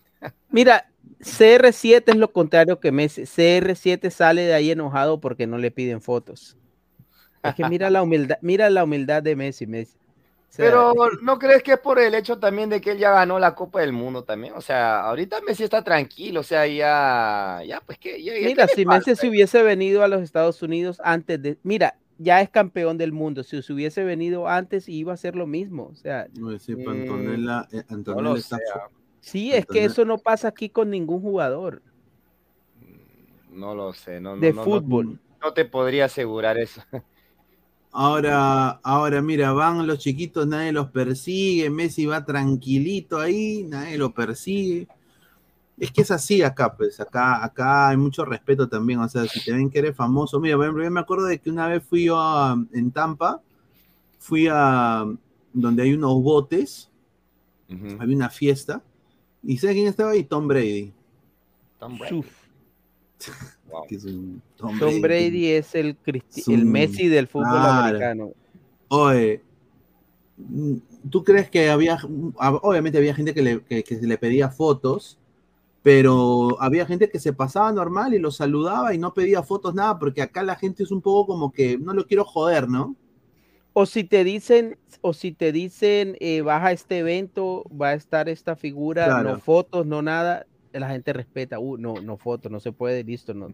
Mira, 0.50 0.88
CR7 1.20 2.04
es 2.06 2.16
lo 2.16 2.32
contrario 2.32 2.80
que 2.80 2.92
Messi. 2.92 3.22
CR7 3.22 4.10
sale 4.10 4.42
de 4.42 4.54
ahí 4.54 4.70
enojado 4.70 5.20
porque 5.20 5.46
no 5.46 5.58
le 5.58 5.70
piden 5.70 6.00
fotos. 6.00 6.56
Es 7.42 7.54
que 7.54 7.68
mira 7.68 7.90
la 7.90 8.02
humildad, 8.02 8.38
mira 8.42 8.68
la 8.70 8.84
humildad 8.84 9.22
de 9.22 9.36
Messi, 9.36 9.66
Messi. 9.66 9.96
O 9.96 10.50
sea, 10.50 10.64
Pero 10.64 10.94
¿no 11.22 11.38
crees 11.38 11.62
que 11.62 11.72
es 11.72 11.78
por 11.78 11.98
el 11.98 12.14
hecho 12.14 12.38
también 12.38 12.70
de 12.70 12.80
que 12.80 12.92
él 12.92 12.98
ya 12.98 13.10
ganó 13.12 13.38
la 13.38 13.54
Copa 13.54 13.80
del 13.80 13.92
Mundo 13.92 14.24
también? 14.24 14.54
O 14.56 14.60
sea, 14.60 15.00
ahorita 15.02 15.40
Messi 15.46 15.64
está 15.64 15.84
tranquilo, 15.84 16.40
o 16.40 16.42
sea, 16.42 16.66
ya, 16.66 17.62
ya 17.66 17.80
pues 17.84 17.98
que 17.98 18.22
ya, 18.22 18.34
ya 18.34 18.48
Mira, 18.48 18.66
¿qué 18.66 18.72
le 18.72 18.74
si 18.74 18.84
falta? 18.84 19.10
Messi 19.10 19.20
se 19.20 19.28
hubiese 19.28 19.62
venido 19.62 20.02
a 20.02 20.08
los 20.08 20.22
Estados 20.22 20.62
Unidos 20.62 21.00
antes 21.04 21.40
de, 21.42 21.58
mira, 21.62 21.96
ya 22.18 22.40
es 22.40 22.50
campeón 22.50 22.98
del 22.98 23.12
mundo. 23.12 23.44
Si 23.44 23.62
se 23.62 23.72
hubiese 23.72 24.02
venido 24.04 24.48
antes 24.48 24.88
iba 24.88 25.12
a 25.12 25.16
ser 25.16 25.36
lo 25.36 25.46
mismo. 25.46 25.88
O 25.92 25.94
sea, 25.94 26.26
No, 26.34 26.58
sí, 26.58 26.74
Mm, 26.74 26.88
Antonella, 26.88 27.68
eh, 27.72 27.84
No 27.88 27.96
Antonella 27.96 28.28
lo 28.30 28.36
está 28.36 28.58
sí, 29.30 29.52
es 29.52 29.66
que 29.66 29.84
eso 29.84 30.04
no 30.04 30.18
pasa 30.18 30.48
aquí 30.48 30.70
con 30.70 30.90
ningún 30.90 31.20
jugador 31.22 31.82
no 33.50 33.74
lo 33.74 33.92
sé, 33.92 34.20
no, 34.20 34.36
de 34.36 34.52
no, 34.52 34.64
fútbol. 34.64 35.18
no 35.42 35.52
te 35.54 35.64
podría 35.64 36.06
asegurar 36.06 36.58
eso. 36.58 36.82
Ahora, 37.90 38.70
ahora 38.84 39.22
mira, 39.22 39.52
van 39.52 39.86
los 39.86 39.98
chiquitos, 39.98 40.46
nadie 40.46 40.72
los 40.72 40.90
persigue, 40.90 41.70
Messi 41.70 42.06
va 42.06 42.24
tranquilito 42.24 43.18
ahí, 43.18 43.64
nadie 43.64 43.96
lo 43.98 44.12
persigue. 44.14 44.88
Es 45.78 45.92
que 45.92 46.02
es 46.02 46.10
así 46.12 46.42
acá, 46.42 46.76
pues, 46.76 47.00
acá, 47.00 47.44
acá 47.44 47.88
hay 47.90 47.96
mucho 47.98 48.24
respeto 48.24 48.68
también, 48.68 49.00
o 49.00 49.08
sea, 49.08 49.28
si 49.28 49.40
te 49.40 49.52
ven 49.52 49.70
que 49.70 49.80
eres 49.80 49.96
famoso, 49.96 50.40
mira, 50.40 50.56
por 50.56 50.66
ejemplo, 50.66 50.84
yo 50.84 50.90
me 50.92 51.00
acuerdo 51.00 51.26
de 51.26 51.40
que 51.40 51.50
una 51.50 51.68
vez 51.68 51.84
fui 51.84 52.04
yo 52.06 52.18
a- 52.20 52.56
en 52.72 52.92
Tampa, 52.92 53.42
fui 54.20 54.48
a 54.50 55.06
donde 55.54 55.82
hay 55.84 55.94
unos 55.94 56.22
botes, 56.22 56.90
había 57.98 58.16
una 58.16 58.30
fiesta, 58.30 58.82
y 59.42 59.56
¿sabes 59.58 59.74
quién 59.76 59.86
estaba 59.88 60.10
ahí? 60.12 60.24
Tom 60.24 60.48
Brady. 60.48 60.92
Tom 61.78 61.98
Brady. 61.98 62.16
Uf, 62.16 62.26
Wow. 63.70 63.82
que 63.86 63.96
es 63.96 64.04
un 64.04 64.40
Tom 64.56 64.78
Brady 65.02 65.48
es 65.48 65.74
el, 65.74 65.96
cristi- 66.00 66.56
Messi 66.64 67.08
del 67.08 67.26
fútbol 67.28 67.50
claro. 67.50 67.80
americano. 67.82 68.30
Oye, 68.88 69.42
mm, 70.38 70.74
¿tú 71.10 71.22
crees 71.22 71.50
que 71.50 71.68
había, 71.68 71.98
obviamente 72.62 72.96
había 72.98 73.14
gente 73.14 73.34
que, 73.34 73.42
le, 73.42 73.60
que, 73.64 73.82
que 73.84 73.96
se 73.96 74.06
le 74.06 74.16
pedía 74.16 74.48
fotos, 74.48 75.18
pero 75.82 76.56
había 76.60 76.86
gente 76.86 77.10
que 77.10 77.18
se 77.18 77.32
pasaba 77.34 77.70
normal 77.72 78.14
y 78.14 78.18
lo 78.18 78.30
saludaba 78.30 78.94
y 78.94 78.98
no 78.98 79.12
pedía 79.12 79.42
fotos, 79.42 79.74
nada, 79.74 79.98
porque 79.98 80.22
acá 80.22 80.42
la 80.42 80.56
gente 80.56 80.82
es 80.82 80.90
un 80.90 81.02
poco 81.02 81.26
como 81.32 81.52
que 81.52 81.76
no 81.78 81.92
lo 81.92 82.06
quiero 82.06 82.24
joder, 82.24 82.68
¿no? 82.68 82.96
O 83.72 83.86
si 83.86 84.02
te 84.04 84.24
dicen, 84.24 84.76
o 85.02 85.12
si 85.12 85.32
te 85.32 85.52
dicen, 85.52 86.16
eh, 86.20 86.40
vas 86.42 86.64
a 86.64 86.72
este 86.72 86.98
evento, 86.98 87.64
va 87.70 87.88
a 87.90 87.94
estar 87.94 88.28
esta 88.28 88.56
figura, 88.56 89.04
Claro. 89.04 89.30
no 89.34 89.38
fotos, 89.40 89.86
no 89.86 90.02
nada, 90.02 90.46
la 90.72 90.88
gente 90.90 91.12
respeta, 91.12 91.58
uh, 91.60 91.76
no, 91.76 91.94
no 92.00 92.16
fotos, 92.16 92.50
no 92.50 92.58
se 92.60 92.72
puede, 92.72 93.04
listo, 93.04 93.34
no. 93.34 93.52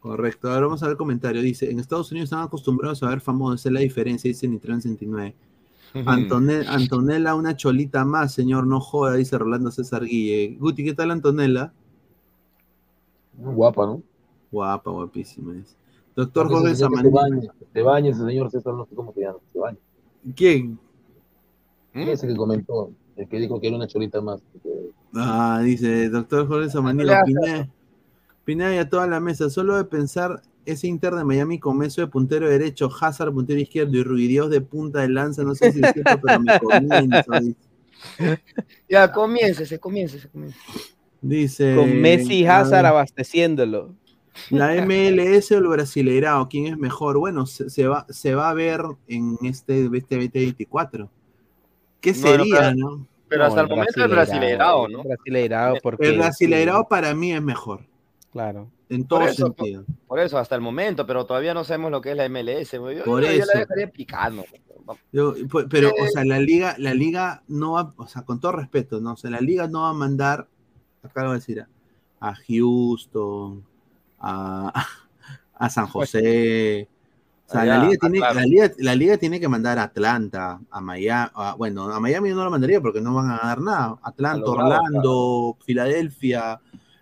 Correcto, 0.00 0.48
ahora 0.50 0.66
vamos 0.66 0.82
a 0.82 0.86
ver 0.86 0.92
el 0.92 0.98
comentario. 0.98 1.42
Dice, 1.42 1.70
en 1.70 1.78
Estados 1.78 2.10
Unidos 2.10 2.28
están 2.28 2.42
acostumbrados 2.42 3.02
a 3.02 3.08
ver 3.10 3.20
famosos, 3.20 3.60
esa 3.60 3.68
es 3.68 3.72
la 3.74 3.80
diferencia, 3.80 4.28
dice 4.28 4.48
Nitran 4.48 4.80
69. 4.80 5.34
Antone- 6.06 6.64
Antonella, 6.68 7.34
una 7.34 7.54
cholita 7.56 8.04
más, 8.04 8.32
señor, 8.32 8.66
no 8.66 8.80
joda, 8.80 9.14
dice 9.16 9.36
Rolando 9.36 9.70
César 9.70 10.04
Guille. 10.04 10.56
Guti, 10.58 10.84
¿qué 10.84 10.94
tal 10.94 11.10
Antonella? 11.10 11.72
Guapa, 13.36 13.86
¿no? 13.86 14.02
Guapa, 14.50 14.90
guapísima. 14.90 15.56
es. 15.58 15.76
Doctor 16.16 16.48
Jorge 16.48 16.74
Samaniego. 16.74 17.18
baña 17.84 18.10
ese 18.10 18.24
señor 18.24 18.50
César, 18.50 18.74
no 18.74 18.84
sé 18.86 18.94
cómo 18.94 19.12
se 19.12 19.20
llama, 19.20 19.38
se 19.52 19.58
baña. 19.58 19.78
¿Quién? 20.36 20.78
¿Mm? 21.94 22.08
Ese 22.08 22.26
que 22.26 22.36
comentó, 22.36 22.90
el 23.16 23.28
que 23.28 23.38
dijo 23.38 23.60
que 23.60 23.68
era 23.68 23.76
una 23.76 23.86
cholita 23.86 24.20
más. 24.20 24.40
que- 24.62 24.90
Ah, 25.14 25.60
dice 25.64 26.08
doctor 26.08 26.46
Jorge 26.46 26.70
Samaniego. 26.70 27.12
Pineda, 27.24 27.68
Pineda 28.44 28.74
y 28.74 28.78
a 28.78 28.88
toda 28.88 29.06
la 29.06 29.18
mesa. 29.20 29.50
Solo 29.50 29.76
de 29.76 29.84
pensar 29.84 30.42
ese 30.64 30.86
Inter 30.86 31.14
de 31.14 31.24
Miami 31.24 31.58
con 31.58 31.78
Meso 31.78 32.00
de 32.00 32.06
puntero 32.06 32.48
derecho, 32.48 32.88
Hazard 33.00 33.32
puntero 33.32 33.58
izquierdo 33.60 33.96
y 33.96 34.02
Ruidios 34.04 34.50
de 34.50 34.60
punta 34.60 35.00
de 35.00 35.08
lanza. 35.08 35.42
No 35.42 35.54
sé 35.54 35.72
si 35.72 35.80
es 35.82 35.92
cierto, 35.92 36.20
pero 36.22 36.40
me 36.40 36.58
comienzo. 36.60 37.32
Dice. 37.40 38.40
Ya, 38.88 39.10
comience, 39.12 39.66
se 39.66 39.78
comience, 39.78 40.20
se 40.20 40.28
comience. 40.28 40.56
Dice, 41.22 41.74
Con 41.76 42.00
Messi 42.00 42.34
y 42.40 42.46
Hazard 42.46 42.86
abasteciéndolo. 42.86 43.94
La 44.50 44.68
MLS 44.86 45.50
o 45.52 45.58
el 45.58 45.66
Brasileirao, 45.68 46.48
¿quién 46.48 46.66
es 46.66 46.78
mejor? 46.78 47.18
Bueno, 47.18 47.46
se, 47.46 47.68
se 47.70 47.86
va, 47.86 48.06
se 48.08 48.34
va 48.34 48.50
a 48.50 48.54
ver 48.54 48.82
en 49.08 49.36
este, 49.42 49.84
este 49.94 50.16
2024. 50.16 51.10
¿Qué 52.00 52.14
sería, 52.14 52.58
pero- 52.58 52.74
no? 52.74 53.06
Pero 53.28 53.44
hasta 53.44 53.60
el 53.60 53.68
momento 53.68 54.04
el 54.04 54.10
Brasileirao, 54.10 54.88
¿no? 54.88 55.04
Brasileirao, 55.04 55.76
porque 55.82 56.08
El 56.08 56.18
Brasileirao 56.18 56.88
para 56.88 57.14
mí 57.14 57.32
es 57.32 57.40
mejor. 57.40 57.86
Claro. 58.32 58.68
En 58.88 59.06
todo 59.06 59.20
Por 59.20 59.28
eso, 59.28 59.46
sentido. 59.46 59.84
Por 60.08 60.18
eso, 60.18 60.36
hasta 60.36 60.56
el 60.56 60.60
momento, 60.60 61.06
pero 61.06 61.24
todavía 61.26 61.54
no 61.54 61.62
sabemos 61.62 61.92
lo 61.92 62.00
que 62.00 62.10
es 62.10 62.16
la 62.16 62.24
MLS. 62.28 62.72
Yo, 62.72 62.82
Por 63.04 63.22
yo- 63.22 63.28
yo 63.28 63.28
eso. 63.28 63.46
la 63.54 63.60
dejaría 63.60 63.88
picando. 63.88 64.44
Yo- 65.12 65.34
pero, 65.68 65.90
o 65.90 66.06
sea, 66.12 66.24
la 66.24 66.40
liga, 66.40 66.74
la 66.78 66.92
liga 66.92 67.44
no 67.46 67.72
va, 67.72 67.94
o 67.96 68.08
sea, 68.08 68.22
con 68.22 68.40
todo 68.40 68.50
respeto, 68.52 69.00
¿no? 69.00 69.12
O 69.12 69.16
sea, 69.16 69.30
la 69.30 69.40
liga 69.40 69.68
no 69.68 69.82
va 69.82 69.90
a 69.90 69.94
mandar, 69.94 70.48
acá 71.04 71.20
lo 71.22 71.28
voy 71.28 71.36
a 71.36 71.38
decir, 71.38 71.64
a 72.18 72.34
Houston, 72.34 73.64
a, 74.20 74.86
a 75.54 75.70
San 75.70 75.86
José. 75.86 76.88
O 77.46 77.52
sea, 77.52 77.62
Allá, 77.62 77.78
la, 77.78 77.84
liga 77.84 77.98
tiene, 78.00 78.18
claro. 78.18 78.34
la, 78.34 78.46
liga, 78.46 78.70
la 78.78 78.94
liga 78.94 79.18
tiene 79.18 79.40
que 79.40 79.48
mandar 79.48 79.76
a 79.80 79.82
Atlanta, 79.84 80.60
a 80.70 80.80
Miami, 80.80 81.30
a- 81.34 81.54
bueno, 81.58 81.92
a 81.92 81.98
Miami 81.98 82.28
yo 82.28 82.36
no 82.36 82.44
lo 82.44 82.50
mandaría 82.50 82.80
porque 82.80 83.00
no 83.00 83.12
van 83.14 83.28
a 83.30 83.38
ganar 83.38 83.60
nada. 83.60 83.98
Atlanta, 84.02 84.48
Orlando, 84.48 85.56
Filadelfia, 85.64 86.60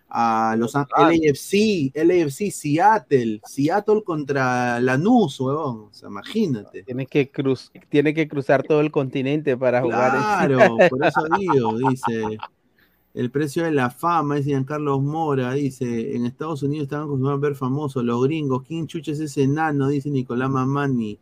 a 0.09 0.55
Los. 0.57 0.75
Ángeles, 0.75 1.21
LAFC, 1.21 1.91
LAFC, 1.93 2.49
Seattle, 2.51 3.41
Seattle 3.45 4.01
contra 4.03 4.79
Lanús, 4.79 5.39
huevón. 5.39 5.89
O 5.91 5.93
sea, 5.93 6.09
imagínate. 6.09 6.81
Tiene 6.81 7.05
que, 7.05 7.29
cruz, 7.29 7.71
tiene 7.89 8.15
que 8.15 8.27
cruzar 8.27 8.63
todo 8.63 8.81
el 8.81 8.89
continente 8.89 9.55
para 9.55 9.81
jugar. 9.83 10.15
en- 10.15 10.57
Claro, 10.57 10.77
por 10.89 11.05
eso 11.05 11.23
digo, 11.37 11.77
dice. 11.77 12.39
El 13.13 13.31
precio 13.31 13.63
de 13.63 13.71
la 13.71 13.89
fama, 13.89 14.35
dice 14.35 14.63
Carlos 14.65 15.01
Mora, 15.01 15.53
dice, 15.53 16.15
en 16.15 16.25
Estados 16.25 16.61
Unidos 16.61 16.83
estaban 16.83 17.05
acostumbrados 17.05 17.39
a 17.39 17.41
ver 17.41 17.55
famosos, 17.55 18.03
los 18.03 18.23
gringos, 18.23 18.63
¿quién 18.67 18.85
chucha 18.85 19.11
es 19.11 19.19
ese 19.19 19.43
enano? 19.43 19.87
Dice 19.87 20.09
Nicolás 20.11 20.49
Mamani. 20.49 21.19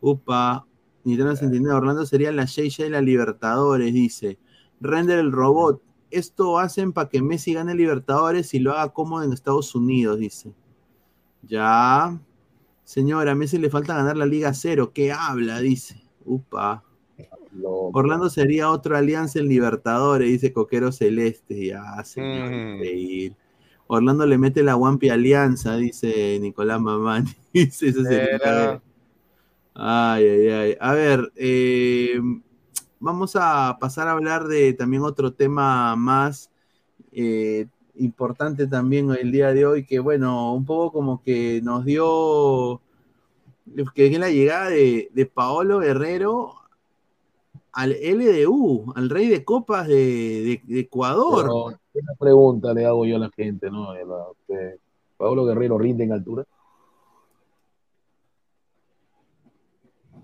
Upa, 0.00 0.66
Nitro 1.04 1.30
69, 1.30 1.76
Orlando 1.76 2.06
sería 2.06 2.32
la 2.32 2.44
JJ 2.44 2.84
de 2.84 2.90
la 2.90 3.00
Libertadores, 3.02 3.92
dice. 3.92 4.38
Render 4.80 5.18
el 5.18 5.32
robot, 5.32 5.82
esto 6.10 6.58
hacen 6.58 6.92
para 6.92 7.08
que 7.08 7.22
Messi 7.22 7.54
gane 7.54 7.74
Libertadores 7.74 8.54
y 8.54 8.58
lo 8.58 8.72
haga 8.72 8.92
cómodo 8.92 9.22
en 9.22 9.32
Estados 9.32 9.74
Unidos, 9.74 10.18
dice. 10.18 10.54
Ya. 11.42 12.20
Señora, 12.84 13.32
a 13.32 13.34
Messi 13.34 13.58
le 13.58 13.70
falta 13.70 13.96
ganar 13.96 14.16
la 14.16 14.26
Liga 14.26 14.54
Cero, 14.54 14.92
¿qué 14.94 15.12
habla? 15.12 15.60
Dice. 15.60 16.02
Upa. 16.24 16.84
Lo- 17.54 17.90
Orlando 17.92 18.30
sería 18.30 18.70
otra 18.70 18.98
alianza 18.98 19.38
en 19.38 19.48
Libertadores, 19.48 20.28
dice 20.30 20.52
Coquero 20.52 20.90
Celeste. 20.92 21.66
Ya, 21.66 22.02
señor, 22.04 22.50
Mm. 22.50 22.74
increíble. 22.74 23.36
Orlando 23.88 24.24
le 24.26 24.38
mete 24.38 24.62
la 24.62 24.76
Wampi 24.76 25.10
Alianza, 25.10 25.76
dice 25.76 26.38
Nicolás 26.40 26.80
Mamani. 26.80 27.30
Dice, 27.52 27.88
eso 27.88 28.02
sería- 28.04 28.36
Era- 28.36 28.82
Ay, 29.74 30.24
ay, 30.26 30.48
ay. 30.48 30.76
A 30.80 30.92
ver, 30.94 31.32
eh, 31.36 32.18
vamos 33.00 33.36
a 33.36 33.76
pasar 33.80 34.08
a 34.08 34.12
hablar 34.12 34.46
de 34.46 34.72
también 34.74 35.02
otro 35.02 35.32
tema 35.34 35.94
más 35.96 36.50
eh, 37.10 37.66
importante 37.96 38.66
también 38.66 39.10
el 39.10 39.30
día 39.32 39.52
de 39.52 39.66
hoy, 39.66 39.84
que 39.84 39.98
bueno, 39.98 40.54
un 40.54 40.64
poco 40.64 40.92
como 40.92 41.22
que 41.22 41.60
nos 41.62 41.84
dio 41.84 42.80
que 43.94 44.06
es 44.06 44.18
la 44.18 44.30
llegada 44.30 44.68
de, 44.70 45.08
de 45.12 45.26
Paolo 45.26 45.78
Guerrero 45.80 46.54
al 47.72 47.92
LDU, 47.92 48.92
al 48.94 49.08
rey 49.10 49.28
de 49.28 49.44
copas 49.44 49.88
de, 49.88 49.94
de- 49.94 50.62
de 50.64 50.80
Ecuador. 50.80 51.42
Pero, 51.42 51.64
Una 51.94 52.14
pregunta 52.18 52.72
le 52.74 52.86
hago 52.86 53.04
yo 53.06 53.16
a 53.16 53.18
la 53.20 53.30
gente, 53.36 53.70
¿no? 53.70 53.92
La- 53.94 54.26
de- 54.48 54.78
Pablo 55.16 55.44
Guerrero 55.44 55.78
rinde 55.78 56.04
en 56.04 56.12
altura. 56.12 56.44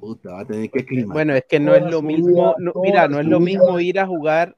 Puta, 0.01 0.33
va 0.33 0.41
a 0.41 0.45
tener 0.47 0.71
que 0.71 0.85
climatizar. 0.85 1.13
Bueno, 1.15 1.35
es 1.35 1.45
que 1.49 1.59
no 1.59 1.73
Toda 1.75 1.87
es 1.87 1.93
lo 1.93 2.03
mismo, 2.03 2.27
vida, 2.29 2.55
no- 2.59 2.73
mira, 2.83 3.09
no 3.09 3.19
es 3.21 3.27
lo 3.27 3.39
vida. 3.41 3.47
mismo 3.61 3.81
ir 3.81 3.99
a 3.99 4.07
jugar 4.07 4.57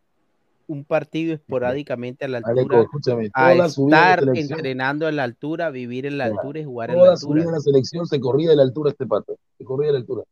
un 0.67 0.85
partido 0.85 1.35
esporádicamente 1.35 2.25
a 2.27 2.29
la 2.29 2.39
Aleco, 2.39 2.61
altura, 2.61 2.81
escúchame, 2.83 3.31
a 3.33 3.55
estar 3.55 4.23
entrenando 4.37 5.09
en 5.09 5.17
la 5.17 5.25
altura, 5.25 5.71
vivir 5.71 6.07
en 6.07 6.19
la 6.19 6.27
altura 6.27 6.61
y 6.61 6.65
jugar 6.65 6.91
en 6.91 6.97
la 7.03 7.13
altura. 7.13 7.43
en 7.43 7.53
la 7.53 7.61
selección 7.61 8.07
se 8.07 8.21
corría 8.21 8.51
de 8.51 8.57
la 8.57 8.63
altura 8.63 8.91
este 8.91 9.07
pato. 9.07 9.37
Se 9.59 9.65
corría 9.65 9.89
de 9.89 9.93
la 9.95 9.99
altura. 9.99 10.23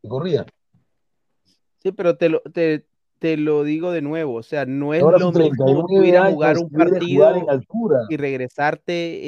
Se 0.00 0.08
corría. 0.08 0.46
Sí, 1.86 1.92
pero 1.92 2.16
te 2.16 2.28
lo, 2.28 2.40
te, 2.40 2.84
te 3.20 3.36
lo 3.36 3.62
digo 3.62 3.92
de 3.92 4.02
nuevo, 4.02 4.34
o 4.34 4.42
sea, 4.42 4.66
no 4.66 4.92
es 4.92 5.04
Ahora 5.04 5.18
lo 5.18 5.30
mismo 5.30 5.40
tú 5.40 5.54
39 5.54 6.08
ir 6.08 6.16
a 6.16 6.32
jugar 6.32 6.58
un 6.58 6.68
partido 6.68 7.26
jugar 7.26 7.36
en 7.36 7.48
altura. 7.48 8.00
y 8.08 8.16
regresarte, 8.16 8.92
eh, 8.92 9.20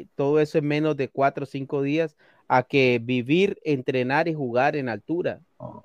eh, 0.00 0.06
todo 0.14 0.38
eso 0.38 0.58
en 0.58 0.66
menos 0.66 0.98
de 0.98 1.08
cuatro 1.08 1.44
o 1.44 1.46
cinco 1.46 1.80
días, 1.80 2.14
a 2.46 2.62
que 2.62 3.00
vivir, 3.02 3.58
entrenar 3.64 4.28
y 4.28 4.34
jugar 4.34 4.76
en 4.76 4.90
altura. 4.90 5.40
O 5.56 5.82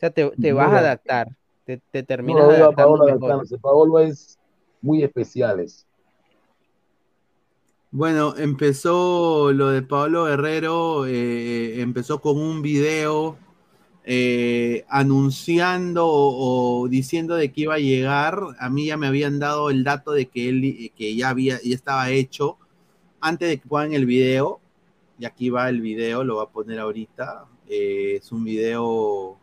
sea, 0.00 0.10
te, 0.10 0.28
te 0.30 0.50
No 0.50 0.56
vas 0.56 0.72
a 0.72 0.78
adaptar, 0.80 1.28
te, 1.64 1.76
te 1.76 2.00
No 2.00 2.06
terminas 2.06 2.42
a 2.42 2.56
adaptando 2.56 3.04
Paolo 3.62 4.00
es 4.00 4.36
muy 4.82 5.04
especiales. 5.04 5.86
Bueno, 7.92 8.34
empezó 8.36 9.52
lo 9.52 9.68
de 9.68 9.82
Pablo 9.82 10.24
Guerrero, 10.24 11.06
eh, 11.06 11.82
empezó 11.82 12.20
con 12.20 12.36
un 12.36 12.62
video 12.62 13.38
eh, 14.10 14.86
anunciando 14.88 16.06
o, 16.08 16.88
diciendo 16.88 17.34
de 17.34 17.52
que 17.52 17.60
iba 17.60 17.74
a 17.74 17.78
llegar. 17.78 18.40
A 18.58 18.70
mí 18.70 18.86
ya 18.86 18.96
me 18.96 19.06
habían 19.06 19.38
dado 19.38 19.68
el 19.68 19.84
dato 19.84 20.12
de 20.12 20.28
que 20.28 20.48
él 20.48 20.92
que 20.96 21.14
ya 21.14 21.28
había, 21.28 21.60
ya 21.62 21.74
estaba 21.74 22.08
hecho 22.08 22.56
antes 23.20 23.50
de 23.50 23.58
que 23.58 23.68
pongan 23.68 23.92
el 23.92 24.06
video. 24.06 24.60
Y 25.18 25.26
aquí 25.26 25.50
va 25.50 25.68
el 25.68 25.82
video, 25.82 26.24
lo 26.24 26.36
voy 26.36 26.46
a 26.46 26.48
poner 26.48 26.78
ahorita. 26.80 27.44
Eh, 27.68 28.16
es 28.16 28.32
un 28.32 28.44
video 28.44 29.36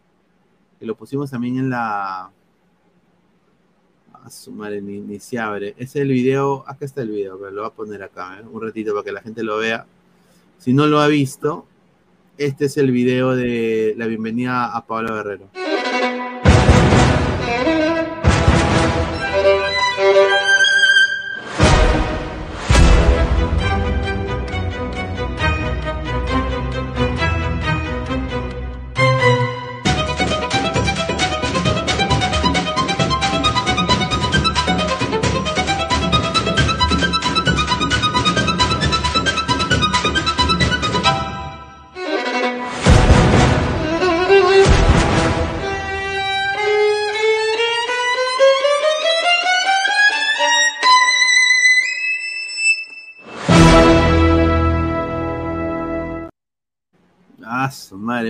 que 0.79 0.87
lo 0.87 0.95
pusimos 0.95 1.29
también 1.29 1.59
en 1.59 1.69
la. 1.69 2.31
A 4.13 4.29
su 4.31 4.51
madre, 4.51 4.81
ni, 4.81 4.99
ni 4.99 5.19
se 5.19 5.37
abre. 5.37 5.75
Es 5.77 5.95
el 5.95 6.07
video, 6.07 6.63
acá 6.67 6.85
está 6.85 7.03
el 7.03 7.11
video, 7.11 7.37
pero 7.37 7.51
lo 7.51 7.61
voy 7.61 7.69
a 7.69 7.73
poner 7.75 8.01
acá, 8.01 8.39
¿eh? 8.39 8.43
un 8.51 8.63
ratito 8.63 8.93
para 8.93 9.03
que 9.03 9.11
la 9.11 9.21
gente 9.21 9.43
lo 9.43 9.57
vea. 9.57 9.85
Si 10.57 10.73
no 10.73 10.87
lo 10.87 11.01
ha 11.01 11.07
visto, 11.07 11.67
este 12.37 12.65
es 12.65 12.77
el 12.77 12.91
video 12.91 13.35
de 13.35 13.93
la 13.97 14.07
bienvenida 14.07 14.75
a 14.75 14.85
Pablo 14.85 15.15
Guerrero. 15.15 15.49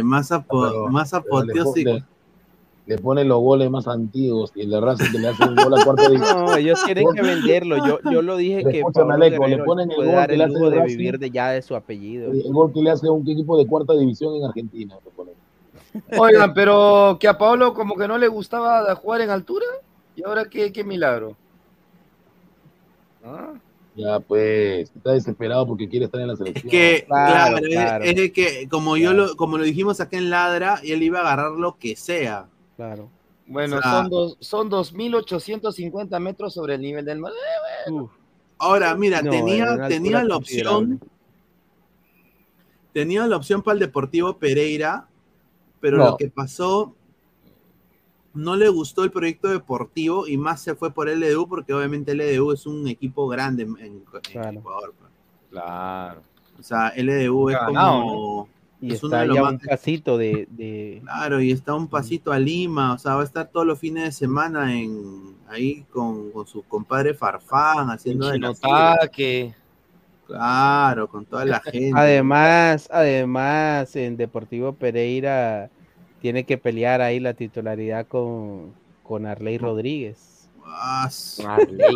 Más, 0.05 0.31
apo- 0.31 0.67
Pero- 0.69 0.87
más 0.87 1.11
le 1.11 1.17
apoteósico. 1.19 1.91
pone- 1.91 2.05
Le 2.87 2.99
ponen 2.99 3.27
los 3.27 3.39
goles 3.39 3.67
más 3.71 3.87
antiguos 3.87 4.51
y 4.53 4.61
el 4.61 4.69
de 4.69 4.79
Racing 4.79 5.11
que 5.11 5.17
le 5.17 5.29
hace 5.29 5.43
un 5.43 5.55
gol 5.55 5.73
a 5.73 5.83
cuarta 5.83 6.07
división. 6.07 6.45
No, 6.45 6.55
ellos 6.55 6.79
quieren 6.85 7.07
que 7.15 7.21
venderlo. 7.23 7.77
Yo, 7.87 7.97
yo 8.11 8.21
lo 8.21 8.37
dije 8.37 8.63
que 8.63 8.83
Aleco, 9.11 9.47
le 9.47 9.57
ponen 9.63 9.89
el 9.89 9.95
puede 9.95 10.09
gol 10.09 10.15
dar 10.15 10.29
que 10.29 10.37
le 10.37 10.43
hace 10.43 10.53
de 10.69 10.69
Racing. 10.79 10.97
vivir 10.97 11.17
de 11.17 11.31
ya 11.31 11.49
de 11.49 11.63
su 11.63 11.75
apellido. 11.75 12.31
El 12.31 12.53
gol 12.53 12.71
que 12.71 12.81
le 12.83 12.91
hace 12.91 13.07
a 13.07 13.11
un 13.11 13.27
equipo 13.27 13.57
de 13.57 13.65
cuarta 13.65 13.93
división 13.93 14.35
en 14.35 14.43
Argentina. 14.45 14.95
le. 15.25 16.15
Oigan, 16.19 16.53
pero 16.53 17.17
que 17.19 17.27
a 17.27 17.35
Pablo 17.37 17.73
como 17.73 17.95
que 17.95 18.07
no 18.07 18.19
le 18.19 18.27
gustaba 18.27 18.93
jugar 18.93 19.21
en 19.21 19.31
altura. 19.31 19.65
¿Y 20.15 20.23
ahora 20.23 20.45
qué, 20.45 20.71
qué 20.71 20.83
milagro? 20.83 21.35
¿Ah? 23.25 23.53
Ya, 23.95 24.19
pues, 24.19 24.91
está 24.93 25.13
desesperado 25.13 25.65
porque 25.65 25.87
quiere 25.87 26.05
estar 26.05 26.19
en 26.19 26.27
la 26.27 26.33
Es 26.33 26.39
selección. 26.39 26.69
que, 26.69 27.05
Claro, 27.07 27.31
claro, 27.33 27.57
es- 27.65 27.73
claro. 27.73 28.03
es, 28.03 28.15
de 28.15 28.31
que, 28.33 28.67
como 28.69 28.97
yo 28.97 29.13
lo, 29.13 29.35
como 29.37 29.57
lo 29.57 29.63
dijimos 29.63 30.01
acá 30.01 30.17
en 30.17 30.29
Ladra, 30.29 30.81
él 30.83 31.01
iba 31.01 31.19
a 31.19 31.21
agarrar 31.21 31.51
lo 31.51 31.77
que 31.77 31.95
sea. 31.95 32.47
Claro. 32.75 33.09
Bueno, 33.47 33.77
O 33.77 33.81
sea- 33.81 33.91
son, 33.91 34.09
dos, 34.09 34.37
son 34.41 34.69
2.850 34.69 36.19
metros 36.19 36.53
sobre 36.53 36.75
el 36.75 36.81
nivel 36.81 37.05
del 37.05 37.19
mar. 37.19 37.31
Uf, 37.89 38.11
Ahora, 38.57 38.95
mira, 38.95 39.21
no, 39.21 39.31
tenía, 39.31 39.87
tenía 39.87 40.23
la 40.23 40.37
opción, 40.37 40.99
tenía 42.93 43.27
la 43.27 43.35
opción 43.37 43.61
para 43.61 43.73
el 43.73 43.79
Deportivo 43.79 44.37
Pereira, 44.37 45.07
pero 45.79 45.97
No. 45.97 46.05
lo 46.11 46.17
que 46.17 46.29
pasó, 46.29 46.95
no 48.35 48.55
le 48.55 48.69
gustó 48.69 49.03
el 49.03 49.11
proyecto 49.11 49.47
deportivo 49.49 50.27
y 50.27 50.37
más 50.37 50.61
se 50.61 50.75
fue 50.75 50.91
por 50.91 51.07
LDU, 51.09 51.47
porque 51.47 51.73
obviamente 51.73 52.13
LDU 52.13 52.51
es 52.51 52.65
un 52.65 52.87
equipo 52.87 53.27
grande 53.27 53.63
en, 53.63 53.69
en- 53.79 53.85
en 53.85 54.21
Claro. 54.31 54.59
Ecuador. 54.59 54.93
pues. 54.99 55.11
Claro. 55.51 56.21
O 56.59 56.63
sea, 56.63 56.93
LDU 56.95 57.49
es 57.49 57.55
Ganado, 57.57 58.01
como... 58.01 58.49
Y 58.81 58.93
es 58.93 59.01
uno 59.03 59.15
está 59.15 59.21
de 59.21 59.27
los 59.27 59.35
ya 59.37 59.41
más- 59.41 59.51
un 59.53 59.59
pasito 59.59 60.17
de, 60.17 60.47
de- 60.51 60.99
Claro, 61.03 61.41
y 61.41 61.51
está 61.51 61.73
un 61.73 61.87
pasito 61.87 62.31
a 62.31 62.37
Lima, 62.39 62.93
o 62.93 62.97
sea, 62.97 63.15
va 63.15 63.21
a 63.21 63.25
estar 63.25 63.47
todos 63.47 63.65
los 63.65 63.79
fines 63.79 64.03
de 64.03 64.11
semana 64.11 64.77
en, 64.77 65.35
ahí 65.47 65.85
con, 65.91 66.29
con 66.31 66.45
su 66.45 66.61
compadre 66.63 67.13
Farfán 67.13 67.89
haciendo 67.89 68.27
de 68.27 68.37
la 68.39 68.53
Chinotaque. 68.53 69.53
Claro, 70.27 71.07
con 71.07 71.25
toda 71.25 71.45
la 71.45 71.59
gente. 71.63 71.91
Además, 71.95 72.89
además, 72.91 73.95
en 73.95 74.17
Deportivo 74.17 74.73
Pereira 74.73 75.69
tiene 76.25 76.43
que 76.43 76.57
pelear 76.57 77.01
ahí 77.01 77.19
la 77.19 77.35
titularidad 77.35 78.07
con, 78.07 78.73
con 79.03 79.27
Arley 79.27 79.59
Rodríguez. 79.59 80.49
Ah, 80.65 81.07
Arley. 81.45 81.95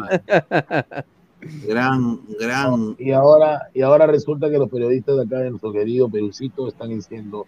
gran, 1.67 2.19
gran. 2.39 2.95
Y 2.99 3.09
ahora, 3.11 3.69
y 3.73 3.81
ahora 3.81 4.05
resulta 4.05 4.47
que 4.51 4.59
los 4.59 4.69
periodistas 4.69 5.15
de 5.15 5.23
acá 5.23 5.39
de 5.39 5.49
nuestro 5.49 5.71
querido 5.71 6.07
Perucito 6.09 6.67
están 6.67 6.89
diciendo, 6.89 7.47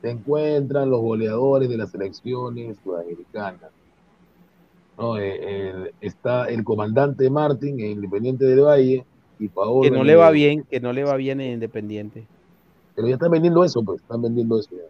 se 0.00 0.12
encuentran 0.12 0.88
los 0.88 1.02
goleadores 1.02 1.68
de 1.68 1.76
las 1.76 1.90
selecciones 1.90 2.78
sudamericanas. 2.82 3.70
No, 4.96 5.18
eh, 5.18 5.40
el- 5.68 5.92
está 6.00 6.46
el 6.46 6.64
comandante 6.64 7.28
Martín 7.28 7.78
en 7.80 7.90
Independiente 7.90 8.46
del 8.46 8.62
Valle 8.62 9.04
y 9.38 9.48
Paolo. 9.48 9.82
Que 9.82 9.90
no 9.90 10.02
le 10.04 10.12
el- 10.12 10.20
va 10.20 10.30
bien, 10.30 10.64
que 10.70 10.80
no 10.80 10.94
le 10.94 11.04
va 11.04 11.16
bien 11.16 11.42
en 11.42 11.52
Independiente. 11.52 12.24
Pero 12.96 13.08
ya 13.08 13.14
están 13.16 13.30
vendiendo 13.30 13.62
eso, 13.62 13.82
pues, 13.82 14.00
están 14.00 14.22
vendiendo 14.22 14.58
eso 14.58 14.70
ya. 14.72 14.84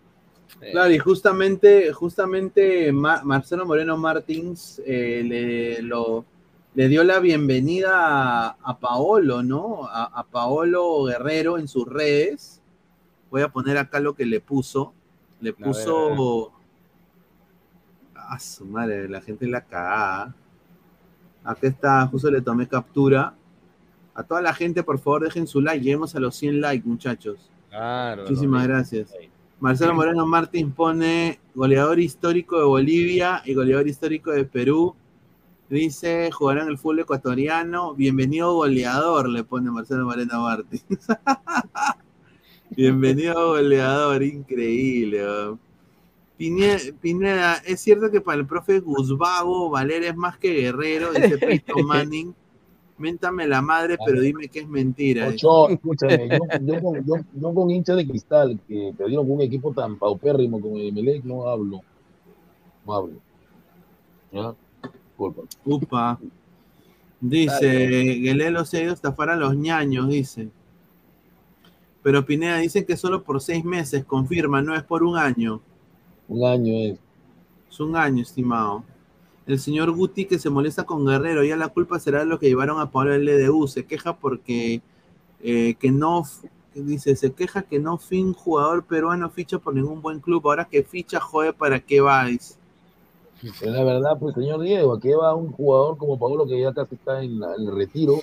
Claro, 0.73 0.93
y 0.93 0.99
justamente, 0.99 1.93
justamente 1.93 2.91
Ma- 2.93 3.23
Marcelo 3.25 3.67
Moreno 3.67 3.97
Martins 3.97 4.81
eh, 4.87 5.23
le, 5.25 5.83
lo- 5.83 6.25
le 6.75 6.89
dio 6.89 7.05
la 7.05 7.19
bienvenida 7.21 8.49
a, 8.49 8.57
a 8.63 8.79
Paolo, 8.79 9.43
¿no? 9.43 9.85
A, 9.87 10.05
a 10.05 10.25
Paolo 10.25 11.05
Guerrero 11.05 11.59
en 11.59 11.69
sus 11.69 11.87
redes. 11.87 12.61
Voy 13.31 13.43
a 13.43 13.49
poner 13.49 13.77
acá 13.79 14.01
lo 14.01 14.15
que 14.15 14.25
le 14.27 14.41
puso. 14.41 14.93
Le 15.41 15.53
puso. 15.53 16.53
A 18.15 18.39
su 18.39 18.65
madre, 18.65 19.09
la 19.09 19.21
gente 19.21 19.47
la 19.47 19.61
cagada. 19.61 20.35
Acá 21.45 21.67
está, 21.67 22.07
justo 22.07 22.31
le 22.31 22.41
tomé 22.41 22.67
captura. 22.67 23.35
A 24.15 24.23
toda 24.23 24.41
la 24.41 24.55
gente, 24.55 24.83
por 24.83 24.99
favor, 24.99 25.25
dejen 25.25 25.47
su 25.47 25.61
like. 25.61 25.85
Lleguemos 25.85 26.15
a 26.15 26.21
los 26.21 26.35
100 26.37 26.61
likes, 26.61 26.89
muchachos. 26.89 27.51
Claro. 27.69 28.23
Muchísimas 28.23 28.67
gracias. 28.67 29.13
Marcelo 29.65 29.95
Moreno 29.95 30.27
Martín 30.27 30.73
pone 30.73 31.41
goleador 31.55 31.99
histórico 31.99 32.59
de 32.59 32.67
Bolivia 32.67 33.41
y 33.47 33.55
goleador 33.55 33.89
histórico 33.89 34.31
de 34.31 34.45
Perú. 34.45 34.95
Dice, 35.71 36.31
jugará 36.31 36.65
en 36.65 36.69
el 36.69 36.77
fútbol 36.77 36.99
ecuatoriano. 36.99 37.95
Bienvenido 37.95 38.53
goleador, 38.53 39.27
le 39.31 39.43
pone 39.43 39.71
Marcelo 39.71 40.05
Moreno 40.05 40.43
Martín. 40.43 40.83
Bienvenido 42.77 43.53
goleador, 43.53 44.23
increíble. 44.23 45.25
Pineda, 46.37 47.55
es 47.65 47.81
cierto 47.81 48.11
que 48.11 48.21
para 48.21 48.41
el 48.41 48.47
profe 48.47 48.81
Guzbago, 48.81 49.71
Valera 49.71 50.09
es 50.09 50.17
más 50.17 50.37
que 50.37 50.53
guerrero, 50.53 51.11
dice 51.15 51.39
Peyton 51.39 51.87
Manning. 51.87 52.35
Méntame 52.97 53.47
la 53.49 53.61
madre, 53.61 53.97
pero 54.05 54.21
dime 54.21 54.49
que 54.49 54.61
es 54.61 54.69
mentira. 54.69 55.29
dice. 55.31 55.47
Ocho, 55.47 55.69
escúchame, 55.75 56.29
yo, 56.29 56.39
yo 56.63 56.83
con, 56.83 57.05
yo- 57.05 57.25
yo 57.35 57.55
con 57.55 57.71
hinchas 57.71 57.97
de 57.97 58.07
cristal 58.07 58.59
que 58.69 58.95
perdieron 58.97 59.27
con 59.27 59.37
un 59.37 59.41
equipo 59.43 59.73
tan 59.73 59.97
paupérrimo 59.99 60.61
como 60.61 60.77
el 60.77 60.89
Emelec 60.89 61.25
no 61.25 61.49
hablo. 61.49 61.81
No 62.87 62.95
hablo. 62.95 63.15
¿Ya? 64.33 64.55
Disculpa. 65.09 65.43
Upa. 65.65 66.19
Dice, 67.21 67.69
Guelelo 68.21 68.65
se 68.65 68.77
ha 68.79 68.83
ido 68.83 68.91
a 68.91 68.95
estafar 68.95 69.31
a 69.31 69.37
los 69.37 69.57
ñaños, 69.57 70.09
dice. 70.09 70.49
Pero 72.03 72.25
Pineda 72.27 72.59
dicen 72.59 72.85
que 72.85 72.97
solo 72.97 73.23
por 73.25 73.41
seis 73.41 73.65
meses, 73.65 74.05
confirma, 74.05 74.61
no 74.61 74.75
es 74.77 74.83
por 74.83 75.03
un 75.03 75.17
año. 75.17 75.61
Un 76.29 76.45
año 76.45 76.75
es. 76.75 76.99
Es 77.71 77.81
un 77.81 77.97
año, 77.97 78.23
estimado. 78.23 78.85
El 79.47 79.59
señor 79.59 79.91
Guti 79.93 80.25
que 80.25 80.39
se 80.39 80.49
molesta 80.51 80.85
con 80.85 81.05
Guerrero, 81.05 81.45
ya 81.45 81.57
la 81.57 81.69
culpa 81.69 81.99
será 81.99 82.21
de 82.21 82.27
los 82.27 82.39
que 82.39 82.47
llevaron 82.49 82.81
a 82.81 82.91
Pablo 82.91 83.15
el 83.15 83.29
LDU. 83.29 83.69
Se 83.69 83.85
queja 83.85 84.17
porque 84.17 84.81
eh, 85.43 85.75
que 85.79 85.91
no, 85.91 86.23
dice, 86.75 87.15
se 87.17 87.33
queja 87.33 87.63
que 87.63 87.79
no 87.79 87.99
fin 87.99 88.33
jugador 88.33 88.85
peruano 88.85 89.29
ficha 89.31 89.59
por 89.59 89.75
ningún 89.75 90.01
buen 90.01 90.21
club. 90.21 90.47
Ahora 90.47 90.65
que 90.65 90.83
ficha, 90.83 91.21
joder, 91.21 91.55
¿para 91.55 91.79
qué 91.81 92.01
vais? 92.01 92.59
Es 93.43 93.63
la 93.63 93.85
verdad, 93.85 94.17
pues, 94.19 94.35
señor 94.35 94.63
Diego, 94.63 94.95
aquí 94.95 95.11
va 95.11 95.35
un 95.35 95.53
jugador 95.53 95.99
como 95.99 96.19
Pablo 96.19 96.47
que 96.47 96.59
ya 96.59 96.73
casi 96.73 96.95
está 96.95 97.23
en, 97.23 97.41
la- 97.41 97.55
en 97.57 97.69
el 97.69 97.75
retiro 97.77 98.23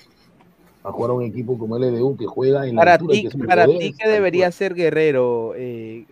a 0.84 0.92
jugar 0.92 1.12
a 1.12 1.14
un 1.14 1.24
equipo 1.24 1.58
como 1.60 1.78
el 1.78 1.84
LDU 1.84 2.18
que 2.18 2.26
juega 2.26 2.66
en 2.66 2.76
la 2.76 2.82
Para 2.82 2.94
altura 2.96 3.14
que 3.22 3.38
para 3.46 3.68
ti, 3.68 3.94
¿qué 3.96 4.10
debería 4.10 4.52
ser 4.52 4.74
Guerrero, 4.74 5.54
eh, 5.56 6.06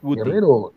Guti? 0.00 0.22
Guerrero 0.22 0.72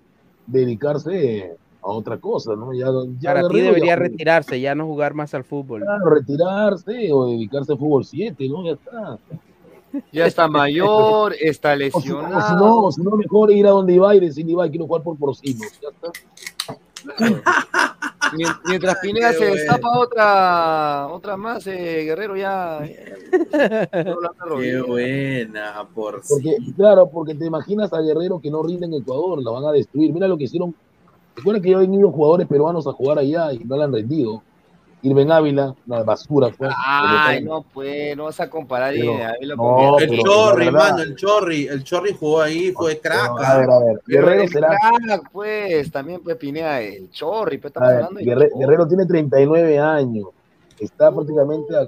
dedicarse 0.48 1.56
a 1.88 1.90
otra 1.92 2.18
cosa, 2.18 2.56
¿no? 2.56 2.74
Ya, 2.74 2.88
ya 3.20 3.34
Para 3.36 3.48
ti 3.48 3.62
debería 3.62 3.90
ya- 3.94 3.96
retirarse, 3.98 4.60
ya 4.60 4.74
no 4.74 4.86
jugar 4.88 5.14
más 5.14 5.36
al 5.36 5.44
fútbol. 5.44 5.82
Claro, 5.82 6.10
retirarse 6.10 7.14
o 7.14 7.28
dedicarse 7.28 7.74
a 7.74 7.78
fútbol 7.78 8.04
7, 8.04 8.50
¿no? 8.50 8.66
Ya 8.66 8.72
está. 8.72 9.20
Ya 10.12 10.26
está 10.26 10.48
mayor, 10.50 11.34
está 11.40 11.74
O 11.74 11.78
si, 11.78 11.86
o 11.94 12.02
si 12.02 12.10
no, 12.10 12.22
lesionado. 12.24 12.82
o 12.86 12.92
si 12.92 13.02
no, 13.04 13.12
mejor 13.12 13.52
ir 13.52 13.68
a 13.68 13.70
donde 13.70 13.94
iba 13.94 14.16
y 14.16 14.20
decir, 14.20 14.50
iba, 14.50 14.68
quiero 14.68 14.88
jugar 14.88 15.04
por 15.04 15.16
porcinos. 15.18 15.72
Ya 15.80 15.90
está. 15.90 16.12
Mien- 18.36 18.50
Mientras 18.66 18.98
Pineda 19.00 19.32
se 19.34 19.38
bueno. 19.38 19.54
destapa 19.54 20.00
otra, 20.00 21.08
otra 21.14 21.38
más, 21.38 21.68
eh, 21.68 22.04
Guerrero 22.04 22.36
ya. 22.36 22.80
Qué 24.60 24.82
buena, 24.86 25.88
por 25.94 26.22
Porque, 26.28 26.58
claro, 26.76 27.08
porque 27.10 27.36
te 27.36 27.46
imaginas 27.46 27.94
a 27.94 28.02
Guerrero 28.02 28.40
que 28.40 28.50
no 28.50 28.64
rinde 28.64 28.88
en 28.88 28.96
Ecuador, 28.96 29.42
la 29.44 29.52
van 29.52 29.66
a 29.66 29.72
destruir. 29.72 30.12
Mira 30.12 30.28
lo 30.28 30.36
que 30.38 30.46
hicieron. 30.46 30.74
Recuerda 31.36 31.62
que 31.62 31.70
ya 31.72 31.78
han 31.80 31.94
ido 31.94 32.12
jugadores 32.12 32.48
peruanos 32.48 32.88
a 32.88 32.94
jugar 32.94 33.20
allá 33.20 33.52
y 33.54 33.60
no 33.60 33.76
la 33.78 33.86
han 33.86 33.94
rendido. 33.94 34.42
Irben 35.02 35.32
Ávila, 35.32 35.76
una 35.86 36.02
basura 36.02 36.50
fue. 36.50 36.68
Ay, 36.84 37.44
no, 37.44 37.62
pues, 37.62 38.18
no 38.18 38.24
vas 38.24 38.40
a 38.40 38.50
comparar. 38.50 38.92
Pero- 38.94 39.14
y 39.20 39.22
a 39.22 39.34
mí 39.40 39.46
lo 39.46 39.56
no. 39.56 40.00
El 40.00 40.10
pero 40.10 40.24
Chorri, 40.24 40.66
la 40.66 40.72
mano, 40.72 40.98
el 41.04 41.16
Chorri, 41.16 41.68
el 41.68 41.84
Chorri 41.84 42.16
jugó 42.20 42.42
ahí, 42.42 42.72
fue 42.72 43.00
crack. 43.00 43.30
A 43.40 43.58
ver, 43.60 43.70
a 43.70 43.80
ver. 43.80 44.02
Guerrero 44.08 44.48
será. 44.48 44.70
crack, 44.70 45.30
pues, 45.32 45.92
también, 45.92 46.22
pues, 46.24 46.38
Pineda, 46.38 46.82
el 46.82 47.12
chorri, 47.12 47.60
pues, 47.60 47.70
estamos 47.70 47.90
ver, 47.90 47.98
hablando 48.04 48.20
de. 48.20 48.50
Guerrero 48.58 48.88
tiene 48.88 49.06
39 49.06 49.78
años. 49.78 50.30
Está 50.80 51.12
prácticamente. 51.14 51.76
a- 51.78 51.88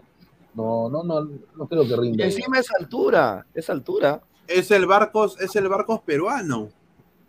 no, 0.53 0.89
no, 0.89 1.03
no, 1.03 1.21
no 1.55 1.67
creo 1.67 1.83
que 1.83 1.93
Y 1.93 1.95
rinda. 1.95 2.23
encima 2.25 2.59
es 2.59 2.67
altura, 2.79 3.45
es 3.53 3.67
altura. 3.69 4.21
Es 4.47 4.69
el 4.71 4.85
Barcos, 4.85 5.39
es 5.41 5.55
el 5.55 5.67
Barcos 5.69 6.01
peruano. 6.01 6.69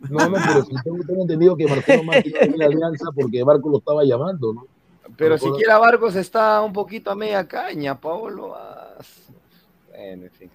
No, 0.00 0.28
no, 0.28 0.36
pero 0.46 0.64
si 0.64 0.74
tengo, 0.84 0.98
tengo 1.04 1.22
entendido 1.22 1.56
que 1.56 1.66
Marcelo 1.66 2.04
Martín 2.04 2.32
no 2.32 2.46
tiene 2.46 2.64
alianza 2.64 3.06
porque 3.14 3.42
Barco 3.42 3.68
lo 3.68 3.78
estaba 3.78 4.04
llamando, 4.04 4.52
¿no? 4.54 4.66
Pero 5.16 5.34
Recuerda- 5.34 5.56
siquiera 5.56 5.78
Vargas 5.78 6.14
está 6.16 6.60
un 6.62 6.72
poquito 6.72 7.10
a 7.10 7.14
media 7.16 7.46
caña, 7.48 7.98
Paolo. 7.98 8.54
ah, 8.56 8.94
Bueno, 9.90 10.24
en 10.24 10.30
fin. 10.30 10.50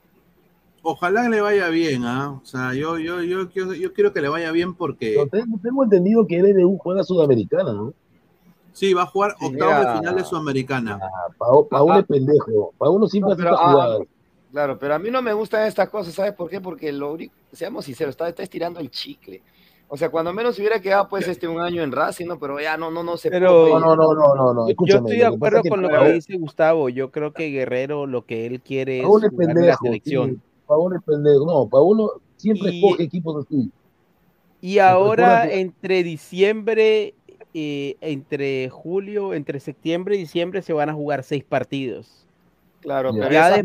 Ojalá 0.81 1.27
le 1.29 1.41
vaya 1.41 1.69
bien, 1.69 2.03
¿ah? 2.05 2.39
O 2.41 2.45
sea, 2.45 2.73
yo, 2.73 2.97
yo, 2.99 3.21
yo, 3.21 3.49
quiero- 3.49 3.73
yo 3.73 3.93
quiero 3.93 4.13
que 4.13 4.21
le 4.21 4.29
vaya 4.29 4.51
bien 4.51 4.73
porque 4.75 5.15
tengo, 5.31 5.57
tengo 5.61 5.83
entendido 5.83 6.27
que 6.27 6.37
LDU 6.39 6.77
juega 6.77 7.03
Sudamericana, 7.03 7.71
¿no? 7.73 7.93
sí, 8.73 8.93
va 8.93 9.03
a 9.03 9.05
jugar 9.05 9.35
Sí, 9.39 9.45
octavos 9.45 9.75
de 9.75 9.79
mira. 9.81 9.97
final 9.99 10.15
de 10.15 10.23
Sudamericana. 10.23 10.99
Pau- 11.37 11.67
Pauno 11.69 11.93
Ah. 11.93 11.99
es 11.99 12.05
pendejo. 12.05 12.73
Pauno 12.77 13.07
siempre 13.07 13.29
No, 13.29 13.33
hace 13.33 13.43
pero, 13.43 13.55
estas 13.55 13.67
ah, 13.67 13.71
jugadas. 13.71 14.01
Claro, 14.51 14.79
pero 14.79 14.95
a 14.95 14.99
mí 14.99 15.09
no 15.11 15.21
me 15.21 15.33
gustan 15.33 15.67
estas 15.67 15.89
cosas, 15.89 16.13
¿sabes 16.13 16.33
por 16.33 16.49
qué? 16.49 16.59
Porque 16.61 16.91
lo 16.91 17.13
único, 17.13 17.33
seamos 17.53 17.85
sinceros, 17.85 18.11
está, 18.13 18.27
está 18.27 18.43
estirando 18.43 18.79
el 18.79 18.89
chicle. 18.91 19.41
O 19.87 19.97
sea, 19.97 20.09
cuando 20.09 20.33
menos 20.33 20.57
hubiera 20.57 20.81
quedado 20.81 21.07
pues 21.07 21.27
este 21.27 21.47
un 21.47 21.61
año 21.61 21.83
en 21.83 21.91
Racing, 21.91 22.25
¿no? 22.25 22.39
Pero 22.39 22.59
ya 22.59 22.77
no, 22.77 22.89
no, 22.89 23.03
no 23.03 23.15
se 23.15 23.29
Pero- 23.29 23.67
No, 23.69 23.79
no, 23.79 23.95
no, 23.95 24.13
no, 24.15 24.35
no, 24.35 24.53
no. 24.53 24.67
Yo 24.85 24.97
estoy 24.97 25.17
de 25.17 25.25
acuerdo 25.25 25.61
con 25.69 25.81
lo 25.83 25.89
Paolo- 25.89 26.05
que 26.07 26.13
dice 26.13 26.37
Gustavo. 26.37 26.89
Yo 26.89 27.11
creo 27.11 27.31
que 27.31 27.49
Guerrero 27.51 28.07
lo 28.07 28.25
que 28.25 28.47
él 28.47 28.59
quiere 28.61 28.97
es 28.99 29.03
Paolo 29.03 29.27
es 29.27 29.31
jugar 29.31 29.49
en 29.49 29.55
la 29.55 29.61
pendejo. 29.61 29.85
selección. 29.85 30.29
sí. 30.31 30.95
Es 30.95 31.03
pendejo. 31.03 31.45
No, 31.45 31.67
Pauno 31.69 32.09
siempre 32.37 32.71
Y- 32.71 32.83
escoge 32.83 33.03
equipos 33.03 33.45
así. 33.45 33.69
Y 34.61 34.79
ahora 34.79 35.51
entre 35.51 36.03
diciembre, 36.03 37.13
eh, 37.53 37.95
entre 38.01 38.69
julio, 38.69 39.33
entre 39.35 39.59
septiembre 39.59 40.15
y 40.15 40.19
diciembre 40.19 40.61
se 40.63 40.73
van 40.73 40.89
a 40.89 40.93
jugar 40.93 41.23
seis 41.23 41.43
partidos. 41.43 42.25
Claro, 42.81 43.11
Ya. 43.13 43.19
pero 43.21 43.31
Ya 43.33 43.47
esa 43.49 43.55
de- 43.57 43.61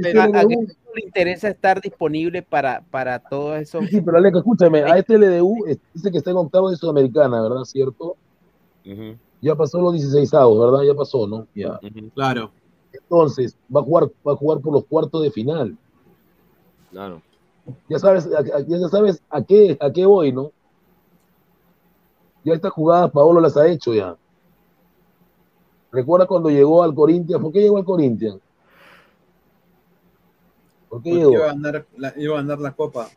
le 0.99 1.05
interesa 1.07 1.49
estar 1.49 1.81
disponible 1.81 2.43
para, 2.43 2.83
para 2.91 3.19
todos 3.19 3.59
esos. 3.59 3.87
Sí, 3.89 4.01
pero 4.01 4.19
Aleco, 4.19 4.39
escúchame. 4.39 4.83
A 4.83 4.99
este 4.99 5.15
LDU 5.15 5.65
dice 5.95 6.11
que 6.11 6.19
está 6.19 6.31
en 6.31 6.37
octavo 6.37 6.71
de 6.71 6.77
Sudamericana, 6.77 7.41
¿verdad? 7.43 7.65
¿Cierto? 7.65 8.17
Ya 9.41 9.55
pasó 9.55 9.81
los 9.81 9.93
16 9.93 10.31
¿verdad? 10.33 10.83
Ya 10.87 10.95
pasó, 10.95 11.27
¿no? 11.27 11.47
Ya. 11.55 11.79
Claro. 12.15 12.51
Entonces, 12.93 13.57
va 13.75 13.81
a 13.81 13.85
jugar, 13.85 14.11
va 14.27 14.33
a 14.33 14.37
jugar 14.37 14.61
por 14.61 14.73
los 14.73 14.85
cuartos 14.87 15.23
de 15.23 15.31
final. 15.31 15.77
claro. 16.91 17.23
Ya 17.89 17.99
sabes, 17.99 18.27
a- 18.27 18.61
ya 18.67 18.89
sabes 18.89 19.23
a 19.29 19.43
qué, 19.43 19.77
a 19.79 19.93
qué 19.93 20.07
voy, 20.07 20.33
¿no? 20.33 20.53
Ya 22.43 22.55
estas 22.55 22.73
jugadas 22.73 23.11
Paolo 23.11 23.41
las 23.43 23.59
ha 23.59 23.69
hecho 23.69 23.93
ya. 23.93 24.17
Recuerda 25.93 26.27
cuando 26.27 26.49
llegó 26.49 26.83
al 26.83 26.95
Corinthians, 26.95 27.43
¿por 27.43 27.53
qué 27.53 27.61
llegó 27.61 27.77
al 27.77 27.85
Corinthians? 27.85 28.39
¿Por 30.89 31.03
qué 31.03 31.11
iba 31.11 31.45
a 31.45 31.47
ganar 31.49 31.87
la, 31.97 32.15
iba 32.17 32.35
a 32.39 32.43
ganar 32.43 32.59
la 32.59 32.73
copa. 32.73 33.09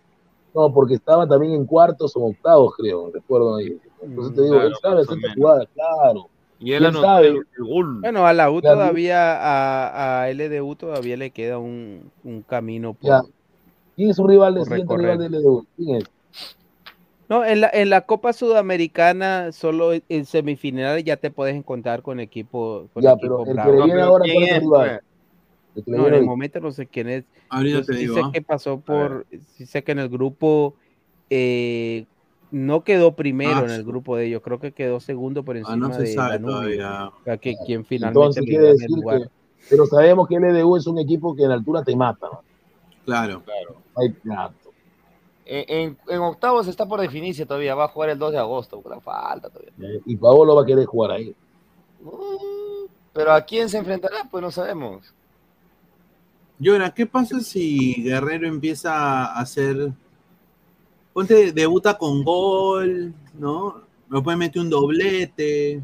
No, 0.53 0.73
porque 0.73 0.95
estaba 0.95 1.27
también 1.27 1.53
en 1.53 1.65
cuartos 1.65 2.15
o 2.15 2.26
octavos, 2.26 2.73
creo, 2.76 3.10
recuerdo 3.14 3.56
ahí. 3.56 3.80
Entonces 4.03 4.35
te 4.35 4.41
digo, 4.43 4.56
Claro, 4.56 4.68
él 4.68 4.76
sabe 4.81 5.02
hacer 5.02 5.18
esta 5.18 5.34
jugada, 5.34 5.65
claro. 5.73 6.30
Y 6.60 6.73
él 6.73 6.77
¿Quién 6.84 6.89
anotó 6.89 7.07
sabe? 7.07 7.27
el, 7.30 7.35
el 7.38 7.64
gol. 7.65 8.02
Bueno, 8.02 8.27
a 8.27 8.34
la 8.34 8.52
U 8.52 8.61
todavía, 8.61 9.38
a, 9.38 10.22
a 10.23 10.30
LDU 10.30 10.76
todavía 10.76 11.15
le 11.18 11.31
queda 11.31 11.57
un, 11.57 12.11
un 12.23 12.41
camino 12.43 12.93
por, 12.93 13.11
Ya. 13.11 13.22
¿Quién 13.95 14.10
es 14.10 14.15
su 14.18 14.27
rival, 14.27 14.56
Por 14.56 14.65
siguiente 14.65 14.93
recorrer. 14.93 15.18
rival 15.18 15.19
del 15.19 15.34
LDU? 15.35 15.65
¿Quién 15.77 15.95
es? 15.98 16.03
No, 17.30 17.45
en 17.45 17.61
la, 17.61 17.69
en 17.73 17.89
la 17.89 18.02
Copa 18.02 18.34
Sudamericana, 18.34 19.53
solo 19.53 19.93
en- 19.93 20.26
semifinales 20.26 21.03
ya 21.06 21.15
te 21.15 21.31
puedes 21.31 21.56
encontrar 21.56 22.02
con 22.02 22.19
equipo, 22.19 22.89
con 22.93 23.03
Ya, 23.03 23.15
equipo 23.15 23.38
pero 23.45 23.45
el 23.45 23.61
que 23.61 23.72
No, 23.72 23.85
viene 23.85 24.02
ahora, 24.02 24.23
¿quién 24.26 24.35
¿cuál 24.35 24.43
es 24.45 24.52
es, 24.52 24.56
el 24.57 24.61
rival? 24.61 24.88
pues? 24.88 24.91
El 24.91 24.99
que 24.99 25.02
le 25.02 25.02
No, 25.85 26.07
en 26.07 26.14
el 26.15 26.23
momento 26.26 26.60
no 26.60 26.72
sé 26.72 26.88
quién 26.88 27.10
es. 27.10 27.26
Ahorita 27.49 27.80
Yo 27.80 27.85
te 27.85 27.93
sí 27.93 27.99
digo. 27.99 28.15
sé 28.15 28.22
¿ah? 28.23 28.30
que 28.34 28.41
pasó 28.41 28.80
por, 28.81 29.26
sí 29.56 29.65
sé 29.65 29.84
que 29.84 29.91
en 29.93 29.99
el 29.99 30.10
grupo 30.10 30.76
eh, 31.30 32.06
no 32.52 32.84
quedó 32.84 33.15
primero 33.15 33.52
Ah, 33.57 33.65
en 33.65 33.72
el 33.72 33.84
grupo 33.84 34.18
de 34.18 34.26
ellos, 34.27 34.41
creo 34.43 34.60
que 34.60 34.73
quedó 34.73 34.99
segundo 34.99 35.43
por 35.43 35.56
Ah, 35.56 35.60
encima 35.60 35.88
no 35.88 35.93
se 35.93 36.02
de 36.02 36.14
sabe 36.14 36.39
todavía. 36.39 37.07
o 37.07 37.23
sea, 37.23 37.38
que 37.38 37.56
quien 37.65 37.85
finalmente 37.85 38.18
Entonces 38.18 38.43
quiere 38.45 38.57
gane 38.57 38.69
el 38.72 38.73
decir 38.81 38.98
lugar. 38.98 39.19
que, 39.22 39.27
pero 39.69 39.85
sabemos 39.85 40.27
que 40.27 40.35
el 40.35 40.43
LDU 40.43 40.76
es 40.77 40.88
un 40.88 40.99
equipo 40.99 41.35
que 41.35 41.43
en 41.43 41.52
altura 41.52 41.84
te 41.84 41.95
mata, 41.95 42.27
¿no? 42.31 42.41
Claro. 43.06 43.43
Hay 43.95 44.10
plato. 44.10 44.72
En, 45.45 45.65
en- 45.68 45.98
en 46.07 46.19
octavos 46.22 46.68
está 46.68 46.85
por 46.85 47.02
definirse 47.02 47.45
todavía. 47.45 47.76
Va 47.76 47.85
a 47.85 47.88
jugar 47.89 48.10
el 48.10 48.19
2 48.19 48.31
de 48.31 48.38
agosto. 48.38 48.81
La 48.89 48.99
falta 49.02 49.49
todavía. 49.49 49.72
¿eh? 49.81 50.02
Y 50.06 50.15
Paolo 50.18 50.56
va 50.56 50.64
a 50.64 50.65
querer 50.65 50.85
jugar 50.85 51.11
ahí. 51.11 51.34
Uh, 52.03 52.88
pero 53.14 53.31
a 53.34 53.41
quién 53.41 53.69
se 53.69 53.77
enfrentará, 53.77 54.27
pues 54.30 54.41
no 54.41 54.52
sabemos. 54.52 55.14
Llora, 56.61 56.93
¿qué 56.93 57.07
pasa 57.07 57.39
si 57.39 58.03
Guerrero 58.03 58.47
empieza 58.47 59.25
a 59.25 59.39
hacer. 59.39 59.91
Ponte, 61.11 61.51
debuta 61.53 61.97
con 61.97 62.23
gol, 62.23 63.15
¿no? 63.33 63.81
Después 64.07 64.38
mete 64.38 64.59
un 64.59 64.69
doblete. 64.69 65.81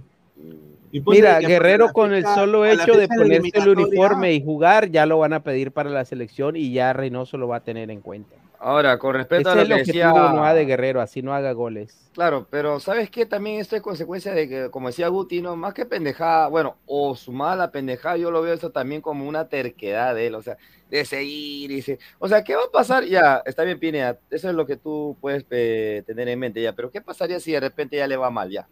y 0.92 1.02
Mira, 1.02 1.40
Guerrero 1.40 1.92
con 1.92 2.14
el 2.14 2.24
solo 2.24 2.64
hecho 2.64 2.96
de 2.96 3.08
ponerse 3.08 3.54
el 3.56 3.70
uniforme 3.70 4.36
y 4.36 4.44
jugar, 4.44 4.92
ya 4.92 5.08
lo 5.08 5.18
van 5.18 5.34
a 5.34 5.42
pedir 5.42 5.72
para 5.72 5.90
la 5.90 6.06
selección 6.06 6.56
y 6.56 6.72
ya 6.72 6.94
Reynoso 6.94 7.40
lo 7.40 7.48
va 7.48 7.58
a 7.58 7.64
tener 7.64 7.90
en 7.90 8.02
cuenta. 8.02 8.36
Ahora, 8.68 9.00
con 9.00 9.14
respecto 9.14 9.50
Ese 9.50 9.60
a 9.62 9.64
lo 9.64 9.76
que 9.76 9.84
decía. 9.86 10.10
no 10.10 10.44
ha 10.44 10.54
de 10.54 10.66
Guerrero, 10.66 11.00
así 11.00 11.22
no 11.22 11.34
haga 11.34 11.54
goles. 11.54 12.12
Claro, 12.12 12.48
pero 12.50 12.82
¿sabes 12.82 13.10
qué? 13.10 13.26
También 13.26 13.62
esto 13.62 13.78
es 13.78 13.82
consecuencia 13.82 14.34
de 14.34 14.50
que, 14.50 14.70
como 14.70 14.88
decía 14.88 15.08
Guti, 15.08 15.42
¿no? 15.42 15.56
Más 15.56 15.74
que 15.74 15.86
pendejada, 15.86 16.50
bueno, 16.50 16.76
o 16.86 17.16
su 17.16 17.32
mala 17.32 17.72
pendejada, 17.72 18.18
yo 18.18 18.30
lo 18.30 18.42
veo 18.42 18.54
esto 18.54 18.70
también 18.70 19.00
como 19.00 19.26
una 19.26 19.48
terquedad 19.48 20.14
de 20.14 20.28
él, 20.28 20.36
o 20.36 20.42
sea, 20.42 20.58
de 20.90 21.06
seguir 21.06 21.72
y 21.72 21.82
se... 21.82 21.98
O 22.20 22.28
sea, 22.28 22.44
¿qué 22.44 22.58
va 22.58 22.64
a 22.64 22.70
pasar? 22.70 23.06
Ya, 23.06 23.42
está 23.46 23.64
bien, 23.64 23.80
Pineda, 23.80 24.20
eso 24.30 24.50
es 24.50 24.54
lo 24.54 24.66
que 24.66 24.76
tú 24.76 25.16
puedes 25.22 25.46
eh, 25.50 26.04
tener 26.06 26.28
en 26.28 26.38
mente 26.38 26.62
ya, 26.62 26.74
pero 26.74 26.92
¿qué 26.92 27.00
pasaría 27.00 27.40
si 27.40 27.54
de 27.54 27.62
repente 27.62 27.96
ya 27.96 28.06
le 28.06 28.18
va 28.18 28.30
mal 28.30 28.50
ya? 28.50 28.68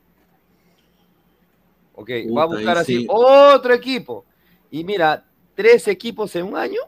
Ok, 1.94 2.10
va 2.38 2.44
a 2.44 2.48
buscar 2.48 2.80
así 2.80 2.98
sí. 2.98 3.08
otro 3.08 3.74
equipo. 3.74 4.26
Y 4.70 4.84
mira, 4.84 5.24
tres 5.56 5.88
equipos 5.88 6.36
en 6.36 6.48
un 6.48 6.58
año, 6.58 6.82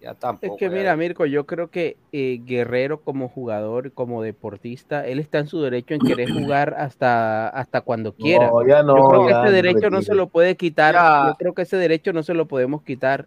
ya 0.00 0.14
tampoco. 0.14 0.54
Es 0.54 0.58
que 0.58 0.66
ya. 0.66 0.70
mira, 0.70 0.96
Mirko, 0.96 1.26
yo 1.26 1.46
creo 1.46 1.70
que 1.70 1.96
eh, 2.12 2.40
Guerrero 2.44 3.00
como 3.00 3.28
jugador, 3.28 3.92
como 3.92 4.22
deportista, 4.22 5.06
él 5.06 5.18
está 5.18 5.38
en 5.38 5.46
su 5.46 5.60
derecho 5.60 5.94
en 5.94 6.00
querer 6.00 6.28
jugar 6.32 6.74
hasta, 6.78 7.48
hasta 7.48 7.82
cuando 7.82 8.14
quiera. 8.14 8.48
No, 8.48 8.66
ya 8.66 8.82
no. 8.82 8.96
yo 8.96 9.08
creo 9.08 9.26
que 9.26 9.32
ya, 9.32 9.44
ese 9.44 9.52
derecho 9.52 9.90
no 9.90 10.02
se 10.02 10.14
lo 10.14 10.28
puede 10.28 10.56
quitar. 10.56 10.94
Ya. 10.94 11.28
Yo 11.28 11.34
creo 11.36 11.54
que 11.54 11.62
ese 11.62 11.76
derecho 11.76 12.12
no 12.12 12.22
se 12.22 12.34
lo 12.34 12.46
podemos 12.46 12.82
quitar. 12.82 13.26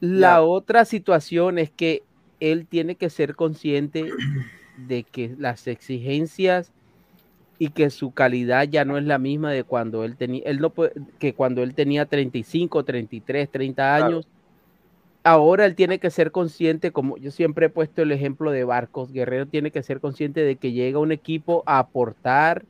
La 0.00 0.42
otra 0.42 0.84
situación 0.84 1.58
es 1.58 1.70
que 1.70 2.02
él 2.38 2.66
tiene 2.66 2.96
que 2.96 3.10
ser 3.10 3.34
consciente 3.34 4.10
de 4.76 5.04
que 5.04 5.34
las 5.38 5.66
exigencias 5.66 6.72
y 7.58 7.70
que 7.70 7.88
su 7.90 8.12
calidad 8.12 8.68
ya 8.68 8.84
no 8.84 8.98
es 8.98 9.04
la 9.04 9.18
misma 9.18 9.50
de 9.50 9.64
cuando 9.64 10.04
él 10.04 10.16
tenía, 10.16 10.42
él 10.44 10.60
no 10.60 10.72
que 11.18 11.34
cuando 11.34 11.62
él 11.62 11.74
tenía 11.74 12.04
35, 12.04 12.84
33, 12.84 13.50
30 13.50 13.94
años. 13.94 14.28
Ahora 15.26 15.66
él 15.66 15.74
tiene 15.74 15.98
que 15.98 16.08
ser 16.10 16.30
consciente, 16.30 16.92
como 16.92 17.16
yo 17.16 17.32
siempre 17.32 17.66
he 17.66 17.68
puesto 17.68 18.00
el 18.00 18.12
ejemplo 18.12 18.52
de 18.52 18.62
Barcos, 18.62 19.10
Guerrero 19.10 19.46
tiene 19.46 19.72
que 19.72 19.82
ser 19.82 19.98
consciente 19.98 20.42
de 20.42 20.54
que 20.54 20.70
llega 20.70 21.00
un 21.00 21.10
equipo 21.10 21.64
a 21.66 21.80
aportar 21.80 22.64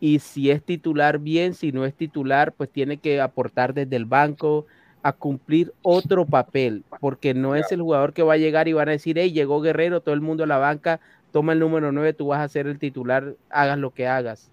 y 0.00 0.18
si 0.18 0.50
es 0.50 0.62
titular 0.62 1.18
bien, 1.18 1.54
si 1.54 1.72
no 1.72 1.86
es 1.86 1.94
titular, 1.94 2.52
pues 2.52 2.68
tiene 2.68 2.98
que 2.98 3.22
aportar 3.22 3.72
desde 3.72 3.96
el 3.96 4.04
banco 4.04 4.66
a 5.02 5.14
cumplir 5.14 5.72
otro 5.80 6.26
papel, 6.26 6.84
porque 7.00 7.32
no 7.32 7.56
es 7.56 7.72
el 7.72 7.80
jugador 7.80 8.12
que 8.12 8.22
va 8.22 8.34
a 8.34 8.36
llegar 8.36 8.68
y 8.68 8.74
van 8.74 8.90
a 8.90 8.92
decir, 8.92 9.16
hey, 9.18 9.32
llegó 9.32 9.62
Guerrero, 9.62 10.02
todo 10.02 10.14
el 10.14 10.20
mundo 10.20 10.44
a 10.44 10.46
la 10.46 10.58
banca, 10.58 11.00
toma 11.32 11.54
el 11.54 11.58
número 11.58 11.90
9, 11.90 12.12
tú 12.12 12.26
vas 12.26 12.40
a 12.40 12.48
ser 12.48 12.66
el 12.66 12.78
titular, 12.78 13.34
hagas 13.48 13.78
lo 13.78 13.92
que 13.92 14.06
hagas. 14.06 14.50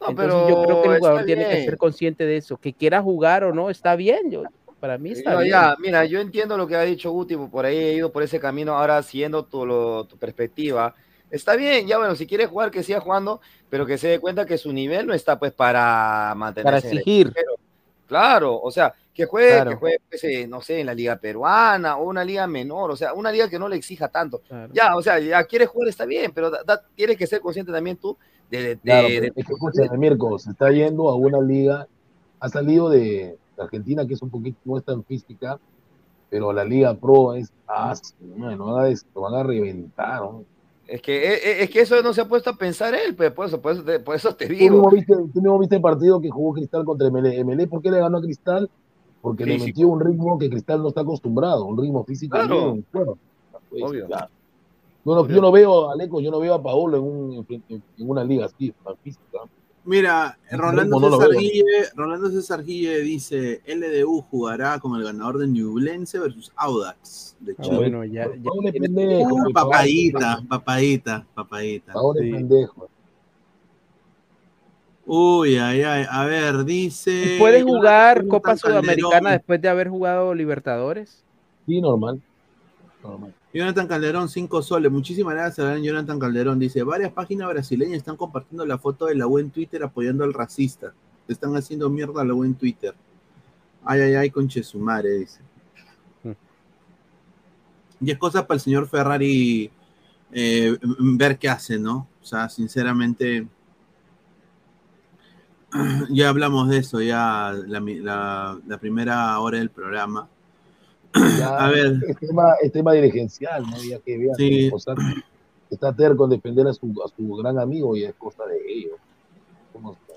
No, 0.00 0.08
Entonces 0.08 0.34
pero 0.34 0.48
yo 0.48 0.62
creo 0.62 0.82
que 0.82 0.88
el 0.88 0.98
jugador 1.00 1.24
tiene 1.26 1.50
que 1.50 1.64
ser 1.66 1.76
consciente 1.76 2.24
de 2.24 2.38
eso, 2.38 2.56
que 2.56 2.72
quiera 2.72 3.02
jugar 3.02 3.44
o 3.44 3.52
no, 3.52 3.68
está 3.68 3.94
bien, 3.94 4.30
yo, 4.30 4.44
para 4.84 4.98
mí 4.98 5.12
está 5.12 5.32
No, 5.32 5.38
bien. 5.38 5.50
ya, 5.52 5.76
mira, 5.80 6.04
yo 6.04 6.20
entiendo 6.20 6.58
lo 6.58 6.66
que 6.66 6.76
ha 6.76 6.82
dicho 6.82 7.10
Guti, 7.10 7.36
por 7.38 7.64
ahí 7.64 7.74
he 7.78 7.94
ido 7.94 8.12
por 8.12 8.22
ese 8.22 8.38
camino, 8.38 8.74
ahora 8.76 9.02
siguiendo 9.02 9.42
tu, 9.46 9.64
lo- 9.64 10.04
tu 10.04 10.18
perspectiva. 10.18 10.94
Está 11.30 11.56
bien, 11.56 11.86
ya 11.86 11.96
bueno, 11.96 12.14
si 12.14 12.26
quiere 12.26 12.44
jugar, 12.44 12.70
que 12.70 12.82
siga 12.82 13.00
jugando, 13.00 13.40
pero 13.70 13.86
que 13.86 13.96
se 13.96 14.08
dé 14.08 14.18
cuenta 14.20 14.44
que 14.44 14.58
su 14.58 14.74
nivel 14.74 15.06
no 15.06 15.14
está 15.14 15.38
pues 15.38 15.52
para 15.52 16.34
mantenerse. 16.36 16.70
Para 16.70 16.78
en 16.86 16.92
el 16.92 16.98
exigir. 16.98 17.32
Claro, 18.06 18.60
o 18.60 18.70
sea, 18.70 18.92
que 19.14 19.24
juegue, 19.24 19.52
Claro. 19.54 19.70
que 19.70 19.76
juegue, 19.76 19.98
pues, 20.10 20.22
eh, 20.24 20.46
no 20.46 20.60
sé, 20.60 20.80
en 20.80 20.86
la 20.86 20.94
liga 20.94 21.16
peruana 21.16 21.96
o 21.96 22.04
una 22.04 22.22
liga 22.22 22.46
menor, 22.46 22.90
o 22.90 22.96
sea, 22.96 23.14
una 23.14 23.32
liga 23.32 23.48
que 23.48 23.58
no 23.58 23.70
le 23.70 23.76
exija 23.76 24.08
tanto. 24.08 24.40
Claro. 24.46 24.70
Ya, 24.74 24.94
o 24.94 25.00
sea, 25.00 25.18
ya 25.18 25.42
quiere 25.44 25.64
jugar, 25.64 25.88
está 25.88 26.04
bien, 26.04 26.30
pero 26.34 26.50
da- 26.50 26.62
da- 26.62 26.82
tienes 26.94 27.16
que 27.16 27.26
ser 27.26 27.40
consciente 27.40 27.72
también 27.72 27.96
tú 27.96 28.18
de, 28.50 28.62
de- 28.62 28.76
Claro, 28.76 29.08
de- 29.08 29.32
es 29.34 29.46
que 29.46 29.52
escúchame, 29.54 29.96
Mirko, 29.96 30.38
se 30.38 30.50
está 30.50 30.70
yendo 30.70 31.08
a 31.08 31.14
una 31.16 31.40
liga, 31.40 31.88
ha 32.38 32.48
salido 32.50 32.90
de, 32.90 33.38
de 33.56 33.62
Argentina, 33.62 34.06
que 34.06 34.14
es 34.14 34.22
un 34.22 34.30
poquito, 34.30 34.58
no 34.64 34.78
es 34.78 34.84
tan 34.84 35.04
física, 35.04 35.58
pero 36.30 36.52
la 36.52 36.64
Liga 36.64 36.94
Pro 36.94 37.34
es, 37.34 37.52
ah, 37.68 37.94
bueno, 38.20 38.56
lo 39.14 39.20
van 39.20 39.34
a 39.34 39.42
reventar, 39.42 40.20
¿no? 40.20 40.44
es 40.86 41.00
que 41.00 41.32
es, 41.32 41.40
es 41.62 41.70
que 41.70 41.80
eso 41.80 42.02
no 42.02 42.12
se 42.12 42.20
ha 42.20 42.28
puesto 42.28 42.50
a 42.50 42.56
pensar 42.56 42.94
él, 42.94 43.14
pues, 43.14 43.30
por 43.32 43.46
eso, 43.46 43.60
por 43.60 43.72
eso 43.72 43.82
te, 43.82 44.00
por 44.00 44.14
eso 44.16 44.34
te 44.34 44.46
¿Tú 44.46 44.52
mismo, 44.52 44.76
digo. 44.76 44.90
viste, 44.90 45.14
tú 45.14 45.40
mismo 45.40 45.58
viste 45.58 45.76
el 45.76 45.82
partido 45.82 46.20
que 46.20 46.28
jugó 46.30 46.52
Cristal 46.54 46.84
contra 46.84 47.10
MLE. 47.10 47.42
MLE, 47.44 47.66
¿por 47.68 47.80
qué 47.80 47.90
le 47.90 48.00
ganó 48.00 48.18
a 48.18 48.20
Cristal? 48.20 48.68
Porque 49.22 49.46
le 49.46 49.54
Físico. 49.54 49.66
metió 49.66 49.88
un 49.88 50.00
ritmo 50.00 50.38
que 50.38 50.50
Cristal 50.50 50.82
no 50.82 50.88
está 50.88 51.00
acostumbrado, 51.00 51.64
un 51.64 51.78
ritmo 51.80 52.04
físico. 52.04 52.36
Claro. 52.36 52.76
bueno, 52.92 53.18
pues, 53.70 53.82
Obvio. 53.82 54.06
claro. 54.06 54.28
Yo 55.06 55.14
no, 55.14 55.28
yo 55.28 55.40
no 55.40 55.52
veo, 55.52 55.90
Aleco, 55.90 56.20
yo 56.20 56.30
no 56.30 56.40
veo 56.40 56.54
a 56.54 56.62
Paolo 56.62 56.96
en, 56.98 57.02
un, 57.02 57.46
en, 57.48 57.62
en 57.70 58.10
una 58.10 58.24
liga 58.24 58.46
así, 58.46 58.74
tan 58.84 58.96
física. 58.98 59.38
Mira, 59.86 60.38
Rolando 60.50 60.98
no 60.98 61.18
César. 61.18 61.36
Guille, 61.38 61.62
Rolando 61.94 62.30
César 62.30 62.64
Guille 62.64 63.00
dice, 63.00 63.60
LDU 63.66 64.22
jugará 64.30 64.78
con 64.80 64.96
el 64.96 65.04
ganador 65.04 65.36
de 65.38 65.46
Ñublense 65.46 66.18
versus 66.18 66.50
Audax 66.56 67.36
de 67.40 67.52
Ah, 67.58 67.62
Chile. 67.62 67.76
bueno, 67.76 68.04
ya, 68.04 68.26
ya 68.34 68.72
pendejo. 68.72 69.34
Uh, 69.34 69.52
papadita, 69.52 70.42
papadita, 70.48 71.26
papadita. 71.34 71.92
Es 71.92 72.22
Sí. 72.22 72.30
pendejo. 72.32 72.88
Uy, 75.06 75.58
ay, 75.58 75.82
ay, 75.82 76.06
a 76.08 76.24
ver, 76.24 76.64
dice... 76.64 77.34
¿Y 77.36 77.38
¿Puede 77.38 77.62
jugar 77.62 78.26
Copa 78.26 78.56
Sudamericana 78.56 79.10
Calderón. 79.12 79.32
después 79.32 79.60
de 79.60 79.68
haber 79.68 79.88
jugado 79.90 80.34
Libertadores? 80.34 81.22
Sí, 81.66 81.78
normal. 81.80 82.22
normal. 83.02 83.34
Jonathan 83.54 83.86
Calderón, 83.86 84.28
5 84.28 84.62
soles. 84.62 84.90
Muchísimas 84.90 85.34
gracias, 85.34 85.64
a 85.64 85.78
Jonathan 85.78 86.18
Calderón. 86.18 86.58
Dice, 86.58 86.82
varias 86.82 87.12
páginas 87.12 87.48
brasileñas 87.48 87.98
están 87.98 88.16
compartiendo 88.16 88.66
la 88.66 88.78
foto 88.78 89.06
de 89.06 89.14
la 89.14 89.28
U 89.28 89.38
en 89.38 89.50
Twitter 89.50 89.84
apoyando 89.84 90.24
al 90.24 90.34
racista. 90.34 90.92
Están 91.28 91.56
haciendo 91.56 91.88
mierda 91.88 92.22
a 92.22 92.24
la 92.24 92.34
U 92.34 92.42
en 92.42 92.56
Twitter. 92.56 92.96
Ay, 93.84 94.00
ay, 94.00 94.14
ay, 94.14 94.30
conche 94.30 94.60
su 94.64 94.80
madre, 94.80 95.10
dice. 95.18 95.40
Y 98.00 98.10
es 98.10 98.18
cosa 98.18 98.44
para 98.44 98.56
el 98.56 98.60
señor 98.60 98.88
Ferrari 98.88 99.70
eh, 100.32 100.76
ver 100.98 101.38
qué 101.38 101.48
hace, 101.48 101.78
¿no? 101.78 102.08
O 102.20 102.26
sea, 102.26 102.48
sinceramente, 102.48 103.46
ya 106.10 106.28
hablamos 106.28 106.68
de 106.70 106.78
eso, 106.78 107.00
ya 107.00 107.54
la 107.68 108.78
primera 108.78 109.38
hora 109.38 109.58
del 109.58 109.70
programa. 109.70 110.28
Ya, 111.38 111.56
A 111.56 111.70
ver. 111.70 112.00
Es 112.08 112.18
tema, 112.18 112.54
es 112.60 112.72
tema 112.72 112.92
dirigencial, 112.92 113.62
¿no? 113.62 113.76
Ya 113.82 113.98
que 114.00 114.18
vean 114.18 114.36
Sí. 114.36 114.70
está 115.70 115.92
terco 115.92 116.24
en 116.24 116.30
defender 116.30 116.66
a 116.66 116.72
su, 116.72 116.86
a 117.04 117.08
su 117.08 117.36
gran 117.36 117.58
amigo 117.58 117.96
y 117.96 118.04
es 118.04 118.14
cosa 118.14 118.44
de 118.46 118.58
ellos. 118.66 118.98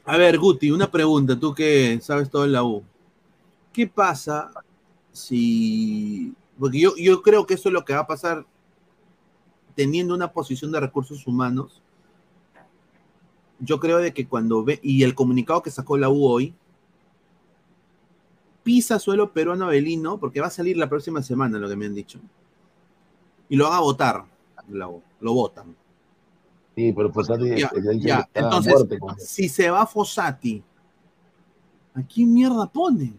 A 0.05 0.17
ver, 0.17 0.37
Guti, 0.37 0.71
una 0.71 0.89
pregunta, 0.89 1.37
tú 1.37 1.53
que 1.53 1.99
sabes 2.01 2.29
todo 2.29 2.45
en 2.45 2.53
la 2.53 2.63
U. 2.63 2.83
¿Qué 3.73 3.87
pasa 3.87 4.51
si... 5.11 6.33
Porque 6.57 6.79
yo, 6.79 6.95
yo 6.97 7.21
creo 7.21 7.45
que 7.45 7.55
eso 7.55 7.69
es 7.69 7.73
lo 7.73 7.85
que 7.85 7.93
va 7.93 7.99
a 8.01 8.07
pasar 8.07 8.45
teniendo 9.75 10.15
una 10.15 10.31
posición 10.31 10.71
de 10.71 10.79
recursos 10.79 11.27
humanos. 11.27 11.81
Yo 13.59 13.79
creo 13.79 13.97
de 13.97 14.13
que 14.13 14.27
cuando 14.27 14.63
ve... 14.63 14.79
Y 14.81 15.03
el 15.03 15.13
comunicado 15.13 15.61
que 15.61 15.71
sacó 15.71 15.97
la 15.97 16.09
U 16.09 16.25
hoy, 16.25 16.53
pisa 18.67 18.99
suelo 18.99 19.31
peruano 19.31 19.63
Avelino, 19.63 20.19
porque 20.19 20.41
va 20.41 20.47
a 20.47 20.49
salir 20.49 20.75
la 20.75 20.89
próxima 20.89 21.23
semana, 21.23 21.57
lo 21.57 21.69
que 21.69 21.77
me 21.77 21.85
han 21.85 21.95
dicho. 21.95 22.19
Y 23.47 23.55
lo 23.55 23.63
van 23.63 23.77
a 23.77 23.79
votar, 23.79 24.25
lo 24.67 25.33
votan. 25.33 25.73
Sí, 26.75 26.91
pero 26.91 27.09
Fossati 27.13 27.47
Ya, 27.47 27.71
dicho 27.73 27.91
ya, 27.93 28.29
entonces, 28.33 28.73
muerte 28.73 28.99
si 29.19 29.47
se 29.47 29.69
va 29.69 29.87
Fossati, 29.87 30.61
¿a 31.93 32.01
quién 32.03 32.33
mierda 32.33 32.67
pone? 32.67 33.13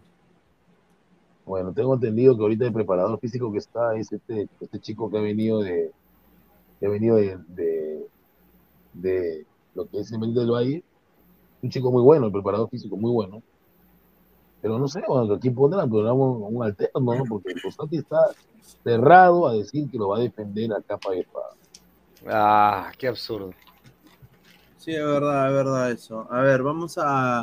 Bueno, 1.47 1.73
tengo 1.73 1.95
entendido 1.95 2.37
que 2.37 2.43
ahorita 2.43 2.65
el 2.67 2.73
preparador 2.73 3.19
físico 3.19 3.51
que 3.51 3.57
está 3.57 3.95
es 3.97 4.11
este, 4.11 4.47
este 4.61 4.79
chico 4.79 5.09
que 5.09 5.17
ha 5.17 5.21
venido 5.21 5.61
de 5.61 5.91
que 6.79 6.85
ha 6.85 6.89
venido 6.89 7.15
de, 7.15 7.39
de, 7.47 8.07
de 8.93 9.47
lo 9.73 9.89
que 9.89 10.01
es 10.01 10.11
Independiente 10.11 10.41
del 10.41 10.51
Valle. 10.51 10.83
Un 11.63 11.71
chico 11.71 11.91
muy 11.91 12.03
bueno, 12.03 12.27
el 12.27 12.31
preparador 12.31 12.69
físico 12.69 12.95
muy 12.95 13.11
bueno. 13.11 13.41
Pero 14.61 14.77
no 14.77 14.87
sé, 14.87 15.01
bueno, 15.07 15.33
aquí 15.35 15.49
pondrán, 15.49 15.89
pero 15.89 16.13
un, 16.13 16.55
un 16.55 16.63
alterno, 16.63 17.15
¿no? 17.15 17.23
Porque 17.25 17.55
Fossati 17.61 17.97
está 17.97 18.17
cerrado 18.83 19.47
a 19.47 19.53
decir 19.53 19.89
que 19.89 19.97
lo 19.97 20.09
va 20.09 20.17
a 20.17 20.21
defender 20.21 20.73
a 20.73 20.81
capa 20.81 21.15
y 21.15 21.19
espada. 21.19 21.49
Ah, 22.27 22.91
qué 22.97 23.07
absurdo. 23.07 23.53
Sí, 24.77 24.91
es 24.91 25.05
verdad, 25.05 25.47
es 25.47 25.53
verdad 25.53 25.91
eso. 25.91 26.27
A 26.29 26.41
ver, 26.41 26.63
vamos 26.63 26.97
a, 26.97 27.41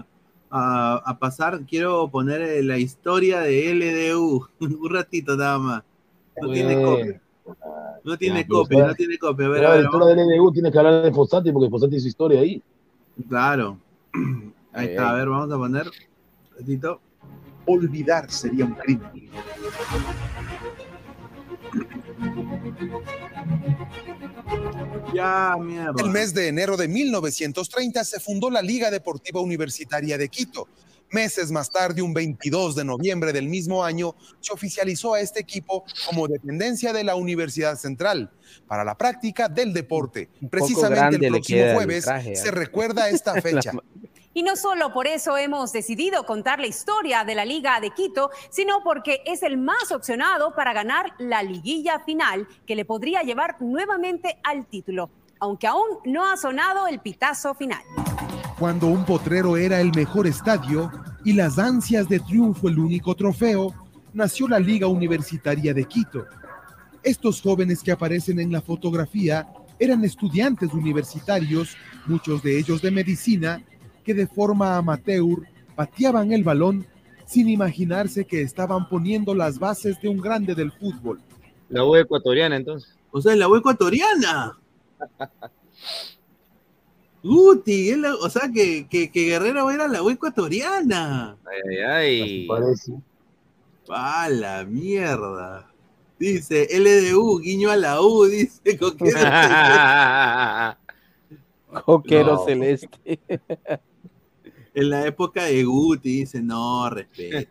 a, 0.51 1.03
a 1.05 1.19
pasar. 1.19 1.61
Quiero 1.67 2.09
poner 2.09 2.65
la 2.65 2.79
historia 2.79 3.41
de 3.41 3.71
LDU. 3.71 4.47
Un 4.61 4.91
ratito 4.91 5.37
nada 5.37 5.59
más. 5.59 5.83
No 6.41 6.53
tiene 6.53 6.83
copia. 6.83 7.21
No 8.05 8.17
tiene 8.17 8.43
ya, 8.43 8.49
copia, 8.49 8.77
está- 8.77 8.89
no 8.89 8.95
tiene 8.95 9.19
copia. 9.19 9.47
A 9.47 9.49
ver, 9.51 9.65
a 9.65 9.69
la 9.69 9.75
ver, 9.77 9.85
historia 9.85 10.07
del 10.09 10.19
LDU 10.21 10.53
tiene 10.53 10.71
que 10.73 10.79
hablar 10.79 11.03
de 11.03 11.13
Fossati 11.13 11.53
porque 11.53 11.71
Fossati 11.71 11.97
hizo 11.97 12.09
historia 12.09 12.41
ahí. 12.41 12.63
Claro. 13.29 13.79
Ahí 14.73 14.87
está, 14.89 15.11
a 15.11 15.15
ver, 15.15 15.29
vamos 15.29 15.51
a 15.53 15.57
poner. 15.57 15.91
Un 16.57 16.61
ratito. 16.61 17.01
Olvidar 17.67 18.31
sería 18.31 18.65
un 18.65 18.75
crimen. 18.75 19.11
Ya, 25.13 25.57
mierda. 25.61 25.95
El 25.99 26.11
mes 26.11 26.33
de 26.33 26.49
enero 26.49 26.77
de 26.77 26.89
1930 26.89 28.05
se 28.05 28.21
fundó 28.21 28.51
la 28.51 28.63
Liga 28.63 28.91
Deportiva 28.91 29.41
Universitaria 29.41 30.17
de 30.17 30.29
Quito. 30.29 30.69
Meses 31.11 31.53
más 31.53 31.71
tarde, 31.71 32.03
un 32.03 32.13
22 32.13 32.75
de 32.75 32.85
noviembre 32.85 33.33
del 33.33 33.49
mismo 33.49 33.85
año, 33.85 34.15
se 34.41 34.53
oficializó 34.53 35.15
a 35.15 35.21
este 35.21 35.41
equipo 35.41 35.85
como 36.07 36.27
dependencia 36.27 36.93
de 36.93 37.05
la 37.05 37.15
Universidad 37.15 37.77
Central 37.77 38.31
para 38.67 38.85
la 38.85 38.97
práctica 38.97 39.49
del 39.49 39.73
deporte. 39.73 40.29
Precisamente 40.51 41.25
el 41.25 41.33
próximo 41.33 41.75
jueves 41.75 42.05
traje, 42.05 42.33
¿eh? 42.33 42.37
se 42.37 42.51
recuerda 42.51 43.09
esta 43.09 43.35
fecha. 43.41 43.73
Y 44.37 44.43
no 44.43 44.55
solo 44.55 44.93
por 44.93 45.07
eso 45.07 45.39
hemos 45.39 45.73
decidido 45.73 46.27
contar 46.27 46.61
la 46.61 46.67
historia 46.67 47.25
de 47.25 47.35
la 47.35 47.47
Liga 47.47 47.81
de 47.81 47.93
Quito, 47.93 48.29
sino 48.51 48.83
porque 48.85 49.23
es 49.25 49.43
el 49.43 49.57
más 49.57 49.91
opcionado 49.91 50.55
para 50.55 50.75
ganar 50.75 51.15
la 51.19 51.43
liguilla 51.43 52.01
final 52.01 52.47
que 52.67 52.77
le 52.77 52.85
podría 52.85 53.23
llevar 53.23 53.57
nuevamente 53.63 54.37
al 54.45 54.67
título, 54.67 55.09
aunque 55.41 55.67
aún 55.67 55.87
no 56.05 56.31
ha 56.31 56.37
sonado 56.37 56.87
el 56.87 57.01
pitazo 57.01 57.55
final. 57.55 57.81
Cuando 58.59 58.89
un 58.89 59.07
potrero 59.07 59.57
era 59.57 59.81
el 59.81 59.91
mejor 59.95 60.27
estadio 60.27 60.93
y 61.25 61.33
las 61.33 61.59
ansias 61.59 62.07
de 62.07 62.21
triunfo 62.21 62.69
el 62.69 62.79
único 62.79 63.15
trofeo, 63.15 63.73
nació 64.13 64.49
la 64.49 64.59
Liga 64.59 64.87
Universitaria 64.87 65.73
de 65.73 65.87
Quito. 65.87 66.27
Estos 67.03 67.41
jóvenes 67.41 67.83
que 67.83 67.93
aparecen 67.93 68.39
en 68.39 68.53
la 68.53 68.61
fotografía 68.61 69.49
eran 69.79 70.05
estudiantes 70.05 70.75
universitarios, 70.75 71.75
muchos 72.05 72.43
de 72.43 72.59
ellos 72.59 72.83
de 72.83 72.91
medicina, 72.91 73.63
que 74.07 74.15
de 74.15 74.27
forma 74.29 74.77
amateur 74.77 75.41
pateaban 75.75 76.31
el 76.33 76.45
balón 76.45 76.87
sin 77.27 77.49
imaginarse 77.49 78.25
que 78.25 78.41
estaban 78.41 78.89
poniendo 78.89 79.35
las 79.35 79.59
bases 79.59 80.01
de 80.01 80.09
un 80.09 80.19
grande 80.19 80.55
del 80.55 80.71
fútbol. 80.71 81.21
La 81.69 81.85
U 81.85 81.97
ecuatoriana, 81.97 82.55
entonces. 82.55 82.95
O 83.11 83.21
sea, 83.21 83.35
la 83.35 83.49
U 83.49 83.57
ecuatoriana. 83.57 84.57
Guti, 87.25 87.91
es 87.91 87.99
la- 87.99 88.15
o 88.15 88.31
sea 88.31 88.49
que, 88.55 88.87
que, 88.89 89.11
que 89.11 89.25
Guerrero 89.25 89.69
era 89.73 89.89
la 89.89 90.05
U 90.05 90.11
ecuatoriana. 90.11 91.37
Ay, 91.45 91.79
ay, 91.79 92.23
ay. 92.23 92.47
Parece. 92.47 92.93
A 93.89 94.29
la 94.29 94.65
mierda. 94.65 95.69
Dice 96.19 96.69
LDU, 96.71 97.41
guiño 97.41 97.71
a 97.71 97.77
la 97.77 98.01
U, 98.01 98.25
dice 98.27 98.79
Coquero. 98.79 99.19
Coquero 101.85 102.35
No. 102.35 102.45
celeste. 102.45 102.89
en 104.77 104.91
la 104.91 105.07
época 105.07 105.45
de 105.45 105.65
Guti, 105.65 106.21
dice, 106.21 106.41
no, 106.43 106.89
respeto. 106.91 107.51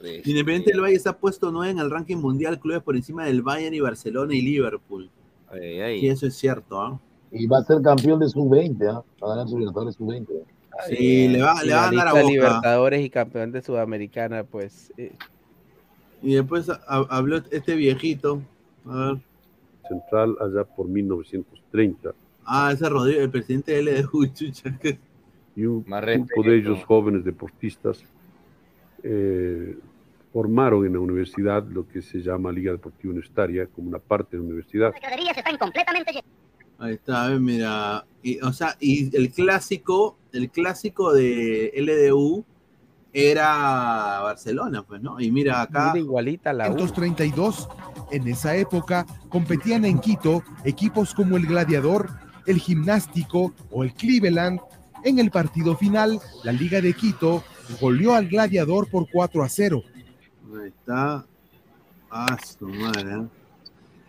Independiente 0.24 0.70
del 0.72 0.80
Valle 0.80 0.96
está 0.96 1.16
puesto 1.16 1.52
9 1.52 1.70
en 1.70 1.78
el 1.78 1.90
ranking 1.90 2.16
mundial, 2.16 2.58
clubes 2.58 2.82
por 2.82 2.96
encima 2.96 3.24
del 3.26 3.42
Bayern 3.42 3.74
y 3.74 3.80
Barcelona 3.80 4.34
y 4.34 4.40
Liverpool. 4.42 5.08
Ay, 5.50 5.80
ay. 5.80 6.00
Sí, 6.00 6.08
eso 6.08 6.26
es 6.26 6.34
cierto, 6.34 6.80
¿ah? 6.80 6.98
Y 7.30 7.46
va 7.46 7.58
a 7.58 7.64
ser 7.64 7.80
campeón 7.82 8.18
de 8.20 8.28
sub-20, 8.28 8.84
¿ah? 8.90 9.04
Va 9.22 9.26
a 9.26 9.30
ganar 9.36 9.48
su 9.48 9.58
Libertadores 9.58 9.94
sub-20. 9.96 10.26
Sí, 10.88 11.28
le 11.28 11.42
va, 11.42 11.54
Y 11.62 11.66
le 11.68 11.74
va 11.74 11.82
a 11.82 11.90
ganar 11.90 12.08
a 12.08 12.12
Boca. 12.14 12.24
Libertadores 12.26 13.04
y 13.04 13.10
campeón 13.10 13.52
de 13.52 13.62
Sudamericana, 13.62 14.42
pues. 14.44 14.92
eh, 14.96 15.12
Y 16.22 16.34
después 16.34 16.68
ha- 16.68 16.80
habló 16.86 17.40
este 17.50 17.74
viejito. 17.76 18.42
A 18.86 18.96
ver. 18.96 19.18
Central 19.88 20.36
allá 20.40 20.64
por 20.64 20.88
1930 20.88 22.12
Ah, 22.44 22.70
ese 22.72 22.88
Rodrigo, 22.88 23.20
el 23.20 23.30
presidente 23.30 23.72
de 23.72 23.82
LDU, 23.82 24.26
chucha. 24.34 24.76
que- 24.78 24.98
y 25.54 25.64
un 25.64 25.84
Más 25.86 26.02
grupo 26.02 26.26
respeto. 26.26 26.42
de 26.42 26.56
ellos 26.56 26.84
jóvenes 26.84 27.24
deportistas 27.24 28.02
eh, 29.02 29.76
formaron 30.32 30.86
en 30.86 30.94
la 30.94 31.00
universidad 31.00 31.64
lo 31.68 31.86
que 31.86 32.00
se 32.00 32.22
llama 32.22 32.52
Liga 32.52 32.72
Deportiva 32.72 33.10
Universitaria 33.10 33.66
como 33.66 33.88
una 33.88 33.98
parte 33.98 34.36
de 34.36 34.42
la 34.42 34.48
universidad. 34.48 34.92
están 35.36 35.58
completamente 35.58 36.22
Ahí 36.78 36.94
está, 36.94 37.26
a 37.26 37.28
ver, 37.28 37.38
mira. 37.38 38.04
Y, 38.24 38.40
o 38.40 38.52
sea, 38.52 38.76
y 38.80 39.14
el 39.16 39.30
clásico, 39.30 40.16
el 40.32 40.50
clásico 40.50 41.12
de 41.12 41.72
LDU 41.76 42.44
era 43.12 44.20
Barcelona, 44.22 44.82
pues, 44.82 45.00
¿no? 45.00 45.20
Y 45.20 45.30
mira 45.30 45.62
acá. 45.62 45.92
Mira, 45.92 46.04
igualita 46.04 46.52
la 46.52 46.64
U. 46.64 46.74
1932, 46.74 47.68
en 48.10 48.26
esa 48.26 48.56
época, 48.56 49.06
competían 49.28 49.84
en 49.84 50.00
Quito 50.00 50.42
equipos 50.64 51.14
como 51.14 51.36
el 51.36 51.46
Gladiador, 51.46 52.08
el 52.46 52.58
Gimnástico 52.58 53.52
o 53.70 53.84
el 53.84 53.94
Cleveland. 53.94 54.58
En 55.04 55.18
el 55.18 55.30
partido 55.30 55.76
final, 55.76 56.20
la 56.44 56.52
Liga 56.52 56.80
de 56.80 56.92
Quito 56.94 57.42
goleó 57.80 58.14
al 58.14 58.28
Gladiador 58.28 58.88
por 58.88 59.08
4 59.10 59.42
a 59.42 59.48
0. 59.48 59.82
Ahí 60.60 60.68
está. 60.68 61.24
Ah, 62.10 62.36
su 62.58 62.66
madre. 62.68 63.10
¿eh? 63.12 63.26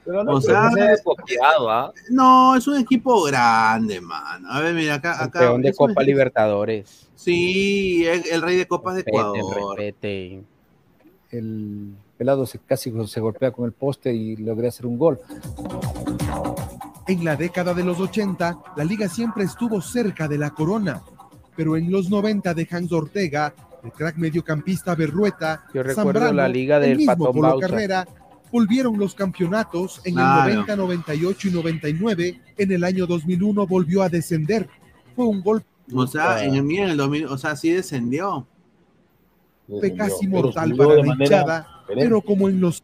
Pero 0.06 0.22
O 0.24 0.42
sea, 0.42 0.70
se 0.72 0.82
ha 0.82 0.98
copiado, 1.04 1.70
¿ah? 1.72 1.94
No, 2.10 2.56
es 2.58 2.68
un 2.68 2.78
equipo 2.78 3.24
grande, 3.24 4.02
mano. 4.02 4.50
A 4.52 4.60
ver, 4.60 4.74
mira, 4.76 4.96
acá. 4.96 5.14
acá 5.24 5.40
Campeón 5.40 5.62
de 5.62 5.70
es 5.70 5.80
un- 5.80 5.88
Copa 5.88 6.04
Libertadores. 6.04 7.10
Sí, 7.16 8.06
es 8.06 8.30
el 8.32 8.42
rey 8.42 8.58
de 8.58 8.68
copas 8.68 8.96
de 8.96 9.02
Ecuador. 9.02 9.78
respeten. 9.78 10.46
El 11.32 11.96
pelado 12.18 12.46
se, 12.46 12.60
casi 12.60 12.92
se 13.08 13.20
golpea 13.20 13.52
con 13.52 13.66
el 13.66 13.72
poste 13.72 14.14
y 14.14 14.36
logra 14.38 14.70
hacer 14.70 14.86
un 14.86 14.98
gol. 14.98 15.20
En 17.08 17.26
la 17.26 17.36
década 17.36 17.74
de 17.74 17.84
los 17.84 18.00
80, 18.00 18.58
la 18.78 18.84
liga 18.84 19.10
siempre 19.10 19.44
estuvo 19.44 19.82
cerca 19.82 20.28
de 20.28 20.38
la 20.38 20.52
corona, 20.52 21.02
pero 21.56 21.76
en 21.76 21.92
los 21.92 22.10
90 22.10 22.54
de 22.54 22.68
Hans 22.72 22.92
Ortega, 22.92 23.54
el 23.84 23.92
crack 23.92 24.18
mediocampista 24.18 24.96
Berrueta, 24.96 25.66
Yo 25.74 25.84
recuerdo 25.84 26.12
Zambrano, 26.22 26.34
la 26.34 26.48
liga 26.48 26.78
el 26.78 26.84
del 26.84 26.98
mismo 27.00 27.26
Patón 27.26 27.34
Polo. 27.34 27.60
Carrera, 27.60 28.08
volvieron 28.52 28.98
los 28.98 29.16
campeonatos 29.16 30.00
en 30.06 30.14
Claro. 30.14 30.50
el 30.50 30.56
90, 30.56 30.76
98 30.78 31.48
y 31.48 31.52
99. 31.52 32.42
En 32.58 32.72
el 32.72 32.84
año 32.84 33.06
2001 33.06 33.68
volvió 33.68 34.02
a 34.04 34.10
descender. 34.10 34.70
Fue 35.16 35.26
un 35.26 35.42
golpe 35.42 35.68
O 35.94 36.08
sea, 36.08 36.44
en 36.44 36.56
el, 36.56 36.64
mira, 36.64 36.86
en 36.86 36.92
el 36.92 36.98
2000, 36.98 37.26
o 37.26 37.38
sea, 37.38 37.56
sí 37.56 37.72
descendió. 37.72 38.48
casi 39.98 40.28
Pero 40.28 40.44
mortal 40.44 40.76
para 40.76 40.96
la 40.96 41.04
manera 41.04 41.38
hinchada, 41.38 41.68
diferente. 41.84 42.06
pero 42.06 42.22
como 42.22 42.50
en 42.50 42.60
los 42.60 42.82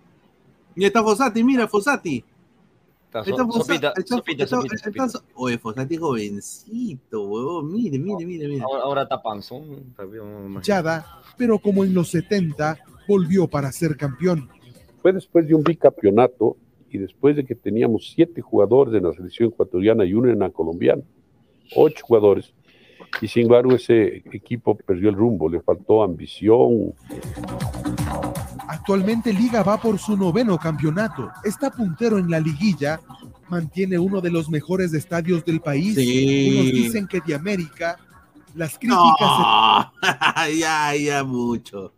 Y 0.75 0.85
está 0.85 1.01
Fosati, 1.03 1.43
mira, 1.43 1.67
Fosati. 1.67 2.23
Está 3.11 3.23
so- 3.23 3.35
sopita, 3.51 3.89
está- 3.97 4.15
sopita, 4.15 4.43
está- 4.43 4.55
sopita, 4.57 4.75
ahí 4.75 4.91
está- 4.91 5.09
sopita. 5.09 5.33
Oye, 5.35 5.57
Fosati 5.57 5.97
jovencito, 5.97 7.23
huevón. 7.27 7.71
Mire, 7.73 7.97
mire, 7.97 8.25
mire, 8.25 8.47
mire. 8.47 8.61
Ahora, 8.61 8.83
ahora 8.83 9.01
está 9.03 9.21
panzón. 9.21 9.93
hinchada, 10.55 11.05
pero 11.37 11.57
como 11.59 11.83
en 11.83 11.93
los 11.93 12.09
70 12.09 12.77
volvió 13.07 13.47
para 13.47 13.71
ser 13.71 13.97
campeón. 13.97 14.47
Fue 15.01 15.11
después 15.11 15.47
de 15.47 15.55
un 15.55 15.63
bicampeonato 15.63 16.55
y 16.91 16.97
después 16.99 17.35
de 17.35 17.45
que 17.45 17.55
teníamos 17.55 18.11
siete 18.13 18.41
jugadores 18.41 18.93
de 18.93 19.01
la 19.01 19.11
selección 19.13 19.49
ecuatoriana 19.49 20.05
y 20.05 20.13
uno 20.13 20.29
en 20.29 20.39
la 20.39 20.49
colombiana, 20.51 21.01
ocho 21.75 22.05
jugadores. 22.05 22.53
Y 23.21 23.27
sin 23.27 23.43
embargo 23.43 23.73
ese 23.73 24.17
equipo 24.31 24.75
perdió 24.75 25.09
el 25.09 25.15
rumbo, 25.15 25.49
le 25.49 25.61
faltó 25.61 26.03
ambición, 26.03 26.93
Actualmente 28.71 29.33
Liga 29.33 29.63
va 29.63 29.81
por 29.81 29.97
su 29.97 30.15
noveno 30.15 30.57
campeonato. 30.59 31.31
Está 31.43 31.71
puntero 31.71 32.19
en 32.19 32.29
la 32.29 32.39
liguilla. 32.39 32.99
Mantiene 33.49 33.97
uno 33.97 34.21
de 34.21 34.29
los 34.29 34.47
mejores 34.47 34.93
estadios 34.93 35.43
del 35.43 35.59
país. 35.59 35.95
Sí. 35.95 36.51
Unos 36.53 36.71
dicen 36.71 37.07
que 37.07 37.19
de 37.19 37.33
América. 37.33 37.97
Las 38.53 38.77
críticas 38.77 38.95
No, 39.19 39.91
ya, 40.59 40.95
ya 40.95 41.23
mucho. 41.23 41.93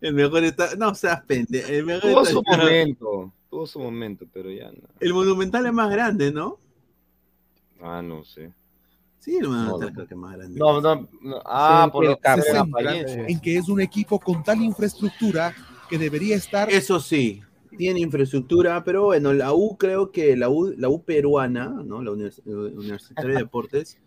El 0.00 0.14
mejor 0.14 0.44
está. 0.44 0.76
No 0.76 0.94
seas 0.94 1.20
pendejo. 1.22 1.66
El 1.68 1.84
mejor 1.84 2.02
Tuvo 2.12 2.20
está- 2.22 2.32
su 2.32 2.42
momento, 2.46 3.32
tuvo 3.50 3.66
su 3.66 3.78
momento, 3.80 4.24
pero 4.32 4.50
ya 4.50 4.70
no. 4.70 4.88
El 5.00 5.14
monumental 5.14 5.66
es 5.66 5.72
más 5.72 5.90
grande, 5.90 6.30
¿no? 6.30 6.58
Ah, 7.82 8.02
no 8.02 8.24
sé. 8.24 8.52
Sí, 9.18 9.38
No, 9.40 9.74
está 9.76 9.86
no. 9.86 9.92
creo 9.92 10.06
que 10.06 10.14
más 10.14 10.36
grande. 10.36 10.58
No, 10.60 10.80
no, 10.80 11.08
no. 11.22 11.42
Ah, 11.44 11.86
Sí, 11.86 11.90
por, 11.90 12.04
se 12.06 12.42
centra 12.42 12.60
apariencia. 12.60 13.26
en 13.26 13.40
que 13.40 13.56
es 13.56 13.68
un 13.68 13.80
equipo 13.80 14.20
con 14.20 14.44
tal 14.44 14.62
infraestructura 14.62 15.52
que 15.88 15.98
debería 15.98 16.36
estar 16.36 16.70
Eso 16.70 17.00
sí, 17.00 17.42
tiene 17.76 18.00
infraestructura, 18.00 18.82
pero 18.84 19.04
bueno, 19.04 19.32
la 19.32 19.52
U 19.52 19.76
creo 19.76 20.10
que 20.10 20.36
la 20.36 20.48
U, 20.48 20.74
la 20.76 20.88
U 20.88 21.02
peruana, 21.02 21.68
¿no? 21.68 22.02
La 22.02 22.10
Univers- 22.10 22.42
Universitaria 22.44 23.34
de 23.34 23.40
Deportes, 23.40 23.98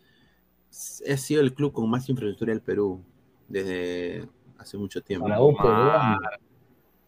ha 0.70 1.18
sido 1.18 1.42
el 1.42 1.54
club 1.54 1.74
con 1.74 1.90
más 1.90 2.08
infraestructura 2.10 2.54
del 2.54 2.62
Perú 2.62 3.02
desde 3.48 4.28
hace 4.58 4.78
mucho 4.78 5.02
tiempo. 5.02 5.28
La 5.28 5.42
U 5.42 5.56
peruana. 5.56 6.20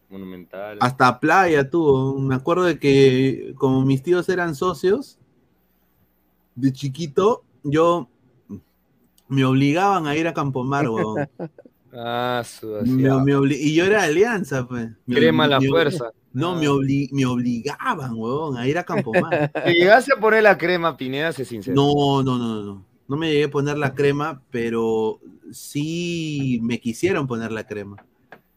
Monumental. 0.08 0.78
Hasta 0.80 1.20
playa 1.20 1.70
tuvo. 1.70 2.18
Me 2.18 2.34
acuerdo 2.34 2.64
de 2.64 2.78
que 2.80 3.54
como 3.56 3.84
mis 3.84 4.02
tíos 4.02 4.28
eran 4.28 4.56
socios, 4.56 5.18
de 6.56 6.72
chiquito, 6.72 7.44
yo 7.62 8.08
me 9.28 9.44
obligaban 9.44 10.08
a 10.08 10.16
ir 10.16 10.26
a 10.26 10.34
Campomar, 10.34 10.88
weón. 10.88 11.28
Ah, 11.92 12.42
su 12.44 12.76
así, 12.76 12.90
Me- 12.90 13.08
ah. 13.08 13.18
me 13.18 13.32
y 13.54 13.74
yo 13.74 13.84
era 13.84 14.02
de 14.02 14.08
alianza, 14.08 14.66
pues. 14.66 14.90
Me 15.06 15.16
Crema 15.16 15.46
la 15.48 15.60
fuerza. 15.60 16.10
No, 16.32 16.54
me, 16.54 16.68
obli- 16.68 17.08
me 17.10 17.26
obligaban, 17.26 18.12
weón, 18.14 18.56
a 18.56 18.66
ir 18.68 18.78
a 18.78 18.84
Campomar. 18.84 19.50
Si 19.66 19.72
llegaste 19.72 20.12
a 20.12 20.20
poner 20.20 20.44
la 20.44 20.56
crema, 20.56 20.96
Pineda, 20.96 21.32
sé 21.32 21.44
sincero. 21.44 21.74
No, 21.74 22.22
no, 22.22 22.38
no, 22.38 22.62
no. 22.62 22.84
No 23.08 23.16
me 23.16 23.28
llegué 23.32 23.44
a 23.44 23.50
poner 23.50 23.76
la 23.76 23.92
crema, 23.94 24.40
pero 24.50 25.18
sí 25.50 26.60
me 26.62 26.78
quisieron 26.78 27.26
poner 27.26 27.50
la 27.50 27.66
crema. 27.66 27.96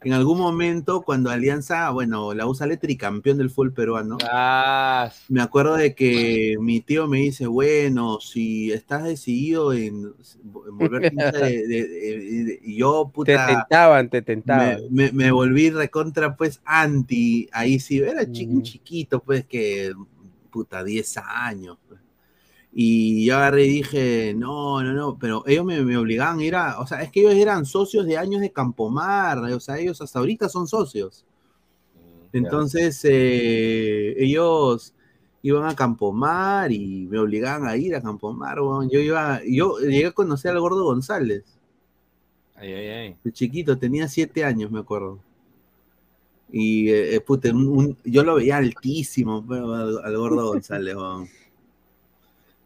En 0.05 0.13
algún 0.13 0.37
momento, 0.37 1.01
cuando 1.01 1.29
Alianza, 1.29 1.89
bueno, 1.91 2.33
la 2.33 2.45
U 2.47 2.55
sale 2.55 2.77
tricampeón 2.77 3.37
del 3.37 3.49
fútbol 3.49 3.73
peruano, 3.73 4.17
Ah, 4.21 5.11
me 5.29 5.41
acuerdo 5.41 5.75
de 5.75 5.95
que 5.95 6.55
mi 6.59 6.81
tío 6.81 7.07
me 7.07 7.19
dice, 7.19 7.47
bueno, 7.47 8.19
si 8.19 8.71
estás 8.71 9.03
decidido 9.03 9.73
en, 9.73 10.13
hincha 11.11 11.31
de, 11.31 11.67
de- 11.67 11.87
de- 11.87 12.43
de- 12.43 12.59
y 12.63 12.77
yo, 12.77 13.05
Te 13.05 13.13
puta, 13.13 13.47
tentaban, 13.47 14.09
te 14.09 14.21
tentaban. 14.21 14.77
me, 14.89 15.05
me- 15.05 15.11
me 15.11 15.31
volví 15.31 15.69
recontra, 15.69 16.35
pues, 16.35 16.61
anti, 16.65 17.49
ahí 17.51 17.79
sí, 17.79 17.99
era 17.99 18.23
un 18.23 18.61
chiquito, 18.63 19.21
pues, 19.21 19.45
que, 19.45 19.93
puta, 20.51 20.83
10 20.83 21.17
años. 21.17 21.77
pues. 21.87 21.99
Y 22.75 23.25
yo 23.25 23.35
agarré 23.35 23.65
y 23.65 23.69
dije, 23.69 24.33
no, 24.35 24.81
no, 24.83 24.93
no, 24.93 25.17
pero 25.19 25.43
ellos 25.45 25.63
me, 25.65 25.81
me 25.83 25.95
obligaban 25.97 26.39
a 26.39 26.43
ir 26.43 26.55
a, 26.55 26.79
o 26.79 26.87
sea, 26.87 27.03
es 27.03 27.11
que 27.11 27.19
ellos 27.21 27.35
eran 27.35 27.65
socios 27.65 28.05
de 28.07 28.17
años 28.17 28.41
de 28.41 28.51
Campomar, 28.51 29.37
o 29.39 29.59
sea, 29.59 29.77
ellos 29.77 30.01
hasta 30.01 30.19
ahorita 30.19 30.49
son 30.49 30.67
socios. 30.67 31.23
Entonces, 32.31 32.99
eh, 33.03 34.15
ellos 34.17 34.93
iban 35.43 35.65
a 35.69 35.75
Campomar 35.75 36.71
y 36.71 37.07
me 37.11 37.19
obligaban 37.19 37.67
a 37.67 37.77
ir 37.77 37.95
a 37.95 38.01
Campomar, 38.01 38.59
weón. 38.59 38.89
Yo 38.89 38.99
iba, 38.99 39.39
yo 39.47 39.77
llegué 39.77 40.07
a 40.07 40.11
conocer 40.11 40.51
al 40.51 40.59
Gordo 40.59 40.83
González. 40.83 41.43
Ay, 42.55 42.71
ay, 42.73 42.87
ay. 42.87 43.15
De 43.23 43.31
chiquito, 43.31 43.77
tenía 43.77 44.07
siete 44.07 44.43
años, 44.43 44.71
me 44.71 44.79
acuerdo. 44.79 45.19
Y 46.51 46.89
eh, 46.89 47.15
eh, 47.15 47.19
puta, 47.19 47.49
un- 47.51 47.67
un- 47.67 47.97
yo 48.03 48.23
lo 48.23 48.35
veía 48.35 48.57
altísimo, 48.57 49.45
pero, 49.47 49.73
al, 49.73 49.99
al 50.03 50.17
gordo 50.17 50.47
González, 50.47 50.95
weón. 50.95 51.27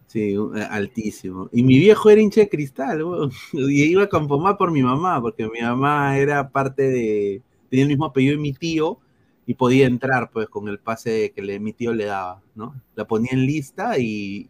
Sí, 0.08 0.34
eh, 0.34 0.68
altísimo. 0.70 1.50
Y 1.52 1.64
mi 1.64 1.78
viejo 1.80 2.10
era 2.10 2.22
hincha 2.22 2.42
de 2.42 2.50
cristal. 2.50 3.02
Y 3.54 3.84
iba 3.84 4.04
a 4.04 4.10
Campomar 4.10 4.58
por 4.58 4.72
mi 4.72 4.82
mamá, 4.82 5.22
porque 5.22 5.48
mi 5.50 5.62
mamá 5.62 6.18
era 6.18 6.50
parte 6.50 6.84
de. 6.84 7.42
tenía 7.70 7.84
el 7.84 7.90
mismo 7.90 8.06
apellido 8.06 8.36
de 8.36 8.42
mi 8.42 8.54
tío 8.54 9.00
y 9.46 9.54
podía 9.54 9.88
entrar, 9.88 10.30
pues, 10.32 10.48
con 10.50 10.68
el 10.70 10.80
pase 10.80 11.32
que 11.36 11.42
le, 11.42 11.60
mi 11.60 11.74
tío 11.74 11.94
le 11.94 12.06
daba, 12.06 12.42
¿no? 12.56 12.76
La 12.96 13.06
ponía 13.08 13.32
en 13.34 13.46
lista 13.46 13.98
y, 13.98 14.48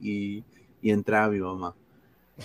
y 0.82 0.92
entraba 0.92 1.30
mi 1.30 1.40
mamá. 1.40 1.76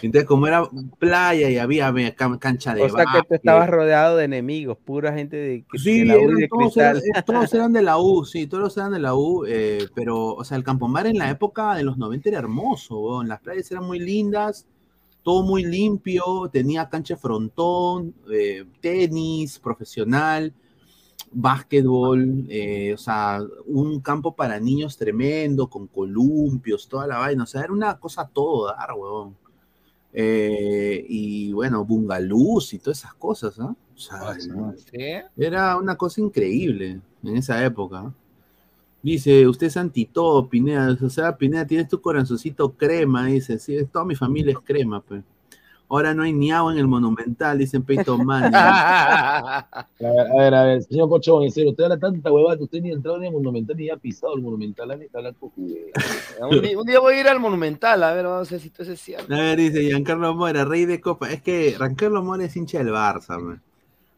Entonces, 0.00 0.24
como 0.24 0.46
era 0.46 0.66
playa 0.98 1.50
y 1.50 1.58
había 1.58 1.92
cancha 2.38 2.74
de 2.74 2.82
O 2.82 2.88
sea 2.88 3.04
que 3.12 3.22
tú 3.28 3.34
estabas 3.34 3.68
rodeado 3.68 4.16
de 4.16 4.24
enemigos, 4.24 4.78
pura 4.78 5.12
gente 5.12 5.36
de, 5.36 5.64
que- 5.70 5.78
Sí, 5.78 5.98
de 6.00 6.04
la 6.06 6.16
U 6.16 6.22
eran 6.22 6.36
de 6.36 6.48
todos, 6.48 6.76
eran, 6.78 6.92
cristal. 6.92 7.18
eh, 7.18 7.22
todos 7.26 7.54
eran 7.54 7.72
de 7.74 7.82
la 7.82 7.98
U, 7.98 8.24
sí, 8.24 8.46
todos 8.46 8.76
eran 8.78 8.92
de 8.92 8.98
la 9.00 9.14
U, 9.14 9.44
eh, 9.46 9.86
pero, 9.94 10.34
o 10.34 10.44
sea, 10.44 10.56
el 10.56 10.64
Campomar 10.64 11.06
en 11.06 11.18
la 11.18 11.28
época 11.30 11.74
de 11.74 11.84
los 11.84 11.98
90 11.98 12.28
era 12.30 12.38
hermoso, 12.38 12.98
weón, 12.98 13.28
las 13.28 13.40
playas 13.40 13.70
eran 13.70 13.84
muy 13.84 13.98
lindas, 13.98 14.66
todo 15.22 15.42
muy 15.42 15.62
limpio, 15.64 16.48
tenía 16.50 16.88
cancha 16.88 17.16
frontón, 17.16 18.14
eh, 18.32 18.64
tenis 18.80 19.58
profesional, 19.58 20.52
básquetbol, 21.34 22.46
eh, 22.48 22.92
o 22.94 22.98
sea, 22.98 23.40
un 23.66 24.00
campo 24.00 24.34
para 24.34 24.58
niños 24.60 24.96
tremendo, 24.96 25.68
con 25.68 25.86
columpios, 25.86 26.88
toda 26.88 27.06
la 27.06 27.18
vaina, 27.18 27.44
o 27.44 27.46
sea, 27.46 27.62
era 27.62 27.72
una 27.72 27.98
cosa 27.98 28.28
todo 28.32 28.66
dar, 28.66 28.92
weón. 28.96 29.36
Eh, 30.12 31.04
y 31.08 31.52
bueno, 31.52 31.84
bungalús 31.84 32.74
y 32.74 32.78
todas 32.78 32.98
esas 32.98 33.14
cosas, 33.14 33.58
¿ah? 33.58 33.74
O 33.94 33.98
sea, 33.98 34.36
era 35.36 35.76
una 35.76 35.96
cosa 35.96 36.20
increíble 36.20 37.00
en 37.22 37.36
esa 37.36 37.64
época. 37.64 38.12
Dice, 39.02 39.48
usted 39.48 39.66
es 39.66 39.76
anti 39.76 40.04
todo, 40.04 40.48
Pineda. 40.48 40.96
O 41.02 41.10
sea, 41.10 41.36
Pineda, 41.36 41.66
tienes 41.66 41.88
tu 41.88 42.00
corazoncito 42.00 42.72
crema. 42.72 43.26
Dice, 43.26 43.58
sí, 43.58 43.76
toda 43.90 44.04
mi 44.04 44.14
familia 44.14 44.52
es 44.52 44.58
crema, 44.64 45.00
pues. 45.00 45.22
Ahora 45.92 46.14
no 46.14 46.22
hay 46.22 46.32
ni 46.32 46.50
agua 46.50 46.72
en 46.72 46.78
el 46.78 46.88
monumental, 46.88 47.58
dicen 47.58 47.82
Peito 47.82 48.16
Man. 48.24 48.50
A 48.54 49.86
ver, 50.00 50.08
a 50.08 50.36
ver, 50.38 50.54
a 50.54 50.64
ver, 50.64 50.82
señor 50.84 51.10
Cocho 51.10 51.34
Bonicero, 51.34 51.68
usted 51.68 51.84
habla 51.84 51.98
tanta 51.98 52.32
huevada 52.32 52.56
que 52.56 52.64
usted 52.64 52.80
ni 52.80 52.88
ha 52.88 52.94
entrado 52.94 53.18
ni 53.18 53.26
al 53.26 53.34
Monumental 53.34 53.76
ni 53.76 53.90
ha 53.90 53.98
pisado 53.98 54.34
el 54.34 54.40
Monumental, 54.40 54.88
la 54.88 54.96
neta, 54.96 55.20
la 55.20 55.34
jugué. 55.38 55.92
Un 56.40 56.62
día, 56.62 56.78
un 56.78 56.86
día 56.86 56.98
voy 56.98 57.16
a 57.16 57.20
ir 57.20 57.28
al 57.28 57.40
Monumental, 57.40 58.02
a 58.04 58.14
ver, 58.14 58.24
vamos 58.24 58.48
a 58.48 58.52
ver 58.52 58.60
si 58.60 58.68
esto 58.68 58.82
es 58.84 58.98
cierto. 58.98 59.34
A 59.34 59.36
ver, 59.36 59.58
dice 59.58 59.82
Giancarlo 59.82 60.34
Mora, 60.34 60.64
rey 60.64 60.86
de 60.86 60.98
copa. 60.98 61.30
Es 61.30 61.42
que 61.42 61.74
Giancarlo 61.76 62.22
Mora 62.22 62.46
es 62.46 62.56
hincha 62.56 62.78
del 62.78 62.88
Barça, 62.88 63.38
man. 63.38 63.60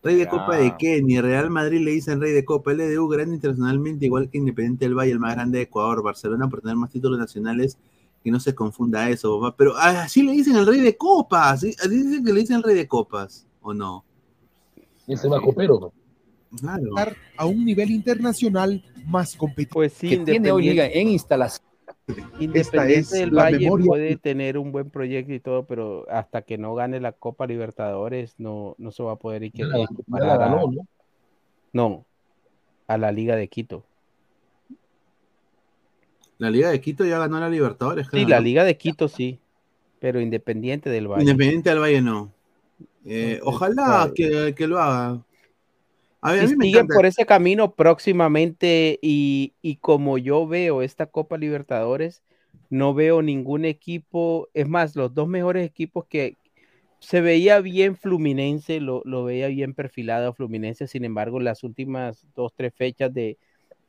Rey 0.04 0.14
de 0.14 0.28
copa 0.28 0.56
de 0.56 0.76
qué? 0.78 1.02
Ni 1.02 1.20
Real 1.20 1.50
Madrid 1.50 1.80
le 1.80 1.90
dicen 1.90 2.20
rey 2.20 2.30
de 2.30 2.44
copa. 2.44 2.72
LDU 2.72 3.08
grande 3.08 3.34
internacionalmente, 3.34 4.04
igual 4.04 4.30
que 4.30 4.38
Independiente 4.38 4.84
del 4.84 4.94
Valle, 4.94 5.10
el 5.10 5.18
más 5.18 5.34
grande 5.34 5.58
de 5.58 5.64
Ecuador. 5.64 6.04
Barcelona 6.04 6.48
por 6.48 6.60
tener 6.60 6.76
más 6.76 6.90
títulos 6.90 7.18
nacionales. 7.18 7.78
Que 8.24 8.30
no 8.30 8.40
se 8.40 8.54
confunda 8.54 9.08
eso, 9.10 9.38
papá. 9.40 9.54
Pero 9.56 9.76
así 9.76 10.22
le 10.22 10.32
dicen 10.32 10.56
el 10.56 10.66
rey 10.66 10.80
de 10.80 10.96
copas. 10.96 11.60
¿sí? 11.60 11.76
Así 11.78 11.90
dicen 12.02 12.24
que 12.24 12.32
le 12.32 12.40
dicen 12.40 12.56
el 12.56 12.62
rey 12.62 12.74
de 12.74 12.88
copas, 12.88 13.46
¿o 13.60 13.72
no? 13.74 14.02
Ese 15.06 15.28
va 15.28 15.40
copero. 15.40 15.92
Claro. 16.58 16.82
estar 16.88 17.16
a 17.36 17.46
un 17.46 17.64
nivel 17.64 17.90
internacional 17.90 18.82
más 19.06 19.36
competitivo. 19.36 19.74
Pues 19.74 19.92
sí, 19.92 20.08
que 20.08 20.18
tiene 20.18 20.50
hoy 20.52 20.68
liga 20.70 20.86
en 20.86 21.08
instalación. 21.08 21.66
independiente 22.38 22.98
es 23.00 23.10
del 23.10 23.34
la 23.34 23.42
Valle 23.44 23.58
memoria- 23.58 23.86
puede 23.86 24.16
tener 24.16 24.56
un 24.58 24.70
buen 24.72 24.88
proyecto 24.88 25.32
y 25.34 25.40
todo, 25.40 25.66
pero 25.66 26.06
hasta 26.10 26.42
que 26.42 26.56
no 26.56 26.74
gane 26.74 27.00
la 27.00 27.12
Copa 27.12 27.46
Libertadores 27.46 28.34
no, 28.38 28.74
no 28.78 28.90
se 28.92 29.02
va 29.02 29.12
a 29.12 29.16
poder 29.16 29.50
la- 29.56 30.36
ganó, 30.36 30.70
¿no? 30.70 30.86
no, 31.72 32.06
a 32.86 32.98
la 32.98 33.10
Liga 33.12 33.36
de 33.36 33.48
Quito. 33.48 33.84
La 36.38 36.50
Liga 36.50 36.70
de 36.70 36.80
Quito 36.80 37.04
ya 37.04 37.18
ganó 37.18 37.38
la 37.40 37.48
Libertadores. 37.48 38.08
Sí, 38.10 38.24
la. 38.26 38.40
Liga 38.40 38.64
de 38.64 38.76
Quito 38.76 39.08
sí, 39.08 39.38
pero 40.00 40.20
Independiente 40.20 40.90
del 40.90 41.08
Valle. 41.08 41.22
Independiente 41.22 41.70
del 41.70 41.78
Valle 41.80 42.00
no. 42.02 42.32
Eh, 43.04 43.40
ojalá 43.42 44.10
que, 44.14 44.54
que 44.56 44.66
lo 44.66 44.78
haga. 44.78 45.22
A 46.20 46.32
ver, 46.32 46.44
a 46.44 46.48
si 46.48 46.54
mí 46.54 46.56
me 46.56 46.64
siguen 46.66 46.86
encanta. 46.86 46.94
por 46.94 47.06
ese 47.06 47.26
camino 47.26 47.74
próximamente 47.74 48.98
y, 49.02 49.52
y 49.62 49.76
como 49.76 50.18
yo 50.18 50.46
veo 50.46 50.82
esta 50.82 51.06
Copa 51.06 51.36
Libertadores, 51.36 52.22
no 52.70 52.94
veo 52.94 53.22
ningún 53.22 53.64
equipo, 53.64 54.48
es 54.54 54.66
más, 54.68 54.96
los 54.96 55.14
dos 55.14 55.28
mejores 55.28 55.66
equipos 55.66 56.06
que 56.06 56.36
se 56.98 57.20
veía 57.20 57.60
bien 57.60 57.96
Fluminense, 57.96 58.80
lo, 58.80 59.02
lo 59.04 59.24
veía 59.24 59.48
bien 59.48 59.74
perfilado 59.74 60.32
Fluminense, 60.32 60.86
sin 60.88 61.04
embargo, 61.04 61.40
las 61.40 61.62
últimas 61.62 62.26
dos, 62.34 62.52
tres 62.56 62.72
fechas 62.74 63.12
de, 63.12 63.36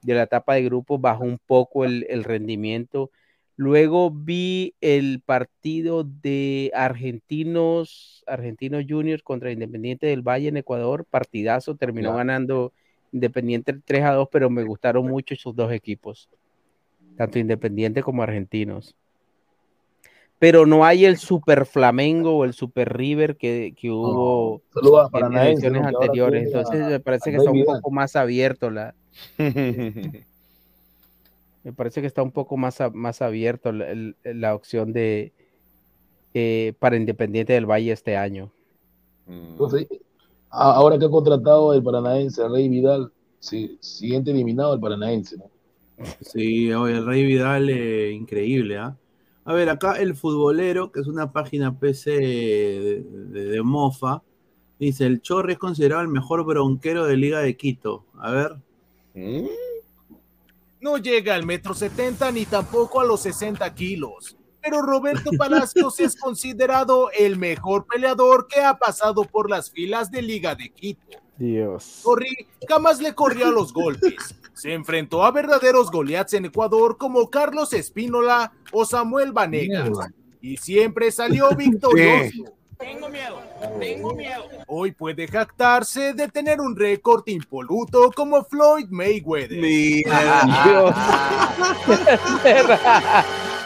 de 0.05 0.13
la 0.13 0.23
etapa 0.23 0.55
de 0.55 0.63
grupos 0.63 1.01
bajó 1.01 1.23
un 1.23 1.39
poco 1.45 1.85
el, 1.85 2.05
el 2.09 2.23
rendimiento. 2.23 3.11
Luego 3.57 4.11
vi 4.11 4.75
el 4.81 5.21
partido 5.25 6.03
de 6.03 6.71
Argentinos, 6.73 8.23
Argentinos 8.27 8.83
Juniors 8.87 9.23
contra 9.23 9.51
Independiente 9.51 10.07
del 10.07 10.21
Valle 10.21 10.49
en 10.49 10.57
Ecuador, 10.57 11.05
partidazo, 11.05 11.75
terminó 11.75 12.13
ganando 12.13 12.73
Independiente 13.13 13.73
3 13.73 14.03
a 14.03 14.11
2, 14.11 14.27
pero 14.29 14.49
me 14.49 14.63
gustaron 14.63 15.07
mucho 15.07 15.33
esos 15.33 15.55
dos 15.55 15.71
equipos, 15.71 16.29
tanto 17.15 17.39
Independiente 17.39 18.03
como 18.03 18.23
Argentinos. 18.23 18.97
Pero 20.37 20.65
no 20.65 20.83
hay 20.83 21.05
el 21.05 21.15
Super 21.15 21.65
Flamengo 21.65 22.35
o 22.35 22.43
el 22.43 22.51
Super 22.51 22.91
River 22.95 23.37
que, 23.37 23.73
que 23.79 23.89
hubo 23.89 24.61
a 24.99 25.19
en 25.19 25.37
ediciones 25.37 25.81
¿no? 25.81 25.87
Anteriores. 25.87 26.47
Entonces 26.47 26.85
me 26.87 26.99
parece 26.99 27.31
que 27.31 27.37
está 27.37 27.51
un 27.51 27.63
poco 27.63 27.89
más 27.89 28.17
abierto 28.17 28.69
la, 28.69 28.93
me 31.63 31.73
parece 31.73 32.01
que 32.01 32.07
está 32.07 32.21
un 32.21 32.31
poco 32.31 32.57
más, 32.57 32.81
a- 32.81 32.89
más 32.89 33.21
abierto 33.21 33.71
la, 33.71 33.89
el- 33.89 34.15
la 34.23 34.53
opción 34.55 34.93
de 34.93 35.33
eh, 36.33 36.73
para 36.79 36.97
Independiente 36.97 37.53
del 37.53 37.65
Valle 37.65 37.91
este 37.91 38.17
año. 38.17 38.51
Entonces, 39.27 39.87
a- 40.49 40.73
ahora 40.75 40.99
que 40.99 41.05
ha 41.05 41.09
contratado 41.09 41.73
el 41.73 41.81
Paranaense, 41.81 42.47
Rey 42.47 42.67
Vidal, 42.69 43.11
sí, 43.39 43.77
siguiente 43.81 44.31
eliminado 44.31 44.73
el 44.73 44.79
Paranaense, 44.79 45.37
¿no? 45.37 45.49
Sí, 46.21 46.73
oye, 46.73 46.97
el 46.97 47.05
Rey 47.05 47.25
Vidal, 47.25 47.69
eh, 47.69 48.11
increíble, 48.11 48.77
¿ah? 48.77 48.97
A 49.45 49.53
ver, 49.53 49.69
acá 49.69 49.93
el 49.93 50.15
futbolero, 50.15 50.91
que 50.91 50.99
es 50.99 51.07
una 51.07 51.31
página 51.31 51.77
PC 51.79 52.11
de, 52.11 53.03
de- 53.07 53.45
de 53.45 53.61
mofa, 53.63 54.21
dice, 54.79 55.05
el 55.05 55.21
Chorri 55.21 55.53
es 55.53 55.59
considerado 55.59 56.01
el 56.01 56.07
mejor 56.09 56.43
bronquero 56.45 57.05
de 57.05 57.15
Liga 57.15 57.39
de 57.39 57.55
Quito. 57.55 58.03
A 58.19 58.31
ver. 58.31 58.55
No 60.81 60.97
llega 60.97 61.35
al 61.35 61.45
metro 61.45 61.73
70 61.73 62.31
ni 62.31 62.45
tampoco 62.45 62.99
a 62.99 63.05
los 63.05 63.21
60 63.21 63.73
kilos. 63.73 64.37
Pero 64.61 64.81
Roberto 64.81 65.31
Palacios 65.37 65.99
es 65.99 66.15
considerado 66.15 67.09
el 67.11 67.37
mejor 67.37 67.85
peleador 67.85 68.47
que 68.47 68.61
ha 68.61 68.77
pasado 68.77 69.23
por 69.23 69.49
las 69.49 69.71
filas 69.71 70.11
de 70.11 70.21
Liga 70.21 70.55
de 70.55 70.69
Quito. 70.69 71.19
Dios. 71.37 71.99
Corri 72.03 72.47
jamás 72.67 73.01
le 73.01 73.13
corrió 73.13 73.47
a 73.47 73.51
los 73.51 73.73
golpes. 73.73 74.35
Se 74.53 74.73
enfrentó 74.73 75.23
a 75.23 75.31
verdaderos 75.31 75.91
Goliaths 75.91 76.33
en 76.33 76.45
Ecuador 76.45 76.97
como 76.97 77.29
Carlos 77.29 77.73
Espínola 77.73 78.53
o 78.71 78.85
Samuel 78.85 79.33
Vanegas. 79.33 79.89
Y 80.41 80.57
siempre 80.57 81.11
salió 81.11 81.49
victorioso. 81.55 82.55
Tengo 82.77 83.09
miedo, 83.09 83.41
tengo 83.79 84.13
miedo. 84.13 84.43
Hoy 84.67 84.91
puede 84.91 85.27
jactarse 85.27 86.13
de 86.13 86.27
tener 86.27 86.59
un 86.59 86.75
récord 86.75 87.23
impoluto 87.27 88.11
como 88.15 88.43
Floyd 88.43 88.87
Mayweather. 88.89 89.57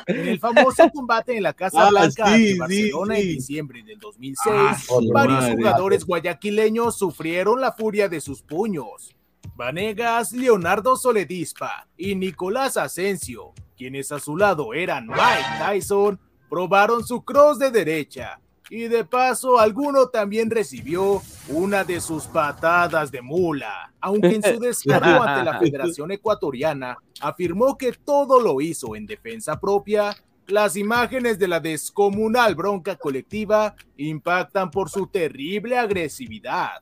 En 0.08 0.28
el 0.28 0.40
famoso 0.40 0.90
combate 0.92 1.38
en 1.38 1.44
la 1.44 1.54
Casa 1.54 1.86
Ah, 1.88 1.90
Blanca 1.90 2.36
sí, 2.36 2.42
de 2.46 2.52
sí, 2.54 2.58
Barcelona 2.58 3.18
en 3.20 3.28
diciembre 3.28 3.84
del 3.84 4.00
2006, 4.00 4.54
Ah, 4.56 4.78
varios 5.14 5.40
madre. 5.42 5.56
jugadores 5.56 6.06
guayaquileños 6.06 6.98
sufrieron 6.98 7.62
la 7.62 7.72
furia 7.74 8.10
de 8.10 8.20
sus 8.20 8.42
puños. 8.42 9.16
Vanegas, 9.56 10.32
Leonardo 10.32 10.96
Soledispa 10.96 11.88
y 11.98 12.16
Nicolás 12.16 12.78
Asensio, 12.78 13.54
quienes 13.78 14.12
a 14.12 14.20
su 14.20 14.36
lado 14.38 14.74
eran 14.74 15.06
Mike 15.08 15.20
Tyson, 15.64 16.20
probaron 16.50 17.06
su 17.06 17.24
cross 17.24 17.60
de 17.60 17.70
derecha. 17.70 18.40
Y 18.70 18.88
de 18.88 19.04
paso, 19.04 19.60
alguno 19.60 20.08
también 20.08 20.50
recibió 20.50 21.22
una 21.48 21.84
de 21.84 22.00
sus 22.00 22.26
patadas 22.26 23.12
de 23.12 23.22
mula, 23.22 23.92
aunque 24.00 24.36
en 24.36 24.44
su 24.44 24.60
descargo 24.60 25.24
ante 25.24 25.44
la 25.44 25.60
Federación 25.60 26.12
Ecuatoriana 26.12 26.98
afirmó 27.20 27.78
que 27.78 27.94
todo 27.94 28.40
lo 28.40 28.62
hizo 28.62 28.96
en 28.96 29.06
defensa 29.06 29.60
propia. 29.60 30.16
Las 30.48 30.76
imágenes 30.76 31.38
de 31.38 31.48
la 31.48 31.60
descomunal 31.60 32.56
bronca 32.56 32.96
colectiva 32.96 33.76
impactan 33.98 34.72
por 34.72 34.90
su 34.90 35.08
terrible 35.08 35.78
agresividad. 35.78 36.82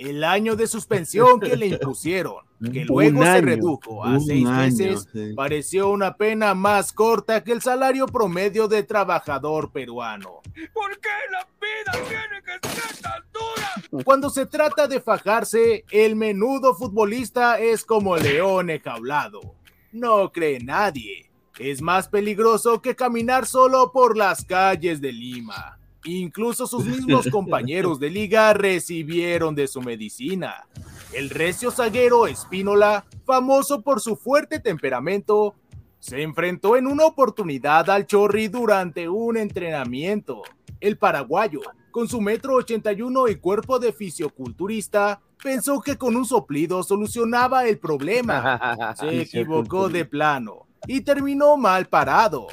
El 0.00 0.24
año 0.24 0.56
de 0.56 0.66
suspensión 0.66 1.38
que 1.40 1.56
le 1.58 1.66
impusieron, 1.66 2.46
que 2.72 2.86
luego 2.86 3.22
se 3.22 3.40
redujo 3.42 4.02
a 4.02 4.18
seis 4.18 4.46
año, 4.46 4.56
meses, 4.56 5.06
sí. 5.12 5.34
pareció 5.36 5.90
una 5.90 6.16
pena 6.16 6.54
más 6.54 6.94
corta 6.94 7.44
que 7.44 7.52
el 7.52 7.60
salario 7.60 8.06
promedio 8.06 8.66
de 8.66 8.82
trabajador 8.82 9.70
peruano. 9.72 10.40
¿Por 10.72 10.98
qué 11.00 11.10
la 11.30 11.46
vida 11.60 12.08
tiene 12.08 12.42
que 12.42 12.68
ser 12.68 12.96
tan 13.02 13.22
dura? 13.30 14.04
Cuando 14.04 14.30
se 14.30 14.46
trata 14.46 14.88
de 14.88 15.00
fajarse, 15.00 15.84
el 15.90 16.16
menudo 16.16 16.74
futbolista 16.74 17.60
es 17.60 17.84
como 17.84 18.16
león 18.16 18.70
enjaulado. 18.70 19.54
No 19.92 20.32
cree 20.32 20.60
nadie. 20.60 21.30
Es 21.58 21.82
más 21.82 22.08
peligroso 22.08 22.80
que 22.80 22.96
caminar 22.96 23.44
solo 23.44 23.92
por 23.92 24.16
las 24.16 24.46
calles 24.46 25.02
de 25.02 25.12
Lima. 25.12 25.79
Incluso 26.04 26.66
sus 26.66 26.84
mismos 26.86 27.28
compañeros 27.28 28.00
de 28.00 28.10
liga 28.10 28.52
recibieron 28.54 29.54
de 29.54 29.68
su 29.68 29.82
medicina. 29.82 30.66
El 31.12 31.30
recio 31.30 31.70
zaguero 31.70 32.26
Espínola, 32.26 33.04
famoso 33.24 33.82
por 33.82 34.00
su 34.00 34.16
fuerte 34.16 34.60
temperamento, 34.60 35.54
se 35.98 36.22
enfrentó 36.22 36.76
en 36.76 36.86
una 36.86 37.04
oportunidad 37.04 37.90
al 37.90 38.06
Chorri 38.06 38.48
durante 38.48 39.08
un 39.08 39.36
entrenamiento. 39.36 40.42
El 40.80 40.96
paraguayo, 40.96 41.60
con 41.90 42.08
su 42.08 42.20
metro 42.20 42.54
81 42.54 43.28
y 43.28 43.36
cuerpo 43.36 43.78
de 43.78 43.92
fisioculturista, 43.92 45.20
pensó 45.42 45.80
que 45.80 45.96
con 45.96 46.16
un 46.16 46.24
soplido 46.24 46.82
solucionaba 46.82 47.66
el 47.66 47.78
problema. 47.78 48.94
Se 48.98 49.22
equivocó 49.22 49.88
de 49.88 50.04
plano 50.04 50.66
y 50.86 51.02
terminó 51.02 51.56
mal 51.56 51.86
parado. 51.86 52.46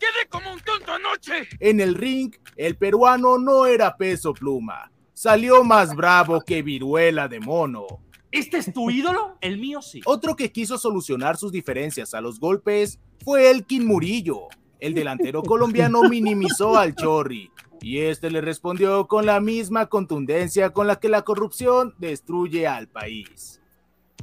Quedé 0.00 0.28
como 0.30 0.54
un 0.54 0.60
tonto 0.60 0.92
anoche. 0.92 1.46
En 1.58 1.78
el 1.78 1.94
ring, 1.94 2.34
el 2.56 2.76
peruano 2.76 3.38
no 3.38 3.66
era 3.66 3.98
peso 3.98 4.32
pluma. 4.32 4.90
Salió 5.12 5.62
más 5.62 5.94
bravo 5.94 6.40
que 6.40 6.62
viruela 6.62 7.28
de 7.28 7.38
mono. 7.38 7.86
¿Este 8.32 8.56
es 8.56 8.72
tu 8.72 8.90
ídolo? 8.90 9.36
El 9.42 9.58
mío 9.58 9.82
sí. 9.82 10.00
Otro 10.06 10.36
que 10.36 10.50
quiso 10.50 10.78
solucionar 10.78 11.36
sus 11.36 11.52
diferencias 11.52 12.14
a 12.14 12.22
los 12.22 12.40
golpes 12.40 12.98
fue 13.22 13.50
Elkin 13.50 13.86
Murillo. 13.86 14.48
El 14.78 14.94
delantero 14.94 15.42
colombiano 15.42 16.02
minimizó 16.08 16.78
al 16.78 16.94
Chorri 16.94 17.50
y 17.82 17.98
este 17.98 18.30
le 18.30 18.40
respondió 18.40 19.06
con 19.06 19.26
la 19.26 19.40
misma 19.40 19.86
contundencia 19.86 20.70
con 20.70 20.86
la 20.86 20.96
que 20.96 21.10
la 21.10 21.22
corrupción 21.22 21.94
destruye 21.98 22.66
al 22.66 22.88
país. 22.88 23.60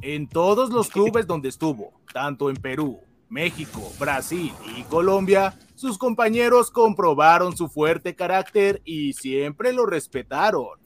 En 0.02 0.28
todos 0.28 0.72
los 0.72 0.90
clubes 0.90 1.28
donde 1.28 1.50
estuvo, 1.50 1.94
tanto 2.12 2.50
en 2.50 2.56
Perú, 2.56 3.00
México, 3.30 3.92
Brasil 4.00 4.52
y 4.76 4.84
Colombia, 4.84 5.58
sus 5.78 6.00
compañeros 6.00 6.72
comprobaron 6.72 7.56
su 7.56 7.70
fuerte 7.70 8.16
carácter 8.16 8.82
y 8.84 9.14
siempre 9.14 9.74
lo 9.74 9.86
respetaron. 9.86 10.80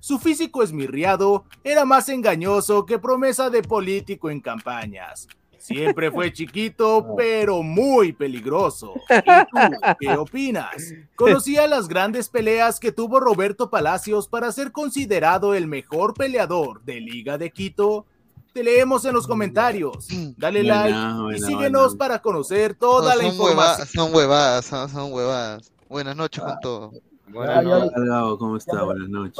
Su 0.00 0.18
físico 0.18 0.62
esmirriado 0.62 1.44
era 1.62 1.84
más 1.84 2.08
engañoso 2.08 2.86
que 2.86 2.98
promesa 2.98 3.50
de 3.50 3.62
político 3.62 4.30
en 4.30 4.40
campañas. 4.40 5.28
Siempre 5.58 6.10
fue 6.10 6.32
chiquito, 6.32 7.14
pero 7.14 7.62
muy 7.62 8.14
peligroso. 8.14 8.94
¿Y 9.10 9.20
tú 9.20 9.96
qué 10.00 10.08
opinas? 10.16 10.94
Conocía 11.14 11.66
las 11.66 11.86
grandes 11.86 12.30
peleas 12.30 12.80
que 12.80 12.90
tuvo 12.90 13.20
Roberto 13.20 13.68
Palacios 13.68 14.28
para 14.28 14.50
ser 14.50 14.72
considerado 14.72 15.52
el 15.52 15.66
mejor 15.66 16.14
peleador 16.14 16.82
de 16.84 17.00
Liga 17.00 17.36
de 17.36 17.50
Quito. 17.50 18.06
Te 18.52 18.62
leemos 18.62 19.04
en 19.06 19.14
los 19.14 19.26
comentarios. 19.26 20.08
Dale 20.36 20.60
Buena, 20.62 21.16
like 21.22 21.38
y 21.38 21.40
síguenos 21.40 21.82
buena. 21.88 21.98
para 21.98 22.22
conocer 22.22 22.74
toda 22.74 23.14
No, 23.14 23.22
la 23.22 23.24
hueva- 23.28 23.32
información. 23.34 23.88
son 23.88 24.14
huevadas, 24.14 24.64
son, 24.66 24.88
son 24.90 25.12
huevadas. 25.12 25.72
Buenas 25.88 26.16
noches 26.16 26.42
con 26.44 26.54
todo. 26.60 26.92
Buenas 27.28 27.64
noches, 27.64 27.92
Gabo, 27.96 28.36
¿cómo 28.36 28.58
está? 28.58 28.82
Buenas 28.82 29.08
noches. 29.08 29.38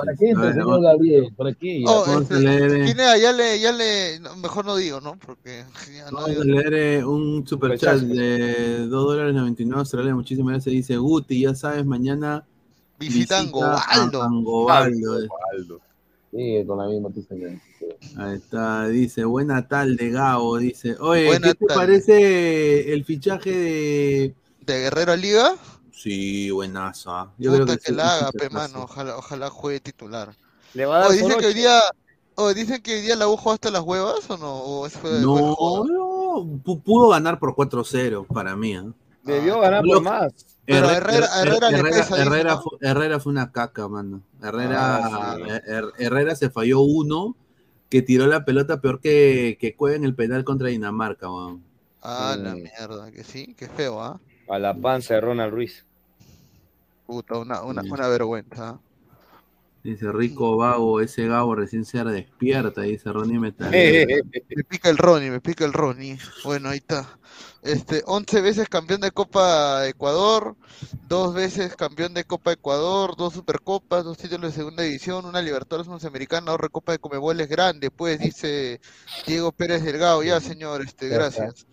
Oh, 1.86 2.20
este, 2.20 2.34
eh. 2.36 2.84
Pineda, 2.86 3.18
ya 3.18 3.32
le, 3.32 3.60
ya 3.60 3.70
le, 3.72 4.18
no, 4.20 4.34
mejor 4.36 4.64
no 4.64 4.76
digo, 4.76 5.00
¿no? 5.02 5.18
Porque 5.18 5.66
ya 5.94 6.10
no 6.10 6.16
Vamos 6.22 6.30
a 6.38 6.44
leer 6.44 7.04
un 7.04 7.46
super 7.46 7.78
chat 7.78 7.98
de 7.98 8.86
2 8.86 8.88
dólares 8.90 9.34
99 9.34 9.78
Australia. 9.80 10.14
Muchísimas 10.14 10.52
gracias. 10.54 10.72
Dice 10.72 10.96
Guti, 10.96 11.42
ya 11.42 11.54
sabes, 11.54 11.84
mañana 11.84 12.46
Visitan 12.98 13.50
Gobaldo. 13.50 14.22
a 14.22 14.26
Angobaldo. 14.26 15.28
Sí, 16.34 16.64
con 16.66 16.78
la 16.78 16.86
misma 16.86 17.10
noticia 17.10 17.36
que. 17.36 17.60
Ahí 18.16 18.36
está, 18.36 18.88
dice, 18.88 19.24
buena 19.24 19.68
tarde, 19.68 20.10
Gabo, 20.10 20.56
dice. 20.58 20.96
Oye, 20.98 21.26
Buena 21.26 21.48
¿qué 21.48 21.54
te 21.66 21.66
parece 21.74 22.92
el 22.92 23.04
fichaje 23.04 23.50
de... 23.50 24.34
¿De 24.64 24.80
Guerrero 24.80 25.12
a 25.12 25.16
Liga? 25.16 25.54
Sí, 25.92 26.50
buenazo. 26.50 27.10
ah. 27.12 27.32
Yo 27.36 27.50
Puta 27.52 27.64
creo 27.64 27.76
que, 27.76 27.84
que, 27.84 27.92
la 27.92 28.14
haga, 28.14 28.32
pe, 28.32 28.48
fichajazo. 28.48 28.72
mano. 28.72 28.84
Ojalá, 28.84 29.16
ojalá 29.18 29.50
juegue 29.50 29.80
titular. 29.80 30.34
Le 30.74 30.86
va 30.86 30.96
a 30.96 30.98
dar 31.00 31.08
Oh, 31.10 31.12
dicen 31.12 31.28
por 31.32 31.40
que 31.40 31.46
hoy 31.48 31.54
día, 31.54 31.80
oh, 32.36 32.54
dicen 32.54 32.82
que 32.82 32.94
hoy 32.94 33.00
día 33.02 33.14
la 33.16 33.28
U 33.28 33.36
jugó 33.36 33.52
hasta 33.52 33.70
las 33.70 33.82
huevas 33.82 34.28
o 34.30 34.36
no? 34.38 34.54
¿O 34.54 34.88
fue- 34.88 35.20
No, 35.20 35.54
pudo 36.82 37.08
ganar 37.10 37.38
por 37.38 37.54
4-0 37.54 38.26
para 38.26 38.56
mí. 38.56 38.74
¿ah? 38.74 38.86
Debió 39.22 39.60
ganar 39.60 39.82
por 39.84 39.96
Lo- 39.96 40.00
más. 40.00 40.32
Pero 40.64 40.88
Herre- 40.90 40.96
Herrera- 40.96 41.26
Her- 41.26 41.46
Herrera 41.48 41.70
le 41.70 41.76
Herrera- 41.78 42.56
fue, 42.58 42.78
Herrera 42.80 43.20
fue 43.20 43.32
una 43.32 43.50
caca, 43.50 43.88
mano. 43.88 44.22
Herrera, 44.42 44.96
Ah, 44.96 45.36
sí. 45.36 45.42
Her- 45.50 45.64
Her- 45.66 45.92
Herrera 45.98 46.36
se 46.36 46.50
falló 46.50 46.80
uno 46.80 47.36
que 47.90 48.00
tiró 48.02 48.26
la 48.26 48.44
pelota 48.44 48.80
peor 48.80 49.00
que, 49.00 49.58
que 49.60 49.74
Cueva 49.74 49.96
en 49.96 50.04
el 50.04 50.14
penal 50.14 50.44
contra 50.44 50.68
Dinamarca, 50.68 51.30
weón. 51.30 51.62
Ah, 52.00 52.36
la 52.38 52.54
mierda, 52.54 53.10
que 53.12 53.22
sí, 53.24 53.54
que 53.54 53.68
feo, 53.68 54.00
¿ah? 54.02 54.20
A 54.48 54.58
la 54.58 54.74
panza 54.74 55.14
de 55.14 55.20
Ronald 55.20 55.52
Ruiz. 55.52 55.84
Puta, 57.06 57.38
una, 57.38 57.62
una, 57.62 57.82
una 57.82 58.08
vergüenza. 58.08 58.70
¿ah? 58.70 58.80
Dice 59.84 60.12
Rico 60.12 60.56
Vago, 60.56 61.00
ese 61.00 61.26
Gabo 61.26 61.56
recién 61.56 61.84
se 61.84 62.02
despierta, 62.04 62.82
dice 62.82 63.12
Ronnie 63.12 63.38
Metal. 63.40 63.68
Me 64.48 64.64
pica 64.64 64.88
el 64.88 64.96
Ronnie, 64.96 65.30
me 65.30 65.40
pica 65.40 65.64
el 65.64 65.72
Ronnie. 65.72 66.18
Bueno, 66.44 66.68
ahí 66.68 66.78
está. 66.78 67.18
Este, 67.62 68.02
11 68.06 68.40
veces 68.40 68.68
campeón 68.68 69.00
de 69.00 69.12
Copa 69.12 69.86
Ecuador, 69.86 70.56
dos 71.06 71.32
veces 71.32 71.76
campeón 71.76 72.12
de 72.12 72.24
Copa 72.24 72.52
Ecuador, 72.52 73.14
dos 73.16 73.34
Supercopas, 73.34 74.02
dos 74.02 74.18
títulos 74.18 74.50
de 74.50 74.56
segunda 74.56 74.82
división, 74.82 75.24
una 75.26 75.40
Libertadores 75.40 75.86
Sudamericana, 75.86 76.50
otra 76.52 76.66
Recopa 76.66 76.90
de 76.90 76.98
Comebol 76.98 77.40
es 77.40 77.48
grande, 77.48 77.92
pues 77.92 78.18
dice 78.18 78.80
Diego 79.28 79.52
Pérez 79.52 79.84
Delgado. 79.84 80.24
Ya, 80.24 80.40
señor, 80.40 80.82
este, 80.82 81.06
gracias. 81.06 81.64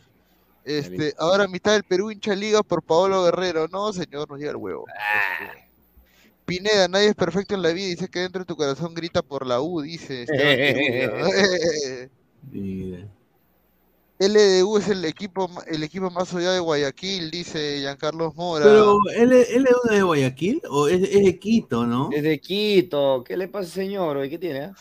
Este, 0.63 1.15
ahora 1.17 1.47
mitad 1.47 1.71
del 1.71 1.83
Perú 1.83 2.11
hincha 2.11 2.35
liga 2.35 2.61
por 2.61 2.83
Paolo 2.83 3.23
Guerrero. 3.23 3.67
No, 3.69 3.91
señor, 3.91 4.29
nos 4.29 4.37
llega 4.37 4.51
el 4.51 4.57
huevo. 4.57 4.85
Este, 4.87 5.69
Pineda, 6.45 6.87
nadie 6.87 7.07
es 7.07 7.15
perfecto 7.15 7.55
en 7.55 7.63
la 7.63 7.69
vida. 7.69 7.87
Dice 7.87 8.09
que 8.09 8.19
dentro 8.19 8.41
de 8.41 8.45
tu 8.45 8.55
corazón 8.55 8.93
grita 8.93 9.23
por 9.23 9.47
la 9.47 9.59
U, 9.59 9.81
dice. 9.81 10.27
Esteban 10.29 12.11
LDU 14.19 14.77
es 14.77 14.89
el 14.89 15.05
equipo, 15.05 15.49
el 15.67 15.81
equipo 15.81 16.09
más 16.11 16.33
odiado 16.33 16.53
de 16.53 16.59
Guayaquil, 16.59 17.31
dice 17.31 17.77
Giancarlos 17.79 18.35
Mora. 18.35 18.65
Pero, 18.65 18.97
¿él, 19.15 19.31
es- 19.31 19.49
él 19.51 19.65
es 19.65 19.75
uno 19.85 19.93
de 19.95 20.01
Guayaquil 20.03 20.61
o 20.69 20.87
es, 20.89 21.01
es 21.03 21.23
de 21.23 21.39
Quito, 21.39 21.85
no? 21.85 22.09
Es 22.11 22.21
de 22.23 22.39
Quito. 22.41 23.23
¿Qué 23.25 23.37
le 23.37 23.47
pasa, 23.47 23.69
señor? 23.69 24.27
¿Qué 24.27 24.37
tiene? 24.37 24.65
ah? 24.65 24.73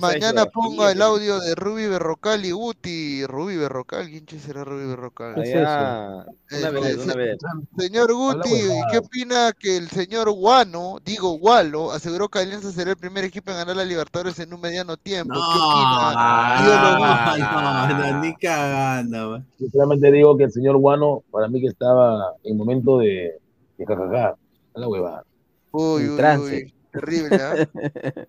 Mañana 0.00 0.46
ponga 0.46 0.90
el 0.92 1.02
audio 1.02 1.38
de 1.40 1.54
Ruby 1.54 1.88
Berrocal 1.88 2.44
y 2.46 2.52
Guti. 2.52 3.26
Ruby 3.26 3.56
Berrocal, 3.58 4.08
¿quién 4.08 4.40
será 4.40 4.64
Ruby 4.64 4.86
Berrocal? 4.86 5.34
¿Qué 5.34 5.42
es 5.42 5.56
Allá, 5.56 6.24
Eh, 6.50 6.58
una 6.58 6.70
vez, 6.70 6.94
se- 6.96 7.00
una 7.02 7.14
vez. 7.14 7.38
Señor 7.78 8.12
Guti, 8.14 8.50
¿qué 8.90 8.98
opina 8.98 9.52
que 9.52 9.76
el 9.76 9.90
señor 9.90 10.30
Guano, 10.30 10.96
digo 11.04 11.32
Gualo, 11.38 11.92
aseguró 11.92 12.28
que 12.30 12.38
Alianza 12.38 12.72
será 12.72 12.92
el 12.92 12.96
primer 12.96 13.24
equipo 13.24 13.50
en 13.50 13.58
ganar 13.58 13.76
la 13.76 13.84
Libertadores 13.84 14.38
en 14.38 14.54
un 14.54 14.60
mediano 14.62 14.96
tiempo? 14.96 15.34
¿Qué 15.34 15.58
opina? 15.58 16.60
No, 16.64 16.98
no, 16.98 18.69
cagando. 18.70 19.30
man. 19.30 19.46
Sinceramente 19.58 20.12
digo 20.12 20.36
que 20.36 20.44
el 20.44 20.52
señor 20.52 20.76
Guano, 20.76 21.22
para 21.30 21.48
mí 21.48 21.60
que 21.60 21.68
estaba 21.68 22.34
en 22.44 22.56
momento 22.56 22.98
de, 22.98 23.38
de 23.78 23.86
jajaja, 23.86 24.36
a 24.74 24.80
la 24.80 24.88
huevada. 24.88 25.24
Uy, 25.72 26.08
uy, 26.08 26.16
trance. 26.16 26.64
uy, 26.64 26.74
terrible, 26.92 27.36
¿ah? 27.36 27.66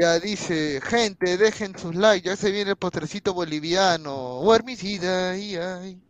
Ya 0.00 0.20
dice, 0.20 0.80
gente, 0.80 1.36
dejen 1.36 1.76
sus 1.76 1.96
likes, 1.96 2.28
ya 2.28 2.36
se 2.36 2.52
viene 2.52 2.70
el 2.70 2.76
postrecito 2.76 3.34
boliviano. 3.34 4.38
Guarmicida, 4.42 5.32
ay, 5.32 5.56
ay. 5.56 6.00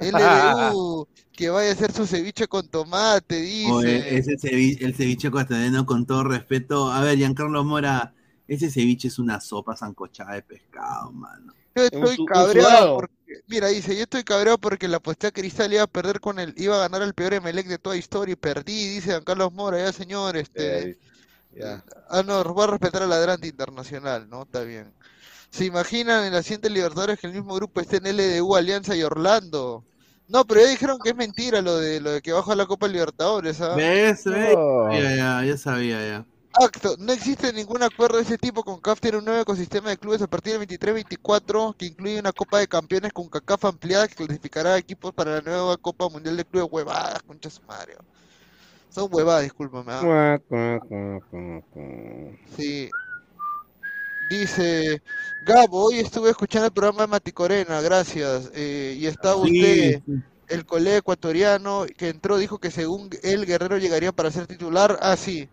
LDU, 0.00 1.06
que 1.32 1.48
vaya 1.48 1.70
a 1.70 1.72
hacer 1.72 1.92
su 1.92 2.04
ceviche 2.04 2.48
con 2.48 2.66
tomate, 2.66 3.40
dice. 3.40 3.70
Oye, 3.70 4.18
ese 4.18 4.36
ceviche, 4.36 4.84
el 4.84 4.96
ceviche 4.96 5.28
ecuatoriano, 5.28 5.86
con 5.86 6.04
todo 6.04 6.24
respeto. 6.24 6.90
A 6.90 7.00
ver, 7.00 7.16
Giancarlo 7.16 7.62
Mora, 7.62 8.12
ese 8.48 8.68
ceviche 8.72 9.06
es 9.06 9.20
una 9.20 9.40
sopa 9.40 9.76
sancochada 9.76 10.34
de 10.34 10.42
pescado, 10.42 11.12
mano. 11.12 11.52
Yo 11.74 11.84
estoy 11.84 12.16
un 12.18 12.26
cabreado 12.26 12.96
porque, 12.96 13.40
mira, 13.46 13.68
dice, 13.68 13.96
yo 13.96 14.02
estoy 14.02 14.24
cabreado 14.24 14.58
porque 14.58 14.88
la 14.88 14.98
aposté 14.98 15.28
a 15.28 15.30
Cristal 15.30 15.72
iba 15.72 15.82
a 15.82 15.86
perder 15.86 16.20
con 16.20 16.38
el, 16.38 16.54
iba 16.56 16.76
a 16.76 16.80
ganar 16.80 17.02
el 17.02 17.14
peor 17.14 17.34
Emelec 17.34 17.66
de 17.66 17.78
toda 17.78 17.96
historia 17.96 18.32
y 18.32 18.36
perdí, 18.36 18.88
dice 18.88 19.12
Don 19.12 19.24
Carlos 19.24 19.52
Mora, 19.52 19.78
ya 19.78 19.92
señor, 19.92 20.36
este, 20.36 20.98
ah 22.08 22.22
no, 22.24 22.44
voy 22.44 22.64
a 22.64 22.66
respetar 22.68 23.02
al 23.02 23.10
ladrante 23.10 23.48
internacional, 23.48 24.28
¿no? 24.28 24.42
Está 24.42 24.62
bien. 24.62 24.92
¿Se 25.50 25.64
imaginan 25.66 26.24
en 26.24 26.32
la 26.32 26.42
siguiente 26.42 26.70
Libertadores 26.70 27.18
que 27.18 27.26
el 27.26 27.34
mismo 27.34 27.54
grupo 27.54 27.80
esté 27.80 27.98
en 27.98 28.16
LDU, 28.16 28.56
Alianza 28.56 28.96
y 28.96 29.02
Orlando? 29.02 29.84
No, 30.28 30.46
pero 30.46 30.62
ya 30.62 30.68
dijeron 30.68 30.98
que 31.02 31.10
es 31.10 31.16
mentira 31.16 31.60
lo 31.60 31.76
de 31.76 32.00
lo 32.00 32.12
de 32.12 32.22
que 32.22 32.32
baja 32.32 32.54
la 32.54 32.64
Copa 32.64 32.88
Libertadores, 32.88 33.60
¿ah? 33.60 33.74
¿Ves? 33.74 34.24
¿Ves? 34.24 34.54
Oh. 34.56 34.88
Ya, 34.90 35.14
ya, 35.14 35.44
ya 35.44 35.58
sabía, 35.58 36.00
ya. 36.06 36.26
Acto, 36.54 36.96
no 36.98 37.12
existe 37.12 37.52
ningún 37.52 37.82
acuerdo 37.82 38.18
de 38.18 38.24
ese 38.24 38.36
tipo 38.36 38.62
con 38.62 38.78
CAF 38.78 39.00
tiene 39.00 39.18
un 39.18 39.24
nuevo 39.24 39.40
ecosistema 39.40 39.88
de 39.88 39.96
clubes 39.96 40.20
a 40.20 40.26
partir 40.26 40.58
del 40.58 40.68
23-24 40.68 41.74
que 41.76 41.86
incluye 41.86 42.20
una 42.20 42.32
Copa 42.32 42.58
de 42.58 42.68
Campeones 42.68 43.12
con 43.12 43.28
CACAF 43.28 43.64
ampliada 43.64 44.06
que 44.06 44.16
clasificará 44.16 44.74
a 44.74 44.78
equipos 44.78 45.14
para 45.14 45.36
la 45.36 45.40
nueva 45.40 45.76
Copa 45.78 46.10
Mundial 46.10 46.36
de 46.36 46.44
Clubes 46.44 46.68
huevadas, 46.70 47.22
concha 47.22 47.48
su 47.48 47.62
madre. 47.62 47.96
Son 48.90 49.08
huevadas, 49.10 49.44
discúlpame. 49.44 49.92
¿ah? 49.92 50.38
Sí. 52.56 52.90
Dice 54.28 55.02
Gabo, 55.46 55.86
hoy 55.86 56.00
estuve 56.00 56.30
escuchando 56.30 56.66
el 56.66 56.72
programa 56.72 57.02
de 57.02 57.06
Mati 57.08 57.32
Corena, 57.32 57.80
gracias. 57.80 58.50
eh, 58.54 58.94
y 58.98 59.06
estaba 59.06 59.42
Sí, 59.46 59.96
usted, 59.96 60.02
el 60.48 60.66
colega 60.66 60.98
ecuatoriano 60.98 61.86
que 61.96 62.10
entró, 62.10 62.36
dijo 62.36 62.58
que 62.58 62.70
según 62.70 63.08
él 63.22 63.46
Guerrero 63.46 63.78
llegaría 63.78 64.12
para 64.12 64.30
ser 64.30 64.46
titular. 64.46 64.98
Ah, 65.00 65.16
sí. 65.16 65.48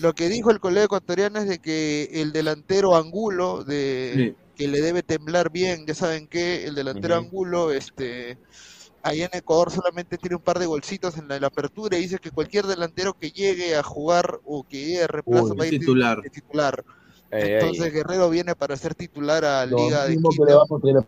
Lo 0.00 0.14
que 0.14 0.28
dijo 0.28 0.50
el 0.50 0.60
colega 0.60 0.84
ecuatoriano 0.84 1.38
es 1.38 1.48
de 1.48 1.58
que 1.58 2.08
el 2.12 2.32
delantero 2.32 2.96
Angulo, 2.96 3.64
de 3.64 4.34
que 4.56 4.68
le 4.68 4.80
debe 4.80 5.02
temblar 5.02 5.50
bien, 5.50 5.86
ya 5.86 5.94
saben 5.94 6.26
que 6.28 6.64
el 6.66 6.74
delantero 6.74 7.16
Angulo, 7.16 7.72
este, 7.72 8.38
allá 9.02 9.26
en 9.26 9.38
Ecuador 9.38 9.70
solamente 9.70 10.18
tiene 10.18 10.36
un 10.36 10.42
par 10.42 10.58
de 10.58 10.66
golcitos 10.66 11.16
en 11.18 11.28
la, 11.28 11.36
en 11.36 11.42
la 11.42 11.48
apertura 11.48 11.96
y 11.96 12.02
dice 12.02 12.18
que 12.18 12.30
cualquier 12.30 12.66
delantero 12.66 13.14
que 13.14 13.30
llegue 13.30 13.76
a 13.76 13.82
jugar 13.82 14.40
o 14.44 14.62
que 14.64 14.78
llegue 14.78 15.00
de 15.00 15.06
reemplazo 15.06 15.52
Uy, 15.52 15.56
va 15.56 15.64
a 15.64 15.66
ir 15.66 15.80
titular. 15.80 16.22
de 16.22 16.30
titular. 16.30 16.84
Ey, 17.30 17.42
ey. 17.42 17.52
Entonces 17.54 17.92
Guerrero 17.92 18.30
viene 18.30 18.54
para 18.54 18.76
ser 18.76 18.94
titular 18.94 19.44
a 19.44 19.66
Lo 19.66 19.78
Liga 19.78 20.06
de 20.06 20.16
Quito. 20.16 20.60
a 20.60 21.06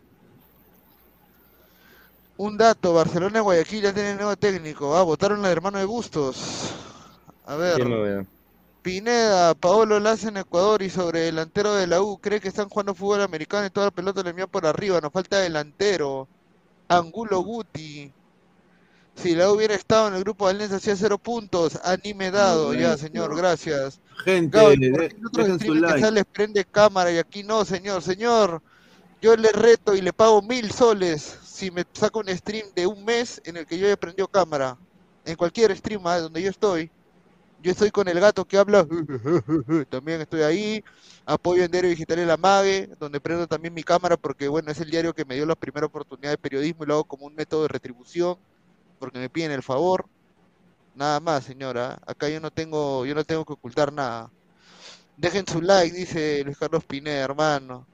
Un 2.37 2.57
dato, 2.57 2.95
Barcelona 2.95 3.39
y 3.39 3.43
Guayaquil 3.43 3.83
ya 3.83 3.93
tienen 3.93 4.17
nuevo 4.17 4.35
técnico. 4.37 4.97
Ah, 4.97 5.03
votaron 5.03 5.45
al 5.45 5.53
hermano 5.53 5.79
de 5.79 5.85
Bustos. 5.85 6.73
A 7.47 7.57
ver. 7.57 7.77
¿Quién 7.77 7.91
lo 7.91 8.03
ve? 8.03 8.27
Pineda, 8.85 9.55
Paolo 9.55 9.99
Laza 9.99 10.29
en 10.29 10.37
Ecuador 10.37 10.83
y 10.83 10.91
sobre 10.91 11.21
delantero 11.21 11.73
de 11.75 11.87
la 11.87 12.03
U, 12.03 12.19
cree 12.19 12.39
que 12.39 12.49
están 12.49 12.69
jugando 12.69 12.95
fútbol 12.95 13.23
americano 13.23 13.67
y 13.67 13.71
toda 13.71 13.87
la 13.87 13.91
pelota 13.91 14.23
le 14.23 14.29
envía 14.29 14.47
por 14.47 14.67
arriba, 14.67 15.01
nos 15.01 15.11
falta 15.11 15.39
delantero. 15.39 16.29
Angulo 16.87 17.41
Guti. 17.41 18.13
Si 19.15 19.35
la 19.35 19.51
U 19.51 19.55
hubiera 19.55 19.75
estado 19.75 20.09
en 20.09 20.15
el 20.17 20.21
grupo 20.21 20.47
de 20.47 20.53
Alianza 20.53 20.77
hacía 20.77 20.97
cero 20.97 21.17
puntos, 21.17 21.81
anime 21.83 22.31
dado, 22.31 22.75
ya 22.75 22.99
señor, 22.99 23.35
gracias. 23.35 24.03
Gente, 24.23 24.59
Gabo, 24.59 24.69
de- 24.73 24.91
¿por 24.91 25.09
qué 25.09 25.17
en 25.17 25.27
otros 25.27 25.47
dejen 25.47 25.49
su 25.49 25.55
streaming 25.65 25.81
que 25.81 25.87
like. 25.87 26.01
sales 26.01 26.25
prende 26.31 26.65
cámara 26.67 27.11
y 27.11 27.17
aquí 27.17 27.43
no, 27.43 27.65
señor, 27.65 28.03
señor? 28.03 28.61
Yo 29.23 29.35
le 29.35 29.51
reto 29.51 29.95
y 29.95 30.03
le 30.03 30.13
pago 30.13 30.43
mil 30.43 30.71
soles 30.71 31.39
si 31.43 31.71
me 31.71 31.87
saca 31.95 32.19
un 32.19 32.29
stream 32.29 32.67
de 32.77 32.87
un 32.87 33.03
mes 33.03 33.41
en 33.47 33.57
el 33.57 33.67
que 33.67 33.79
yo 33.79 33.89
he 33.89 33.97
prendido 33.97 34.29
cámara. 34.29 34.77
En 35.25 35.37
cualquier 35.37 35.75
stream 35.75 36.07
ah, 36.07 36.19
donde 36.19 36.43
yo 36.43 36.51
estoy. 36.51 36.91
Yo 37.65 37.71
estoy 37.71 37.91
con 37.91 38.07
el 38.09 38.21
gato 38.21 38.45
que 38.45 38.59
habla. 38.59 38.87
También 39.89 40.21
estoy 40.21 40.43
ahí. 40.43 40.85
Apoyo 41.25 41.65
en 41.65 41.71
Diario 41.71 41.89
Digital 41.89 42.19
en 42.19 42.29
la 42.29 42.37
Mague, 42.37 42.91
donde 43.01 43.23
prendo 43.23 43.47
también 43.47 43.73
mi 43.73 43.83
cámara 43.83 44.19
porque, 44.19 44.49
bueno, 44.49 44.71
es 44.71 44.79
el 44.81 44.91
diario 44.91 45.15
que 45.15 45.25
me 45.25 45.37
dio 45.37 45.47
la 45.47 45.55
primera 45.55 45.87
oportunidad 45.87 46.33
de 46.33 46.37
periodismo 46.37 46.85
y 46.85 46.87
lo 46.87 46.95
hago 46.95 47.05
como 47.05 47.25
un 47.25 47.35
método 47.35 47.63
de 47.63 47.69
retribución 47.69 48.37
porque 48.99 49.19
me 49.19 49.31
piden 49.31 49.51
el 49.51 49.63
favor. 49.63 50.05
Nada 50.95 51.21
más, 51.21 51.45
señora. 51.45 51.99
Acá 52.07 52.29
yo 52.29 52.39
no 52.39 52.51
tengo, 52.51 53.07
yo 53.07 53.15
no 53.15 53.25
tengo 53.25 53.47
que 53.47 53.55
ocultar 53.55 53.91
nada. 53.91 54.31
Dejen 55.17 55.47
su 55.47 55.63
like, 55.63 55.97
dice 55.97 56.45
Luis 56.45 56.59
Carlos 56.59 56.85
Pineda, 56.85 57.25
hermano. 57.25 57.87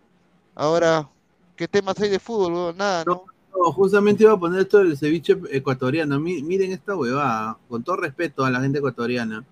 Ahora, 0.57 1.09
¿qué 1.55 1.69
temas 1.69 2.01
hay 2.01 2.09
de 2.09 2.19
fútbol? 2.19 2.77
Nada, 2.77 3.05
¿no? 3.05 3.30
No, 3.57 3.73
justamente 3.73 4.23
iba 4.25 4.33
a 4.33 4.39
poner 4.39 4.61
esto 4.61 4.79
del 4.79 4.97
ceviche 4.97 5.37
ecuatoriano. 5.51 6.19
Mi- 6.21 6.43
miren 6.43 6.73
esta 6.73 6.97
huevada, 6.97 7.59
con 7.69 7.83
todo 7.83 7.97
respeto 7.97 8.45
a 8.45 8.51
la 8.51 8.61
gente 8.61 8.79
ecuatoriana. 8.79 9.45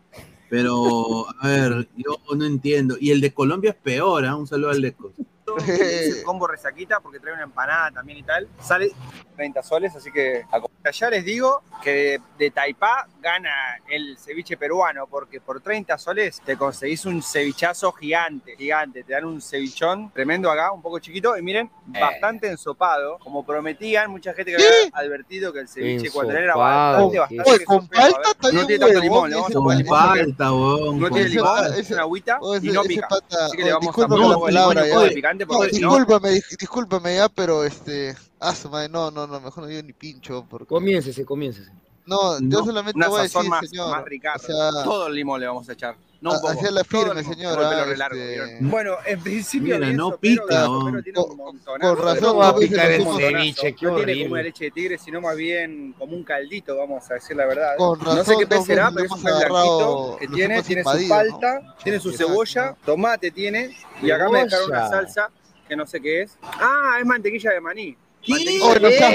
Pero, 0.51 1.27
a 1.41 1.49
ver, 1.49 1.89
yo 1.97 2.17
no 2.35 2.45
entiendo. 2.45 2.97
Y 2.99 3.11
el 3.11 3.21
de 3.21 3.35
Colombia 3.35 3.71
es 3.71 3.77
peor, 3.77 4.25
¿ah? 4.25 4.37
Un 4.37 4.47
saludo 4.47 4.71
al 4.71 4.81
Lecos. 4.81 5.13
el 5.67 6.23
combo 6.23 6.47
resaquita 6.47 7.01
porque 7.01 7.19
trae 7.21 7.35
una 7.35 7.45
empanada 7.45 7.91
también 7.91 8.19
y 8.19 8.23
tal. 8.23 8.49
Sale 8.61 8.91
30 9.37 9.63
soles, 9.63 9.95
así 9.95 10.11
que 10.11 10.45
a 10.51 10.61
comer. 10.61 10.93
ya 10.93 11.11
les 11.11 11.25
digo 11.25 11.63
que 11.83 12.21
de 12.39 12.51
Taipá 12.51 13.07
gana 13.21 13.51
el 13.89 14.19
ceviche 14.19 14.57
peruano 14.57 15.07
porque 15.07 15.41
por 15.41 15.61
30 15.61 15.97
soles 15.99 16.41
te 16.45 16.57
conseguís 16.57 17.05
un 17.07 17.23
cevichazo 17.23 17.93
gigante, 17.93 18.57
gigante. 18.57 19.05
Te 19.05 19.13
dan 19.13 19.25
un 19.27 19.41
cevichón 19.41 20.11
tremendo 20.13 20.51
acá, 20.51 20.73
un 20.73 20.83
poco 20.83 20.99
chiquito 20.99 21.37
y 21.37 21.43
miren, 21.43 21.71
bastante 21.87 22.49
ensopado. 22.49 23.19
Como 23.19 23.45
prometían, 23.47 24.11
mucha 24.11 24.35
gente 24.35 24.51
que 24.53 24.57
había 24.57 24.91
advertido 24.93 25.53
que 25.53 25.61
el 25.61 25.69
ceviche 25.69 26.09
ecuatoriano 26.09 26.45
era 26.45 26.57
bastante, 26.57 27.19
bastante. 27.21 27.51
Oye, 27.51 27.65
con 27.65 27.89
palta 27.89 28.21
está 28.31 28.53
no 28.53 28.67
tiene 28.67 28.85
tanto 28.85 29.01
limón, 29.01 29.31
poner 29.31 29.87
Con 29.87 29.87
palta. 29.87 30.45
No 30.49 31.11
tiene 31.11 31.29
limón, 31.29 31.75
es 31.77 31.91
una 31.91 32.03
agüita 32.03 32.39
y 32.61 32.69
no 32.71 32.83
pica. 32.83 33.09
pata- 33.09 33.47
Así 33.47 33.57
que 33.57 33.63
oh, 33.63 33.67
le 33.67 33.73
vamos 33.73 33.89
a 33.89 33.93
poner 34.09 34.21
un 34.27 34.33
poco 34.35 34.47
de 34.47 34.53
limón 34.53 35.09
palabra, 35.47 35.47
y 35.47 35.49
un 35.49 35.49
poco 35.49 35.63
de 35.65 35.71
ya. 35.71 35.77
picante 35.77 35.77
No, 35.77 35.77
porque 35.77 35.77
si 35.77 35.81
no, 35.81 35.89
discúlpame, 35.97 36.31
dis- 36.35 36.57
discúlpame 36.59 37.17
ya, 37.17 37.29
pero 37.29 37.65
este. 37.65 38.17
Ah, 38.41 38.55
su 38.55 38.69
madre, 38.71 38.89
no, 38.89 39.11
no, 39.11 39.27
no, 39.27 39.41
mejor 39.41 39.65
no 39.65 39.69
digo 39.69 39.83
ni 39.83 39.93
pincho. 39.93 40.47
Porque... 40.49 40.67
Comiéncese, 40.67 41.25
comiéncese. 41.25 41.71
No, 42.07 42.39
yo 42.41 42.47
No, 42.47 42.65
solamente 42.65 43.07
voy 43.07 43.21
a 43.21 43.23
decir, 43.25 43.45
más, 43.51 43.69
señor. 43.69 43.91
más 43.91 44.05
ricardo. 44.05 44.43
o 44.43 44.47
sea, 44.47 44.83
Todo 44.85 45.07
el 45.09 45.15
limón 45.15 45.41
le 45.41 45.47
vamos 45.47 45.69
a 45.69 45.73
echar. 45.73 45.97
No 46.21 46.31
un 46.31 46.37
a- 46.37 46.41
poco. 46.41 46.53
hacia 46.53 46.71
la 46.73 46.83
firme, 46.83 47.23
señora, 47.23 47.85
este-. 47.93 48.59
Bueno, 48.61 48.97
en 49.07 49.21
principio 49.21 49.77
Mira, 49.79 49.93
no 49.93 50.17
pica, 50.17 50.43
el 50.43 50.49
weón. 50.69 50.81
sopero 50.81 51.03
tiene 51.05 51.19
un 51.21 51.37
montonazo, 51.37 51.95
pero 51.95 52.09
razón, 52.09 52.23
no 52.23 52.37
va 52.37 52.49
a 52.49 52.57
picar 52.57 52.91
el 52.91 53.01
un 53.03 53.17
ceviche, 53.17 53.77
No 53.83 53.95
tiene 53.97 54.23
como 54.25 54.37
de 54.37 54.43
leche 54.43 54.65
de 54.65 54.71
tigre, 54.73 54.99
sino 54.99 55.21
más 55.21 55.37
bien 55.37 55.95
como 55.97 56.17
un 56.17 56.25
caldito, 56.25 56.77
vamos 56.77 57.09
a 57.09 57.15
decir 57.15 57.37
la 57.37 57.47
verdad. 57.47 57.77
Con 57.77 58.01
no 58.01 58.25
sé 58.25 58.35
qué 58.37 58.47
pez 58.49 58.65
será, 58.65 58.91
pero 58.93 59.07
es 59.07 59.13
un 59.13 59.29
agarrado, 59.29 60.17
que 60.19 60.27
tiene, 60.27 60.63
tiene 60.65 60.83
su 60.83 61.09
palta, 61.09 61.77
tiene 61.85 62.01
su 62.01 62.11
Exacto. 62.11 62.33
cebolla, 62.33 62.77
tomate 62.85 63.31
tiene, 63.31 63.77
y 64.03 64.11
acá 64.11 64.29
me 64.29 64.43
dejaron 64.43 64.71
una 64.71 64.89
salsa 64.89 65.31
que 65.69 65.77
no 65.77 65.87
sé 65.87 66.01
qué 66.01 66.23
es. 66.23 66.37
Ah, 66.43 66.97
es 66.99 67.07
mantequilla 67.07 67.53
de 67.53 67.61
maní. 67.61 67.97
Mantequilla 68.27 68.59
Oh, 68.63 68.75
no 68.75 68.91
ya, 68.91 69.11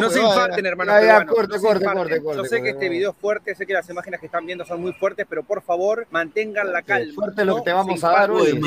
No 0.00 0.10
se 0.10 0.20
infarten, 0.20 0.66
peruanos, 0.66 1.24
corte, 1.26 1.60
corte, 1.60 1.84
corte, 1.84 2.22
corte, 2.22 2.38
Yo 2.38 2.44
sé 2.44 2.56
que 2.56 2.62
corte, 2.62 2.70
este 2.70 2.88
video 2.88 3.10
es 3.10 3.16
fuerte, 3.16 3.54
sé 3.54 3.66
que 3.66 3.72
las 3.72 3.88
imágenes 3.90 4.20
que 4.20 4.26
están 4.26 4.46
viendo 4.46 4.64
son 4.64 4.80
muy 4.80 4.92
fuertes, 4.92 5.26
pero 5.28 5.42
por 5.42 5.62
favor, 5.62 6.06
mantengan 6.10 6.72
la 6.72 6.82
calma. 6.82 7.12
Fuerte 7.14 7.44
lo 7.44 7.56
que 7.56 7.62
te 7.62 7.72
vamos 7.72 8.02
a 8.02 8.10
dar 8.10 8.30
hoy. 8.30 8.58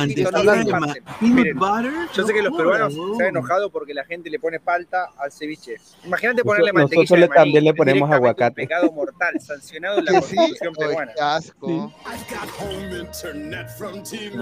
Yo 2.14 2.26
sé 2.26 2.34
que 2.34 2.42
los 2.42 2.52
no 2.52 2.58
peruanos 2.58 2.94
se 3.18 3.24
han 3.24 3.30
enojado 3.30 3.70
porque 3.70 3.94
la 3.94 4.06
gente 4.06 4.30
le 4.30 4.40
pone 4.40 4.60
palta 4.60 5.10
al 5.18 5.32
ceviche. 5.32 5.76
Imagínate 6.06 6.44
ponerle 6.44 6.74
mantequilla 6.74 7.02
nosotros 7.02 7.30
también 7.36 7.64
le 7.64 7.74
ponemos 7.74 8.12
aguacate. 8.12 8.64
Pecado 8.64 8.92
mortal, 8.92 9.40
sancionado 9.40 10.00
en 10.00 10.06
la 10.06 10.12
constitución 10.20 10.74
peruana. 10.76 11.12
qué 11.16 11.22
asco. 11.22 11.94
Ah, 12.06 12.16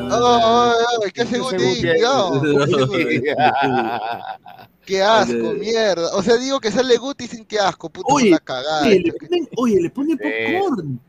Oh, 0.10 0.12
oh, 0.12 0.74
oh, 0.98 1.02
¿qué. 1.14 1.24
Qué 4.86 5.04
asco, 5.04 5.54
mierda. 5.54 6.16
O 6.16 6.24
sea, 6.24 6.38
digo 6.38 6.60
que 6.60 6.72
sale 6.72 6.98
Guti 6.98 7.26
y 7.26 7.28
dicen 7.28 7.46
qué 7.46 7.60
asco, 7.60 7.90
puta, 7.90 8.08
Oye, 8.14 8.32
la 8.32 8.40
cagada. 8.40 8.88
oye, 8.88 9.00
le 9.02 9.14
ponen, 9.14 9.50
oye, 9.58 9.82
le 9.82 9.90
ponen 9.90 10.18
popcorn. 10.18 11.00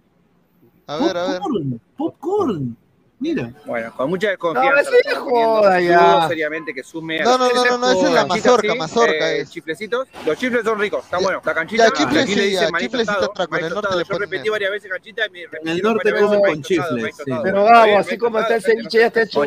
A 0.87 0.97
ver, 0.97 1.17
a 1.17 1.27
ver. 1.27 1.39
Popcorn, 1.41 1.81
popcorn. 1.97 2.77
Mira. 3.21 3.51
Bueno, 3.65 3.93
con 3.97 4.11
mucha 4.11 4.29
desconfianza. 4.29 4.91
No, 5.13 5.21
joda 5.21 5.81
ya. 5.81 6.29
Seriamente 6.29 6.73
que 6.73 6.85
sume. 6.85 7.19
No, 7.21 7.37
no, 7.37 7.51
no, 7.53 7.65
no, 7.65 7.79
no, 7.79 7.91
esa 7.91 8.07
es 8.07 8.15
la 8.15 8.27
mazorca, 8.27 8.75
mazorca 8.77 9.33
eh, 9.33 9.41
es. 9.41 9.51
Chiflecitos. 9.51 10.07
Los 10.25 10.39
chifles 10.39 10.63
son 10.63 10.79
ricos, 10.79 11.05
está 11.05 11.19
bueno. 11.19 11.43
La 11.45 11.53
canchita. 11.53 11.87
Ya, 11.87 11.93
chifles 11.93 12.23
aquí 12.23 12.35
le 12.37 12.43
sí, 12.43 12.49
dicen 12.51 12.67
ya, 12.67 12.71
maíz 12.71 12.85
chifles 12.87 13.01
sí 13.01 13.07
tostado, 13.07 13.33
está 13.33 13.43
atraco, 13.43 13.57
en 13.59 13.65
el 13.65 13.75
norte 13.75 13.97
le 13.97 14.05
Yo 14.05 14.19
repetí 14.19 14.49
varias 14.49 14.71
veces 14.71 14.91
canchita 14.91 15.27
y 15.27 15.31
me 15.31 15.43
En 15.43 15.69
el 15.69 15.83
norte 15.83 16.13
comen 16.13 16.31
veces 16.31 16.47
con 16.47 16.63
chifles. 16.63 17.17
Pero 17.43 17.65
vamos, 17.65 18.07
así 18.07 18.19
como 18.19 18.39
está 18.39 18.55
el 18.55 18.63
ceviche, 18.63 18.99
ya 19.01 19.07
está 19.07 19.23
hecho. 19.23 19.45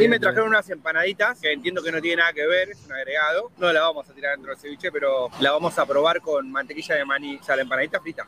Y 0.00 0.08
me 0.08 0.20
trajeron 0.20 0.48
unas 0.48 0.70
empanaditas 0.70 1.40
que 1.40 1.52
entiendo 1.52 1.82
que 1.82 1.90
no 1.90 2.00
tiene 2.00 2.22
nada 2.22 2.32
que 2.32 2.46
ver, 2.46 2.70
es 2.70 2.84
un 2.86 2.92
agregado. 2.92 3.50
No 3.58 3.72
la 3.72 3.80
vamos 3.80 4.08
a 4.08 4.12
tirar 4.12 4.36
dentro 4.36 4.52
del 4.52 4.60
ceviche, 4.60 4.92
pero 4.92 5.30
la 5.40 5.50
vamos 5.50 5.76
a 5.78 5.84
probar 5.84 6.20
con 6.20 6.50
mantequilla 6.52 6.94
de 6.94 7.04
maní. 7.04 7.38
O 7.38 7.42
sea, 7.42 7.56
la 7.56 7.62
empanadita 7.62 8.00
frita. 8.00 8.24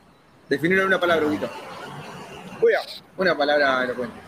Definirlo 0.49 0.83
en 0.83 0.89
una 0.89 1.01
palabra, 1.01 1.25
Huguito. 1.25 1.49
Una 3.17 3.37
palabra 3.37 3.85
elocuente. 3.85 4.24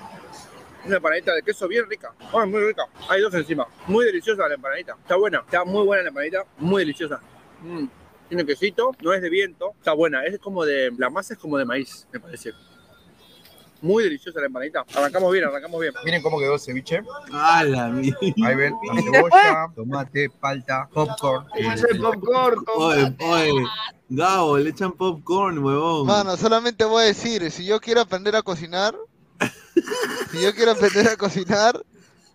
Una 0.86 0.96
empanadita 0.96 1.34
de 1.34 1.42
queso 1.42 1.66
bien 1.66 1.84
rica. 1.88 2.12
Ay, 2.32 2.48
muy 2.48 2.60
rica. 2.60 2.84
Hay 3.08 3.20
dos 3.20 3.34
encima. 3.34 3.66
Muy 3.88 4.04
deliciosa 4.04 4.46
la 4.46 4.54
empanadita. 4.54 4.96
Está 5.00 5.16
buena. 5.16 5.40
Está 5.40 5.64
muy 5.64 5.84
buena 5.84 6.04
la 6.04 6.08
empanadita. 6.10 6.44
Muy 6.58 6.82
deliciosa. 6.82 7.20
Mm. 7.62 7.86
Tiene 8.28 8.46
quesito. 8.46 8.92
No 9.02 9.12
es 9.12 9.20
de 9.20 9.28
viento. 9.28 9.72
Está 9.78 9.92
buena. 9.94 10.24
Es 10.24 10.38
como 10.38 10.64
de. 10.64 10.92
La 10.96 11.10
masa 11.10 11.34
es 11.34 11.40
como 11.40 11.58
de 11.58 11.64
maíz, 11.64 12.06
me 12.12 12.20
parece. 12.20 12.52
Muy 13.82 14.04
deliciosa 14.04 14.40
la 14.40 14.46
empanadita. 14.46 14.84
Arrancamos 14.94 15.32
bien, 15.32 15.44
arrancamos 15.44 15.80
bien. 15.80 15.92
Miren 16.04 16.22
cómo 16.22 16.38
quedó 16.38 16.54
el 16.54 16.60
ceviche. 16.60 17.02
Ah, 17.32 17.62
la 17.64 17.88
mierda. 17.88 18.18
Ahí 18.22 18.54
ven, 18.54 18.74
la 18.94 19.02
cebolla, 19.02 19.72
tomate, 19.74 20.30
palta, 20.30 20.88
popcorn. 20.92 21.46
popcorn, 22.00 22.64
Oye, 22.76 23.16
oye, 23.20 23.64
Gabo, 24.08 24.56
le 24.56 24.70
echan 24.70 24.92
popcorn, 24.92 25.58
huevón. 25.58 26.06
Mano, 26.06 26.36
solamente 26.36 26.84
voy 26.84 27.02
a 27.02 27.06
decir, 27.06 27.50
si 27.50 27.66
yo 27.66 27.80
quiero 27.80 28.00
aprender 28.00 28.34
a 28.34 28.42
cocinar, 28.42 28.94
si 30.30 30.40
yo 30.42 30.54
quiero 30.54 30.72
aprender 30.72 31.08
a 31.08 31.16
cocinar, 31.16 31.84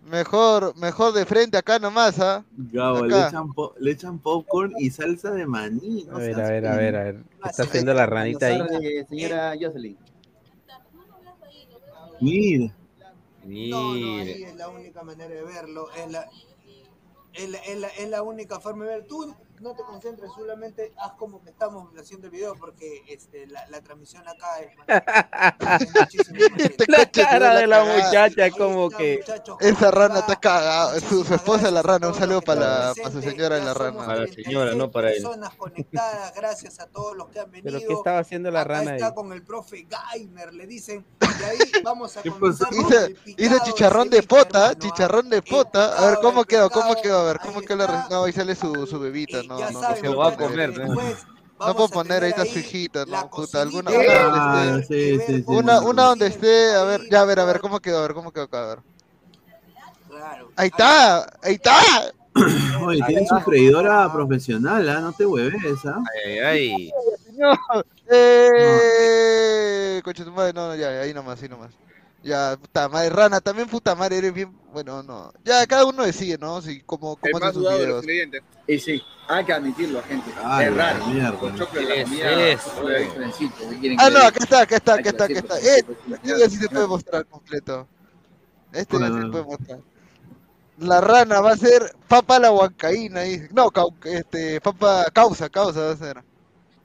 mejor, 0.03 0.75
mejor 0.77 1.13
de 1.13 1.25
frente 1.25 1.57
acá 1.57 1.79
nomás, 1.79 2.19
¿ah? 2.19 2.43
Gabo, 2.55 3.05
le 3.05 3.27
echan, 3.27 3.53
po- 3.53 3.75
le 3.79 3.91
echan 3.91 4.19
popcorn 4.19 4.73
y 4.77 4.89
salsa 4.89 5.31
de 5.31 5.45
maní. 5.45 6.07
A 6.11 6.17
ver, 6.17 6.39
a 6.39 6.49
ver, 6.49 6.67
a 6.67 6.75
ver, 6.75 6.95
a 6.95 7.03
ver. 7.03 7.23
¿Qué 7.41 7.49
está 7.49 7.63
haciendo 7.63 7.93
la 7.93 8.05
ranita 8.05 8.47
ahí? 8.47 9.05
Señora 9.07 9.53
Jocelyn. 9.59 9.97
Mira. 12.19 12.73
No, 13.43 13.95
no, 13.95 14.19
ahí 14.19 14.43
es 14.43 14.55
la 14.55 14.69
única 14.69 15.03
manera 15.03 15.33
de 15.33 15.43
verlo, 15.43 15.87
es 15.93 16.11
la, 16.11 16.29
es 17.33 17.49
la, 17.49 17.57
es 17.57 17.79
la, 17.79 17.87
es 17.87 18.09
la 18.09 18.21
única 18.21 18.59
forma 18.59 18.85
de 18.85 18.91
ver. 18.97 19.07
Tú 19.07 19.35
no 19.61 19.75
te 19.75 19.83
concentres, 19.83 20.31
solamente 20.35 20.93
haz 20.97 21.13
como 21.13 21.41
que 21.41 21.49
estamos 21.49 21.89
haciendo 21.97 22.27
el 22.27 22.31
video 22.31 22.55
porque 22.55 23.03
este, 23.07 23.47
la, 23.47 23.67
la 23.67 23.81
transmisión 23.81 24.27
acá 24.27 24.59
es... 24.59 24.71
La 26.87 27.05
cara 27.09 27.55
de 27.55 27.67
la 27.67 27.83
muchacha 27.83 28.45
es 28.45 28.53
como 28.53 28.89
que. 28.89 29.23
Esa 29.59 29.91
rana 29.91 30.19
está 30.19 30.35
cagada, 30.35 30.99
su, 30.99 31.23
su 31.23 31.33
esposa 31.33 31.67
es 31.67 31.73
la 31.73 31.81
rana, 31.81 32.07
un 32.07 32.13
saludo 32.13 32.41
para, 32.41 32.61
la, 32.61 32.93
para 32.95 33.11
su 33.11 33.21
señora 33.21 33.59
la 33.59 33.73
rana. 33.73 34.05
Para 34.05 34.25
la 34.25 34.27
señora, 34.27 34.75
no 34.75 34.91
para 34.91 35.11
él. 35.11 35.21
Personas 35.21 35.53
conectadas, 35.55 36.33
gracias 36.35 36.79
a 36.79 36.87
todos 36.87 37.15
los 37.15 37.29
que 37.29 37.39
han 37.39 37.51
venido. 37.51 37.71
¿Pero 37.71 37.87
qué 37.87 37.93
estaba 37.93 38.19
haciendo 38.19 38.51
la 38.51 38.61
Acá 38.61 38.69
rana 38.69 38.91
ahí? 38.91 38.97
está 38.97 39.13
con 39.13 39.31
el 39.31 39.43
profe 39.43 39.87
Gainer, 39.87 40.53
le 40.53 40.67
dicen. 40.67 41.05
Y 41.41 41.43
ahí 41.43 41.57
vamos 41.83 42.17
a 42.17 42.21
¿Qué 42.21 42.29
comenzar 42.29 42.67
chicharrón 43.63 44.09
de 44.09 44.21
pota, 44.21 44.77
chicharrón 44.77 45.29
de 45.29 45.41
pota. 45.41 45.97
A 45.97 46.07
ver 46.07 46.19
cómo 46.21 46.43
quedó, 46.43 46.69
cómo 46.69 46.93
quedó, 47.01 47.21
a 47.21 47.23
ver 47.23 47.39
cómo 47.39 47.61
quedó 47.61 47.77
la 47.77 48.07
No, 48.09 48.25
ahí 48.25 48.33
sale 48.33 48.53
su, 48.53 48.85
su 48.85 48.99
bebita, 48.99 49.41
no, 49.43 49.50
no, 49.59 49.71
no 49.71 49.95
Se 49.95 50.03
lo 50.03 50.17
va 50.17 50.29
a 50.29 50.37
comer, 50.37 50.77
¿no? 50.77 50.95
No 50.95 51.75
puedo 51.75 51.89
poner, 51.89 52.23
ahí 52.23 52.33
su 52.51 52.57
hijita, 52.59 53.05
no, 53.05 53.29
puta, 53.29 53.61
alguna, 53.61 53.91
una 53.91 54.01
Ah, 54.09 54.65
donde 54.65 54.81
esté, 54.81 55.19
sí, 55.19 55.37
sí, 55.37 55.43
una, 55.45 55.79
sí. 55.79 55.85
una 55.85 56.03
donde 56.05 56.27
esté, 56.27 56.73
a 56.73 56.83
ver, 56.85 57.01
ya, 57.11 57.21
a 57.21 57.25
ver, 57.25 57.39
a 57.39 57.45
ver, 57.45 57.59
cómo 57.59 57.79
quedó, 57.79 57.99
a 57.99 58.01
ver, 58.01 58.13
cómo 58.15 58.31
quedó 58.31 58.45
acá, 58.45 58.63
a 58.63 58.67
ver. 58.67 58.79
Ahí 60.55 60.67
está, 60.67 61.19
ahí 61.43 61.53
está. 61.53 61.77
Oye, 62.83 63.01
tiene 63.05 63.27
su 63.27 63.39
freidora 63.41 64.11
profesional, 64.11 64.89
¿ah? 64.89 65.01
No 65.01 65.13
te 65.13 65.25
hueves, 65.25 65.85
¿ah? 65.85 66.01
Ay, 66.25 66.39
ay. 66.39 66.91
No, 67.41 67.57
eh, 68.11 70.01
coche 70.03 70.23
tu 70.23 70.31
madre, 70.31 70.53
no, 70.53 70.67
no, 70.67 70.75
ya, 70.75 70.89
ahí 71.01 71.11
nomás, 71.13 71.41
ahí 71.41 71.49
nomás. 71.49 71.71
Ya, 72.23 72.55
puta 72.55 72.87
madre, 72.87 73.09
rana, 73.09 73.41
también 73.41 73.67
puta 73.67 73.95
madre, 73.95 74.17
eres 74.17 74.33
bien, 74.33 74.55
bueno, 74.71 75.01
no. 75.01 75.33
Ya, 75.43 75.65
cada 75.65 75.85
uno 75.85 76.03
decide, 76.03 76.37
¿no? 76.37 76.61
Si, 76.61 76.81
cómo 76.81 77.17
más 77.33 77.41
hace 77.41 77.53
sus 77.53 77.67
videos. 77.67 78.05
Y 78.67 78.79
sí, 78.79 79.01
hay 79.27 79.43
que 79.43 79.53
admitirlo, 79.53 80.03
gente. 80.03 80.31
Ay, 80.43 80.67
es 80.67 80.75
raro. 80.77 81.07
mierda. 81.07 81.39
Con 81.39 81.55
choclo 81.57 81.81
de 81.81 81.87
¿Qué 81.87 82.23
la 82.23 82.47
es 82.49 82.61
Ah, 83.97 84.09
no, 84.11 84.19
acá 84.19 84.39
está, 84.43 84.61
acá 84.61 84.75
está, 84.75 84.93
acá 84.93 85.09
está, 85.09 85.23
acá 85.25 85.39
está. 85.39 85.59
Eh, 85.59 85.85
este 86.11 86.39
ya 86.39 86.49
sí 86.49 86.57
se 86.57 86.69
puede 86.69 86.87
mostrar 86.87 87.25
completo. 87.25 87.87
Este 88.71 88.99
ya 88.99 89.07
sí 89.07 89.13
se 89.13 89.27
puede 89.27 89.43
mostrar. 89.43 89.79
La 90.77 91.01
rana 91.01 91.41
va 91.41 91.51
a 91.51 91.57
ser 91.57 91.95
papa 92.07 92.37
la 92.37 92.51
huancaína, 92.51 93.21
dice. 93.21 93.49
No, 93.51 93.71
este, 94.03 94.61
papa 94.61 95.05
causa, 95.11 95.49
causa 95.49 95.81
va 95.81 95.91
a 95.91 95.97
ser. 95.97 96.23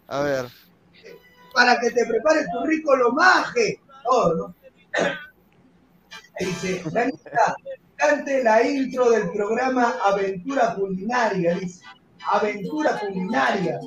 A 0.08 0.20
ver. 0.20 0.46
Para 1.52 1.78
que 1.78 1.90
te 1.90 2.06
prepares 2.06 2.46
tu 2.50 2.66
rico 2.66 2.96
lomaje. 2.96 3.80
Todo, 4.02 4.34
¿no? 4.34 4.54
Dice, 6.38 6.82
Danita, 6.92 7.56
cante 7.96 8.42
la 8.44 8.62
intro 8.66 9.10
del 9.10 9.30
programa 9.30 9.94
Aventura 10.04 10.74
Culinaria, 10.74 11.54
dice. 11.54 11.82
Aventura 12.30 12.98
Culinaria. 13.00 13.78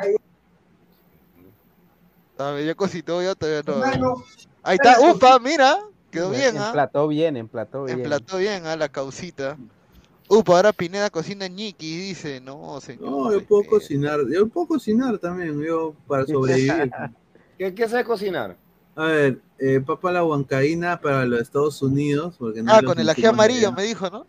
Ahí, 0.00 0.14
A 2.38 2.50
ver, 2.52 2.66
ya 2.66 2.74
cosito, 2.74 3.20
ya 3.22 3.34
todavía 3.34 3.62
no. 3.66 3.84
hermano, 3.84 4.24
Ahí 4.62 4.76
está, 4.82 5.00
upa, 5.00 5.38
mira. 5.38 5.78
Quedó 6.10 6.30
bien, 6.30 6.56
¿ah? 6.56 6.68
Emplató 6.68 7.08
bien, 7.08 7.36
emplató 7.36 7.84
bien. 7.84 7.98
Emplató 7.98 8.38
bien, 8.38 8.64
¿ah? 8.66 8.76
La 8.76 8.88
causita. 8.88 9.58
Upa, 10.30 10.56
ahora 10.56 10.72
Pineda 10.72 11.10
cocina 11.10 11.46
ñiqui, 11.48 11.98
dice. 11.98 12.40
No, 12.40 12.80
señor. 12.80 13.10
No, 13.10 13.32
yo 13.32 13.44
puedo 13.46 13.64
cocinar, 13.64 14.20
yo 14.30 14.46
puedo 14.48 14.68
cocinar 14.68 15.18
también, 15.18 15.60
yo 15.62 15.94
para 16.06 16.24
sobrevivir. 16.26 16.90
¿Qué, 17.58 17.74
qué 17.74 17.88
sabe 17.88 18.04
cocinar? 18.04 18.56
A 18.98 19.04
ver, 19.04 19.40
eh, 19.60 19.80
papa 19.80 20.10
la 20.10 20.24
huancaína 20.24 21.00
para 21.00 21.24
los 21.24 21.40
Estados 21.40 21.80
Unidos. 21.82 22.34
Porque 22.36 22.64
no 22.64 22.72
Ah, 22.72 22.82
con 22.82 22.98
el 22.98 23.08
ají 23.08 23.26
amarillo, 23.26 23.70
me 23.72 23.84
dijo, 23.84 24.10
¿no? 24.10 24.26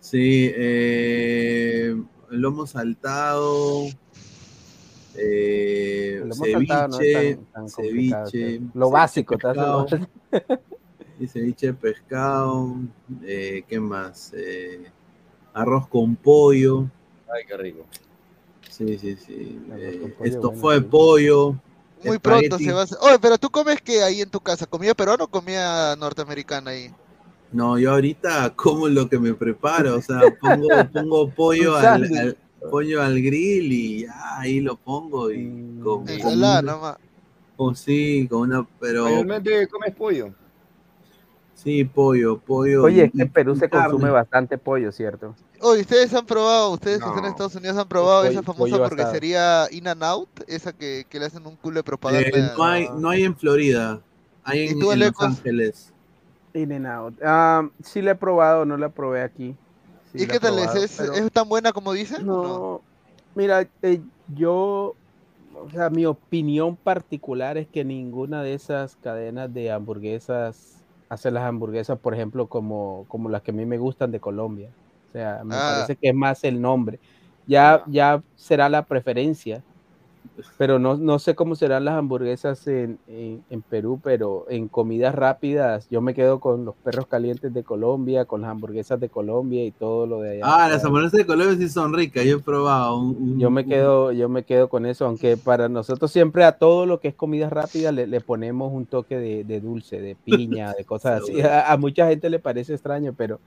Sí, 0.00 0.50
eh, 0.54 2.00
lomo 2.30 2.68
saltado, 2.68 3.86
eh, 5.16 6.20
El 6.22 6.28
lomo 6.28 6.46
saltado 6.46 6.88
no 6.88 7.00
es 7.00 7.12
ceviche, 7.12 7.34
tan- 7.34 7.44
tan 7.46 7.70
complicado, 7.70 8.30
ceviche. 8.30 8.60
Lo 8.74 8.90
básico, 8.90 9.36
pescado, 9.38 9.86
y 11.18 11.26
ceviche 11.26 11.66
de 11.66 11.74
pescado, 11.74 12.76
eh, 13.24 13.64
¿qué 13.68 13.80
más? 13.80 14.32
Eh, 14.36 14.84
arroz 15.52 15.88
con 15.88 16.14
pollo, 16.14 16.86
Ay, 17.34 17.44
qué 17.46 17.56
rico. 17.56 17.86
sí, 18.70 18.96
sí, 18.98 19.16
sí, 19.16 19.60
eh, 19.72 20.14
pollo, 20.16 20.28
estofado 20.28 20.60
bueno, 20.60 20.80
de 20.80 20.88
pollo, 20.88 21.56
Muy 22.04 22.18
pronto 22.18 22.58
se 22.58 22.72
va 22.72 22.80
a 22.80 22.84
hacer. 22.84 22.98
Oye, 23.02 23.18
pero 23.20 23.38
tú 23.38 23.50
comes 23.50 23.80
que 23.82 24.02
ahí 24.02 24.20
en 24.20 24.30
tu 24.30 24.40
casa, 24.40 24.66
¿comida 24.66 24.94
peruana 24.94 25.24
o 25.24 25.28
comida 25.28 25.94
norteamericana 25.96 26.70
ahí? 26.70 26.90
No, 27.52 27.78
yo 27.78 27.92
ahorita 27.92 28.50
como 28.54 28.88
lo 28.88 29.08
que 29.08 29.18
me 29.18 29.34
preparo, 29.34 29.96
o 29.96 30.02
sea, 30.02 30.20
pongo, 30.40 30.68
pongo 30.92 31.28
pollo, 31.30 31.76
al, 31.76 32.36
pollo 32.70 33.02
al 33.02 33.20
grill 33.20 33.72
y 33.72 34.00
ya, 34.02 34.38
ahí 34.38 34.60
lo 34.60 34.76
pongo 34.76 35.30
y 35.32 35.80
con, 35.82 36.08
Ensalada 36.08 36.62
con- 36.62 36.66
nomás. 36.66 36.96
o 37.56 37.74
sí, 37.74 38.26
con 38.30 38.42
una, 38.42 38.66
pero 38.78 39.04
Mayormente 39.04 39.68
comes 39.68 39.94
pollo. 39.94 40.34
Sí, 41.62 41.84
pollo, 41.84 42.38
pollo. 42.38 42.84
Oye, 42.84 43.04
es 43.04 43.12
que 43.12 43.22
en 43.22 43.30
Perú 43.32 43.54
se 43.56 43.68
consume 43.68 43.98
carne. 44.00 44.10
bastante 44.10 44.58
pollo, 44.58 44.92
¿cierto? 44.92 45.34
Oye, 45.60 45.82
ustedes 45.82 46.12
han 46.14 46.24
probado, 46.26 46.70
ustedes 46.72 47.00
que 47.00 47.08
están 47.08 47.24
en. 47.24 47.30
Estados 47.30 47.54
Unidos 47.54 47.76
han 47.76 47.88
probado 47.88 48.22
pollo- 48.22 48.30
esa 48.30 48.42
famosa 48.42 48.76
hamburguesería 48.76 49.66
In 49.70 49.88
and 49.88 50.02
Out, 50.02 50.28
esa 50.46 50.72
que, 50.72 51.04
que 51.08 51.18
le 51.18 51.26
hacen 51.26 51.46
un 51.46 51.56
culo 51.56 51.76
de 51.76 51.84
propaganda. 51.84 52.28
Eh, 52.28 52.52
no, 52.56 52.64
hay, 52.64 52.88
no 52.96 53.10
hay 53.10 53.24
en 53.24 53.36
Florida, 53.36 54.00
hay 54.42 54.60
¿Y 54.60 54.68
en, 54.70 54.98
Los? 55.00 55.12
Ángeles. 55.20 55.92
In 56.54 56.72
and 56.72 56.86
out. 56.86 57.14
Ah, 57.22 57.68
sí 57.84 58.02
la 58.02 58.12
he 58.12 58.14
probado, 58.14 58.64
no 58.64 58.76
la 58.76 58.88
probé 58.88 59.22
aquí. 59.22 59.54
Sí 60.12 60.24
¿Y 60.24 60.26
qué 60.26 60.40
tal 60.40 60.58
es? 60.58 60.64
probado, 60.64 60.84
¿Es, 60.84 60.96
pero- 60.96 61.12
es 61.14 61.30
tan 61.32 61.48
buena 61.48 61.72
como 61.72 61.92
dicen? 61.92 62.26
No, 62.26 62.80
mira, 63.36 63.68
eh, 63.82 64.00
yo, 64.34 64.96
o 65.54 65.70
sea, 65.70 65.90
mi 65.90 66.06
opinión 66.06 66.74
particular 66.76 67.56
es 67.58 67.68
que 67.68 67.84
ninguna 67.84 68.42
de 68.42 68.54
esas 68.54 68.96
cadenas 68.96 69.52
de 69.54 69.70
hamburguesas 69.70 70.79
hace 71.10 71.30
las 71.32 71.44
hamburguesas, 71.44 71.98
por 72.00 72.14
ejemplo, 72.14 72.48
como, 72.48 73.06
como 73.08 73.28
las 73.30 73.42
que 73.42 73.52
a 73.52 73.54
mí 73.54 73.66
me 73.66 73.78
gustan 73.78 74.12
de 74.12 74.20
Colombia. 74.20 74.76
O 75.08 75.12
sea, 75.12 75.42
me 75.44 75.56
Ah. 75.56 75.62
parece 75.66 75.96
que 75.96 76.08
es 76.10 76.14
más 76.14 76.44
el 76.44 76.60
nombre. 76.62 77.00
Ya, 77.46 77.82
ya 77.88 78.24
será 78.36 78.68
la 78.70 78.86
preferencia, 78.86 79.64
Pero 80.56 80.78
no, 80.78 80.96
no 80.96 81.18
sé 81.18 81.34
cómo 81.34 81.54
serán 81.54 81.84
las 81.84 81.94
hamburguesas 81.96 82.66
en, 82.66 82.98
en- 83.08 83.42
en 83.50 83.62
Perú, 83.62 84.00
pero 84.02 84.46
en 84.48 84.68
comidas 84.68 85.14
rápidas 85.14 85.86
yo 85.90 86.00
me 86.00 86.14
quedo 86.14 86.40
con 86.40 86.64
los 86.64 86.74
perros 86.76 87.06
calientes 87.06 87.52
de 87.52 87.62
Colombia, 87.62 88.24
con 88.24 88.42
las 88.42 88.50
hamburguesas 88.50 89.00
de 89.00 89.08
Colombia 89.08 89.64
y 89.64 89.70
todo 89.70 90.06
lo 90.06 90.20
de 90.20 90.32
allá. 90.42 90.42
Ah, 90.46 90.68
las 90.68 90.84
hamburguesas 90.84 91.18
de 91.18 91.26
Colombia 91.26 91.56
sí 91.58 91.68
son 91.68 91.92
ricas, 91.94 92.24
yo 92.24 92.36
he 92.36 92.40
probado. 92.40 92.98
un- 93.00 93.16
un- 93.18 93.38
Yo 93.40 93.50
me 93.50 93.64
quedo, 93.66 94.12
yo 94.12 94.28
me 94.28 94.44
quedo 94.44 94.68
con 94.68 94.86
eso, 94.86 95.06
aunque 95.06 95.36
para 95.36 95.68
nosotros 95.68 96.10
siempre 96.10 96.44
a 96.44 96.52
todo 96.52 96.86
lo 96.86 97.00
que 97.00 97.08
es 97.08 97.14
comida 97.14 97.48
rápida 97.50 97.92
le, 97.92 98.06
le 98.06 98.20
ponemos 98.20 98.72
un 98.72 98.86
toque 98.86 99.16
de, 99.18 99.44
de 99.44 99.60
dulce, 99.60 100.00
de 100.00 100.14
piña, 100.14 100.72
de 100.74 100.84
cosas 100.84 101.22
así. 101.22 101.40
A, 101.40 101.70
a 101.72 101.76
mucha 101.76 102.06
gente 102.08 102.28
le 102.30 102.38
parece 102.38 102.72
extraño, 102.74 103.14
pero 103.16 103.40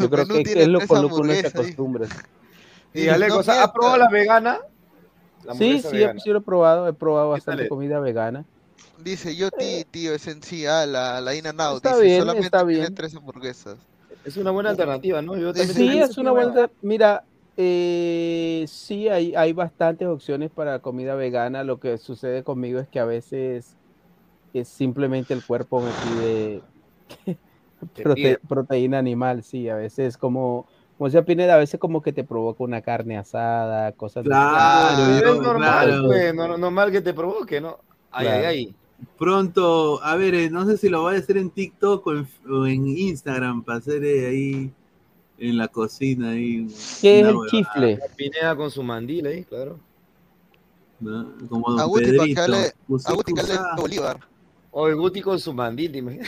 yo 0.00 0.08
creo 0.10 0.26
que, 0.26 0.42
es 0.62 0.68
lo 0.68 0.78
lo 1.02 1.08
que 1.08 1.14
uno 1.20 1.32
se 1.34 1.46
acostumbra. 1.48 2.06
Y 2.94 3.08
Alex, 3.08 3.32
¿has 3.64 3.70
probado 3.72 3.96
la 3.98 4.08
vegana? 4.08 4.58
La 5.42 5.54
Sí, 5.54 5.82
sí, 5.82 5.98
vegana. 5.98 6.20
sí 6.20 6.30
lo 6.30 6.38
he 6.38 6.42
probado, 6.42 6.88
he 6.88 6.92
probado 6.94 7.30
¿Qué 7.32 7.40
tal 7.40 7.60
bastante 7.60 7.66
comida 7.66 8.00
vegana. 8.00 8.46
Dice, 8.98 9.34
yo 9.34 9.50
ti, 9.50 9.84
tío, 9.90 10.14
es 10.14 10.28
en 10.28 10.42
sí, 10.44 10.64
ah, 10.66 10.86
la, 10.86 11.20
la 11.20 11.34
In 11.34 11.46
and 11.48 11.60
Out. 11.60 11.84
Está 11.84 11.96
dice, 11.96 12.08
bien, 12.08 12.16
solamente 12.16 12.38
está 12.38 12.62
tiene 12.68 12.90
bien. 12.90 12.92
tres 12.92 13.14
hamburguesas. 13.16 13.78
Es 14.24 14.36
una 14.36 14.50
buena 14.50 14.70
alternativa, 14.70 15.22
¿no? 15.22 15.36
Yo 15.38 15.54
también 15.54 15.76
Sí, 15.76 15.98
es 15.98 16.18
una 16.18 16.32
buena. 16.32 16.70
Mira, 16.80 17.26
eh, 17.56 18.64
sí, 18.68 19.08
hay, 19.08 19.34
hay 19.34 19.52
bastantes 19.52 20.08
opciones 20.08 20.50
para 20.50 20.80
comida 20.80 21.14
vegana. 21.14 21.64
Lo 21.64 21.80
que 21.80 21.98
sucede 21.98 22.44
conmigo 22.44 22.80
es 22.80 22.88
que 22.88 23.00
a 23.00 23.04
veces 23.04 23.78
es 24.52 24.68
simplemente 24.70 25.34
el 25.34 25.44
cuerpo 25.44 25.82
me 25.82 25.94
pide 25.94 26.66
Te 27.94 28.06
prote- 28.06 28.14
pide. 28.14 28.40
proteína 28.48 28.98
animal, 28.98 29.42
sí, 29.42 29.68
a 29.68 29.76
veces 29.76 30.16
como, 30.16 30.68
como 31.00 31.08
decía 31.08 31.24
Pineda, 31.24 31.54
a 31.54 31.56
veces 31.56 31.80
como 31.80 32.02
que 32.02 32.12
te 32.12 32.24
provoca 32.24 32.62
una 32.62 32.82
carne 32.82 33.16
asada, 33.16 33.90
cosas 33.92 34.22
de- 34.22 34.28
Claro, 34.28 35.14
es 35.16 35.22
yo- 35.22 35.40
normal, 35.40 35.86
claro. 35.88 36.06
pues, 36.08 36.34
no- 36.34 36.58
normal 36.58 36.92
que 36.92 37.00
te 37.00 37.14
provoque, 37.14 37.58
¿no? 37.58 37.78
Ay, 38.10 38.26
Claro. 38.26 38.46
ay, 38.48 38.56
ay. 38.66 38.74
Pronto, 39.18 40.04
a 40.04 40.14
ver, 40.16 40.34
eh, 40.34 40.50
no 40.50 40.66
sé 40.66 40.76
si 40.76 40.90
lo 40.90 41.00
voy 41.00 41.14
a 41.14 41.18
hacer 41.18 41.38
en 41.38 41.48
TikTok 41.48 42.06
o 42.06 42.12
en, 42.12 42.28
o 42.50 42.66
en 42.66 42.86
Instagram 42.86 43.62
para 43.64 43.78
hacer 43.78 44.04
eh, 44.04 44.26
ahí 44.26 44.70
en 45.38 45.56
la 45.56 45.68
cocina. 45.68 46.32
Ahí, 46.32 46.66
¿Qué 47.00 47.20
es 47.20 47.26
el 47.26 47.34
huevada, 47.34 47.50
chifle? 47.50 47.96
La 47.96 48.14
Pineda 48.14 48.56
con 48.56 48.70
su 48.70 48.82
mandil 48.82 49.26
ahí, 49.26 49.44
claro. 49.44 49.78
¿no? 51.00 51.32
Como 51.48 51.70
don 51.70 51.80
Aguti, 51.80 52.04
pa' 52.04 52.10
que 52.10 52.18
Pedrito. 52.34 52.42
hable 52.42 52.72
usa- 52.88 53.14
de 53.14 53.80
Bolívar. 53.80 54.20
O 54.70 54.86
el 54.86 54.96
Guti 54.96 55.22
con 55.22 55.40
su 55.40 55.54
mandil, 55.54 55.92
dime. 55.92 56.20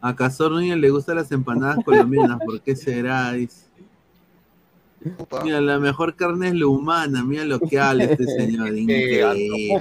A 0.00 0.16
Cazorro 0.16 0.60
le 0.60 0.90
gustan 0.90 1.16
las 1.16 1.30
empanadas 1.32 1.84
colombianas, 1.84 2.38
¿por 2.44 2.60
qué 2.62 2.74
será? 2.74 3.32
Dice. 3.32 3.66
Mira, 5.42 5.60
la 5.60 5.78
mejor 5.78 6.14
carne 6.14 6.48
es 6.48 6.54
la 6.54 6.66
humana, 6.66 7.24
mira 7.24 7.44
lo 7.44 7.58
que 7.60 7.78
habla 7.78 8.04
este 8.04 8.24
señor, 8.36 8.76
increíble. 8.76 9.74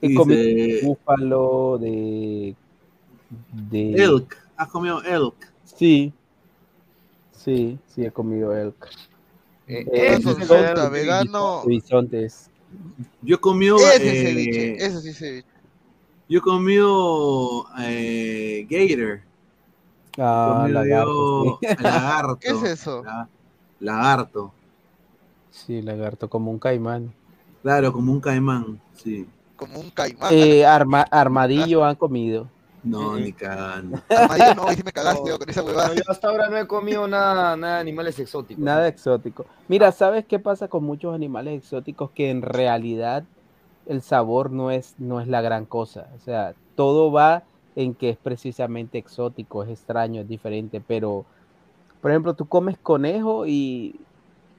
He 0.00 0.14
comido 0.14 0.40
Dice- 0.42 0.80
búfalo 0.86 1.78
de, 1.78 2.56
de 3.70 3.92
Elk, 3.94 4.36
has 4.56 4.68
comido 4.68 5.02
elk. 5.04 5.34
Sí, 5.64 6.12
sí, 7.32 7.78
sí 7.86 8.04
he 8.04 8.10
comido 8.10 8.56
elk. 8.56 8.88
Eh, 9.68 9.86
Eh, 9.92 10.14
eso 10.18 10.34
resulta 10.34 10.88
vegano. 10.88 11.62
Bisontes. 11.64 12.50
Yo 13.22 13.40
comió 13.40 13.76
Ese 13.76 13.96
eh, 13.96 14.26
ceviche, 14.26 14.74
ese 14.84 15.00
sí 15.02 15.12
ceviche. 15.12 15.46
Yo 16.32 16.40
comió 16.40 17.66
eh, 17.80 18.66
gator. 18.70 19.20
Ah, 20.18 20.66
lagarto, 20.70 21.44
yo 21.44 21.58
sí. 21.60 21.76
lagarto. 21.82 22.38
¿Qué 22.40 22.48
es 22.48 22.62
eso? 22.62 23.02
La- 23.04 23.28
lagarto. 23.80 24.52
Sí, 25.50 25.82
lagarto, 25.82 26.30
como 26.30 26.50
un 26.50 26.58
caimán. 26.58 27.12
Claro, 27.60 27.92
como 27.92 28.12
un 28.12 28.20
caimán, 28.20 28.80
sí. 28.94 29.28
Como 29.56 29.78
un 29.78 29.90
caimán. 29.90 30.32
Eh, 30.32 30.64
arma- 30.64 31.06
armadillo 31.10 31.84
han 31.84 31.96
comido. 31.96 32.48
No, 32.82 33.14
ni 33.18 33.34
cagando. 33.34 34.00
Armadillo 34.08 34.54
no, 34.54 34.68
ahí 34.68 34.76
sí 34.76 34.82
me 34.82 34.90
cagaste 34.92 35.28
yo, 35.28 35.38
con 35.38 35.50
esa 35.50 35.62
huevada. 35.62 35.94
Yo 35.94 36.02
hasta 36.08 36.28
ahora 36.28 36.48
no 36.48 36.56
he 36.56 36.66
comido 36.66 37.06
nada, 37.06 37.54
nada 37.58 37.74
de 37.74 37.80
animales 37.82 38.18
exóticos. 38.18 38.64
Nada 38.64 38.88
exótico. 38.88 39.44
Mira, 39.68 39.92
¿sabes 39.92 40.24
qué 40.24 40.38
pasa 40.38 40.66
con 40.66 40.82
muchos 40.82 41.14
animales 41.14 41.58
exóticos? 41.62 42.10
Que 42.12 42.30
en 42.30 42.40
realidad 42.40 43.22
el 43.86 44.02
sabor 44.02 44.50
no 44.52 44.70
es, 44.70 44.94
no 44.98 45.20
es 45.20 45.28
la 45.28 45.40
gran 45.42 45.66
cosa. 45.66 46.10
O 46.16 46.20
sea, 46.20 46.54
todo 46.74 47.12
va 47.12 47.44
en 47.74 47.94
que 47.94 48.10
es 48.10 48.18
precisamente 48.18 48.98
exótico, 48.98 49.62
es 49.64 49.70
extraño, 49.70 50.22
es 50.22 50.28
diferente. 50.28 50.80
Pero, 50.80 51.26
por 52.00 52.10
ejemplo, 52.10 52.34
tú 52.34 52.46
comes 52.48 52.78
conejo 52.78 53.46
y 53.46 54.06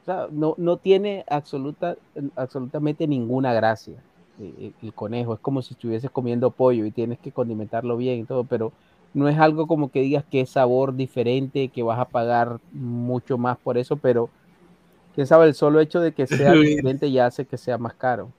o 0.02 0.06
sea, 0.06 0.28
no, 0.32 0.56
no 0.58 0.78
tiene 0.78 1.26
absoluta, 1.30 1.98
absolutamente 2.36 3.08
ninguna 3.08 3.54
gracia. 3.54 4.04
eh, 4.38 4.74
El, 4.82 4.88
el 4.88 4.94
conejo 4.94 5.34
es 5.34 5.40
como 5.40 5.62
si 5.62 5.74
estuvieses 5.76 6.12
comiendo 6.12 6.52
pollo 6.52 6.86
y 6.86 6.92
tienes 6.92 7.20
que 7.20 7.32
condimentarlo 7.34 7.98
bien 7.98 8.20
y 8.22 8.26
todo, 8.26 8.46
pero 8.46 8.74
no 9.14 9.30
es 9.30 9.38
algo 9.40 9.68
como 9.68 9.92
que 9.92 10.02
digas 10.02 10.26
que 10.26 10.42
es 10.42 10.52
sabor 10.52 10.96
diferente, 10.96 11.70
que 11.72 11.84
vas 11.84 12.00
a 12.00 12.10
pagar 12.10 12.60
mucho 12.72 13.38
más 13.38 13.58
por 13.60 13.78
eso, 13.78 13.98
pero 13.98 14.32
quién 15.14 15.28
sabe, 15.28 15.48
el 15.48 15.54
solo 15.56 15.80
hecho 15.80 16.00
de 16.02 16.14
que 16.14 16.28
sea 16.28 16.54
diferente 16.56 17.12
ya 17.12 17.28
hace 17.28 17.46
que 17.48 17.58
sea 17.58 17.78
más 17.78 17.96
caro. 17.96 18.36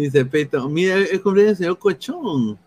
Dice 0.00 0.24
Peto, 0.24 0.68
mira, 0.68 0.96
es 0.98 1.20
cumpleaños 1.20 1.58
del 1.58 1.64
señor 1.66 1.78
Cochón. 1.78 2.58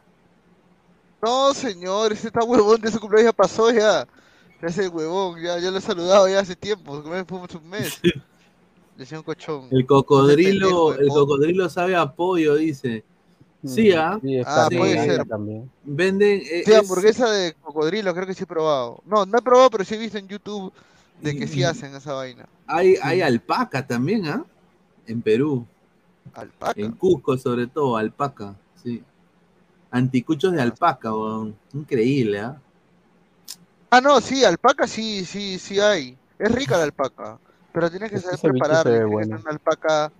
No, 1.21 1.53
señor, 1.53 2.13
ese 2.13 2.27
está 2.27 2.43
huevón 2.43 2.81
de 2.81 2.91
su 2.91 2.99
cumpleaños 2.99 3.31
ya 3.31 3.35
pasó 3.35 3.71
ya. 3.71 4.07
Ese 4.61 4.87
huevón, 4.87 5.41
ya, 5.41 5.57
ya 5.59 5.71
lo 5.71 5.77
he 5.77 5.81
saludado 5.81 6.27
ya 6.27 6.39
hace 6.39 6.55
tiempo, 6.55 7.01
fue 7.03 7.39
un 7.59 7.69
mes. 7.69 7.99
Le 8.03 8.11
decía 8.97 9.17
un 9.17 9.23
cochón. 9.23 9.67
El 9.71 9.85
cocodrilo, 9.85 10.93
el 10.93 11.07
cocodrilo 11.07 11.69
sabe 11.69 11.95
a 11.95 12.11
pollo, 12.11 12.55
dice. 12.55 13.03
Sí, 13.65 13.91
¿ah? 13.91 14.19
Sí, 14.21 14.37
es 14.37 14.45
Ah, 14.47 14.67
puede 14.75 15.05
ser. 15.05 15.25
también. 15.27 15.69
Venden. 15.83 16.41
eh, 16.41 16.63
Sí, 16.65 16.71
es- 16.71 16.79
hamburguesa 16.79 17.29
de 17.31 17.53
cocodrilo, 17.61 18.13
creo 18.13 18.25
que 18.27 18.33
sí 18.33 18.43
he 18.43 18.47
probado. 18.47 19.01
No, 19.05 19.25
no 19.25 19.37
he 19.37 19.41
probado, 19.41 19.69
pero 19.71 19.83
sí 19.85 19.95
he 19.95 19.97
visto 19.99 20.17
en 20.17 20.27
YouTube 20.27 20.73
de 21.21 21.35
que 21.35 21.47
sí 21.47 21.59
Y- 21.59 21.63
hacen 21.63 21.95
esa 21.95 22.13
vaina. 22.13 22.47
Hay, 22.67 22.95
hay 23.01 23.21
alpaca 23.21 23.85
también, 23.85 24.25
¿ah? 24.27 24.43
En 25.07 25.21
Perú. 25.21 25.65
Alpaca. 26.33 26.79
En 26.79 26.91
Cusco, 26.93 27.37
sobre 27.37 27.67
todo, 27.67 27.97
alpaca, 27.97 28.55
sí. 28.81 29.03
Anticuchos 29.91 30.53
de 30.53 30.61
alpaca, 30.61 31.13
weón. 31.13 31.55
Increíble, 31.73 32.39
¿ah? 32.39 32.57
Ah, 33.89 33.99
no, 33.99 34.21
sí, 34.21 34.43
alpaca 34.45 34.87
sí, 34.87 35.25
sí, 35.25 35.59
sí 35.59 35.79
hay. 35.79 36.17
Es 36.39 36.51
rica 36.51 36.77
la 36.77 36.83
alpaca, 36.83 37.37
pero 37.73 37.89
tienes 37.89 38.09
que 38.09 38.19
saber 38.19 38.39
ve 38.53 38.83
Tiene 38.83 38.99
que 38.99 39.05
bueno. 39.07 39.37
ser 39.37 39.45
una 39.45 39.51
alpaca, 39.51 40.11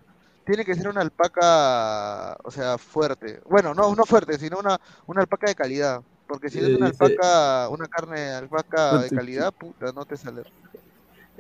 tiene 0.45 0.65
que 0.65 0.75
ser 0.75 0.87
una 0.89 1.01
alpaca, 1.01 2.35
o 2.43 2.51
sea, 2.51 2.77
fuerte. 2.77 3.41
Bueno, 3.49 3.73
no, 3.73 3.95
no 3.95 4.03
fuerte, 4.05 4.37
sino 4.37 4.59
una, 4.59 4.77
una 5.07 5.21
alpaca 5.21 5.47
de 5.47 5.55
calidad. 5.55 6.01
Porque 6.27 6.49
si 6.49 6.59
es 6.59 6.65
Eh, 6.65 6.75
una 6.75 6.87
dice- 6.91 7.03
alpaca, 7.05 7.69
una 7.69 7.87
carne 7.87 8.19
de 8.19 8.33
alpaca 8.35 8.99
de 9.01 9.09
calidad, 9.09 9.53
puta, 9.53 9.91
no 9.93 10.05
te 10.05 10.17
sale. 10.17 10.43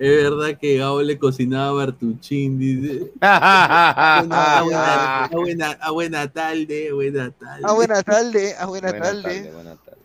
Es 0.01 0.09
verdad 0.23 0.57
que 0.59 0.77
Gabo 0.77 1.03
le 1.03 1.19
cocinaba 1.19 1.69
a 1.69 1.85
Bertuchín, 1.85 2.57
dice. 2.57 3.11
Ah, 3.21 4.23
buena, 4.63 4.63
buena, 4.63 5.29
buena, 5.31 5.77
ah, 5.79 5.91
buena 5.91 6.27
tarde, 6.27 6.91
buena 6.91 7.29
tarde. 7.29 7.61
Ah, 7.63 7.73
buena 7.73 8.01
tarde, 8.01 8.55
ah, 8.59 8.65
buena 8.65 8.89
Buena 8.89 9.05
tarde. 9.05 9.21
tarde, 9.21 9.51
buena 9.53 9.75
tarde. 9.75 10.01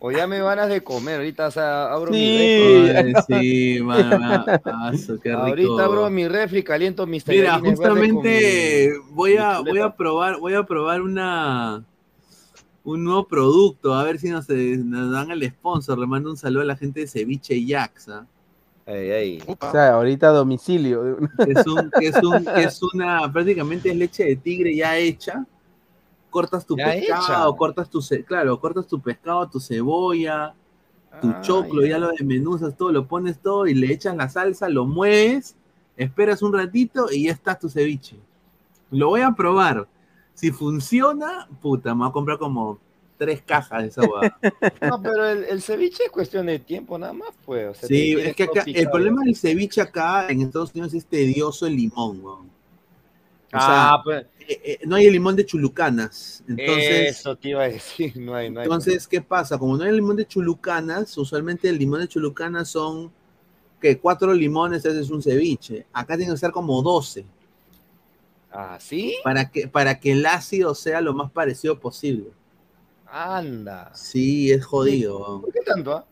O 0.00 0.12
ya 0.12 0.26
me 0.26 0.42
van 0.42 0.58
a 0.58 0.66
de 0.66 0.82
comer, 0.82 1.14
ahorita 1.16 1.46
o 1.46 1.50
sea, 1.50 1.90
abro 1.90 2.10
mi 2.10 2.18
Sí. 2.18 2.92
refri. 2.92 3.14
Sí, 3.26 3.78
ah, 3.90 4.92
qué 5.22 5.30
rico. 5.30 5.38
Ahorita 5.38 5.84
abro 5.86 6.10
mi 6.10 6.28
refri, 6.28 6.62
caliento 6.62 7.06
mis 7.06 7.26
Mira, 7.26 7.58
justamente 7.60 8.90
voy 9.12 9.38
a, 9.38 9.60
voy 9.60 9.78
a 9.78 9.96
probar, 9.96 10.38
voy 10.40 10.52
a 10.52 10.62
probar 10.64 11.00
una 11.00 11.82
un 12.84 13.02
nuevo 13.02 13.26
producto, 13.26 13.94
a 13.94 14.04
ver 14.04 14.18
si 14.18 14.28
nos, 14.28 14.48
eh, 14.50 14.76
nos 14.76 15.10
dan 15.10 15.30
el 15.30 15.42
sponsor. 15.48 15.98
Le 15.98 16.06
mando 16.06 16.28
un 16.28 16.36
saludo 16.36 16.60
a 16.60 16.66
la 16.66 16.76
gente 16.76 17.00
de 17.00 17.06
Ceviche 17.06 17.64
Yaxa. 17.64 18.26
O 18.88 19.70
sea, 19.70 19.94
ahorita 19.94 20.28
a 20.28 20.32
domicilio. 20.32 21.18
Es, 21.46 21.66
un, 21.66 21.90
que, 21.90 22.06
es 22.08 22.16
un- 22.22 22.44
que 22.54 22.64
es 22.64 22.82
una, 22.82 23.30
prácticamente 23.30 23.90
es 23.90 23.96
leche 23.96 24.24
de 24.24 24.36
tigre 24.36 24.74
ya 24.74 24.96
hecha. 24.96 25.44
Cortas 26.30 26.64
tu 26.66 26.76
Ya 26.76 26.86
pescado, 26.92 27.48
hecha. 27.50 27.56
cortas 27.56 27.90
tu, 27.90 28.00
claro, 28.26 28.58
cortas 28.60 28.86
tu 28.86 29.00
pescado, 29.00 29.48
tu 29.48 29.60
cebolla, 29.60 30.54
tu 31.20 31.30
Ah, 31.30 31.40
choclo, 31.42 31.82
ya. 31.82 31.90
ya 31.90 31.98
lo 31.98 32.08
desmenuzas 32.10 32.76
todo, 32.76 32.92
lo 32.92 33.06
pones 33.06 33.38
todo 33.40 33.66
y 33.66 33.74
le 33.74 33.92
echas 33.92 34.14
la 34.16 34.28
salsa, 34.28 34.68
lo 34.68 34.84
mueves, 34.86 35.56
esperas 35.96 36.42
un 36.42 36.52
ratito 36.52 37.08
y 37.10 37.24
ya 37.24 37.32
está 37.32 37.58
tu 37.58 37.68
ceviche. 37.68 38.16
Lo 38.90 39.08
voy 39.08 39.20
a 39.22 39.32
probar. 39.32 39.88
Si 40.34 40.50
funciona, 40.50 41.48
puta, 41.60 41.94
me 41.94 42.00
voy 42.02 42.08
a 42.10 42.12
comprar 42.12 42.38
como 42.38 42.78
tres 43.18 43.42
cajas 43.42 43.82
de 43.82 43.88
esa 43.88 44.04
hueá. 44.04 44.40
No, 44.80 45.02
pero 45.02 45.26
el, 45.26 45.44
el 45.44 45.62
ceviche 45.62 46.04
es 46.04 46.10
cuestión 46.10 46.46
de 46.46 46.58
tiempo 46.60 46.98
nada 46.98 47.12
más, 47.12 47.30
pues. 47.44 47.68
o 47.68 47.74
sea, 47.74 47.88
Sí, 47.88 48.12
es 48.12 48.34
que 48.34 48.42
acá, 48.44 48.68
el 48.72 48.90
problema 48.90 49.22
del 49.24 49.34
ceviche 49.36 49.80
acá 49.80 50.28
en 50.30 50.42
Estados 50.42 50.72
Unidos 50.74 50.94
es 50.94 51.06
tedioso 51.06 51.66
el 51.66 51.76
limón, 51.76 52.20
weón. 52.24 52.50
O 53.52 53.60
Ah, 53.60 53.60
sea, 53.60 54.02
pues. 54.04 54.26
eh, 54.38 54.60
eh, 54.64 54.78
no 54.86 54.96
hay 54.96 55.06
el 55.06 55.12
limón 55.12 55.36
de 55.36 55.46
chulucanas. 55.46 56.42
Entonces, 56.48 57.08
Eso 57.10 57.36
te 57.36 57.48
iba 57.50 57.62
a 57.62 57.68
decir, 57.68 58.16
no 58.18 58.34
hay, 58.34 58.50
no 58.50 58.60
hay. 58.60 58.68
entonces, 58.68 59.06
¿qué 59.08 59.20
pasa? 59.22 59.58
Como 59.58 59.76
no 59.76 59.84
hay 59.84 59.90
el 59.90 59.96
limón 59.96 60.16
de 60.16 60.26
chulucanas, 60.26 61.16
usualmente 61.18 61.68
el 61.68 61.78
limón 61.78 62.00
de 62.00 62.08
chulucanas 62.08 62.68
son 62.70 63.12
que 63.80 63.98
cuatro 64.00 64.34
limones 64.34 64.84
ese 64.84 65.00
es 65.00 65.10
un 65.10 65.22
ceviche. 65.22 65.86
Acá 65.92 66.16
tiene 66.16 66.32
que 66.32 66.38
ser 66.38 66.52
como 66.52 66.82
12. 66.82 67.26
¿Ah, 68.50 68.78
sí? 68.80 69.14
Para 69.22 69.50
que, 69.52 69.68
para 69.68 70.00
que 70.00 70.10
el 70.12 70.26
ácido 70.26 70.74
sea 70.74 71.00
lo 71.00 71.14
más 71.14 71.30
parecido 71.30 71.78
posible. 71.78 72.32
Anda. 73.10 73.90
Sí, 73.94 74.50
es 74.52 74.64
jodido. 74.64 75.40
¿Por 75.40 75.52
qué 75.52 75.60
tanto? 75.62 75.92
ah? 75.96 76.06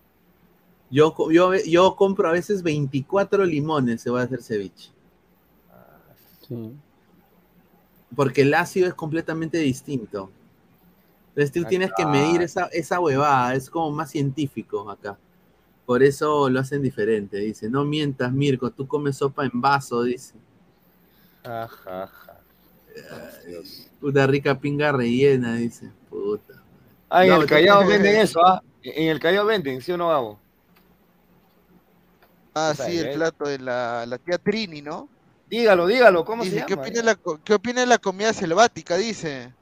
Yo, 0.91 1.15
yo, 1.31 1.55
yo 1.55 1.95
compro 1.97 2.29
a 2.29 2.33
veces 2.33 2.63
24 2.65 3.45
limones 3.45 4.03
se 4.03 4.11
va 4.11 4.21
a 4.23 4.25
hacer 4.25 4.43
ceviche. 4.43 4.91
Porque 8.15 8.43
el 8.43 8.55
ácido 8.55 8.89
es 8.89 8.95
completamente 8.95 9.59
distinto. 9.59 10.31
Entonces 11.31 11.53
tú 11.53 11.65
Ah, 11.65 11.69
tienes 11.69 11.93
que 11.93 12.07
medir 12.07 12.43
esa, 12.43 12.67
esa 12.67 12.99
huevada, 13.01 13.55
es 13.55 13.71
como 13.71 13.91
más 13.93 14.11
científico 14.11 14.91
acá. 14.91 15.19
Por 15.87 16.03
eso 16.03 16.51
lo 16.51 16.61
hacen 16.61 16.83
diferente. 16.83 17.39
Dice, 17.39 17.71
no 17.71 17.85
mientas, 17.85 18.33
Mirko, 18.33 18.71
tú 18.71 18.87
comes 18.89 19.19
sopa 19.19 19.45
en 19.47 19.61
vaso, 19.61 20.03
dice. 20.05 20.35
Ajaja. 21.45 22.37
Puta 24.01 24.27
rica 24.27 24.59
pinga 24.59 24.93
rellena, 24.93 25.57
dice. 25.57 25.91
Puta. 26.09 26.56
Ah, 27.09 27.25
en 27.25 27.31
No, 27.31 27.41
el 27.43 27.47
Callao 27.47 27.87
venden 27.87 28.17
eso, 28.17 28.41
¿ah? 28.45 28.63
En 28.83 29.09
el 29.09 29.21
Callao 29.21 29.47
venden, 29.47 29.81
¿sí 29.81 29.93
o 29.93 29.97
no, 29.97 30.09
Gabo? 30.09 30.41
Ah, 32.55 32.73
sí, 32.75 32.99
el 32.99 33.09
eh. 33.09 33.13
plato 33.15 33.45
de 33.45 33.59
la, 33.59 34.05
la 34.07 34.19
tía 34.19 34.39
Trini, 34.39 34.81
¿no? 34.83 35.09
Dígalo, 35.49 35.87
dígalo, 35.87 36.25
¿cómo 36.25 36.43
Dice, 36.43 36.57
se 36.57 36.65
¿qué 36.67 36.73
llama? 36.73 36.83
opina, 36.83 37.03
la, 37.03 37.19
¿qué 37.45 37.55
opina 37.55 37.81
de 37.81 37.87
la 37.87 37.99
comida 37.99 38.33
selvática? 38.33 38.97
Dice. 38.97 39.55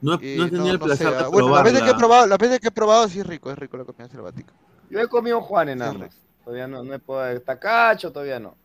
No, 0.00 0.14
he- 0.14 0.36
no 0.36 0.44
he 0.44 0.50
tenido 0.50 0.72
el 0.72 0.78
no 0.78 0.84
placer 0.84 1.06
sé, 1.06 1.14
de 1.14 1.16
ah, 1.16 1.28
Bueno, 1.28 1.54
la 1.54 1.62
veces 1.62 1.82
que 1.82 1.90
he 1.90 1.94
probado, 1.94 2.26
la 2.26 2.36
veces 2.36 2.60
que 2.60 2.68
he 2.68 2.72
probado 2.72 3.08
sí 3.08 3.20
es 3.20 3.26
rico, 3.26 3.50
es 3.50 3.58
rico 3.58 3.76
la 3.76 3.84
comida 3.84 4.08
selvática. 4.08 4.52
Yo 4.90 5.00
he 5.00 5.08
comido 5.08 5.40
Juanes 5.40 5.76
nada 5.76 5.92
más. 5.94 6.26
Todavía 6.44 6.66
no, 6.68 6.82
no 6.84 6.94
he 6.94 6.98
podido. 6.98 7.40
Tacacho 7.42 8.12
todavía 8.12 8.38
no. 8.40 8.56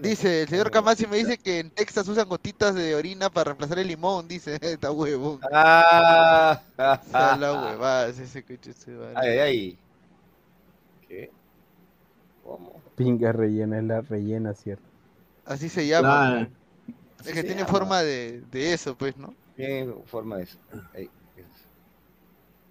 Dice, 0.00 0.42
el 0.42 0.48
señor 0.48 0.70
Camasi 0.70 1.06
me 1.06 1.16
dice 1.18 1.38
que 1.38 1.58
en 1.60 1.70
Texas 1.70 2.08
usan 2.08 2.28
gotitas 2.28 2.74
de 2.74 2.94
orina 2.94 3.30
para 3.30 3.44
reemplazar 3.50 3.78
el 3.78 3.88
limón, 3.88 4.28
dice, 4.28 4.58
está 4.62 4.90
huevón. 4.90 5.40
Ah, 5.52 6.62
Está 7.02 7.36
la 7.36 7.52
huevada, 7.54 8.08
ese 8.08 8.44
coche 8.44 8.72
se 8.72 8.94
va. 8.96 9.14
Ay, 9.14 9.28
ay, 9.30 9.38
ay. 9.40 9.78
¿Qué? 11.00 11.30
¿Cómo? 12.42 12.84
Pinga 12.96 13.32
rellena, 13.32 13.78
es 13.78 13.84
la 13.84 14.00
rellena, 14.02 14.54
¿cierto? 14.54 14.84
Así 15.44 15.68
se 15.68 15.86
llama. 15.86 16.30
Claro. 16.30 16.48
Es 17.24 17.28
Así 17.28 17.32
que 17.32 17.44
tiene 17.44 17.62
llama. 17.62 17.66
forma 17.66 18.02
de, 18.02 18.42
de 18.42 18.72
eso, 18.74 18.96
pues, 18.96 19.16
¿no? 19.16 19.36
Tiene 19.56 19.92
forma 20.06 20.36
de 20.38 20.42
eso. 20.44 20.58
Ahí. 20.94 21.10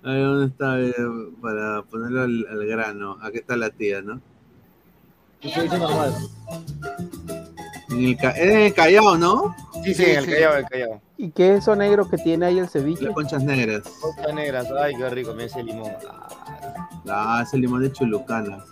A 0.04 0.12
ver, 0.12 0.24
¿dónde 0.26 0.48
está? 0.48 0.80
Eh, 0.82 0.94
para 1.42 1.82
ponerlo 1.84 2.22
al, 2.24 2.46
al 2.50 2.66
grano. 2.68 3.18
Aquí 3.22 3.38
está 3.40 3.56
la 3.58 3.70
tía, 3.72 4.02
¿no? 4.02 4.22
En 5.44 5.52
el, 8.06 8.18
ca- 8.18 8.32
es 8.32 8.50
en 8.52 8.60
el 8.60 8.74
Callao, 8.74 9.18
¿no? 9.18 9.56
Sí, 9.84 9.94
sí, 9.94 10.04
en 10.06 10.20
el 10.20 10.26
Callao, 10.26 10.54
el 10.56 10.66
Callao. 10.66 11.02
¿Y 11.18 11.30
qué 11.32 11.54
es 11.54 11.60
eso 11.64 11.76
negro 11.76 12.10
que 12.10 12.18
tiene 12.18 12.46
ahí 12.48 12.60
el 12.60 12.68
ceviche? 12.70 13.04
Las 13.06 13.14
conchas 13.14 13.44
negras. 13.44 13.84
Conchas 14.02 14.34
negras, 14.34 14.68
ay, 14.82 14.96
qué 14.96 15.10
rico, 15.10 15.34
me 15.34 15.46
ese 15.46 15.64
limón. 15.64 15.92
Ah, 17.08 17.44
es 17.46 17.54
el 17.54 17.62
limón 17.62 17.82
de 17.82 17.92
Chulucana. 17.92 18.64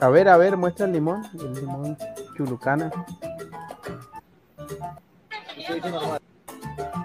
A 0.00 0.08
ver, 0.08 0.28
a 0.28 0.36
ver, 0.36 0.56
muestra 0.56 0.86
el 0.86 0.92
limón. 0.92 1.24
El 1.38 1.54
limón 1.54 1.96
chulucana. 2.36 2.90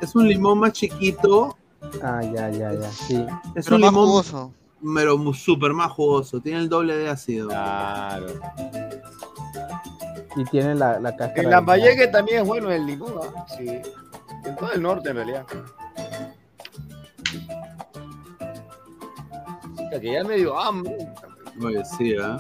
Es 0.02 0.16
un 0.16 0.28
limón 0.28 0.60
más 0.60 0.74
chiquito. 0.74 1.56
Ah, 2.02 2.22
ya, 2.24 2.50
ya, 2.50 2.74
ya. 2.74 2.92
Sí. 2.92 3.26
Es 3.56 3.66
Pero 3.66 3.76
un 3.76 3.82
más 3.82 3.92
limón 3.92 4.06
jugoso. 4.08 4.54
Pero 4.84 5.34
súper 5.34 5.74
más 5.74 5.92
jugoso. 5.92 6.40
Tiene 6.42 6.60
el 6.60 6.70
doble 6.70 6.96
de 6.96 7.10
ácido. 7.10 7.50
Claro. 7.50 8.28
Y 10.36 10.44
tiene 10.46 10.76
la, 10.76 11.00
la 11.00 11.12
cáscara. 11.16 11.42
En 11.42 11.46
de- 11.50 11.52
Lambayeque 11.56 12.08
también 12.08 12.42
es 12.42 12.48
bueno 12.48 12.72
el 12.72 12.86
limón, 12.86 13.14
¿ah? 13.36 13.46
Sí. 13.58 13.68
En 14.46 14.56
todo 14.56 14.72
el 14.72 14.82
norte, 14.82 15.10
en 15.10 15.16
realidad. 15.16 15.46
Que 20.02 20.12
ya 20.14 20.24
me 20.24 20.36
dio 20.36 20.58
hambre. 20.60 20.98
Oye, 21.64 21.84
sí, 21.98 22.16
¿ah? 22.22 22.38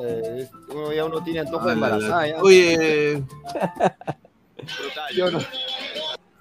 Eh, 0.00 0.42
es- 0.42 0.50
uno 0.74 0.92
ya 0.92 1.04
uno 1.06 1.22
tiene 1.24 1.40
antojo 1.40 1.64
Ah, 1.66 1.74
de 1.74 1.80
la- 1.80 1.86
embarazada. 1.88 2.26
ya. 2.28 2.42
Oye, 2.42 3.22
Yo 5.16 5.30
no- 5.30 5.38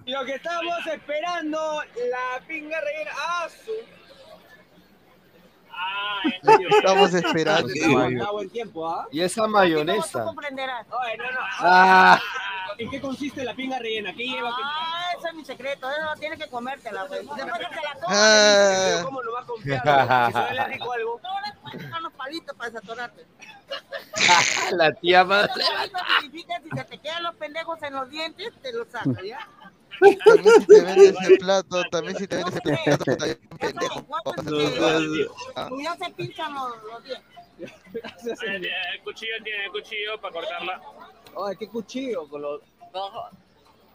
Lo 0.06 0.26
que 0.26 0.36
estamos 0.36 0.76
esperando, 0.94 1.58
la 2.12 2.46
pinga 2.48 2.78
rellena. 2.82 3.12
¡Ah, 3.18 3.48
su! 3.66 3.72
Ah. 6.48 6.58
Estamos 6.70 7.14
esperando. 7.14 7.72
Estamos 7.74 8.28
a 8.28 8.32
buen 8.32 8.50
tiempo, 8.50 8.88
¿ah? 8.90 9.08
Y 9.12 9.22
esa 9.22 9.48
mayonesa. 9.48 10.24
comprenderás. 10.24 10.86
Oye, 10.90 11.18
no, 11.18 11.32
no. 11.32 11.40
Ah. 11.60 12.20
¿En 12.78 12.90
qué 12.92 13.02
consiste 13.02 13.44
la 13.44 13.56
pinga 13.56 13.80
rellena? 13.80 14.14
¿Qué 14.14 14.24
lleva? 14.28 14.52
Ah, 14.54 15.10
ese 15.18 15.30
es 15.30 15.34
mi 15.34 15.44
secreto, 15.44 15.90
eso 15.90 16.20
tienes 16.20 16.38
que 16.38 16.48
comértela, 16.48 17.06
pues. 17.08 17.22
Después 17.22 17.42
que 17.42 17.48
te 17.48 17.82
la 17.82 17.94
comes, 17.94 18.08
Ah. 18.20 18.90
Pero 18.94 19.06
¿Cómo 19.06 19.24
lo 19.24 19.34
va 19.34 19.40
a 19.42 19.46
confiar? 19.46 19.82
Si 20.28 20.34
se 20.34 20.40
huele 20.40 20.66
rico 20.66 20.92
algo. 20.94 21.20
no 21.24 21.42
le 21.42 21.54
puedes 21.62 21.82
sacar 21.84 22.02
los 22.02 22.14
palitos 22.14 22.56
para 22.56 22.70
desatorarte. 22.70 23.26
La 24.72 24.94
tía 24.94 25.24
más. 25.26 25.50
Significa 26.22 26.62
si 26.64 26.70
se 26.70 26.84
te 26.86 26.98
quedan 27.00 27.24
los 27.24 27.36
pendejos 27.36 27.82
en 27.84 27.94
los 27.94 28.10
dientes, 28.10 28.54
te 28.62 28.72
los 28.74 28.88
sacas, 28.90 29.24
¿ya? 29.24 29.40
También 30.00 30.62
si 30.62 30.68
te 30.68 30.82
venden 30.82 31.16
ese 31.16 31.38
plato, 31.40 31.84
también 31.92 32.18
si 32.18 32.28
te 32.28 32.36
venden 32.38 32.54
ese 32.54 32.62
plato, 32.86 33.06
puta, 33.06 33.26
bien 33.26 33.40
pendejo. 33.60 34.06
Ah. 35.56 35.70
Ya 35.82 35.96
se 35.96 36.12
pinchan 36.12 36.54
los, 36.54 36.84
los 36.84 37.04
dientes. 37.04 37.38
El 37.60 39.02
cuchillo 39.04 39.34
tiene 39.44 39.66
el 39.66 39.72
cuchillo 39.72 40.22
para 40.22 40.34
cortarla. 40.34 40.82
Ay, 41.46 41.56
qué 41.58 41.68
cuchillo 41.68 42.28
con 42.28 42.42
los. 42.42 42.62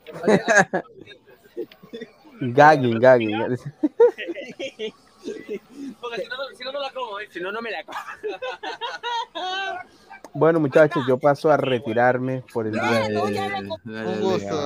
Gagging, 2.40 2.98
gagging. 2.98 3.38
Porque 6.00 6.22
si 6.22 6.28
no, 6.28 6.36
si 6.56 6.64
no, 6.64 6.72
no 6.72 6.80
la 6.80 6.90
como, 6.90 7.20
¿eh? 7.20 7.28
si 7.30 7.40
no, 7.40 7.52
no 7.52 7.62
me 7.62 7.70
la 7.70 7.84
como. 7.84 7.98
Bueno, 10.34 10.60
muchachos, 10.60 11.04
yo 11.06 11.18
paso 11.18 11.50
a 11.50 11.56
retirarme 11.56 12.42
por 12.52 12.66
el 12.66 12.72
día 12.72 13.08
de 13.08 13.16
hoy. 13.16 13.36
Un 13.38 14.20
gusto. 14.20 14.56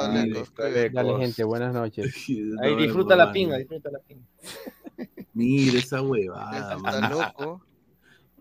Dale, 0.93 1.17
gente, 1.19 1.45
buenas 1.45 1.75
noches. 1.75 2.07
Ahí 2.63 2.77
disfruta 2.77 3.17
la 3.17 3.33
pinga, 3.33 3.57
disfruta 3.59 3.91
la 3.91 3.99
pinga. 4.01 4.25
Mira 5.35 5.79
esa 5.79 6.01
huevada. 6.03 6.77
Está 6.77 7.09
loco. 7.11 7.63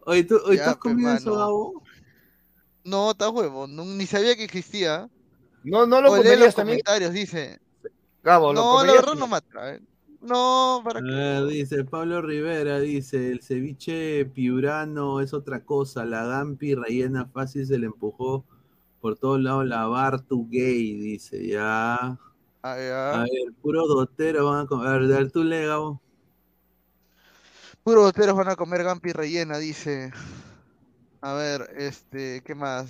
Oye, 0.06 0.24
¿tú, 0.24 0.40
¿tú 0.46 0.54
Ya, 0.54 0.70
has 0.72 0.78
comido 0.78 1.10
pues, 1.10 1.22
eso, 1.22 1.32
mano. 1.32 1.40
Gabo? 1.46 1.84
No, 2.84 3.12
está 3.12 3.30
huevo, 3.30 3.66
no- 3.68 3.86
ni 3.86 4.06
sabía 4.06 4.36
que 4.36 4.44
existía. 4.44 5.10
No, 5.64 5.88
no 5.88 6.00
lo 6.02 6.12
O 6.12 6.16
lee 6.18 6.22
comerías 6.22 6.46
los 6.46 6.56
también. 6.56 6.80
comentarios, 6.86 7.12
dice. 7.14 7.60
Gabo, 8.22 8.54
¿lo 8.54 8.62
No, 8.62 8.84
la 8.86 8.94
verdad 8.94 9.16
no 9.16 9.28
me 9.28 9.38
atrae. 9.38 9.82
No, 10.26 10.82
para 10.84 11.00
A 11.00 11.04
qué. 11.04 11.10
ver, 11.12 11.46
dice 11.48 11.84
Pablo 11.84 12.22
Rivera, 12.22 12.80
dice, 12.80 13.32
el 13.32 13.42
ceviche 13.42 14.26
piurano 14.26 15.20
es 15.22 15.34
otra 15.34 15.64
cosa, 15.64 16.06
la 16.06 16.26
gampi 16.26 16.74
rellena 16.76 17.26
fácil 17.28 17.66
se 17.68 17.78
le 17.78 17.88
empujó 17.88 18.46
por 19.02 19.18
todos 19.18 19.40
lados 19.42 19.66
la 19.68 19.86
bar 19.88 20.22
tu 20.22 20.48
gay, 20.50 20.96
dice, 20.96 21.46
ya. 21.48 22.18
Ah, 22.64 22.78
ya. 22.78 23.12
A 23.12 23.24
ver, 23.24 23.54
puro 23.62 23.88
dotero 23.88 24.46
van 24.48 24.66
a 24.66 24.68
comer, 24.68 24.88
a 24.88 24.98
ver, 24.98 25.08
dale 25.10 25.30
tú 25.30 25.44
le, 25.44 25.66
Gabo. 25.68 26.02
Puros 27.84 28.04
boteros 28.06 28.36
van 28.36 28.50
a 28.50 28.56
comer 28.56 28.84
gampi 28.84 29.12
rellena, 29.14 29.58
dice. 29.60 30.12
A 31.22 31.34
ver, 31.34 31.70
este, 31.78 32.42
¿qué 32.46 32.56
más? 32.56 32.88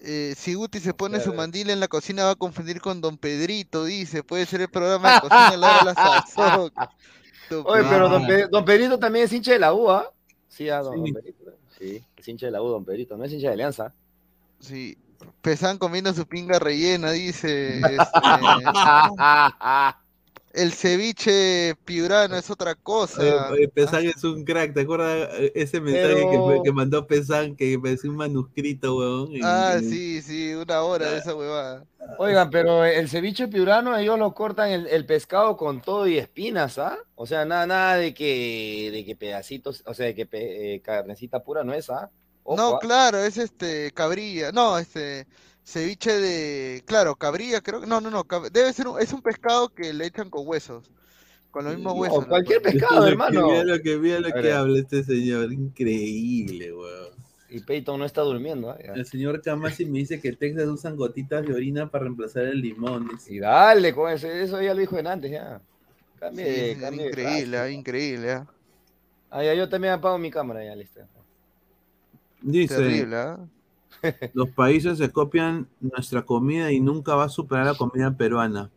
Eh, 0.00 0.34
si 0.36 0.54
Guti 0.54 0.78
se 0.78 0.94
pone 0.94 1.20
su 1.20 1.34
mandil 1.34 1.70
en 1.70 1.80
la 1.80 1.88
cocina 1.88 2.24
va 2.24 2.30
a 2.30 2.36
confundir 2.36 2.80
con 2.80 3.00
Don 3.00 3.18
Pedrito, 3.18 3.84
dice. 3.84 4.22
Puede 4.22 4.46
ser 4.46 4.60
el 4.60 4.68
programa 4.68 5.14
de 5.14 5.20
cocina 5.28 5.56
la 5.56 5.82
la 5.84 5.94
sazón. 5.94 6.72
Oye, 7.66 7.82
pero 7.88 8.08
don, 8.08 8.22
madre. 8.22 8.44
Pe- 8.44 8.48
don 8.48 8.64
Pedrito 8.64 8.98
también 8.98 9.24
es 9.24 9.32
hincha 9.32 9.52
de 9.52 9.58
la 9.58 9.72
U, 9.74 9.90
¿ah? 9.90 10.10
Sí, 10.48 10.68
ah, 10.68 10.80
don, 10.82 10.94
Sí. 10.94 11.00
don 11.12 11.22
Pedrito. 11.22 11.52
Sí, 11.78 12.04
es 12.16 12.28
hincha 12.28 12.46
de 12.46 12.52
la 12.52 12.62
U, 12.62 12.68
don 12.68 12.84
Pedrito, 12.84 13.16
no 13.16 13.24
es 13.24 13.32
hincha 13.32 13.48
de 13.48 13.52
Alianza. 13.54 13.92
Sí. 14.60 14.98
Pesan 15.42 15.78
comiendo 15.78 16.12
su 16.14 16.26
pinga 16.26 16.58
rellena, 16.58 17.10
dice. 17.10 17.78
este, 17.80 17.96
el 20.52 20.72
ceviche 20.72 21.74
piurano 21.84 22.36
es 22.36 22.50
otra 22.50 22.74
cosa. 22.74 23.20
Oye, 23.20 23.32
oye, 23.52 23.68
Pesán 23.68 24.06
es 24.06 24.22
un 24.24 24.44
crack, 24.44 24.74
¿te 24.74 24.80
acuerdas 24.80 25.28
eh, 25.34 25.52
ese 25.54 25.80
mensaje 25.80 26.14
que, 26.14 26.38
Pero- 26.46 26.62
que 26.62 26.72
mandó 26.72 27.06
Pesán 27.06 27.54
que 27.56 27.78
parecía 27.78 28.10
un 28.10 28.16
manuscrito, 28.16 28.96
weón? 28.96 29.30
Ah, 29.42 29.78
sí, 29.80 30.22
sí, 30.22 30.54
una 30.54 30.82
hora 30.82 31.10
de 31.10 31.18
esa 31.18 31.34
huevada. 31.34 31.84
Oigan, 32.18 32.48
pero 32.50 32.84
el 32.84 33.08
ceviche 33.08 33.48
piurano, 33.48 33.96
ellos 33.96 34.18
lo 34.18 34.32
cortan 34.32 34.70
el, 34.70 34.86
el 34.86 35.04
pescado 35.04 35.56
con 35.56 35.82
todo 35.82 36.06
y 36.06 36.16
espinas, 36.18 36.78
¿ah? 36.78 36.96
O 37.14 37.26
sea, 37.26 37.44
nada, 37.44 37.66
nada 37.66 37.96
de 37.96 38.14
que, 38.14 38.90
de 38.92 39.04
que 39.04 39.14
pedacitos, 39.14 39.82
o 39.86 39.92
sea, 39.92 40.06
de 40.06 40.14
que 40.14 40.24
pe- 40.26 40.74
eh, 40.76 40.80
carnecita 40.80 41.42
pura 41.42 41.64
no 41.64 41.74
es, 41.74 41.90
¿ah? 41.90 42.10
Ojo, 42.44 42.56
No, 42.56 42.76
¿ah? 42.76 42.78
claro, 42.80 43.18
es 43.18 43.36
este 43.36 43.90
cabrilla. 43.92 44.52
No, 44.52 44.78
este 44.78 45.26
ceviche 45.68 46.12
de, 46.18 46.82
claro, 46.86 47.14
cabrilla, 47.16 47.60
creo 47.60 47.80
que 47.80 47.86
no, 47.86 48.00
no, 48.00 48.10
no, 48.10 48.24
cab- 48.24 48.50
debe 48.50 48.72
ser 48.72 48.88
un, 48.88 48.98
es 49.00 49.12
un 49.12 49.20
pescado 49.20 49.68
que 49.68 49.92
le 49.92 50.06
echan 50.06 50.30
con 50.30 50.46
huesos. 50.46 50.90
con 51.50 51.64
los 51.64 51.74
mismos 51.74 51.94
No, 51.94 52.00
huesos. 52.00 52.26
cualquier 52.26 52.60
pescado, 52.62 52.96
lo 53.00 53.04
que- 53.06 53.10
hermano. 53.12 53.46
Mira 53.48 53.64
lo 53.64 53.80
que, 53.80 53.96
mira 53.96 54.20
lo 54.20 54.30
que 54.32 54.52
habla 54.52 54.78
este 54.78 55.02
señor. 55.02 55.52
Increíble, 55.52 56.72
weón. 56.72 57.08
Y 57.50 57.60
Peyton 57.60 57.98
no 57.98 58.04
está 58.04 58.20
durmiendo. 58.20 58.74
¿eh? 58.78 58.92
El 58.94 59.06
señor 59.06 59.40
Kamasi 59.40 59.86
me 59.86 59.98
dice 60.00 60.20
que 60.20 60.32
Texas 60.34 60.66
usan 60.68 60.96
gotitas 60.96 61.46
de 61.46 61.54
orina 61.54 61.90
para 61.90 62.04
reemplazar 62.04 62.44
el 62.44 62.60
limón. 62.60 63.08
dice. 63.08 63.32
Y 63.34 63.38
dale, 63.38 63.94
con 63.94 64.10
eso, 64.12 64.26
eso 64.28 64.60
ya 64.60 64.74
lo 64.74 64.80
dijo 64.80 64.98
en 64.98 65.06
antes, 65.06 65.30
ya. 65.30 65.60
Cambie, 66.18 66.74
Sí, 66.74 66.80
cambie 66.80 67.02
de 67.04 67.08
increíble, 67.08 67.56
frase. 67.56 67.58
ah, 67.58 67.70
increíble. 67.70 68.30
ah. 68.32 68.46
Ah, 69.30 69.42
ya, 69.44 69.54
yo 69.54 69.68
también 69.68 69.94
apago 69.94 70.18
mi 70.18 70.30
cámara, 70.30 70.62
ya, 70.64 70.74
listo. 70.76 71.00
Dice, 72.42 72.76
Terrible, 72.76 73.16
¿ah? 73.16 73.38
Los 74.32 74.48
países 74.50 74.98
se 74.98 75.10
copian 75.10 75.68
nuestra 75.80 76.22
comida 76.22 76.72
y 76.72 76.80
nunca 76.80 77.14
va 77.14 77.24
a 77.24 77.28
superar 77.28 77.66
la 77.66 77.74
comida 77.74 78.16
peruana. 78.16 78.70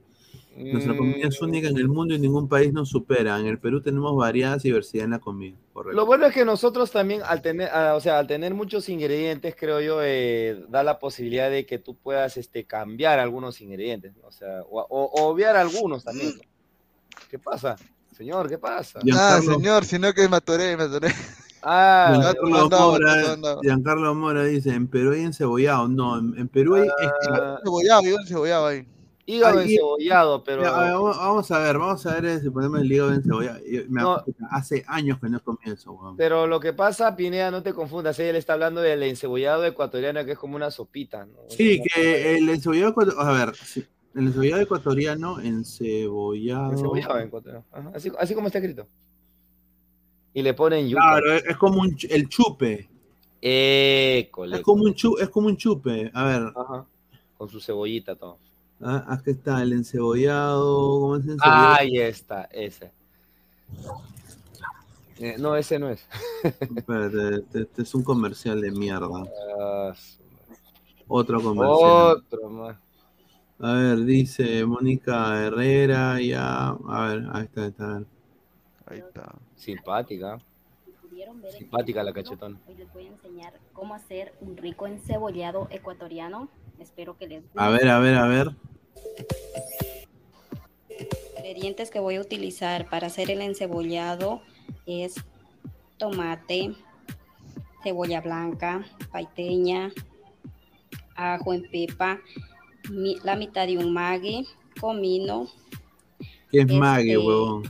Nuestra 0.55 0.95
comida 0.95 1.27
es 1.27 1.41
única 1.41 1.69
en 1.69 1.77
el 1.77 1.87
mundo 1.87 2.13
y 2.13 2.19
ningún 2.19 2.47
país 2.47 2.73
nos 2.73 2.89
supera. 2.89 3.39
En 3.39 3.45
el 3.47 3.57
Perú 3.57 3.81
tenemos 3.81 4.15
variada 4.15 4.57
diversidad 4.57 5.05
en 5.05 5.11
la 5.11 5.19
comida. 5.19 5.55
Correcto. 5.71 5.95
Lo 5.95 6.05
bueno 6.05 6.25
es 6.25 6.33
que 6.33 6.43
nosotros 6.43 6.91
también, 6.91 7.21
al 7.25 7.41
tener, 7.41 7.69
ah, 7.71 7.95
o 7.95 8.01
sea, 8.01 8.19
al 8.19 8.27
tener 8.27 8.53
muchos 8.53 8.89
ingredientes, 8.89 9.55
creo 9.57 9.79
yo, 9.79 9.99
eh, 10.03 10.65
da 10.67 10.83
la 10.83 10.99
posibilidad 10.99 11.49
de 11.49 11.65
que 11.65 11.79
tú 11.79 11.95
puedas 11.95 12.35
este, 12.35 12.65
cambiar 12.65 13.17
algunos 13.17 13.61
ingredientes, 13.61 14.13
¿no? 14.17 14.27
o 14.27 14.31
sea, 14.31 14.61
o, 14.69 14.85
obviar 15.23 15.55
algunos 15.55 16.03
también. 16.03 16.33
¿Qué 17.29 17.39
pasa? 17.39 17.77
Señor, 18.15 18.49
¿qué 18.49 18.57
pasa? 18.57 18.99
Ah, 19.13 19.39
señor, 19.41 19.85
sino 19.85 20.13
que 20.13 20.27
me 20.27 20.35
atoré, 20.35 20.75
me 20.75 20.83
atoré. 20.83 21.07
Ah, 21.63 22.33
Giancarlo 22.41 22.69
Mora. 22.69 23.59
Giancarlo 23.61 24.43
dice, 24.45 24.73
en 24.73 24.87
Perú 24.87 25.11
hay 25.13 25.21
encebollado. 25.21 25.87
No, 25.87 26.17
en, 26.19 26.37
en 26.37 26.47
Perú 26.47 26.75
hay... 26.75 26.87
Ah, 27.29 27.57
Cebollado, 27.63 28.01
yo 28.03 28.15
cebollado 28.27 28.67
ahí. 28.67 28.87
hígado 29.27 29.59
Ay, 29.59 29.69
y- 29.69 29.73
encebollado, 29.75 30.43
pero... 30.43 30.63
Ya, 30.63 30.75
a 30.75 30.83
ver, 30.83 30.93
vamos, 30.93 31.51
a 31.51 31.59
ver, 31.59 31.77
vamos 31.77 32.05
a 32.05 32.19
ver 32.19 32.39
si 32.41 32.49
ponemos 32.49 32.81
el 32.81 32.91
hígado 32.91 33.13
encebollado. 33.13 33.59
Me 33.89 34.01
No. 34.01 34.23
hace 34.49 34.83
años 34.87 35.19
que 35.19 35.29
no 35.29 35.39
comí 35.43 35.59
eso, 35.65 35.91
weón. 35.93 36.17
Pero 36.17 36.47
lo 36.47 36.59
que 36.59 36.73
pasa, 36.73 37.15
Pineda, 37.15 37.51
no 37.51 37.61
te 37.61 37.73
confundas, 37.73 38.17
él 38.19 38.35
está 38.35 38.53
hablando 38.53 38.81
del 38.81 39.03
encebollado 39.03 39.63
ecuatoriano, 39.65 40.25
que 40.25 40.31
es 40.31 40.37
como 40.39 40.55
una 40.55 40.71
sopita, 40.71 41.25
¿no? 41.25 41.37
Sí, 41.49 41.81
que 41.93 42.37
el 42.37 42.49
encebollado, 42.49 42.93
ecuator- 42.93 43.15
a 43.19 43.31
ver, 43.31 43.55
sí, 43.55 43.85
el 44.15 44.27
encebollado 44.27 44.61
ecuatoriano, 44.63 45.39
encebollado. 45.39 46.71
Encebollado 46.71 47.19
ecuatoriano. 47.19 47.65
Ajá, 47.71 47.91
Así, 47.95 48.11
así 48.19 48.33
como 48.33 48.47
está 48.47 48.57
escrito. 48.59 48.87
Y 50.33 50.41
le 50.41 50.53
ponen 50.53 50.87
yuca. 50.87 51.01
Claro, 51.01 51.33
es, 51.33 51.45
es 51.45 51.57
como 51.57 51.81
un, 51.81 51.97
el 52.09 52.29
chupe. 52.29 52.89
École. 53.41 54.57
Es 54.57 54.61
como 54.61 54.83
un 54.83 54.93
chu, 54.93 55.17
es 55.17 55.29
como 55.29 55.47
un 55.47 55.57
chupe. 55.57 56.11
A 56.13 56.23
ver, 56.23 56.53
Ajá. 56.55 56.85
Con 57.37 57.49
su 57.49 57.59
cebollita, 57.59 58.15
todo. 58.15 58.37
ah, 58.81 59.03
aquí 59.09 59.31
está 59.31 59.61
el 59.63 59.73
encebollado. 59.73 60.99
¿Cómo 60.99 61.15
es 61.17 61.25
el 61.25 61.31
encebollado? 61.31 61.73
Ahí 61.75 61.97
está, 61.97 62.43
ese. 62.51 62.91
Eh, 65.17 65.35
no, 65.39 65.55
ese 65.55 65.79
no 65.79 65.89
es. 65.89 66.07
Espérate, 66.43 67.35
este, 67.37 67.61
este 67.61 67.81
es 67.81 67.95
un 67.95 68.03
comercial 68.03 68.61
de 68.61 68.71
mierda. 68.71 69.07
Otro 71.07 71.41
comercial. 71.41 72.17
Otro 72.17 72.49
más. 72.49 72.77
A 73.59 73.73
ver, 73.73 74.05
dice 74.05 74.65
Mónica 74.65 75.43
Herrera, 75.43 76.19
ya. 76.21 76.69
A 76.87 77.07
ver, 77.07 77.27
ahí 77.31 77.43
está, 77.43 77.61
ahí 77.61 77.67
está. 77.69 77.85
a 77.85 77.93
ver. 77.97 78.05
Ahí 78.87 78.99
está. 78.99 79.35
Simpática. 79.61 80.39
Simpática 81.55 82.01
la 82.03 82.11
cachetona. 82.13 82.59
Hoy 82.67 82.75
les 82.75 82.91
voy 82.93 83.05
a 83.05 83.09
enseñar 83.09 83.53
cómo 83.73 83.93
hacer 83.93 84.33
un 84.41 84.57
rico 84.57 84.87
encebollado 84.87 85.67
ecuatoriano. 85.69 86.49
Espero 86.79 87.15
que 87.15 87.27
les 87.27 87.43
guste. 87.43 87.59
A 87.59 87.69
ver, 87.69 87.87
a 87.89 87.99
ver, 87.99 88.15
a 88.15 88.27
ver. 88.27 88.55
ingredientes 91.37 91.91
que 91.91 91.99
voy 91.99 92.15
a 92.15 92.21
utilizar 92.21 92.89
para 92.89 93.07
hacer 93.07 93.29
el 93.29 93.41
encebollado 93.41 94.41
es 94.85 95.15
tomate, 95.97 96.73
cebolla 97.83 98.21
blanca, 98.21 98.83
paiteña, 99.11 99.91
ajo 101.15 101.53
en 101.53 101.69
pepa, 101.69 102.19
mi- 102.89 103.17
la 103.23 103.35
mitad 103.35 103.67
de 103.67 103.77
un 103.77 103.93
mague, 103.93 104.43
comino, 104.79 105.47
¿Qué 106.51 106.59
es 106.59 106.63
Este, 106.65 106.77
mague, 106.77 107.17
huevón? 107.17 107.63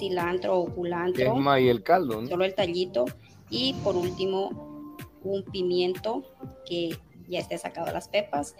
Cilantro 0.00 0.58
o 0.58 0.64
Que 0.64 0.70
es 0.70 0.74
culantro, 0.76 1.36
más 1.36 1.60
y 1.60 1.68
el 1.68 1.82
caldo, 1.84 2.20
¿no? 2.22 2.28
solo 2.28 2.44
el 2.44 2.54
tallito 2.54 3.04
y 3.50 3.74
por 3.84 3.94
último 3.96 4.96
un 5.22 5.44
pimiento 5.44 6.24
que 6.66 6.96
ya 7.28 7.38
esté 7.38 7.56
sacado 7.58 7.92
las 7.92 8.08
pepas 8.08 8.56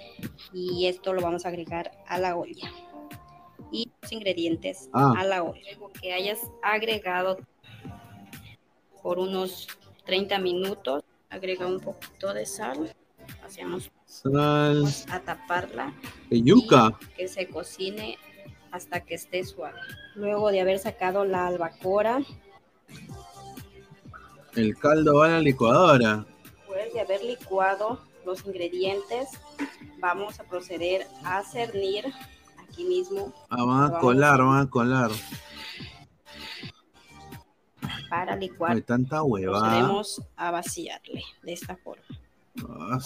y 0.53 0.87
esto 0.87 1.13
lo 1.13 1.21
vamos 1.23 1.45
a 1.45 1.49
agregar 1.49 1.91
a 2.07 2.19
la 2.19 2.37
olla 2.37 2.71
y 3.73 3.91
los 4.03 4.13
ingredientes 4.13 4.89
Ah. 4.93 5.15
a 5.19 5.25
la 5.25 5.43
olla 5.43 5.61
que 6.01 6.13
hayas 6.13 6.39
agregado 6.63 7.39
por 9.03 9.19
unos 9.19 9.67
30 10.05 10.39
minutos 10.39 11.03
agrega 11.31 11.67
un 11.67 11.81
poquito 11.81 12.33
de 12.35 12.45
sal 12.47 12.93
hacemos 13.45 13.91
Sal. 14.05 14.85
a 15.11 15.21
taparla 15.21 15.95
¿De 16.29 16.43
yuca? 16.43 16.99
que 17.17 17.29
se 17.29 17.47
cocine 17.49 18.19
hasta 18.73 19.01
que 19.01 19.15
esté 19.15 19.45
suave 19.45 19.79
luego 20.15 20.51
de 20.51 20.61
haber 20.61 20.79
sacado 20.79 21.25
la 21.25 21.47
albacora 21.47 22.21
El 24.55 24.77
caldo 24.79 25.19
va 25.19 25.27
a 25.27 25.31
la 25.31 25.41
licuadora. 25.41 26.27
Después 26.57 26.93
de 26.93 27.01
haber 27.01 27.23
licuado 27.25 28.01
los 28.27 28.45
ingredientes, 28.47 29.29
vamos 29.99 30.39
a 30.41 30.45
proceder 30.45 31.07
a 31.25 31.43
cernir 31.43 32.05
aquí 32.69 32.85
mismo 32.85 33.33
Ah, 33.49 33.65
van 33.65 33.95
a 33.95 33.99
colar, 33.99 34.43
van 34.43 34.67
a 34.67 34.71
colar. 34.71 35.11
para 38.09 38.35
licuar. 38.37 38.73
Hay 38.73 38.83
tanta 38.83 39.23
huevada. 39.23 39.61
Procedemos 39.69 40.21
a 40.37 40.51
vaciarle 40.51 41.23
de 41.43 41.53
esta 41.53 41.77
forma. 41.77 42.03
Ah, 42.69 42.99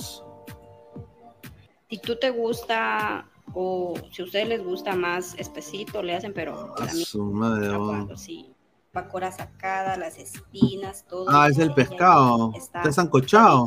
Si 1.91 1.99
tú 1.99 2.17
te 2.19 2.31
gusta 2.31 3.29
o 3.55 3.95
si 4.11 4.23
a 4.23 4.25
ustedes 4.25 4.49
les 4.49 4.65
gusta 4.65 4.95
más 4.97 5.35
espesito, 5.39 6.03
le 6.03 6.15
hacen, 6.17 6.33
pero 6.35 6.73
a 6.73 6.75
para 6.75 6.93
mí 6.93 7.05
su 7.05 7.23
madre, 7.23 7.71
huevón. 7.71 7.87
cuando 7.89 8.17
sí, 8.17 8.53
bacora 8.93 9.31
sacada, 9.33 9.97
las 9.97 10.19
espinas, 10.19 11.05
todo. 11.07 11.27
Ah, 11.29 11.49
es 11.49 11.59
el 11.59 11.73
pescado. 11.73 12.53
Está 12.55 12.81
Está 12.81 12.93
sancochado. 12.93 13.67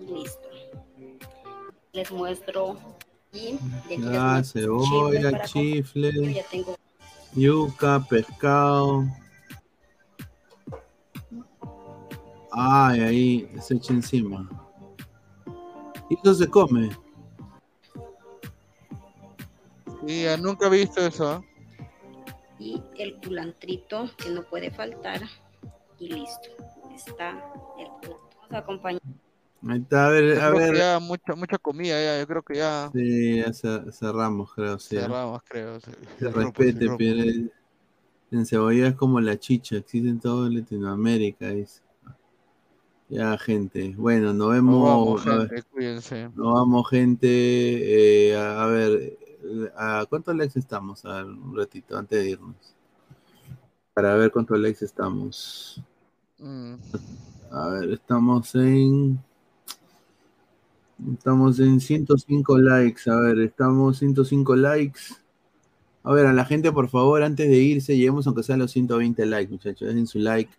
Listo. 0.00 0.48
Les 1.92 2.10
muestro 2.12 2.76
y 3.32 3.58
de 3.88 3.94
aquí 3.94 4.16
Ah, 4.16 4.42
cebolla, 4.44 5.42
chifle, 5.44 6.14
comer. 6.14 6.34
Ya 6.34 6.42
tengo 6.50 6.76
yuca, 7.34 8.04
pescado. 8.08 9.04
Ay, 12.52 13.00
ahí 13.00 13.50
se 13.60 13.74
echa 13.74 13.92
encima. 13.92 14.48
Y 16.08 16.14
eso 16.14 16.34
se 16.34 16.48
come. 16.48 16.90
Sí, 20.06 20.22
ya 20.24 20.36
nunca 20.36 20.66
he 20.66 20.70
visto 20.70 21.00
eso. 21.06 21.28
¿ah? 21.30 21.44
y 22.60 22.82
el 22.98 23.14
culantrito 23.20 24.10
que 24.16 24.30
no 24.30 24.42
puede 24.42 24.70
faltar 24.72 25.22
y 25.98 26.08
listo. 26.12 26.48
Está 26.94 27.30
el 27.78 27.86
plato. 28.00 28.28
Vamos 28.40 28.52
a 28.52 28.58
acompañar. 28.58 29.02
Ahí 29.68 29.78
está, 29.80 30.06
a 30.06 30.10
ver, 30.10 30.40
a 30.40 30.50
ver. 30.50 30.76
ya 30.76 30.98
mucha, 31.00 31.34
mucha 31.36 31.58
comida, 31.58 32.00
ya, 32.02 32.18
yo 32.20 32.26
creo 32.26 32.42
que 32.42 32.54
ya 32.56 32.90
Sí, 32.92 33.36
ya 33.38 33.46
cer- 33.48 33.92
cerramos, 33.92 34.52
creo, 34.54 34.78
sí. 34.78 34.96
¿eh? 34.96 35.00
cerramos, 35.00 35.40
creo. 35.48 35.80
sí. 35.80 35.90
Se 36.18 36.30
rompo, 36.30 36.62
respete. 36.62 36.96
Pierre. 36.96 37.50
En 38.30 38.44
cebolla 38.46 38.88
es 38.88 38.94
como 38.94 39.20
la 39.20 39.38
chicha, 39.38 39.76
existe 39.76 40.08
en 40.08 40.18
toda 40.20 40.48
Latinoamérica. 40.50 41.50
dice. 41.50 41.82
Ya, 43.08 43.36
gente. 43.38 43.94
Bueno, 43.96 44.32
nos 44.34 44.50
vemos. 44.50 44.74
Nos 44.74 45.24
vamos, 45.24 45.48
gente, 45.48 45.62
cuídense. 45.70 46.28
nos 46.34 46.54
vamos, 46.54 46.88
gente. 46.90 47.28
Eh, 48.30 48.36
a, 48.36 48.64
a 48.64 48.66
ver, 48.66 49.18
¿a 49.76 50.06
cuántos 50.08 50.34
likes 50.36 50.58
estamos? 50.58 51.04
A 51.04 51.16
ver, 51.16 51.26
un 51.26 51.56
ratito, 51.56 51.96
antes 51.96 52.18
de 52.18 52.30
irnos. 52.30 52.56
Para 53.94 54.14
ver 54.14 54.30
cuántos 54.30 54.58
likes 54.58 54.84
estamos. 54.84 55.82
Mm. 56.38 56.74
A 57.50 57.68
ver, 57.68 57.90
estamos 57.90 58.54
en. 58.54 59.18
Estamos 61.12 61.60
en 61.60 61.80
105 61.80 62.58
likes. 62.58 63.10
A 63.10 63.16
ver, 63.16 63.38
estamos 63.40 63.98
105 63.98 64.56
likes. 64.56 65.00
A 66.02 66.12
ver, 66.12 66.26
a 66.26 66.32
la 66.32 66.44
gente, 66.44 66.72
por 66.72 66.88
favor, 66.88 67.22
antes 67.22 67.48
de 67.48 67.56
irse, 67.58 67.96
lleguemos 67.96 68.26
aunque 68.26 68.42
sea 68.42 68.54
a 68.54 68.58
los 68.58 68.70
120 68.72 69.26
likes, 69.26 69.52
muchachos. 69.52 69.88
Dejen 69.88 70.06
su 70.06 70.18
like 70.18 70.50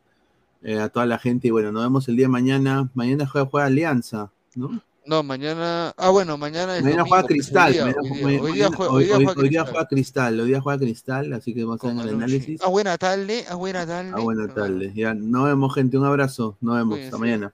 eh, 0.62 0.80
a 0.80 0.90
toda 0.90 1.06
la 1.06 1.18
gente. 1.20 1.48
Y 1.48 1.52
bueno, 1.52 1.72
nos 1.72 1.84
vemos 1.84 2.08
el 2.08 2.16
día 2.16 2.26
de 2.26 2.32
mañana. 2.32 2.90
Mañana 2.94 3.26
juega, 3.28 3.50
juega 3.50 3.68
Alianza, 3.68 4.32
¿no? 4.56 4.82
No, 5.10 5.24
mañana. 5.24 5.92
Ah, 5.98 6.12
bueno, 6.12 6.38
mañana 6.38 6.78
es 6.78 6.84
Mañana 6.84 7.02
domingo, 7.02 7.08
juega 7.10 7.28
pues, 7.28 7.34
Cristal. 7.34 7.68
Hoy 7.68 7.74
día, 7.74 7.84
mañana- 7.86 8.02
hoy 8.02 8.10
día, 8.14 8.26
mañana- 8.28 8.44
hoy 8.44 8.54
día 8.54 8.70
juega- 8.70 8.92
hoy- 8.92 9.04
día 9.04 9.16
Cristal. 9.90 10.40
Hoy 10.40 10.48
día 10.50 10.62
juega 10.62 10.80
Cristal, 10.80 11.34
así 11.34 11.54
que 11.56 11.64
vamos 11.64 11.84
a 11.84 11.88
hacer 11.88 12.02
el 12.10 12.16
análisis. 12.16 12.62
Ah, 12.64 12.68
buena 12.70 12.98
tarde, 13.00 13.46
ah, 13.50 13.56
buena 13.56 13.88
tarde. 13.88 14.12
Ah, 14.14 14.20
buenas 14.20 14.54
tardes. 14.54 14.94
Ya, 14.94 15.16
nos 15.16 15.46
vemos, 15.46 15.74
gente. 15.74 15.98
Un 15.98 16.06
abrazo. 16.06 16.58
Nos 16.62 16.76
vemos. 16.76 17.00
Hasta 17.00 17.18
mañana. 17.18 17.54